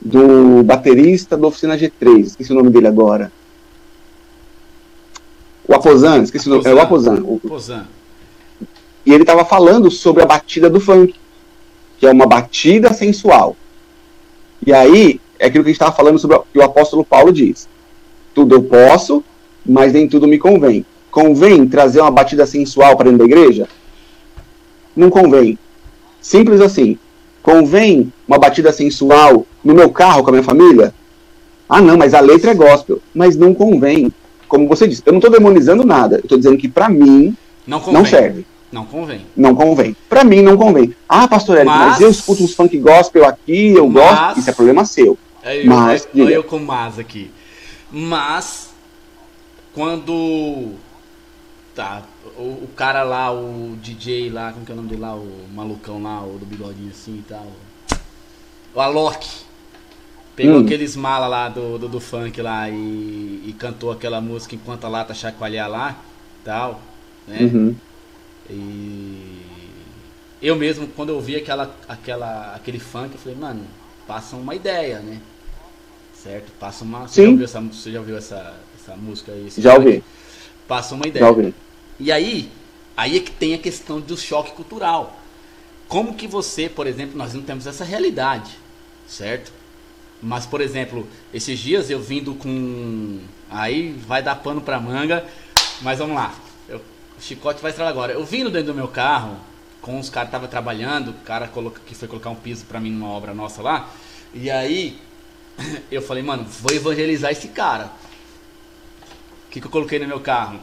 do 0.00 0.62
baterista 0.62 1.36
da 1.36 1.46
Oficina 1.46 1.76
G3, 1.76 2.20
esqueci 2.20 2.50
o 2.50 2.54
nome 2.54 2.70
dele 2.70 2.86
agora. 2.86 3.30
O 5.68 5.74
Aposan, 5.74 6.22
esqueci 6.22 6.50
Aposan. 6.50 6.70
o 6.70 6.72
nome, 6.72 6.78
é 6.78 6.80
o 6.80 6.82
Aposan. 6.82 7.22
O, 7.22 7.40
e 9.04 9.12
ele 9.12 9.22
estava 9.22 9.44
falando 9.44 9.90
sobre 9.90 10.22
a 10.22 10.26
batida 10.26 10.70
do 10.70 10.80
funk, 10.80 11.14
que 11.98 12.06
é 12.06 12.10
uma 12.10 12.26
batida 12.26 12.94
sensual. 12.94 13.54
E 14.66 14.72
aí, 14.72 15.20
é 15.38 15.46
aquilo 15.46 15.62
que 15.62 15.70
a 15.70 15.72
gente 15.72 15.80
estava 15.80 15.94
falando 15.94 16.18
sobre 16.18 16.36
o 16.38 16.44
que 16.50 16.58
o 16.58 16.62
apóstolo 16.62 17.04
Paulo 17.04 17.30
diz. 17.30 17.68
Tudo 18.34 18.54
eu 18.54 18.62
posso, 18.62 19.22
mas 19.64 19.92
nem 19.92 20.08
tudo 20.08 20.26
me 20.26 20.38
convém. 20.38 20.86
Convém 21.10 21.66
trazer 21.66 22.00
uma 22.00 22.10
batida 22.10 22.46
sensual 22.46 22.96
para 22.96 23.10
dentro 23.10 23.18
da 23.18 23.24
igreja? 23.24 23.68
Não 24.94 25.10
convém. 25.10 25.58
Simples 26.20 26.60
assim. 26.60 26.98
Convém 27.42 28.12
uma 28.26 28.38
batida 28.38 28.72
sensual 28.72 29.46
no 29.64 29.74
meu 29.74 29.90
carro 29.90 30.22
com 30.22 30.30
a 30.30 30.32
minha 30.32 30.44
família? 30.44 30.92
Ah, 31.68 31.80
não, 31.80 31.96
mas 31.96 32.14
a 32.14 32.20
letra 32.20 32.50
é 32.50 32.54
gospel. 32.54 33.00
Mas 33.14 33.36
não 33.36 33.54
convém. 33.54 34.12
Como 34.48 34.66
você 34.66 34.88
disse, 34.88 35.02
eu 35.04 35.12
não 35.12 35.18
estou 35.18 35.30
demonizando 35.30 35.84
nada. 35.84 36.16
Eu 36.16 36.22
estou 36.22 36.38
dizendo 36.38 36.56
que 36.56 36.68
para 36.68 36.88
mim 36.88 37.36
não, 37.66 37.80
não, 37.92 38.04
serve. 38.04 38.46
Não 38.72 38.84
convém. 38.84 39.26
Não 39.36 39.54
convém. 39.54 39.96
Para 40.08 40.24
mim 40.24 40.42
não 40.42 40.56
convém. 40.56 40.94
Ah, 41.08 41.28
pastor 41.28 41.56
Eric, 41.56 41.70
mas... 41.70 41.92
mas, 41.92 42.00
eu 42.00 42.10
escuto 42.10 42.42
uns 42.42 42.54
funk 42.54 42.78
gospel 42.78 43.26
aqui, 43.26 43.74
eu 43.74 43.88
mas... 43.88 44.02
gosto. 44.02 44.40
Isso 44.40 44.50
é 44.50 44.52
problema 44.52 44.84
seu. 44.84 45.18
É 45.42 45.60
eu, 45.60 45.66
mas, 45.66 46.08
eu, 46.14 46.28
eu 46.28 46.42
com 46.42 46.58
mas 46.58 46.98
aqui. 46.98 47.30
Mas 47.90 48.70
quando 49.74 50.72
tá 51.78 52.02
o, 52.36 52.42
o, 52.42 52.68
cara 52.74 53.04
lá, 53.04 53.32
o 53.32 53.76
DJ 53.80 54.30
lá, 54.30 54.52
como 54.52 54.66
que 54.66 54.72
é 54.72 54.74
o 54.74 54.76
nome 54.76 54.88
dele 54.88 55.00
lá, 55.00 55.14
o 55.14 55.46
malucão 55.54 56.02
lá, 56.02 56.20
o 56.24 56.36
do 56.36 56.44
bigodinho 56.44 56.90
assim 56.90 57.18
e 57.18 57.22
tal. 57.22 57.46
O 58.74 58.80
Alok. 58.80 59.28
Pegou 60.34 60.56
hum. 60.56 60.64
aqueles 60.64 60.94
mala 60.94 61.26
lá 61.26 61.48
do, 61.48 61.78
do, 61.78 61.88
do 61.88 62.00
funk 62.00 62.40
lá 62.40 62.68
e, 62.68 62.74
e, 63.46 63.54
cantou 63.58 63.90
aquela 63.90 64.20
música 64.20 64.54
enquanto 64.54 64.84
a 64.84 64.88
lata 64.88 65.12
chacoalhar 65.12 65.68
lá 65.68 65.96
tal, 66.44 66.80
né? 67.26 67.38
Uhum. 67.40 67.74
E 68.48 69.42
eu 70.40 70.54
mesmo, 70.54 70.86
quando 70.88 71.08
eu 71.08 71.16
ouvi 71.16 71.34
aquela, 71.34 71.74
aquela, 71.88 72.54
aquele 72.54 72.78
funk, 72.78 73.14
eu 73.14 73.18
falei, 73.18 73.36
mano, 73.36 73.64
passa 74.06 74.36
uma 74.36 74.54
ideia, 74.54 75.00
né? 75.00 75.20
Certo? 76.14 76.52
Passa 76.58 76.84
uma. 76.84 77.08
Você 77.08 77.22
Sim. 77.22 77.24
já 77.24 77.30
ouviu 77.30 77.44
essa, 77.44 77.60
você 77.60 77.92
já 77.92 77.98
ouviu 77.98 78.16
essa, 78.16 78.54
essa 78.80 78.96
música 78.96 79.32
aí? 79.32 79.48
Já 79.58 79.74
ouvi. 79.74 80.04
Passa 80.68 80.94
uma 80.94 81.06
ideia. 81.06 81.24
Já 81.24 81.30
ouvi. 81.30 81.54
E 82.00 82.12
aí, 82.12 82.50
aí 82.96 83.16
é 83.16 83.20
que 83.20 83.30
tem 83.30 83.54
a 83.54 83.58
questão 83.58 84.00
do 84.00 84.16
choque 84.16 84.52
cultural. 84.52 85.18
Como 85.88 86.14
que 86.14 86.26
você, 86.26 86.68
por 86.68 86.86
exemplo, 86.86 87.16
nós 87.16 87.34
não 87.34 87.42
temos 87.42 87.66
essa 87.66 87.84
realidade, 87.84 88.50
certo? 89.06 89.52
Mas, 90.22 90.46
por 90.46 90.60
exemplo, 90.60 91.08
esses 91.32 91.58
dias 91.58 91.90
eu 91.90 92.00
vindo 92.00 92.34
com. 92.34 93.20
Aí 93.48 93.92
vai 93.92 94.22
dar 94.22 94.36
pano 94.36 94.60
pra 94.60 94.80
manga, 94.80 95.24
mas 95.80 95.98
vamos 95.98 96.16
lá. 96.16 96.34
Eu... 96.68 96.78
O 96.78 97.20
chicote 97.20 97.60
vai 97.60 97.70
estragar 97.70 97.92
agora. 97.92 98.12
Eu 98.12 98.24
vindo 98.24 98.50
dentro 98.50 98.68
do 98.68 98.74
meu 98.74 98.88
carro, 98.88 99.38
com 99.80 99.98
os 99.98 100.10
caras 100.10 100.28
estavam 100.28 100.46
trabalhando, 100.46 101.10
o 101.10 101.14
cara 101.14 101.48
coloca... 101.48 101.80
que 101.84 101.94
foi 101.94 102.06
colocar 102.06 102.30
um 102.30 102.36
piso 102.36 102.64
pra 102.64 102.78
mim 102.78 102.90
numa 102.90 103.08
obra 103.08 103.34
nossa 103.34 103.62
lá. 103.62 103.90
E 104.34 104.50
aí, 104.50 105.00
eu 105.90 106.02
falei, 106.02 106.22
mano, 106.22 106.44
vou 106.44 106.72
evangelizar 106.72 107.32
esse 107.32 107.48
cara. 107.48 107.90
O 109.46 109.50
que, 109.50 109.60
que 109.60 109.66
eu 109.66 109.70
coloquei 109.70 109.98
no 109.98 110.06
meu 110.06 110.20
carro? 110.20 110.60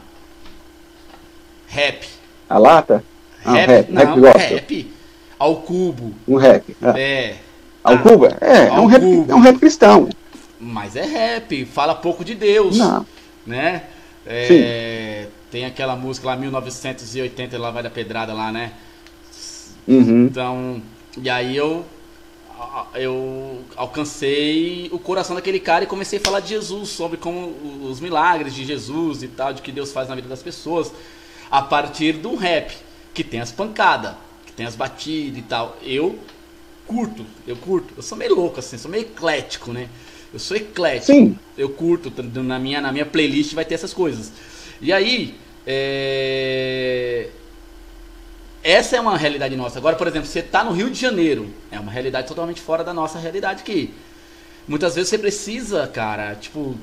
Rap. 1.66 2.06
A 2.48 2.58
lata? 2.58 3.04
Ah, 3.44 3.52
rap, 3.52 3.68
rap, 3.68 3.92
não, 3.92 4.20
rap, 4.20 4.38
rap 4.38 4.96
ao 5.38 5.56
cubo. 5.56 6.14
Um 6.26 6.36
rap. 6.36 6.76
É. 6.82 7.00
é. 7.00 7.36
Ao 7.82 7.94
ah, 7.94 7.98
cubo? 7.98 8.26
É, 8.26 8.68
é 8.68 8.72
um, 8.72 8.86
rap, 8.86 9.02
é 9.02 9.34
um 9.34 9.40
rap 9.40 9.58
cristão. 9.58 10.08
Mas 10.58 10.96
é 10.96 11.04
rap, 11.04 11.64
fala 11.66 11.94
pouco 11.94 12.24
de 12.24 12.34
Deus. 12.34 12.76
Não. 12.76 13.06
Né? 13.46 13.84
É, 14.26 15.28
tem 15.50 15.64
aquela 15.64 15.94
música 15.94 16.26
lá, 16.26 16.36
1980, 16.36 17.58
lá 17.58 17.70
vai 17.70 17.82
da 17.82 17.90
pedrada 17.90 18.32
lá, 18.32 18.50
né? 18.50 18.72
Uhum. 19.86 20.24
Então, 20.24 20.82
e 21.16 21.30
aí 21.30 21.56
eu 21.56 21.84
eu 22.94 23.60
alcancei 23.76 24.88
o 24.90 24.98
coração 24.98 25.36
daquele 25.36 25.60
cara 25.60 25.84
e 25.84 25.86
comecei 25.86 26.18
a 26.18 26.22
falar 26.22 26.40
de 26.40 26.48
Jesus, 26.48 26.88
sobre 26.88 27.18
como 27.18 27.54
os 27.82 28.00
milagres 28.00 28.54
de 28.54 28.64
Jesus 28.64 29.22
e 29.22 29.28
tal, 29.28 29.52
de 29.52 29.60
que 29.60 29.70
Deus 29.70 29.92
faz 29.92 30.08
na 30.08 30.14
vida 30.14 30.26
das 30.26 30.42
pessoas 30.42 30.90
a 31.50 31.62
partir 31.62 32.14
do 32.14 32.34
rap, 32.34 32.76
que 33.14 33.24
tem 33.24 33.40
as 33.40 33.52
pancadas, 33.52 34.14
que 34.44 34.52
tem 34.52 34.66
as 34.66 34.74
batidas 34.74 35.38
e 35.38 35.42
tal. 35.42 35.76
Eu 35.82 36.18
curto, 36.86 37.24
eu 37.46 37.56
curto. 37.56 37.94
Eu 37.96 38.02
sou 38.02 38.16
meio 38.16 38.34
louco 38.34 38.60
assim, 38.60 38.78
sou 38.78 38.90
meio 38.90 39.02
eclético, 39.02 39.72
né? 39.72 39.88
Eu 40.32 40.38
sou 40.38 40.56
eclético. 40.56 41.12
Sim. 41.12 41.38
Eu 41.56 41.70
curto, 41.70 42.12
na 42.42 42.58
minha, 42.58 42.80
na 42.80 42.92
minha 42.92 43.06
playlist 43.06 43.54
vai 43.54 43.64
ter 43.64 43.74
essas 43.74 43.94
coisas. 43.94 44.32
E 44.80 44.92
aí, 44.92 45.34
é... 45.66 47.28
essa 48.62 48.96
é 48.96 49.00
uma 49.00 49.16
realidade 49.16 49.56
nossa. 49.56 49.78
Agora, 49.78 49.96
por 49.96 50.06
exemplo, 50.06 50.28
você 50.28 50.40
está 50.40 50.62
no 50.62 50.72
Rio 50.72 50.90
de 50.90 51.00
Janeiro, 51.00 51.52
é 51.70 51.80
uma 51.80 51.90
realidade 51.90 52.28
totalmente 52.28 52.60
fora 52.60 52.84
da 52.84 52.92
nossa 52.92 53.18
realidade 53.18 53.62
aqui. 53.62 53.94
Muitas 54.68 54.94
vezes 54.94 55.08
você 55.08 55.18
precisa, 55.18 55.86
cara, 55.86 56.34
tipo, 56.34 56.76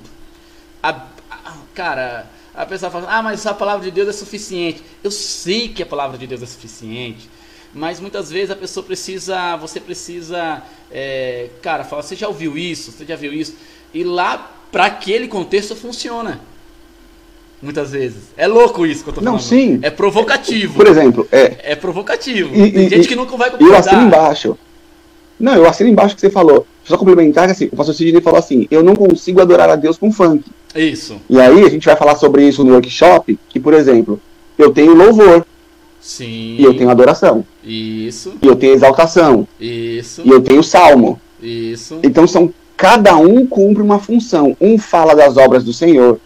a, 0.81 1.05
a, 1.29 1.53
cara, 1.73 2.27
a 2.55 2.65
pessoa 2.65 2.91
fala, 2.91 3.07
ah, 3.09 3.21
mas 3.23 3.45
a 3.45 3.53
palavra 3.53 3.83
de 3.83 3.91
Deus 3.91 4.07
é 4.07 4.13
suficiente. 4.13 4.83
Eu 5.03 5.09
sei 5.09 5.69
que 5.69 5.81
a 5.81 5.85
palavra 5.85 6.17
de 6.17 6.27
Deus 6.27 6.41
é 6.41 6.45
suficiente, 6.45 7.29
mas 7.73 7.99
muitas 7.99 8.29
vezes 8.29 8.51
a 8.51 8.55
pessoa 8.55 8.85
precisa, 8.85 9.57
você 9.57 9.79
precisa, 9.79 10.61
é, 10.91 11.49
cara, 11.61 11.83
fala, 11.83 12.03
você 12.03 12.15
já 12.15 12.27
ouviu 12.27 12.57
isso? 12.57 12.91
Você 12.91 13.05
já 13.05 13.15
viu 13.15 13.33
isso? 13.33 13.55
E 13.93 14.03
lá, 14.03 14.51
para 14.71 14.85
aquele 14.85 15.27
contexto, 15.27 15.75
funciona. 15.75 16.41
Muitas 17.61 17.91
vezes. 17.91 18.23
É 18.35 18.45
louco 18.45 18.85
isso 18.85 19.03
que 19.03 19.09
eu 19.09 19.13
tô 19.13 19.21
falando. 19.21 19.35
Não, 19.35 19.39
sim. 19.39 19.79
É 19.81 19.89
provocativo. 19.89 20.75
Por 20.75 20.85
exemplo, 20.85 21.25
é. 21.31 21.71
É 21.71 21.75
provocativo. 21.75 22.53
E, 22.53 22.71
Tem 22.71 22.85
e, 22.85 22.89
gente 22.89 23.07
que 23.07 23.15
nunca 23.15 23.37
vai 23.37 23.49
concordar. 23.49 23.73
Eu 23.73 23.79
assino 23.79 24.01
embaixo. 24.01 24.57
Não, 25.39 25.55
eu 25.55 25.65
assino 25.65 25.89
embaixo 25.89 26.13
que 26.13 26.21
você 26.21 26.29
falou. 26.29 26.67
Só 26.83 26.97
complementar 26.97 27.45
que 27.45 27.53
assim, 27.53 27.69
o 27.71 27.75
pastor 27.75 27.95
Sidney 27.95 28.21
falou 28.21 28.37
assim: 28.37 28.67
eu 28.69 28.83
não 28.83 28.95
consigo 28.95 29.41
adorar 29.41 29.69
a 29.69 29.77
Deus 29.77 29.97
com 29.97 30.11
funk. 30.11 30.43
Isso. 30.75 31.17
E 31.29 31.39
aí 31.39 31.63
a 31.63 31.69
gente 31.69 31.85
vai 31.85 31.95
falar 31.95 32.15
sobre 32.15 32.47
isso 32.47 32.63
no 32.63 32.73
workshop, 32.73 33.37
que, 33.49 33.59
por 33.59 33.73
exemplo, 33.73 34.19
eu 34.57 34.71
tenho 34.71 34.93
louvor. 34.93 35.45
Sim. 35.99 36.57
E 36.57 36.63
eu 36.63 36.75
tenho 36.75 36.89
adoração. 36.89 37.45
Isso. 37.63 38.33
E 38.41 38.47
eu 38.47 38.55
tenho 38.55 38.73
exaltação. 38.73 39.47
Isso. 39.59 40.21
E 40.25 40.29
eu 40.29 40.41
tenho 40.41 40.61
salmo. 40.63 41.19
Isso. 41.41 41.99
Então 42.03 42.27
são 42.27 42.53
cada 42.75 43.15
um 43.15 43.45
cumpre 43.45 43.81
uma 43.81 43.99
função. 43.99 44.57
Um 44.59 44.77
fala 44.77 45.15
das 45.15 45.37
obras 45.37 45.63
do 45.63 45.71
Senhor, 45.71 46.19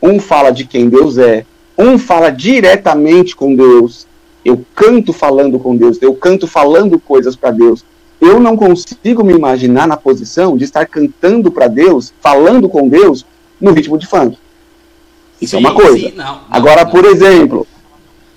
um 0.00 0.20
fala 0.20 0.50
de 0.50 0.64
quem 0.64 0.88
Deus 0.88 1.18
é, 1.18 1.44
um 1.76 1.98
fala 1.98 2.30
diretamente 2.30 3.34
com 3.34 3.54
Deus. 3.54 4.06
Eu 4.44 4.64
canto 4.74 5.12
falando 5.12 5.58
com 5.58 5.76
Deus, 5.76 6.00
eu 6.00 6.14
canto 6.14 6.46
falando 6.46 6.98
coisas 6.98 7.36
para 7.36 7.50
Deus. 7.50 7.84
Eu 8.20 8.40
não 8.40 8.56
consigo 8.56 9.22
me 9.22 9.32
imaginar 9.32 9.86
na 9.86 9.96
posição 9.96 10.56
de 10.56 10.64
estar 10.64 10.86
cantando 10.86 11.52
para 11.52 11.68
Deus, 11.68 12.12
falando 12.20 12.68
com 12.68 12.88
Deus, 12.88 13.24
no 13.60 13.72
ritmo 13.72 13.98
de 13.98 14.06
funk. 14.06 14.38
Isso 15.40 15.56
é 15.56 15.58
sim, 15.58 15.64
é 15.64 15.68
uma 15.68 15.74
coisa. 15.74 15.98
Sim, 15.98 16.12
não, 16.16 16.24
não, 16.24 16.40
Agora, 16.50 16.84
por 16.86 17.04
exemplo, 17.04 17.66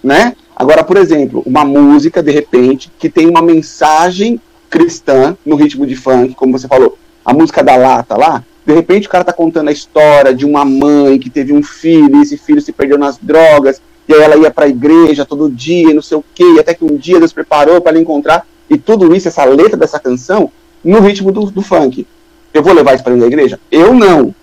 né? 0.03 0.35
Agora, 0.55 0.83
por 0.83 0.97
exemplo, 0.97 1.41
uma 1.45 1.65
música, 1.65 2.21
de 2.21 2.31
repente, 2.31 2.91
que 2.99 3.09
tem 3.09 3.27
uma 3.27 3.41
mensagem 3.41 4.39
cristã 4.69 5.35
no 5.45 5.55
ritmo 5.55 5.85
de 5.85 5.95
funk, 5.95 6.35
como 6.35 6.57
você 6.57 6.67
falou, 6.67 6.97
a 7.25 7.33
música 7.33 7.63
da 7.63 7.75
lata 7.75 8.15
lá, 8.15 8.43
de 8.65 8.73
repente 8.73 9.07
o 9.07 9.09
cara 9.09 9.23
tá 9.23 9.33
contando 9.33 9.69
a 9.69 9.71
história 9.71 10.33
de 10.33 10.45
uma 10.45 10.63
mãe 10.63 11.17
que 11.17 11.29
teve 11.29 11.51
um 11.51 11.63
filho, 11.63 12.17
e 12.17 12.21
esse 12.21 12.37
filho 12.37 12.61
se 12.61 12.71
perdeu 12.71 12.97
nas 12.97 13.17
drogas, 13.17 13.81
e 14.07 14.13
aí 14.13 14.21
ela 14.21 14.37
ia 14.37 14.51
para 14.51 14.65
a 14.65 14.69
igreja 14.69 15.25
todo 15.25 15.49
dia, 15.49 15.89
e 15.89 15.93
não 15.93 16.01
sei 16.01 16.17
o 16.17 16.25
quê, 16.33 16.57
até 16.59 16.73
que 16.73 16.85
um 16.85 16.95
dia 16.95 17.19
Deus 17.19 17.33
preparou 17.33 17.81
para 17.81 17.91
ela 17.91 18.01
encontrar, 18.01 18.45
e 18.69 18.77
tudo 18.77 19.13
isso, 19.15 19.27
essa 19.27 19.43
letra 19.43 19.77
dessa 19.77 19.99
canção, 19.99 20.51
no 20.83 20.99
ritmo 20.99 21.31
do, 21.31 21.51
do 21.51 21.61
funk. 21.61 22.07
Eu 22.53 22.63
vou 22.63 22.73
levar 22.73 22.93
isso 22.93 23.03
para 23.03 23.13
dentro 23.13 23.27
da 23.27 23.33
igreja? 23.33 23.59
Eu 23.71 23.93
não. 23.93 24.33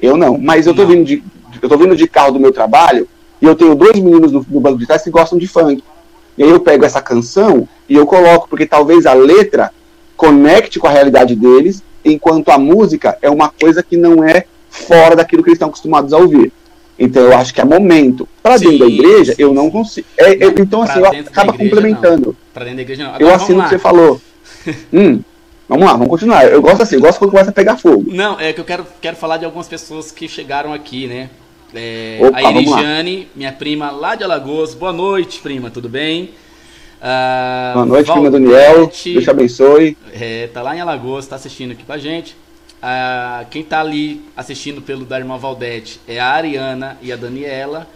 Eu 0.00 0.16
não, 0.16 0.38
mas 0.38 0.66
eu 0.66 0.74
tô 0.74 0.86
vindo 0.86 1.04
de, 1.04 1.22
eu 1.60 1.68
tô 1.68 1.76
vindo 1.76 1.96
de 1.96 2.06
carro 2.06 2.32
do 2.32 2.40
meu 2.40 2.52
trabalho 2.52 3.08
e 3.40 3.46
eu 3.46 3.54
tenho 3.54 3.74
dois 3.74 3.98
meninos 3.98 4.32
no, 4.32 4.44
no 4.48 4.60
banco 4.60 4.78
de 4.78 4.86
trás 4.86 5.02
que 5.02 5.10
gostam 5.10 5.38
de 5.38 5.46
funk. 5.46 5.82
E 6.36 6.42
aí 6.42 6.50
eu 6.50 6.60
pego 6.60 6.84
essa 6.84 7.02
canção 7.02 7.68
e 7.88 7.96
eu 7.96 8.06
coloco, 8.06 8.48
porque 8.48 8.66
talvez 8.66 9.06
a 9.06 9.12
letra 9.12 9.72
conecte 10.16 10.78
com 10.78 10.86
a 10.86 10.90
realidade 10.90 11.34
deles, 11.34 11.82
enquanto 12.04 12.50
a 12.50 12.58
música 12.58 13.18
é 13.20 13.28
uma 13.28 13.48
coisa 13.48 13.82
que 13.82 13.96
não 13.96 14.22
é 14.22 14.44
fora 14.68 15.16
daquilo 15.16 15.42
que 15.42 15.48
eles 15.48 15.56
estão 15.56 15.68
acostumados 15.68 16.12
a 16.12 16.18
ouvir. 16.18 16.52
Então 16.98 17.22
eu 17.22 17.36
acho 17.36 17.54
que 17.54 17.60
é 17.60 17.64
momento. 17.64 18.28
Para 18.42 18.56
dentro 18.56 18.78
da 18.78 18.86
igreja, 18.86 19.34
sim, 19.34 19.42
eu 19.42 19.54
não 19.54 19.70
consigo. 19.70 20.06
É, 20.16 20.32
é, 20.32 20.46
então, 20.46 20.82
assim, 20.82 20.98
eu 20.98 21.06
acaba 21.06 21.52
complementando. 21.52 22.36
Para 22.52 22.64
dentro 22.64 22.76
da 22.76 22.82
igreja, 22.82 23.04
não. 23.04 23.10
Agora, 23.10 23.24
eu 23.24 23.34
assino 23.34 23.60
o 23.60 23.62
que 23.64 23.68
você 23.70 23.78
falou. 23.78 24.20
hum, 24.92 25.20
Vamos 25.68 25.84
lá, 25.84 25.92
vamos 25.92 26.08
continuar. 26.08 26.46
Eu 26.46 26.62
gosto 26.62 26.82
assim, 26.82 26.94
eu 26.94 27.00
gosto 27.02 27.18
quando 27.18 27.30
começa 27.30 27.50
a 27.50 27.52
pegar 27.52 27.76
fogo. 27.76 28.06
Não, 28.08 28.40
é 28.40 28.54
que 28.54 28.60
eu 28.60 28.64
quero, 28.64 28.86
quero 29.02 29.16
falar 29.16 29.36
de 29.36 29.44
algumas 29.44 29.68
pessoas 29.68 30.10
que 30.10 30.26
chegaram 30.26 30.72
aqui, 30.72 31.06
né? 31.06 31.28
É, 31.74 32.18
Opa, 32.22 32.38
a 32.38 32.52
Irigiane, 32.52 33.28
minha 33.36 33.52
prima 33.52 33.90
lá 33.90 34.14
de 34.14 34.24
Alagoas. 34.24 34.72
Boa 34.72 34.94
noite, 34.94 35.40
prima, 35.40 35.70
tudo 35.70 35.86
bem? 35.86 36.30
Ah, 37.02 37.72
Boa 37.74 37.84
noite, 37.84 38.06
Valdete, 38.06 38.30
prima 38.30 38.50
Daniel. 38.50 38.86
Deus 38.86 39.24
te 39.24 39.30
abençoe. 39.30 39.94
É, 40.10 40.46
tá 40.46 40.62
lá 40.62 40.74
em 40.74 40.80
Alagoas, 40.80 41.26
tá 41.26 41.36
assistindo 41.36 41.72
aqui 41.72 41.84
com 41.84 41.92
a 41.92 41.98
gente. 41.98 42.34
Ah, 42.80 43.44
quem 43.50 43.62
tá 43.62 43.80
ali 43.80 44.24
assistindo 44.34 44.80
pelo 44.80 45.04
da 45.04 45.18
irmã 45.18 45.36
Valdete 45.36 46.00
é 46.08 46.18
a 46.18 46.28
Ariana 46.28 46.96
e 47.02 47.12
a 47.12 47.16
Daniela. 47.16 47.86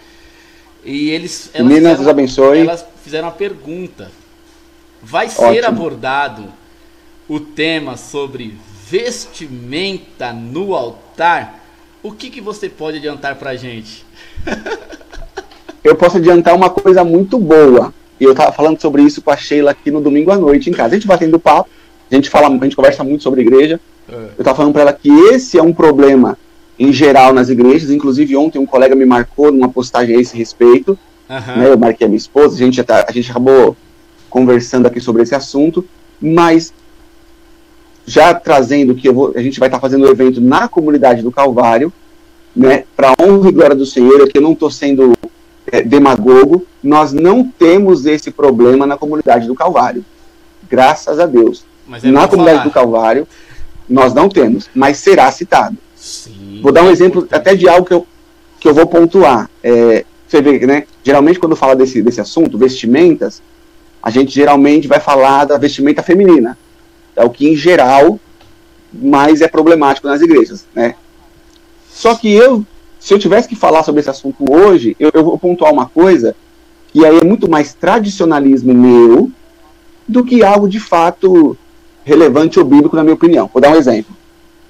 E 0.85 1.09
eles. 1.09 1.51
Elas 1.55 1.69
Meninas, 1.69 1.97
Deus 1.97 2.09
abençoe. 2.09 2.61
Elas 2.61 2.85
fizeram 3.03 3.29
uma 3.29 3.35
pergunta. 3.35 4.11
Vai 5.03 5.31
ser 5.31 5.43
Ótimo. 5.43 5.69
abordado 5.69 6.62
o 7.29 7.41
tema 7.41 7.97
sobre 7.97 8.55
vestimenta 8.91 10.33
no 10.33 10.75
altar? 10.75 11.61
O 12.03 12.13
que, 12.13 12.31
que 12.31 12.41
você 12.41 12.69
pode 12.69 12.99
adiantar 12.99 13.37
pra 13.37 13.55
gente? 13.57 14.05
Eu 15.85 15.97
posso 15.97 16.17
adiantar 16.19 16.55
uma 16.55 16.71
coisa 16.71 17.03
muito 17.03 17.39
boa. 17.39 17.93
E 18.21 18.25
eu 18.25 18.33
tava 18.37 18.53
falando 18.53 18.81
sobre 18.81 19.03
isso 19.03 19.21
com 19.21 19.33
a 19.33 19.37
Sheila 19.37 19.73
aqui 19.73 19.91
no 19.91 20.01
domingo 20.01 20.31
à 20.31 20.39
noite 20.39 20.71
em 20.71 20.73
casa. 20.73 20.91
A 20.91 20.95
gente 20.95 21.09
batendo 21.09 21.41
papo, 21.41 21.69
a 22.09 22.15
gente 22.15 22.31
fala, 22.31 22.47
a 22.47 22.51
gente 22.65 22.77
conversa 22.77 23.03
muito 23.03 23.25
sobre 23.25 23.41
igreja. 23.41 23.81
Eu 24.39 24.45
tava 24.45 24.57
falando 24.57 24.73
para 24.73 24.83
ela 24.83 24.93
que 24.93 25.09
esse 25.11 25.59
é 25.59 25.63
um 25.63 25.73
problema 25.73 26.39
em 26.79 26.93
geral 26.93 27.33
nas 27.33 27.49
igrejas. 27.49 27.91
Inclusive 27.91 28.37
ontem 28.37 28.61
um 28.61 28.67
colega 28.67 28.95
me 28.95 29.05
marcou 29.05 29.51
numa 29.51 29.69
postagem 29.69 30.15
a 30.17 30.21
esse 30.21 30.37
respeito. 30.37 30.97
Aham. 31.29 31.57
né, 31.57 31.69
eu 31.73 31.77
marquei 31.79 32.05
a 32.05 32.09
minha 32.09 32.17
esposa, 32.19 32.55
a 32.55 32.59
gente, 32.59 32.81
tá- 32.85 33.05
a 33.09 33.11
gente 33.13 33.29
acabou 33.31 33.77
conversando 34.31 34.87
aqui 34.87 35.01
sobre 35.01 35.23
esse 35.23 35.35
assunto, 35.35 35.85
mas 36.21 36.73
já 38.07 38.35
trazendo 38.35 38.95
que 38.95 39.11
vou- 39.11 39.33
a 39.35 39.43
gente 39.43 39.59
vai 39.59 39.69
estar 39.69 39.81
fazendo 39.81 40.05
o 40.05 40.11
evento 40.11 40.41
na 40.41 40.69
comunidade 40.69 41.23
do 41.23 41.31
Calvário, 41.31 41.93
né, 42.55 42.85
para 42.97 43.15
honra 43.21 43.49
e 43.49 43.53
glória 43.53 43.77
do 43.77 43.87
Senhor, 43.87 44.23
aqui 44.23 44.37
eu 44.39 44.43
não 44.43 44.53
estou 44.53 44.71
sendo 44.71 45.13
é, 45.71 45.81
demagogo, 45.81 46.67
nós 46.83 47.13
não 47.13 47.45
temos 47.45 48.05
esse 48.05 48.31
problema 48.31 48.87
na 48.87 48.99
comunidade 48.99 49.47
do 49.47 49.55
Calvário, 49.55 50.05
graças 50.69 51.19
a 51.19 51.25
Deus. 51.27 51.65
Mas 51.87 52.05
é 52.05 52.11
na 52.11 52.27
comunidade 52.29 52.59
falar. 52.59 52.69
do 52.69 52.71
Calvário, 52.73 53.29
nós 53.89 54.13
não 54.13 54.29
temos, 54.29 54.69
mas 54.75 54.99
será 54.99 55.31
citado. 55.31 55.77
Sim. 55.95 56.61
Vou 56.63 56.73
dar 56.73 56.83
um 56.83 56.91
exemplo 56.91 57.27
até 57.31 57.55
de 57.55 57.69
algo 57.69 57.87
que 57.87 57.95
eu, 57.95 58.07
que 58.59 58.69
eu 58.69 58.75
vou 58.75 58.87
pontuar. 58.87 59.49
É, 59.63 60.05
você 60.27 60.43
vê, 60.43 60.67
né? 60.67 60.85
Geralmente, 61.05 61.39
quando 61.39 61.55
fala 61.55 61.77
desse, 61.77 62.03
desse 62.03 62.21
assunto, 62.21 62.59
vestimentas, 62.59 63.43
a 64.03 64.11
gente 64.11 64.33
geralmente 64.33 64.89
vai 64.89 64.99
falar 64.99 65.45
da 65.45 65.57
vestimenta 65.59 66.03
feminina. 66.03 66.59
É 67.15 67.25
o 67.25 67.31
que, 67.31 67.49
em 67.49 67.57
geral, 67.57 68.19
mais 68.93 69.41
é 69.41 69.49
problemático 69.49 70.07
nas 70.07 70.21
igrejas, 70.21 70.67
né? 70.75 70.95
Só 71.91 72.15
que 72.15 72.33
eu, 72.33 72.65
se 72.99 73.13
eu 73.13 73.19
tivesse 73.19 73.49
que 73.49 73.57
falar 73.57 73.83
sobre 73.83 74.01
esse 74.01 74.11
assunto 74.11 74.45
hoje, 74.51 74.97
eu, 74.99 75.11
eu 75.13 75.25
vou 75.25 75.39
pontuar 75.39 75.73
uma 75.73 75.87
coisa 75.87 76.35
que 76.93 77.05
aí 77.05 77.19
é 77.19 77.25
muito 77.25 77.49
mais 77.49 77.75
tradicionalismo 77.75 78.75
meu 78.75 79.31
do 80.07 80.25
que 80.25 80.45
algo 80.45 80.69
de 80.69 80.79
fato 80.79 81.57
relevante 82.05 82.59
ou 82.59 82.65
bíblico, 82.65 82.97
na 82.97 83.03
minha 83.03 83.15
opinião. 83.15 83.49
Vou 83.53 83.63
dar 83.63 83.71
um 83.71 83.77
exemplo. 83.77 84.15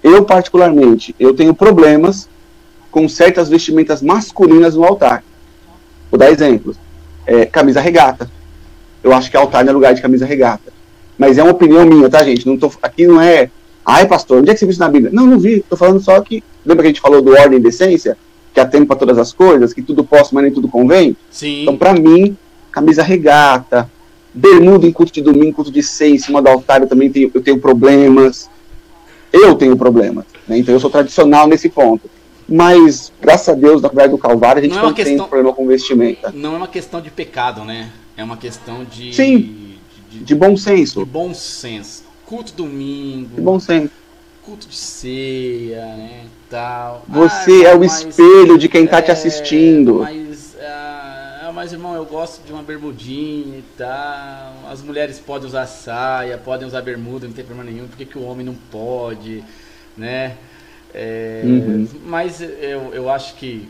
Eu, 0.03 0.25
particularmente, 0.25 1.15
eu 1.19 1.35
tenho 1.35 1.55
problemas 1.55 2.29
com 2.91 3.09
certas 3.09 3.49
vestimentas 3.49 4.03
masculinas 4.03 4.75
no 4.75 4.85
altar. 4.85 5.25
Vou 6.11 6.19
dar 6.19 6.31
exemplos. 6.31 6.77
É, 7.27 7.47
camisa 7.47 7.81
regata. 7.81 8.31
Eu 9.03 9.13
acho 9.13 9.31
que 9.31 9.37
altar 9.37 9.65
não 9.65 9.71
é 9.71 9.75
lugar 9.75 9.95
de 9.95 10.03
camisa 10.03 10.27
regata. 10.27 10.73
Mas 11.23 11.39
é 11.39 11.43
uma 11.45 11.53
opinião 11.53 11.87
minha, 11.87 12.11
tá, 12.11 12.25
gente? 12.25 12.45
Não 12.49 12.59
tô, 12.59 12.69
aqui 12.83 13.07
não 13.07 13.21
é. 13.21 13.49
Ai, 13.87 14.09
pastor, 14.09 14.39
onde 14.39 14.51
é 14.51 14.55
que 14.55 14.59
você 14.59 14.65
viu 14.67 14.73
isso 14.73 14.81
na 14.81 14.89
Bíblia? 14.89 15.13
Não, 15.13 15.25
não 15.25 15.39
vi. 15.39 15.65
Tô 15.71 15.77
falando 15.77 16.01
só 16.01 16.21
que. 16.21 16.43
Lembra 16.67 16.83
que 16.83 16.89
a 16.89 16.91
gente 16.91 17.01
falou 17.01 17.23
do 17.23 17.31
ordem 17.31 17.61
e 17.61 17.63
decência? 17.63 18.19
Que 18.53 18.59
há 18.59 18.67
tempo 18.67 18.87
para 18.87 18.97
todas 18.97 19.19
as 19.19 19.33
coisas, 19.33 19.73
que 19.73 19.83
tudo 19.83 20.03
posso, 20.03 20.35
mas 20.35 20.43
nem 20.43 20.53
tudo 20.53 20.67
convém? 20.67 21.17
Sim. 21.31 21.63
Então, 21.63 21.77
para 21.77 21.93
mim, 21.93 22.37
camisa 22.73 23.05
regata, 23.05 23.89
bermuda 24.35 24.85
em 24.85 24.91
culto 24.91 25.13
de 25.13 25.23
domingo, 25.23 25.55
culto 25.55 25.71
de 25.71 25.81
seis, 25.81 26.23
em 26.23 26.25
cima 26.25 26.43
do 26.43 26.49
altar, 26.49 26.81
eu 26.83 26.89
também 26.89 27.09
tenho, 27.09 27.31
eu 27.33 27.41
tenho 27.41 27.59
problemas. 27.61 28.51
Eu 29.33 29.55
tenho 29.55 29.77
problemas. 29.77 30.25
Né? 30.49 30.59
Então, 30.59 30.75
eu 30.75 30.81
sou 30.81 30.91
tradicional 30.91 31.47
nesse 31.47 31.69
ponto. 31.69 32.11
Mas, 32.49 33.13
graças 33.23 33.49
a 33.49 33.53
Deus, 33.55 33.81
na 33.81 33.89
comunidade 33.89 34.11
do 34.13 34.19
Calvário, 34.19 34.59
a 34.59 34.63
gente 34.63 34.73
Não 34.73 34.79
é 34.79 34.83
não, 34.83 34.89
uma 34.91 34.95
tem 34.97 35.05
questão- 35.05 35.29
problema 35.29 35.55
com 35.55 35.67
vestimenta. 35.69 36.33
Não 36.35 36.55
é 36.55 36.57
uma 36.57 36.67
questão 36.69 37.01
de 37.01 37.11
pecado, 37.13 37.65
né? 37.65 37.91
É 38.17 38.25
uma 38.25 38.37
questão 38.37 38.85
de. 38.85 39.15
Sim. 39.15 39.72
De, 40.13 40.19
de- 40.19 40.25
De 40.25 40.35
bom 40.35 40.55
de 40.55 40.61
senso. 40.61 41.07
bom 41.07 41.33
senso. 41.35 42.05
Culto 42.27 42.53
domingo. 42.53 43.35
De 43.37 43.41
bom 43.41 43.59
senso. 43.59 43.91
culto 44.45 44.67
de 44.67 44.75
ceia, 44.75 45.85
né, 45.97 46.25
tal. 46.51 47.05
Você 47.09 47.65
Ah, 47.65 47.71
é 47.71 47.75
o 47.77 47.79
mas- 47.79 48.01
espelho 48.01 48.59
de 48.59 48.69
quem 48.69 48.85
está 48.85 49.01
te 49.01 49.11
é, 49.11 49.13
assistindo. 49.15 50.01
Mas, 50.01 50.57
ah, 50.61 51.53
mas, 51.55 51.73
irmão, 51.73 51.95
eu 51.95 52.05
gosto 52.05 52.45
de 52.45 52.53
uma 52.53 52.63
bermudinha 52.63 53.59
e 53.59 53.65
tal. 53.79 54.53
As 54.69 54.83
mulheres 54.83 55.21
podem 55.21 55.47
usar 55.47 55.67
saia, 55.67 56.37
podem 56.39 56.67
usar 56.67 56.83
bermuda, 56.83 57.27
não 57.29 57.33
tem 57.35 57.45
problema 57.45 57.71
nenhum. 57.71 57.87
Por 57.87 57.97
que, 57.97 58.05
que 58.05 58.19
o 58.19 58.23
homem 58.25 58.45
não 58.45 58.55
pode, 58.71 59.45
né? 59.97 60.37
É, 60.93 61.43
Uhum. 61.45 61.89
Mas 62.05 62.41
eu, 62.41 62.93
eu 62.93 63.09
acho 63.09 63.37
que 63.37 63.69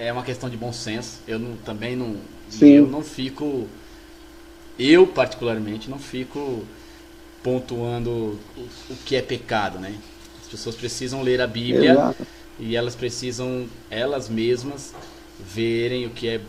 é 0.00 0.10
uma 0.12 0.22
questão 0.22 0.48
de 0.48 0.56
bom 0.56 0.72
senso. 0.72 1.20
Eu 1.28 1.38
não- 1.38 1.56
também 1.56 1.94
não, 1.94 2.16
Sim. 2.48 2.70
eu 2.70 2.86
não 2.86 3.02
fico, 3.02 3.68
eu 4.78 5.06
particularmente 5.06 5.90
não 5.90 5.98
fico 5.98 6.64
pontuando 7.42 8.10
o, 8.56 8.68
o 8.90 8.96
que 9.04 9.16
é 9.16 9.22
pecado, 9.22 9.78
né? 9.78 9.94
As 10.40 10.48
pessoas 10.48 10.74
precisam 10.74 11.22
ler 11.22 11.40
a 11.40 11.46
Bíblia 11.46 11.92
Exato. 11.92 12.26
e 12.58 12.76
elas 12.76 12.94
precisam 12.94 13.66
elas 13.90 14.28
mesmas 14.28 14.94
verem 15.38 16.06
o 16.06 16.10
que 16.10 16.28
é 16.28 16.40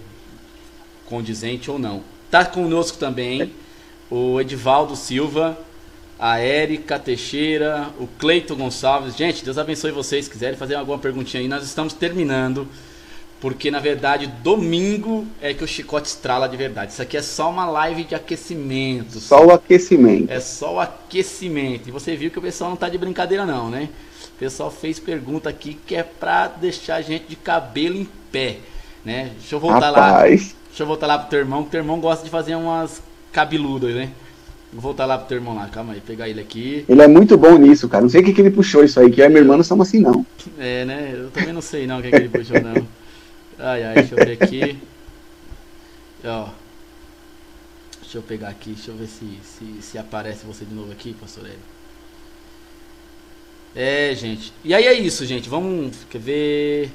condizente 1.05 1.69
ou 1.69 1.79
não. 1.79 2.03
Tá 2.29 2.45
conosco 2.45 2.97
também 2.97 3.51
o 4.09 4.39
Edivaldo 4.39 4.95
Silva, 4.95 5.57
a 6.17 6.39
Érica 6.39 6.99
Teixeira, 6.99 7.89
o 7.99 8.07
Cleito 8.07 8.55
Gonçalves. 8.55 9.15
Gente, 9.15 9.43
Deus 9.43 9.57
abençoe 9.57 9.91
vocês. 9.91 10.25
Se 10.25 10.31
quiserem 10.31 10.57
fazer 10.57 10.75
alguma 10.75 10.97
perguntinha 10.97 11.41
aí, 11.41 11.47
nós 11.47 11.63
estamos 11.63 11.93
terminando. 11.93 12.67
Porque 13.41 13.71
na 13.71 13.79
verdade, 13.79 14.27
domingo 14.43 15.25
é 15.41 15.53
que 15.53 15.63
o 15.63 15.67
chicote 15.67 16.09
estrala 16.09 16.47
de 16.47 16.57
verdade. 16.57 16.91
Isso 16.91 17.01
aqui 17.01 17.15
é 17.15 17.21
só 17.21 17.49
uma 17.49 17.65
live 17.65 18.03
de 18.03 18.13
aquecimento. 18.13 19.19
Só 19.19 19.45
o 19.45 19.51
aquecimento. 19.51 20.31
É 20.31 20.39
só 20.39 20.75
o 20.75 20.79
aquecimento. 20.79 21.87
E 21.87 21.91
você 21.91 22.15
viu 22.15 22.29
que 22.29 22.39
o 22.39 22.41
pessoal 22.41 22.69
não 22.69 22.77
tá 22.77 22.89
de 22.89 22.97
brincadeira 22.97 23.45
não, 23.45 23.69
né? 23.69 23.89
O 24.35 24.39
pessoal 24.39 24.69
fez 24.69 24.99
pergunta 24.99 25.49
aqui 25.49 25.77
que 25.85 25.95
é 25.95 26.03
pra 26.03 26.47
deixar 26.47 26.95
a 26.95 27.01
gente 27.01 27.27
de 27.29 27.35
cabelo 27.37 27.95
em 27.95 28.07
pé, 28.31 28.57
né? 29.05 29.31
Deixa 29.39 29.55
eu 29.55 29.59
voltar 29.59 29.89
lá. 29.89 30.11
Rapaz, 30.11 30.55
Deixa 30.67 30.83
eu 30.83 30.87
voltar 30.87 31.07
lá 31.07 31.17
pro 31.17 31.29
teu 31.29 31.39
irmão, 31.39 31.63
que 31.63 31.71
teu 31.71 31.79
irmão 31.79 31.99
gosta 31.99 32.23
de 32.23 32.29
fazer 32.29 32.55
umas 32.55 33.01
cabeludas, 33.31 33.93
né? 33.95 34.09
Vou 34.71 34.81
voltar 34.81 35.05
lá 35.05 35.17
pro 35.17 35.27
teu 35.27 35.37
irmão 35.37 35.55
lá, 35.55 35.67
calma 35.67 35.93
aí, 35.93 35.99
pegar 35.99 36.29
ele 36.29 36.39
aqui. 36.39 36.85
ele 36.87 37.01
é 37.01 37.07
muito 37.07 37.35
bom 37.37 37.57
nisso, 37.57 37.89
cara. 37.89 38.03
Não 38.03 38.09
sei 38.09 38.21
o 38.21 38.23
que, 38.23 38.33
que 38.33 38.41
ele 38.41 38.51
puxou 38.51 38.83
isso 38.83 38.99
aí, 38.99 39.09
que 39.09 39.19
eu 39.19 39.25
e 39.25 39.29
minha 39.29 39.41
irmã 39.41 39.57
não 39.57 39.63
somos 39.63 39.87
assim, 39.87 39.99
não. 39.99 40.25
É, 40.59 40.85
né? 40.85 41.11
Eu 41.15 41.31
também 41.31 41.51
não 41.51 41.61
sei 41.61 41.87
não 41.87 41.99
o 41.99 42.01
que, 42.01 42.09
é 42.09 42.11
que 42.11 42.17
ele 42.17 42.29
puxou 42.29 42.61
não. 42.61 42.87
Ai, 43.59 43.83
ai, 43.83 43.93
deixa 43.95 44.15
eu 44.15 44.25
ver 44.25 44.37
aqui. 44.41 44.77
Ó. 46.23 46.47
Deixa 48.01 48.17
eu 48.17 48.21
pegar 48.21 48.47
aqui, 48.47 48.71
deixa 48.71 48.89
eu 48.89 48.95
ver 48.95 49.07
se, 49.07 49.25
se, 49.43 49.81
se 49.81 49.97
aparece 49.97 50.45
você 50.45 50.65
de 50.65 50.73
novo 50.73 50.91
aqui, 50.91 51.13
pastor 51.19 51.45
Hélio. 51.45 51.59
É, 53.75 54.15
gente. 54.15 54.51
E 54.63 54.73
aí 54.73 54.85
é 54.85 54.93
isso, 54.93 55.25
gente. 55.25 55.49
Vamos. 55.49 55.95
Quer 56.09 56.19
ver. 56.19 56.91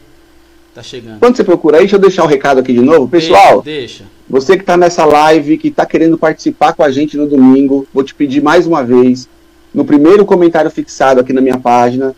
Tá 0.75 0.83
chegando. 0.83 1.21
Quando 1.21 1.37
você 1.37 1.45
procura 1.45 1.77
aí, 1.77 1.83
deixa 1.83 1.97
eu 1.97 2.01
deixar 2.01 2.25
o 2.25 2.27
recado 2.27 2.59
aqui 2.59 2.73
de 2.73 2.81
novo. 2.81 3.07
Pessoal, 3.07 3.63
Deixa. 3.63 4.03
deixa. 4.03 4.05
Você 4.29 4.57
que 4.57 4.63
está 4.63 4.77
nessa 4.77 5.05
live, 5.05 5.57
que 5.57 5.69
está 5.69 5.87
querendo 5.87 6.19
participar 6.19 6.73
com 6.73 6.83
a 6.83 6.91
gente 6.91 7.17
no 7.17 7.29
domingo, 7.29 7.87
vou 7.95 8.03
te 8.03 8.13
pedir 8.13 8.43
mais 8.43 8.67
uma 8.67 8.83
vez, 8.83 9.29
no 9.73 9.85
primeiro 9.85 10.25
comentário 10.25 10.71
fixado 10.71 11.21
aqui 11.21 11.33
na 11.33 11.41
minha 11.41 11.59
página, 11.59 12.17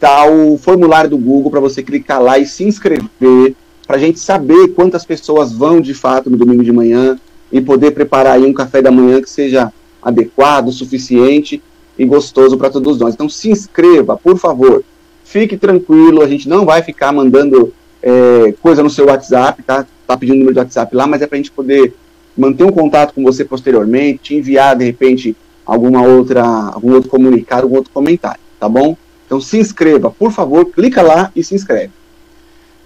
tá 0.00 0.24
o 0.24 0.56
formulário 0.56 1.10
do 1.10 1.18
Google 1.18 1.50
para 1.50 1.60
você 1.60 1.82
clicar 1.82 2.22
lá 2.22 2.38
e 2.38 2.46
se 2.46 2.64
inscrever, 2.64 3.54
para 3.88 3.96
a 3.96 3.98
gente 3.98 4.20
saber 4.20 4.68
quantas 4.74 5.06
pessoas 5.06 5.50
vão 5.50 5.80
de 5.80 5.94
fato 5.94 6.28
no 6.28 6.36
domingo 6.36 6.62
de 6.62 6.70
manhã 6.70 7.18
e 7.50 7.58
poder 7.58 7.92
preparar 7.92 8.34
aí 8.34 8.44
um 8.44 8.52
café 8.52 8.82
da 8.82 8.90
manhã 8.90 9.22
que 9.22 9.30
seja 9.30 9.72
adequado, 10.02 10.70
suficiente 10.70 11.62
e 11.98 12.04
gostoso 12.04 12.58
para 12.58 12.68
todos 12.68 12.98
nós. 12.98 13.14
Então 13.14 13.30
se 13.30 13.50
inscreva, 13.50 14.14
por 14.14 14.36
favor. 14.36 14.84
Fique 15.24 15.56
tranquilo, 15.56 16.20
a 16.20 16.28
gente 16.28 16.50
não 16.50 16.66
vai 16.66 16.82
ficar 16.82 17.12
mandando 17.12 17.72
é, 18.02 18.54
coisa 18.60 18.82
no 18.82 18.90
seu 18.90 19.06
WhatsApp, 19.06 19.62
tá? 19.62 19.86
Tá 20.06 20.16
pedindo 20.18 20.34
o 20.34 20.38
número 20.40 20.54
do 20.54 20.60
WhatsApp 20.60 20.94
lá, 20.94 21.06
mas 21.06 21.22
é 21.22 21.26
para 21.26 21.36
a 21.36 21.38
gente 21.38 21.50
poder 21.50 21.94
manter 22.36 22.64
um 22.64 22.70
contato 22.70 23.14
com 23.14 23.22
você 23.22 23.42
posteriormente, 23.42 24.18
te 24.18 24.34
enviar 24.34 24.76
de 24.76 24.84
repente 24.84 25.34
alguma 25.64 26.02
outra, 26.02 26.44
algum 26.44 26.92
outro 26.92 27.08
comunicado, 27.08 27.62
algum 27.62 27.76
outro 27.76 27.92
comentário, 27.92 28.40
tá 28.60 28.68
bom? 28.68 28.94
Então 29.24 29.40
se 29.40 29.58
inscreva, 29.58 30.10
por 30.10 30.30
favor, 30.30 30.66
clica 30.66 31.00
lá 31.00 31.32
e 31.34 31.42
se 31.42 31.54
inscreve. 31.54 31.97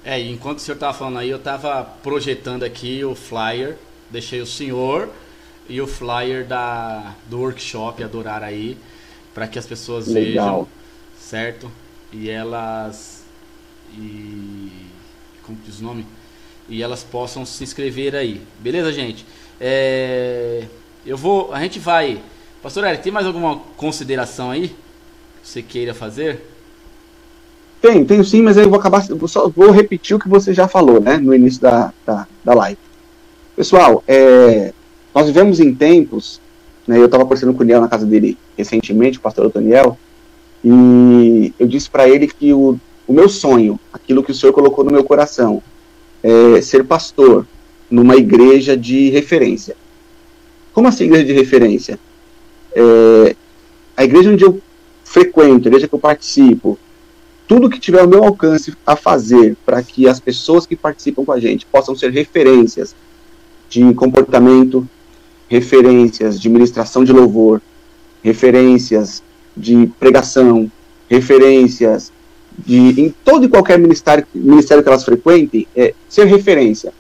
É, 0.05 0.21
enquanto 0.21 0.59
o 0.59 0.61
senhor 0.61 0.77
tava 0.79 0.95
falando 0.95 1.19
aí, 1.19 1.31
eu 1.31 1.39
tava 1.39 1.85
projetando 2.03 2.65
aqui 2.65 3.05
o 3.05 3.15
flyer, 3.15 3.77
deixei 4.11 4.41
o 4.41 4.47
senhor 4.47 5.09
e 5.69 5.81
o 5.81 5.87
flyer 5.87 6.45
da, 6.45 7.15
do 7.27 7.39
workshop 7.39 8.03
Adorar 8.03 8.43
aí, 8.43 8.77
para 9.33 9.47
que 9.47 9.59
as 9.59 9.67
pessoas 9.67 10.09
Legal. 10.09 10.65
vejam, 10.65 10.69
certo? 11.21 11.71
E 12.13 12.29
elas. 12.29 13.25
E. 13.97 14.71
Como 15.45 15.57
que 15.59 15.71
diz 15.71 15.81
o 15.81 15.85
nome? 15.85 16.05
E 16.69 16.83
elas 16.83 17.05
possam 17.05 17.47
se 17.47 17.63
inscrever 17.63 18.15
aí. 18.15 18.41
Beleza, 18.59 18.93
gente? 18.93 19.25
É, 19.61 20.67
eu 21.07 21.17
vou. 21.17 21.53
A 21.55 21.61
gente 21.61 21.79
vai. 21.79 22.21
Pastor 22.61 22.85
Eric, 22.85 23.03
tem 23.03 23.13
mais 23.13 23.27
alguma 23.27 23.59
consideração 23.77 24.51
aí? 24.51 24.69
Que 24.69 25.49
você 25.49 25.63
queira 25.63 25.95
fazer? 25.95 26.52
Tem, 27.83 28.05
tenho 28.05 28.25
sim, 28.25 28.41
mas 28.41 28.57
aí 28.57 28.65
eu 28.65 28.71
vou 28.71 28.79
acabar. 28.79 29.05
Só 29.27 29.49
vou 29.49 29.73
repetir 29.73 30.17
o 30.17 30.19
que 30.19 30.29
você 30.29 30.55
já 30.55 30.69
falou, 30.69 31.01
né? 31.01 31.19
No 31.19 31.35
início 31.35 31.61
da, 31.61 31.93
da, 32.07 32.27
da 32.45 32.55
live. 32.55 32.79
Pessoal, 33.57 34.03
é, 34.07 34.73
Nós 35.15 35.27
vivemos 35.27 35.61
em 35.61 35.75
tempos, 35.75 36.41
né, 36.87 36.99
eu 36.99 37.05
estava 37.05 37.25
conversando 37.25 37.53
com 37.53 37.59
o 37.59 37.61
Daniel 37.61 37.81
na 37.81 37.89
casa 37.89 38.07
dele 38.07 38.39
recentemente, 38.57 39.19
o 39.19 39.21
pastor 39.21 39.51
Daniel, 39.51 39.99
e 40.65 41.53
eu 41.59 41.67
disse 41.67 41.91
para 41.91 42.09
ele 42.09 42.27
que 42.27 42.53
o, 42.55 42.79
o 43.07 43.13
meu 43.13 43.29
sonho, 43.29 43.79
aquilo 43.93 44.23
que 44.23 44.31
o 44.31 44.35
Senhor 44.35 44.53
colocou 44.53 44.85
no 44.85 44.91
meu 44.91 45.05
coração, 45.05 45.63
é 46.23 46.61
ser 46.63 46.85
pastor 46.85 47.47
numa 47.91 48.17
igreja 48.17 48.77
de 48.77 49.11
referência. 49.11 49.77
Como 50.73 50.89
assim 50.89 51.05
igreja 51.05 51.25
de 51.25 51.33
referência? 51.33 51.99
É, 52.75 53.37
a 53.97 54.05
igreja 54.05 54.31
onde 54.31 54.45
eu 54.45 54.61
frequento, 55.05 55.69
a 55.69 55.71
igreja 55.71 55.89
que 55.89 55.95
eu 55.95 55.99
participo, 55.99 56.79
tudo 57.53 57.69
que 57.69 57.79
tiver 57.79 58.01
ao 58.01 58.09
meu 58.09 58.25
alcance 58.25 58.73
a 58.87 58.97
fazer 58.97 59.59
para 59.67 59.83
que 59.83 60.09
as 60.09 60.19
pessoas 60.19 60.65
que 60.65 60.75
participam 60.75 61.23
com 61.23 61.33
a 61.33 61.39
gente 61.39 61.67
possam 61.67 61.95
ser 61.95 62.11
referências 62.11 62.95
de 63.69 63.93
comportamento, 63.93 64.89
referências 65.51 66.41
de 66.41 66.49
ministração 66.49 67.05
de 67.05 67.13
louvor, 67.13 67.61
referências 68.25 69.23
de 69.55 69.87
pregação, 70.01 70.73
referências 71.11 72.11
de 72.59 72.99
em 72.99 73.15
todo 73.23 73.45
e 73.45 73.49
qualquer 73.51 73.79
ministério, 73.79 74.27
ministério 74.35 74.83
que 74.83 74.89
elas 74.89 75.05
frequentem, 75.05 75.69
é 75.77 75.93
ser 76.09 76.25
referência. 76.25 76.91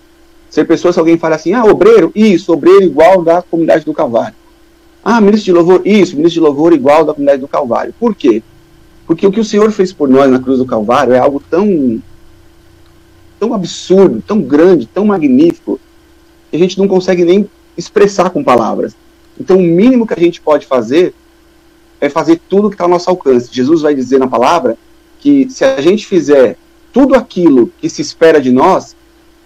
Ser 0.50 0.66
pessoas 0.66 0.96
que 0.96 1.00
alguém 1.00 1.16
fala 1.16 1.36
assim, 1.36 1.54
ah, 1.54 1.64
obreiro, 1.64 2.12
isso, 2.14 2.52
obreiro 2.52 2.82
igual 2.82 3.22
da 3.22 3.40
comunidade 3.40 3.86
do 3.86 3.94
Calvário. 3.94 4.34
Ah, 5.02 5.18
ministro 5.18 5.46
de 5.46 5.52
louvor, 5.52 5.80
isso, 5.86 6.14
ministro 6.14 6.42
de 6.42 6.46
louvor 6.46 6.74
igual 6.74 7.06
da 7.06 7.14
comunidade 7.14 7.40
do 7.40 7.48
Calvário. 7.48 7.94
Por 7.98 8.14
quê? 8.14 8.42
Porque 9.06 9.26
o 9.26 9.32
que 9.32 9.40
o 9.40 9.44
Senhor 9.44 9.70
fez 9.70 9.92
por 9.92 10.08
nós 10.08 10.30
na 10.30 10.38
cruz 10.38 10.58
do 10.58 10.66
Calvário 10.66 11.12
é 11.12 11.18
algo 11.18 11.42
tão 11.50 12.00
tão 13.38 13.52
absurdo, 13.54 14.22
tão 14.24 14.40
grande, 14.40 14.86
tão 14.86 15.04
magnífico, 15.04 15.80
que 16.48 16.56
a 16.56 16.58
gente 16.60 16.78
não 16.78 16.86
consegue 16.86 17.24
nem 17.24 17.50
expressar 17.76 18.30
com 18.30 18.44
palavras. 18.44 18.94
Então, 19.40 19.56
o 19.56 19.62
mínimo 19.62 20.06
que 20.06 20.14
a 20.14 20.18
gente 20.18 20.40
pode 20.40 20.64
fazer 20.64 21.12
é 22.00 22.08
fazer 22.08 22.40
tudo 22.48 22.68
que 22.68 22.74
está 22.74 22.84
ao 22.84 22.90
nosso 22.90 23.10
alcance. 23.10 23.48
Jesus 23.52 23.82
vai 23.82 23.94
dizer 23.94 24.20
na 24.20 24.28
palavra 24.28 24.78
que 25.18 25.48
se 25.50 25.64
a 25.64 25.80
gente 25.80 26.06
fizer 26.06 26.56
tudo 26.92 27.16
aquilo 27.16 27.72
que 27.78 27.88
se 27.88 28.02
espera 28.02 28.40
de 28.40 28.52
nós, 28.52 28.94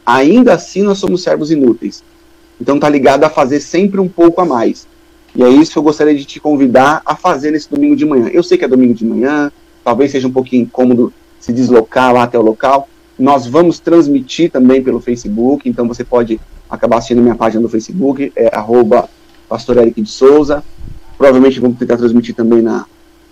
ainda 0.05 0.55
assim 0.55 0.83
nós 0.83 0.99
somos 0.99 1.23
servos 1.23 1.51
inúteis. 1.51 2.03
Então 2.61 2.77
está 2.77 2.89
ligado 2.89 3.25
a 3.25 3.31
fazer 3.31 3.61
sempre 3.61 4.01
um 4.01 4.09
pouco 4.09 4.41
a 4.41 4.45
mais. 4.45 4.87
E 5.37 5.43
é 5.43 5.51
isso 5.51 5.73
que 5.73 5.79
eu 5.79 5.83
gostaria 5.83 6.15
de 6.15 6.25
te 6.25 6.41
convidar 6.41 7.03
a 7.05 7.15
fazer 7.15 7.51
nesse 7.51 7.69
domingo 7.69 7.95
de 7.95 8.07
manhã. 8.07 8.29
Eu 8.33 8.43
sei 8.43 8.57
que 8.57 8.65
é 8.65 8.69
domingo 8.69 8.95
de 8.95 9.05
manhã, 9.05 9.53
talvez 9.85 10.11
seja 10.11 10.27
um 10.27 10.33
pouquinho 10.33 10.63
incômodo 10.63 11.13
se 11.39 11.53
deslocar 11.53 12.15
lá 12.15 12.23
até 12.23 12.39
o 12.39 12.43
local. 12.43 12.89
Nós 13.19 13.47
vamos 13.47 13.79
transmitir 13.79 14.51
também 14.51 14.83
pelo 14.83 14.99
Facebook, 14.99 15.69
então 15.69 15.87
você 15.87 16.03
pode 16.03 16.41
acabar 16.71 16.97
assistindo 16.97 17.21
minha 17.21 17.35
página 17.35 17.61
no 17.61 17.69
Facebook, 17.69 18.33
é 18.35 18.55
arroba 18.57 19.11
Pastor 19.47 19.77
Eric 19.77 20.01
de 20.01 20.09
Souza. 20.09 20.65
Provavelmente 21.19 21.61
vamos 21.61 21.79
tentar 21.79 21.99
transmitir 21.99 22.35
também 22.35 22.63
na, 22.63 22.87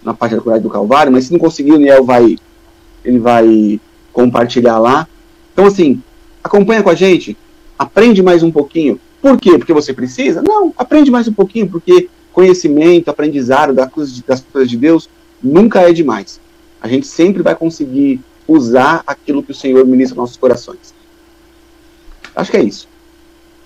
na 0.05 0.13
página 0.13 0.37
da 0.37 0.43
Comunidade 0.43 0.63
do 0.63 0.73
Calvário, 0.73 1.11
mas 1.11 1.25
se 1.25 1.33
não 1.33 1.41
conseguir, 1.41 1.73
o 1.73 1.79
Niel 1.79 2.05
vai, 2.05 2.37
ele 3.03 3.19
vai 3.19 3.81
compartilhar 4.13 4.79
lá. 4.79 5.09
Então, 5.55 5.65
assim, 5.65 6.03
acompanha 6.43 6.83
com 6.83 6.91
a 6.91 6.95
gente, 6.95 7.35
aprende 7.79 8.23
mais 8.23 8.43
um 8.43 8.51
pouquinho. 8.51 9.01
Por 9.25 9.41
quê? 9.41 9.57
Porque 9.57 9.73
você 9.73 9.95
precisa? 9.95 10.43
Não, 10.43 10.75
aprende 10.77 11.11
mais 11.11 11.27
um 11.27 11.33
pouquinho, 11.33 11.67
porque 11.67 12.11
conhecimento, 12.31 13.09
aprendizado 13.09 13.73
das 13.73 13.91
coisas 13.91 14.69
de 14.69 14.77
Deus 14.77 15.09
nunca 15.43 15.81
é 15.81 15.95
demais. 15.95 16.39
A 16.79 16.87
gente 16.89 17.07
sempre 17.07 17.43
vai 17.43 17.57
conseguir 17.57 18.21
usar 18.47 19.03
aquilo 19.07 19.43
que 19.43 19.51
o 19.51 19.55
Senhor 19.55 19.83
ministra 19.87 20.15
nos 20.15 20.25
nossos 20.25 20.37
corações. 20.37 20.95
Acho 22.37 22.51
que 22.51 22.59
é 22.59 22.65
isso. 22.65 22.87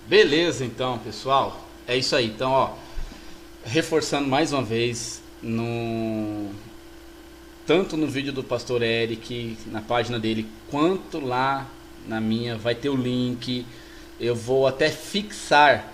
Beleza, 0.06 0.64
então, 0.64 0.96
pessoal. 0.98 1.66
É 1.88 1.96
isso 1.96 2.14
aí. 2.14 2.26
Então, 2.26 2.52
ó, 2.52 2.74
reforçando 3.64 4.28
mais 4.28 4.52
uma 4.52 4.62
vez, 4.62 5.20
no 5.42 6.50
tanto 7.66 7.96
no 7.96 8.06
vídeo 8.06 8.32
do 8.32 8.44
pastor 8.44 8.80
Eric, 8.80 9.58
na 9.66 9.80
página 9.80 10.20
dele, 10.20 10.46
quanto 10.70 11.18
lá 11.18 11.66
na 12.06 12.20
minha, 12.20 12.56
vai 12.56 12.76
ter 12.76 12.90
o 12.90 12.96
link. 12.96 13.66
Eu 14.20 14.34
vou 14.34 14.66
até 14.66 14.90
fixar 14.90 15.92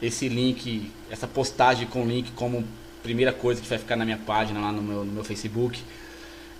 esse 0.00 0.28
link, 0.28 0.90
essa 1.10 1.26
postagem 1.26 1.86
com 1.86 2.04
link 2.04 2.32
como 2.32 2.64
primeira 3.02 3.32
coisa 3.32 3.60
que 3.60 3.68
vai 3.68 3.78
ficar 3.78 3.96
na 3.96 4.04
minha 4.04 4.18
página 4.18 4.60
lá 4.60 4.72
no 4.72 4.82
meu, 4.82 5.04
no 5.04 5.12
meu 5.12 5.24
Facebook. 5.24 5.82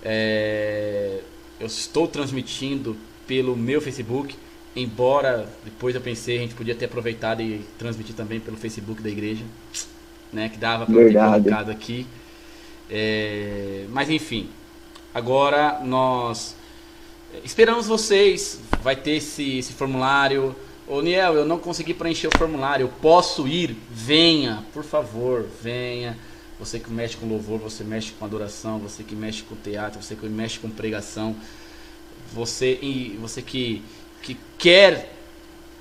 É, 0.03 1.19
eu 1.59 1.67
estou 1.67 2.07
transmitindo 2.07 2.95
pelo 3.25 3.55
meu 3.55 3.81
Facebook, 3.81 4.35
embora 4.75 5.49
depois 5.63 5.95
eu 5.95 6.01
pensei 6.01 6.37
a 6.37 6.41
gente 6.41 6.53
podia 6.53 6.75
ter 6.75 6.85
aproveitado 6.85 7.41
e 7.41 7.65
transmitir 7.77 8.15
também 8.15 8.39
pelo 8.39 8.57
Facebook 8.57 9.01
da 9.01 9.09
igreja, 9.09 9.43
né, 10.31 10.49
que 10.49 10.57
dava 10.57 10.85
para 10.85 10.95
ter 10.95 11.13
colocado 11.13 11.71
aqui. 11.71 12.05
É, 12.89 13.85
mas 13.89 14.09
enfim, 14.09 14.49
agora 15.13 15.79
nós 15.83 16.55
esperamos 17.43 17.87
vocês. 17.87 18.59
Vai 18.83 18.95
ter 18.95 19.15
esse, 19.17 19.57
esse 19.57 19.73
formulário. 19.73 20.55
Ô 20.87 21.01
Niel, 21.01 21.33
eu 21.33 21.45
não 21.45 21.57
consegui 21.57 21.93
preencher 21.93 22.27
o 22.27 22.37
formulário. 22.37 22.83
Eu 22.83 22.89
posso 23.01 23.47
ir? 23.47 23.75
Venha, 23.89 24.63
por 24.73 24.83
favor, 24.83 25.45
venha. 25.61 26.17
Você 26.59 26.79
que 26.79 26.91
mexe 26.91 27.17
com 27.17 27.27
louvor, 27.27 27.59
você 27.59 27.83
mexe 27.83 28.11
com 28.11 28.23
adoração, 28.23 28.79
você 28.79 29.03
que 29.03 29.15
mexe 29.15 29.43
com 29.43 29.55
teatro, 29.55 30.01
você 30.01 30.15
que 30.15 30.27
mexe 30.27 30.59
com 30.59 30.69
pregação, 30.69 31.35
você, 32.31 32.79
você 33.19 33.41
que, 33.41 33.83
que 34.21 34.37
quer 34.57 35.13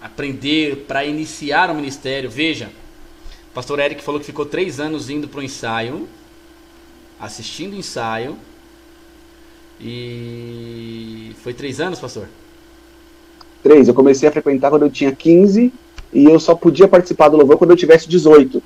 aprender 0.01 0.85
para 0.89 1.05
iniciar 1.05 1.71
o 1.71 1.75
ministério. 1.75 2.29
Veja, 2.31 2.73
o 3.51 3.55
pastor 3.55 3.79
Eric 3.79 4.03
falou 4.03 4.19
que 4.19 4.27
ficou 4.27 4.47
três 4.47 4.81
anos 4.81 5.11
indo 5.11 5.29
para 5.29 5.41
o 5.41 5.43
ensaio 5.43 6.09
assistindo 7.19 7.77
ensaio. 7.77 8.37
E 9.81 11.35
foi 11.43 11.53
três 11.53 11.81
anos, 11.81 11.99
pastor? 11.99 12.29
Três. 13.65 13.89
Eu 13.89 13.95
comecei 13.95 14.29
a 14.29 14.33
frequentar 14.33 14.69
quando 14.69 14.83
eu 14.83 14.91
tinha 14.91 15.11
15 15.11 15.73
e 16.13 16.25
eu 16.27 16.39
só 16.39 16.55
podia 16.55 16.87
participar 16.87 17.31
do 17.31 17.39
louvor 17.39 17.57
quando 17.57 17.71
eu 17.71 17.77
tivesse 17.77 18.07
18. 18.09 18.63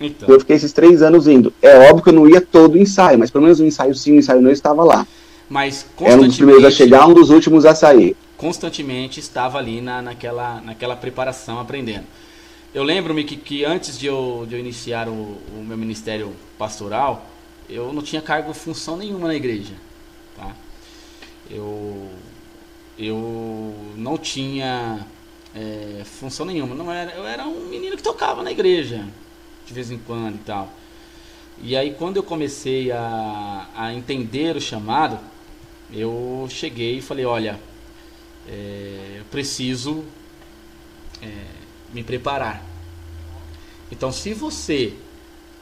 Então. 0.00 0.28
Eu 0.28 0.38
fiquei 0.38 0.54
esses 0.54 0.72
três 0.72 1.02
anos 1.02 1.26
indo. 1.26 1.52
É 1.60 1.88
óbvio 1.88 2.04
que 2.04 2.10
eu 2.10 2.12
não 2.12 2.28
ia 2.28 2.40
todo 2.40 2.74
o 2.74 2.78
ensaio, 2.78 3.18
mas 3.18 3.30
pelo 3.30 3.44
menos 3.44 3.58
o 3.58 3.64
ensaio 3.64 3.94
sim, 3.94 4.12
o 4.12 4.16
ensaio 4.16 4.42
não 4.42 4.50
estava 4.50 4.84
lá. 4.84 5.06
Mas 5.48 5.86
Era 6.00 6.20
um 6.20 6.26
dos 6.26 6.36
primeiros 6.36 6.64
a 6.66 6.70
chegar, 6.70 7.08
um 7.08 7.14
dos 7.14 7.30
últimos 7.30 7.64
a 7.64 7.74
sair. 7.74 8.14
Constantemente 8.36 9.18
estava 9.18 9.58
ali 9.58 9.80
na, 9.80 10.02
naquela, 10.02 10.60
naquela 10.60 10.94
preparação, 10.94 11.58
aprendendo. 11.58 12.04
Eu 12.74 12.84
lembro-me 12.84 13.24
que, 13.24 13.36
que 13.36 13.64
antes 13.64 13.98
de 13.98 14.06
eu, 14.06 14.44
de 14.46 14.54
eu 14.54 14.60
iniciar 14.60 15.08
o, 15.08 15.12
o 15.12 15.64
meu 15.66 15.78
ministério 15.78 16.32
pastoral, 16.58 17.26
eu 17.68 17.92
não 17.92 18.02
tinha 18.02 18.20
cargo 18.20 18.52
função 18.52 18.98
nenhuma 18.98 19.26
na 19.26 19.34
igreja. 19.34 19.72
Tá? 20.36 20.54
Eu, 21.50 22.08
eu 22.98 23.74
não 23.96 24.18
tinha 24.18 25.06
é, 25.54 26.02
função 26.04 26.44
nenhuma. 26.44 26.74
Não 26.74 26.92
era, 26.92 27.12
eu 27.12 27.26
era 27.26 27.46
um 27.46 27.66
menino 27.68 27.96
que 27.96 28.02
tocava 28.02 28.42
na 28.42 28.50
igreja, 28.50 29.06
de 29.66 29.72
vez 29.72 29.90
em 29.90 29.98
quando 29.98 30.36
e 30.36 30.44
tal. 30.44 30.72
E 31.60 31.76
aí 31.76 31.94
quando 31.94 32.16
eu 32.16 32.22
comecei 32.22 32.90
a, 32.92 33.68
a 33.74 33.94
entender 33.94 34.56
o 34.56 34.60
chamado, 34.60 35.18
eu 35.92 36.46
cheguei 36.50 36.98
e 36.98 37.02
falei, 37.02 37.24
olha, 37.24 37.58
é, 38.48 39.16
eu 39.18 39.24
preciso 39.26 40.04
é, 41.22 41.28
me 41.92 42.02
preparar. 42.02 42.62
Então 43.90 44.12
se 44.12 44.34
você 44.34 44.94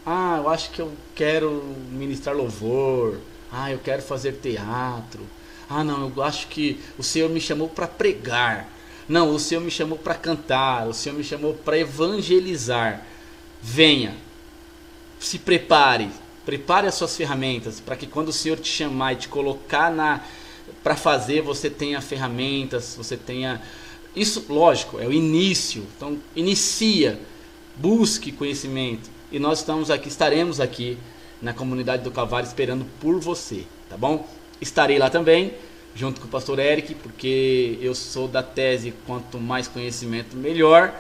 ah, 0.09 0.37
eu 0.39 0.49
acho 0.49 0.71
que 0.71 0.81
eu 0.81 0.93
quero 1.17 1.51
ministrar 1.91 2.37
louvor. 2.37 3.19
Ah, 3.51 3.73
eu 3.73 3.81
quero 3.81 4.01
fazer 4.01 4.35
teatro. 4.35 5.27
Ah, 5.69 5.83
não, 5.83 6.13
eu 6.15 6.23
acho 6.23 6.49
que 6.49 6.81
o 6.99 7.03
Senhor 7.03 7.29
me 7.29 7.41
chamou 7.41 7.69
para 7.69 7.87
pregar. 7.87 8.69
Não, 9.09 9.35
o 9.35 9.39
Senhor 9.39 9.61
me 9.61 9.71
chamou 9.71 9.99
para 9.99 10.15
cantar. 10.15 10.87
O 10.89 10.95
Senhor 10.95 11.17
me 11.17 11.25
chamou 11.25 11.55
para 11.55 11.79
evangelizar. 11.79 13.05
Venha, 13.63 14.15
se 15.19 15.39
prepare, 15.39 16.11
prepare 16.45 16.87
as 16.87 16.95
suas 16.95 17.17
ferramentas 17.17 17.81
para 17.81 17.97
que 17.97 18.07
quando 18.07 18.29
o 18.29 18.33
Senhor 18.33 18.59
te 18.59 18.69
chamar 18.69 19.15
e 19.15 19.17
te 19.17 19.29
colocar 19.29 19.91
na 19.91 20.21
para 20.83 20.97
fazer, 20.97 21.43
você 21.43 21.69
tenha 21.69 22.01
ferramentas, 22.01 22.95
você 22.97 23.17
tenha 23.17 23.61
isso, 24.15 24.47
lógico, 24.49 24.99
é 25.01 25.07
o 25.07 25.13
início. 25.13 25.85
Então, 25.97 26.19
inicia, 26.35 27.21
busque 27.77 28.33
conhecimento 28.33 29.11
e 29.31 29.39
nós 29.39 29.59
estamos 29.59 29.91
aqui, 29.91 30.09
estaremos 30.09 30.61
aqui 30.61 30.97
na 31.43 31.53
comunidade 31.53 32.03
do 32.03 32.11
Calvário 32.11 32.47
esperando 32.47 32.87
por 33.01 33.21
você, 33.21 33.65
tá 33.91 33.97
bom? 33.97 34.27
Estarei 34.61 34.99
lá 34.99 35.11
também, 35.11 35.53
junto 35.95 36.21
com 36.21 36.27
o 36.27 36.31
pastor 36.31 36.59
Eric, 36.59 36.95
porque 36.95 37.79
eu 37.81 37.95
sou 37.95 38.27
da 38.27 38.43
tese 38.43 38.93
quanto 39.07 39.39
mais 39.39 39.69
conhecimento 39.69 40.37
melhor. 40.37 40.95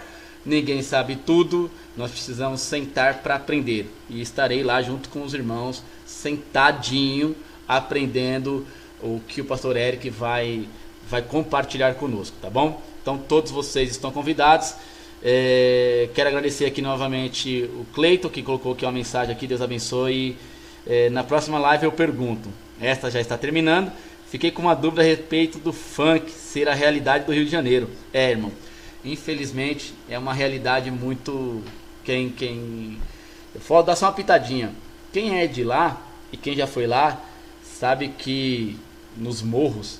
Ninguém 0.44 0.82
sabe 0.82 1.16
tudo, 1.16 1.70
nós 1.96 2.10
precisamos 2.10 2.60
sentar 2.60 3.22
para 3.22 3.34
aprender. 3.34 3.90
E 4.08 4.20
estarei 4.20 4.62
lá 4.62 4.80
junto 4.80 5.08
com 5.08 5.22
os 5.22 5.34
irmãos, 5.34 5.82
sentadinho, 6.04 7.34
aprendendo 7.66 8.66
o 9.02 9.20
que 9.26 9.40
o 9.40 9.44
pastor 9.44 9.76
Eric 9.76 10.08
vai 10.10 10.68
vai 11.08 11.22
compartilhar 11.22 11.94
conosco, 11.94 12.36
tá 12.42 12.50
bom? 12.50 12.82
Então 13.00 13.16
todos 13.16 13.52
vocês 13.52 13.90
estão 13.90 14.10
convidados. 14.10 14.74
É, 15.22 16.08
quero 16.14 16.28
agradecer 16.28 16.66
aqui 16.66 16.82
novamente 16.82 17.70
o 17.74 17.86
Cleiton, 17.94 18.28
que 18.28 18.42
colocou 18.42 18.72
aqui 18.72 18.84
uma 18.84 18.92
mensagem 18.92 19.32
aqui, 19.32 19.46
Deus 19.46 19.60
abençoe. 19.60 20.36
É, 20.86 21.08
na 21.10 21.24
próxima 21.24 21.58
live 21.58 21.84
eu 21.84 21.92
pergunto, 21.92 22.48
esta 22.80 23.10
já 23.10 23.20
está 23.20 23.36
terminando, 23.38 23.90
fiquei 24.30 24.50
com 24.50 24.62
uma 24.62 24.74
dúvida 24.74 25.02
a 25.02 25.04
respeito 25.04 25.58
do 25.58 25.72
funk 25.72 26.30
ser 26.30 26.68
a 26.68 26.74
realidade 26.74 27.24
do 27.24 27.32
Rio 27.32 27.44
de 27.44 27.50
Janeiro. 27.50 27.88
É, 28.12 28.30
irmão, 28.30 28.52
infelizmente 29.04 29.94
é 30.08 30.18
uma 30.18 30.34
realidade 30.34 30.90
muito... 30.90 31.62
Quem, 32.04 32.28
quem... 32.30 32.98
Eu 33.54 33.60
vou 33.60 33.82
dar 33.82 33.96
só 33.96 34.06
uma 34.06 34.12
pitadinha. 34.12 34.72
Quem 35.12 35.38
é 35.38 35.46
de 35.46 35.64
lá, 35.64 36.00
e 36.32 36.36
quem 36.36 36.54
já 36.54 36.66
foi 36.66 36.86
lá, 36.86 37.20
sabe 37.62 38.08
que 38.08 38.78
nos 39.16 39.42
morros, 39.42 39.98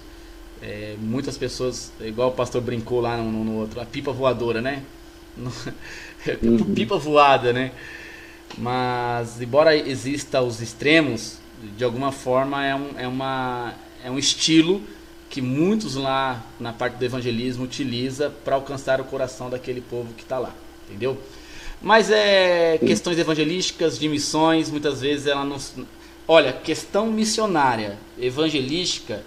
é, 0.62 0.94
muitas 0.98 1.36
pessoas, 1.36 1.92
igual 2.00 2.30
o 2.30 2.32
pastor 2.32 2.60
brincou 2.60 3.00
lá 3.00 3.16
no, 3.16 3.44
no 3.44 3.56
outro, 3.56 3.80
a 3.80 3.84
pipa 3.84 4.12
voadora, 4.12 4.60
né? 4.60 4.82
uhum. 6.42 6.74
pipa 6.74 6.98
voada, 6.98 7.52
né? 7.52 7.72
Mas, 8.56 9.40
embora 9.40 9.76
exista 9.76 10.40
os 10.40 10.60
extremos, 10.60 11.38
de 11.76 11.84
alguma 11.84 12.12
forma 12.12 12.64
é 12.64 12.74
um, 12.74 12.90
é 12.98 13.08
uma, 13.08 13.74
é 14.04 14.10
um 14.10 14.18
estilo 14.18 14.82
que 15.28 15.40
muitos 15.40 15.96
lá 15.96 16.42
na 16.58 16.72
parte 16.72 16.94
do 16.94 17.04
evangelismo 17.04 17.64
utiliza 17.64 18.30
para 18.44 18.54
alcançar 18.54 19.00
o 19.00 19.04
coração 19.04 19.50
daquele 19.50 19.80
povo 19.80 20.14
que 20.14 20.22
está 20.22 20.38
lá, 20.38 20.54
entendeu? 20.88 21.20
Mas 21.80 22.10
é 22.10 22.78
questões 22.78 23.18
evangelísticas, 23.18 23.98
de 23.98 24.08
missões, 24.08 24.70
muitas 24.70 25.00
vezes 25.00 25.26
ela 25.26 25.44
não. 25.44 25.58
Olha, 26.26 26.52
questão 26.52 27.06
missionária, 27.06 27.98
evangelística, 28.18 29.22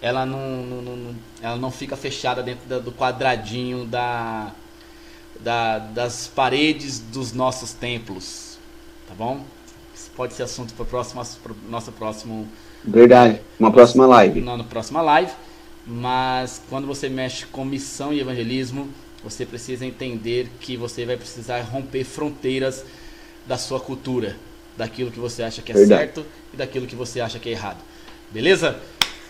ela 0.00 0.24
não, 0.24 0.62
não, 0.64 0.96
não 0.96 1.14
ela 1.42 1.56
não 1.56 1.70
fica 1.70 1.96
fechada 1.96 2.42
dentro 2.42 2.80
do 2.80 2.90
quadradinho 2.90 3.84
da, 3.84 4.52
da, 5.38 5.78
das 5.78 6.26
paredes 6.26 6.98
dos 6.98 7.32
nossos 7.32 7.72
templos, 7.72 8.58
tá 9.06 9.14
bom? 9.14 9.44
Pode 10.16 10.34
ser 10.34 10.42
assunto 10.42 10.74
para 10.74 10.84
próximo, 10.84 11.22
nosso 11.68 11.92
próximo. 11.92 12.48
Verdade, 12.84 13.40
uma 13.58 13.70
próxima 13.70 14.06
live. 14.06 14.40
Na, 14.40 14.56
na 14.56 14.64
próxima 14.64 15.00
live, 15.02 15.32
mas 15.86 16.62
quando 16.68 16.86
você 16.86 17.08
mexe 17.08 17.46
com 17.46 17.64
missão 17.64 18.12
e 18.12 18.20
evangelismo, 18.20 18.88
você 19.22 19.44
precisa 19.44 19.84
entender 19.84 20.48
que 20.60 20.76
você 20.76 21.04
vai 21.04 21.16
precisar 21.16 21.60
romper 21.60 22.04
fronteiras 22.04 22.84
da 23.46 23.58
sua 23.58 23.80
cultura, 23.80 24.36
daquilo 24.76 25.10
que 25.10 25.18
você 25.18 25.42
acha 25.42 25.62
que 25.62 25.72
é 25.72 25.74
Verdade. 25.74 26.00
certo 26.00 26.26
e 26.52 26.56
daquilo 26.56 26.86
que 26.86 26.96
você 26.96 27.20
acha 27.20 27.38
que 27.38 27.48
é 27.48 27.52
errado. 27.52 27.78
Beleza? 28.30 28.78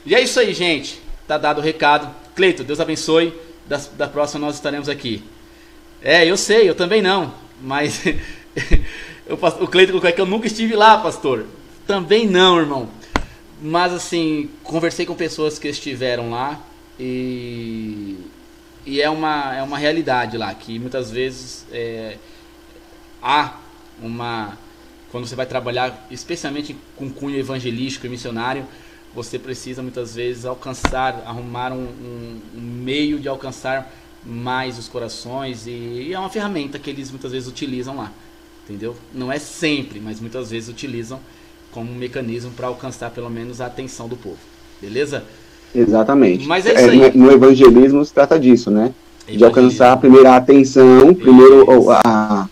E 0.05 0.15
é 0.15 0.21
isso 0.21 0.39
aí, 0.39 0.53
gente. 0.55 1.01
Tá 1.27 1.39
dado 1.39 1.59
o 1.59 1.63
recado. 1.63 2.15
Cleito, 2.35 2.65
Deus 2.65 2.81
abençoe. 2.81 3.33
Da, 3.67 3.81
da 3.97 4.09
próxima 4.09 4.47
nós 4.47 4.57
estaremos 4.57 4.89
aqui. 4.89 5.23
É, 6.03 6.25
eu 6.27 6.37
sei, 6.37 6.69
eu 6.69 6.75
também 6.75 7.03
não. 7.03 7.33
Mas 7.61 8.03
eu, 9.31 9.37
o 9.37 9.69
Cleiton 9.69 9.93
colocou 9.93 10.13
que 10.13 10.21
eu 10.21 10.27
nunca 10.27 10.47
estive 10.47 10.75
lá, 10.75 10.99
pastor. 10.99 11.47
Também 11.87 12.27
não, 12.27 12.59
irmão. 12.59 12.89
Mas 13.63 13.93
assim, 13.93 14.51
conversei 14.65 15.07
com 15.07 15.15
pessoas 15.15 15.59
que 15.59 15.69
estiveram 15.69 16.31
lá 16.31 16.61
e, 16.99 18.17
e 18.85 19.01
é, 19.01 19.09
uma, 19.09 19.55
é 19.55 19.63
uma 19.63 19.79
realidade 19.79 20.37
lá, 20.37 20.53
que 20.55 20.79
muitas 20.79 21.11
vezes 21.11 21.65
é, 21.71 22.17
há 23.23 23.57
uma. 24.03 24.59
Quando 25.13 25.27
você 25.27 25.35
vai 25.35 25.47
trabalhar, 25.47 26.07
especialmente 26.11 26.77
com 26.97 27.11
cunho 27.11 27.39
evangelístico 27.39 28.07
e 28.07 28.09
missionário, 28.09 28.65
você 29.15 29.39
precisa 29.39 29.83
muitas 29.83 30.15
vezes 30.15 30.45
alcançar, 30.45 31.23
arrumar 31.27 31.73
um, 31.73 31.83
um, 31.83 32.41
um 32.57 32.61
meio 32.61 33.19
de 33.19 33.29
alcançar 33.29 33.93
mais 34.25 34.79
os 34.79 34.89
corações 34.89 35.67
e, 35.67 35.71
e, 35.71 36.13
é 36.13 36.19
uma 36.19 36.29
ferramenta 36.29 36.79
que 36.79 36.91
eles 36.91 37.11
muitas 37.11 37.33
vezes 37.33 37.49
utilizam 37.49 37.97
lá, 37.97 38.13
entendeu? 38.71 38.95
Não 39.13 39.33
é 39.33 39.39
sempre, 39.39 40.01
mas 40.01 40.21
muitas 40.21 40.51
vezes 40.51 40.69
utilizam 40.69 41.19
como 41.73 41.91
um 41.91 41.95
mecanismo 41.95 42.53
para 42.53 42.69
alcançar 42.69 43.11
pelo 43.11 43.29
menos 43.29 43.61
a 43.61 43.67
atenção 43.67 44.09
do 44.09 44.17
povo, 44.17 44.39
beleza? 44.81 45.25
Exatamente. 45.75 46.47
Mas 46.47 46.67
é 46.67 46.75
isso 46.75 47.03
é, 47.03 47.07
aí. 47.07 47.17
no 47.17 47.31
evangelismo 47.33 48.05
se 48.05 48.13
trata 48.13 48.39
disso, 48.39 48.71
né? 48.71 48.93
De 49.29 49.45
alcançar 49.45 49.97
primeiro 49.99 50.29
a 50.29 50.37
atenção, 50.37 51.15
primeiro 51.15 51.91
a, 51.91 52.49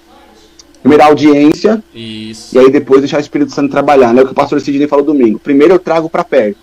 primeira 0.80 1.06
audiência, 1.06 1.82
isso. 1.94 2.56
e 2.56 2.58
aí 2.58 2.70
depois 2.70 3.00
deixar 3.00 3.18
o 3.18 3.20
Espírito 3.20 3.52
Santo 3.52 3.70
trabalhar, 3.70 4.12
né? 4.12 4.22
O 4.22 4.26
que 4.26 4.32
o 4.32 4.34
pastor 4.34 4.60
Sidney 4.60 4.86
falou 4.86 5.04
domingo. 5.04 5.38
Primeiro 5.38 5.74
eu 5.74 5.78
trago 5.78 6.08
para 6.08 6.22
perto. 6.22 6.58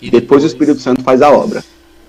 E 0.00 0.06
depois, 0.06 0.22
depois 0.22 0.44
o 0.44 0.46
Espírito 0.46 0.80
Santo 0.80 1.02
faz 1.02 1.20
a 1.20 1.30
obra. 1.30 1.62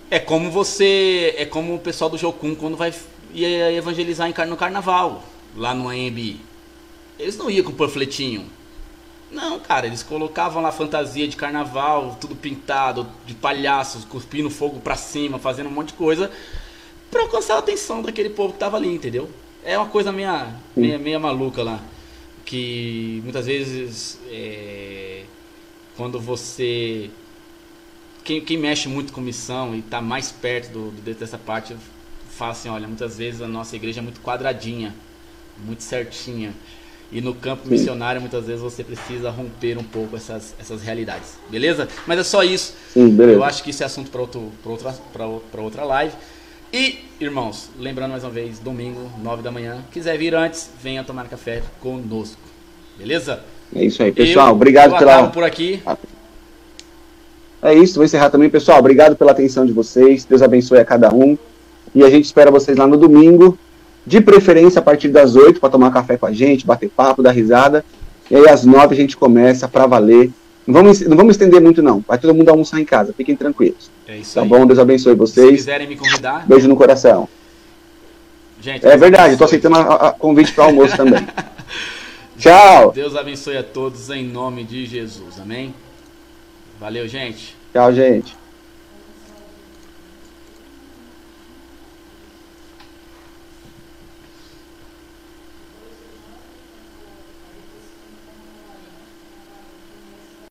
É 0.10 0.20
como 0.20 0.50
você. 0.50 1.36
É 1.38 1.46
como 1.46 1.76
o 1.76 1.80
pessoal 1.80 2.10
do 2.10 2.18
Jocum 2.18 2.56
quando 2.56 2.78
vai 2.78 2.94
ia 3.34 3.74
evangelizar 3.74 4.32
no 4.48 4.56
carnaval, 4.56 5.24
lá 5.56 5.74
no 5.74 5.90
AMB. 5.90 6.38
Eles 7.20 7.38
não 7.38 7.50
iam 7.50 7.64
com 7.64 7.72
panfletinho. 7.72 8.46
Não, 9.32 9.60
cara, 9.60 9.88
eles 9.88 10.04
colocavam 10.04 10.62
lá 10.62 10.72
fantasia 10.72 11.28
de 11.28 11.36
carnaval, 11.36 12.18
tudo 12.22 12.36
pintado, 12.36 13.08
de 13.26 13.34
palhaços, 13.34 14.06
cuspindo 14.06 14.50
fogo 14.50 14.80
pra 14.80 14.96
cima, 14.96 15.40
fazendo 15.40 15.70
um 15.70 15.72
monte 15.72 15.88
de 15.88 15.94
coisa, 15.96 16.30
pra 17.10 17.22
alcançar 17.22 17.56
a 17.56 17.60
atenção 17.60 18.02
daquele 18.02 18.30
povo 18.30 18.54
que 18.54 18.60
tava 18.60 18.78
ali, 18.78 18.94
entendeu? 18.94 19.30
É 19.64 19.78
uma 19.78 19.88
coisa 19.88 20.12
meia, 20.12 20.56
meia, 20.76 21.00
meia 21.00 21.20
maluca 21.20 21.64
lá. 21.64 21.80
Que 22.46 23.22
muitas 23.24 23.48
vezes, 23.48 24.20
é, 24.30 25.24
quando 25.96 26.20
você 26.20 27.10
quem, 28.24 28.42
quem 28.42 28.58
mexe 28.58 28.88
muito 28.88 29.12
com 29.12 29.22
missão 29.22 29.76
e 29.76 29.80
está 29.80 30.02
mais 30.02 30.32
perto 30.32 30.72
do, 30.72 30.92
do, 30.92 31.14
dessa 31.14 31.38
parte 31.38 31.76
fala 32.30 32.52
assim, 32.52 32.70
olha, 32.70 32.88
muitas 32.88 33.18
vezes 33.18 33.42
a 33.42 33.48
nossa 33.48 33.76
igreja 33.76 34.00
é 34.00 34.04
muito 34.04 34.22
quadradinha, 34.22 34.96
muito 35.66 35.84
certinha. 35.84 36.54
E 37.12 37.22
no 37.22 37.36
campo 37.36 37.64
Sim. 37.66 37.72
missionário, 37.72 38.20
muitas 38.20 38.46
vezes 38.48 38.62
você 38.62 38.84
precisa 38.84 39.30
romper 39.30 39.78
um 39.78 39.84
pouco 39.84 40.16
essas, 40.16 40.56
essas 40.60 40.82
realidades. 40.82 41.38
Beleza? 41.50 41.88
Mas 42.08 42.20
é 42.20 42.24
só 42.24 42.44
isso. 42.44 42.74
Sim, 42.92 43.16
Eu 43.20 43.44
acho 43.44 43.64
que 43.64 43.70
isso 43.70 43.84
é 43.84 43.86
assunto 43.86 44.10
para 44.10 44.22
outra, 45.26 45.62
outra 45.62 45.84
live. 45.84 46.16
E, 46.74 46.98
irmãos, 47.20 47.70
lembrando 47.80 48.10
mais 48.12 48.24
uma 48.24 48.32
vez, 48.32 48.58
domingo, 48.58 49.12
9 49.22 49.44
da 49.44 49.52
manhã. 49.52 49.84
Quiser 49.92 50.18
vir 50.18 50.34
antes, 50.34 50.72
venha 50.82 51.04
tomar 51.04 51.28
café 51.28 51.62
conosco. 51.80 52.42
Beleza? 52.98 53.42
É 53.76 53.86
isso 53.86 54.02
aí, 54.02 54.12
pessoal. 54.12 54.48
Eu, 54.48 54.54
Obrigado 54.56 54.98
pela. 54.98 55.28
por 55.30 55.44
aqui. 55.44 55.84
É 57.62 57.76
isso, 57.76 57.96
vou 57.96 58.04
encerrar 58.04 58.32
também, 58.32 58.50
pessoal. 58.50 58.80
Obrigado 58.80 59.16
pela 59.16 59.32
atenção 59.32 59.68
de 59.68 59.72
vocês. 59.72 60.26
Deus 60.26 60.42
abençoe 60.42 60.80
a 60.80 60.86
cada 60.86 61.14
um. 61.14 61.38
E 61.94 62.04
a 62.04 62.10
gente 62.10 62.26
espera 62.26 62.50
vocês 62.50 62.76
lá 62.76 62.88
no 62.88 62.98
domingo, 62.98 63.58
de 64.06 64.22
preferência 64.22 64.80
a 64.80 64.82
partir 64.82 65.10
das 65.10 65.36
8 65.36 65.60
para 65.60 65.70
tomar 65.70 65.92
café 65.92 66.18
com 66.18 66.26
a 66.26 66.32
gente, 66.32 66.66
bater 66.66 66.90
papo, 66.90 67.24
dar 67.24 67.32
risada. 67.32 67.84
E 68.30 68.36
aí 68.36 68.48
às 68.48 68.66
9 68.66 68.94
a 68.94 68.98
gente 68.98 69.16
começa 69.16 69.68
para 69.68 69.86
valer. 69.86 70.32
Não 70.66 70.74
vamos, 70.74 71.02
não 71.02 71.18
vamos 71.18 71.36
estender 71.36 71.62
muito, 71.62 71.82
não. 71.82 72.04
Vai 72.08 72.18
todo 72.18 72.34
mundo 72.34 72.50
almoçar 72.50 72.80
em 72.80 72.86
casa. 72.86 73.14
Fiquem 73.16 73.36
tranquilos. 73.36 73.92
É 74.08 74.18
isso 74.18 74.36
tá 74.36 74.42
aí. 74.42 74.48
bom? 74.48 74.66
Deus 74.66 74.80
abençoe 74.80 75.16
vocês. 75.16 75.50
Se 75.50 75.56
quiserem 75.58 75.88
me 75.88 75.96
convidar. 75.96 76.46
Beijo 76.48 76.68
no 76.68 76.76
coração. 76.76 77.28
Gente, 78.62 78.86
é 78.86 78.96
verdade, 78.96 79.34
estou 79.34 79.44
aceitando 79.44 79.76
a, 79.76 80.08
a 80.08 80.12
convite 80.12 80.54
para 80.54 80.64
almoço 80.64 80.96
também. 80.96 81.20
Tchau. 82.40 82.92
Deus 82.94 83.16
abençoe 83.16 83.58
a 83.58 83.64
todos 83.64 84.10
em 84.10 84.26
nome 84.26 84.64
de 84.64 84.86
Jesus. 84.86 85.40
Amém? 85.40 85.74
Valeu, 86.80 87.08
gente. 87.08 87.56
Tchau, 87.74 87.94
gente. 87.94 88.43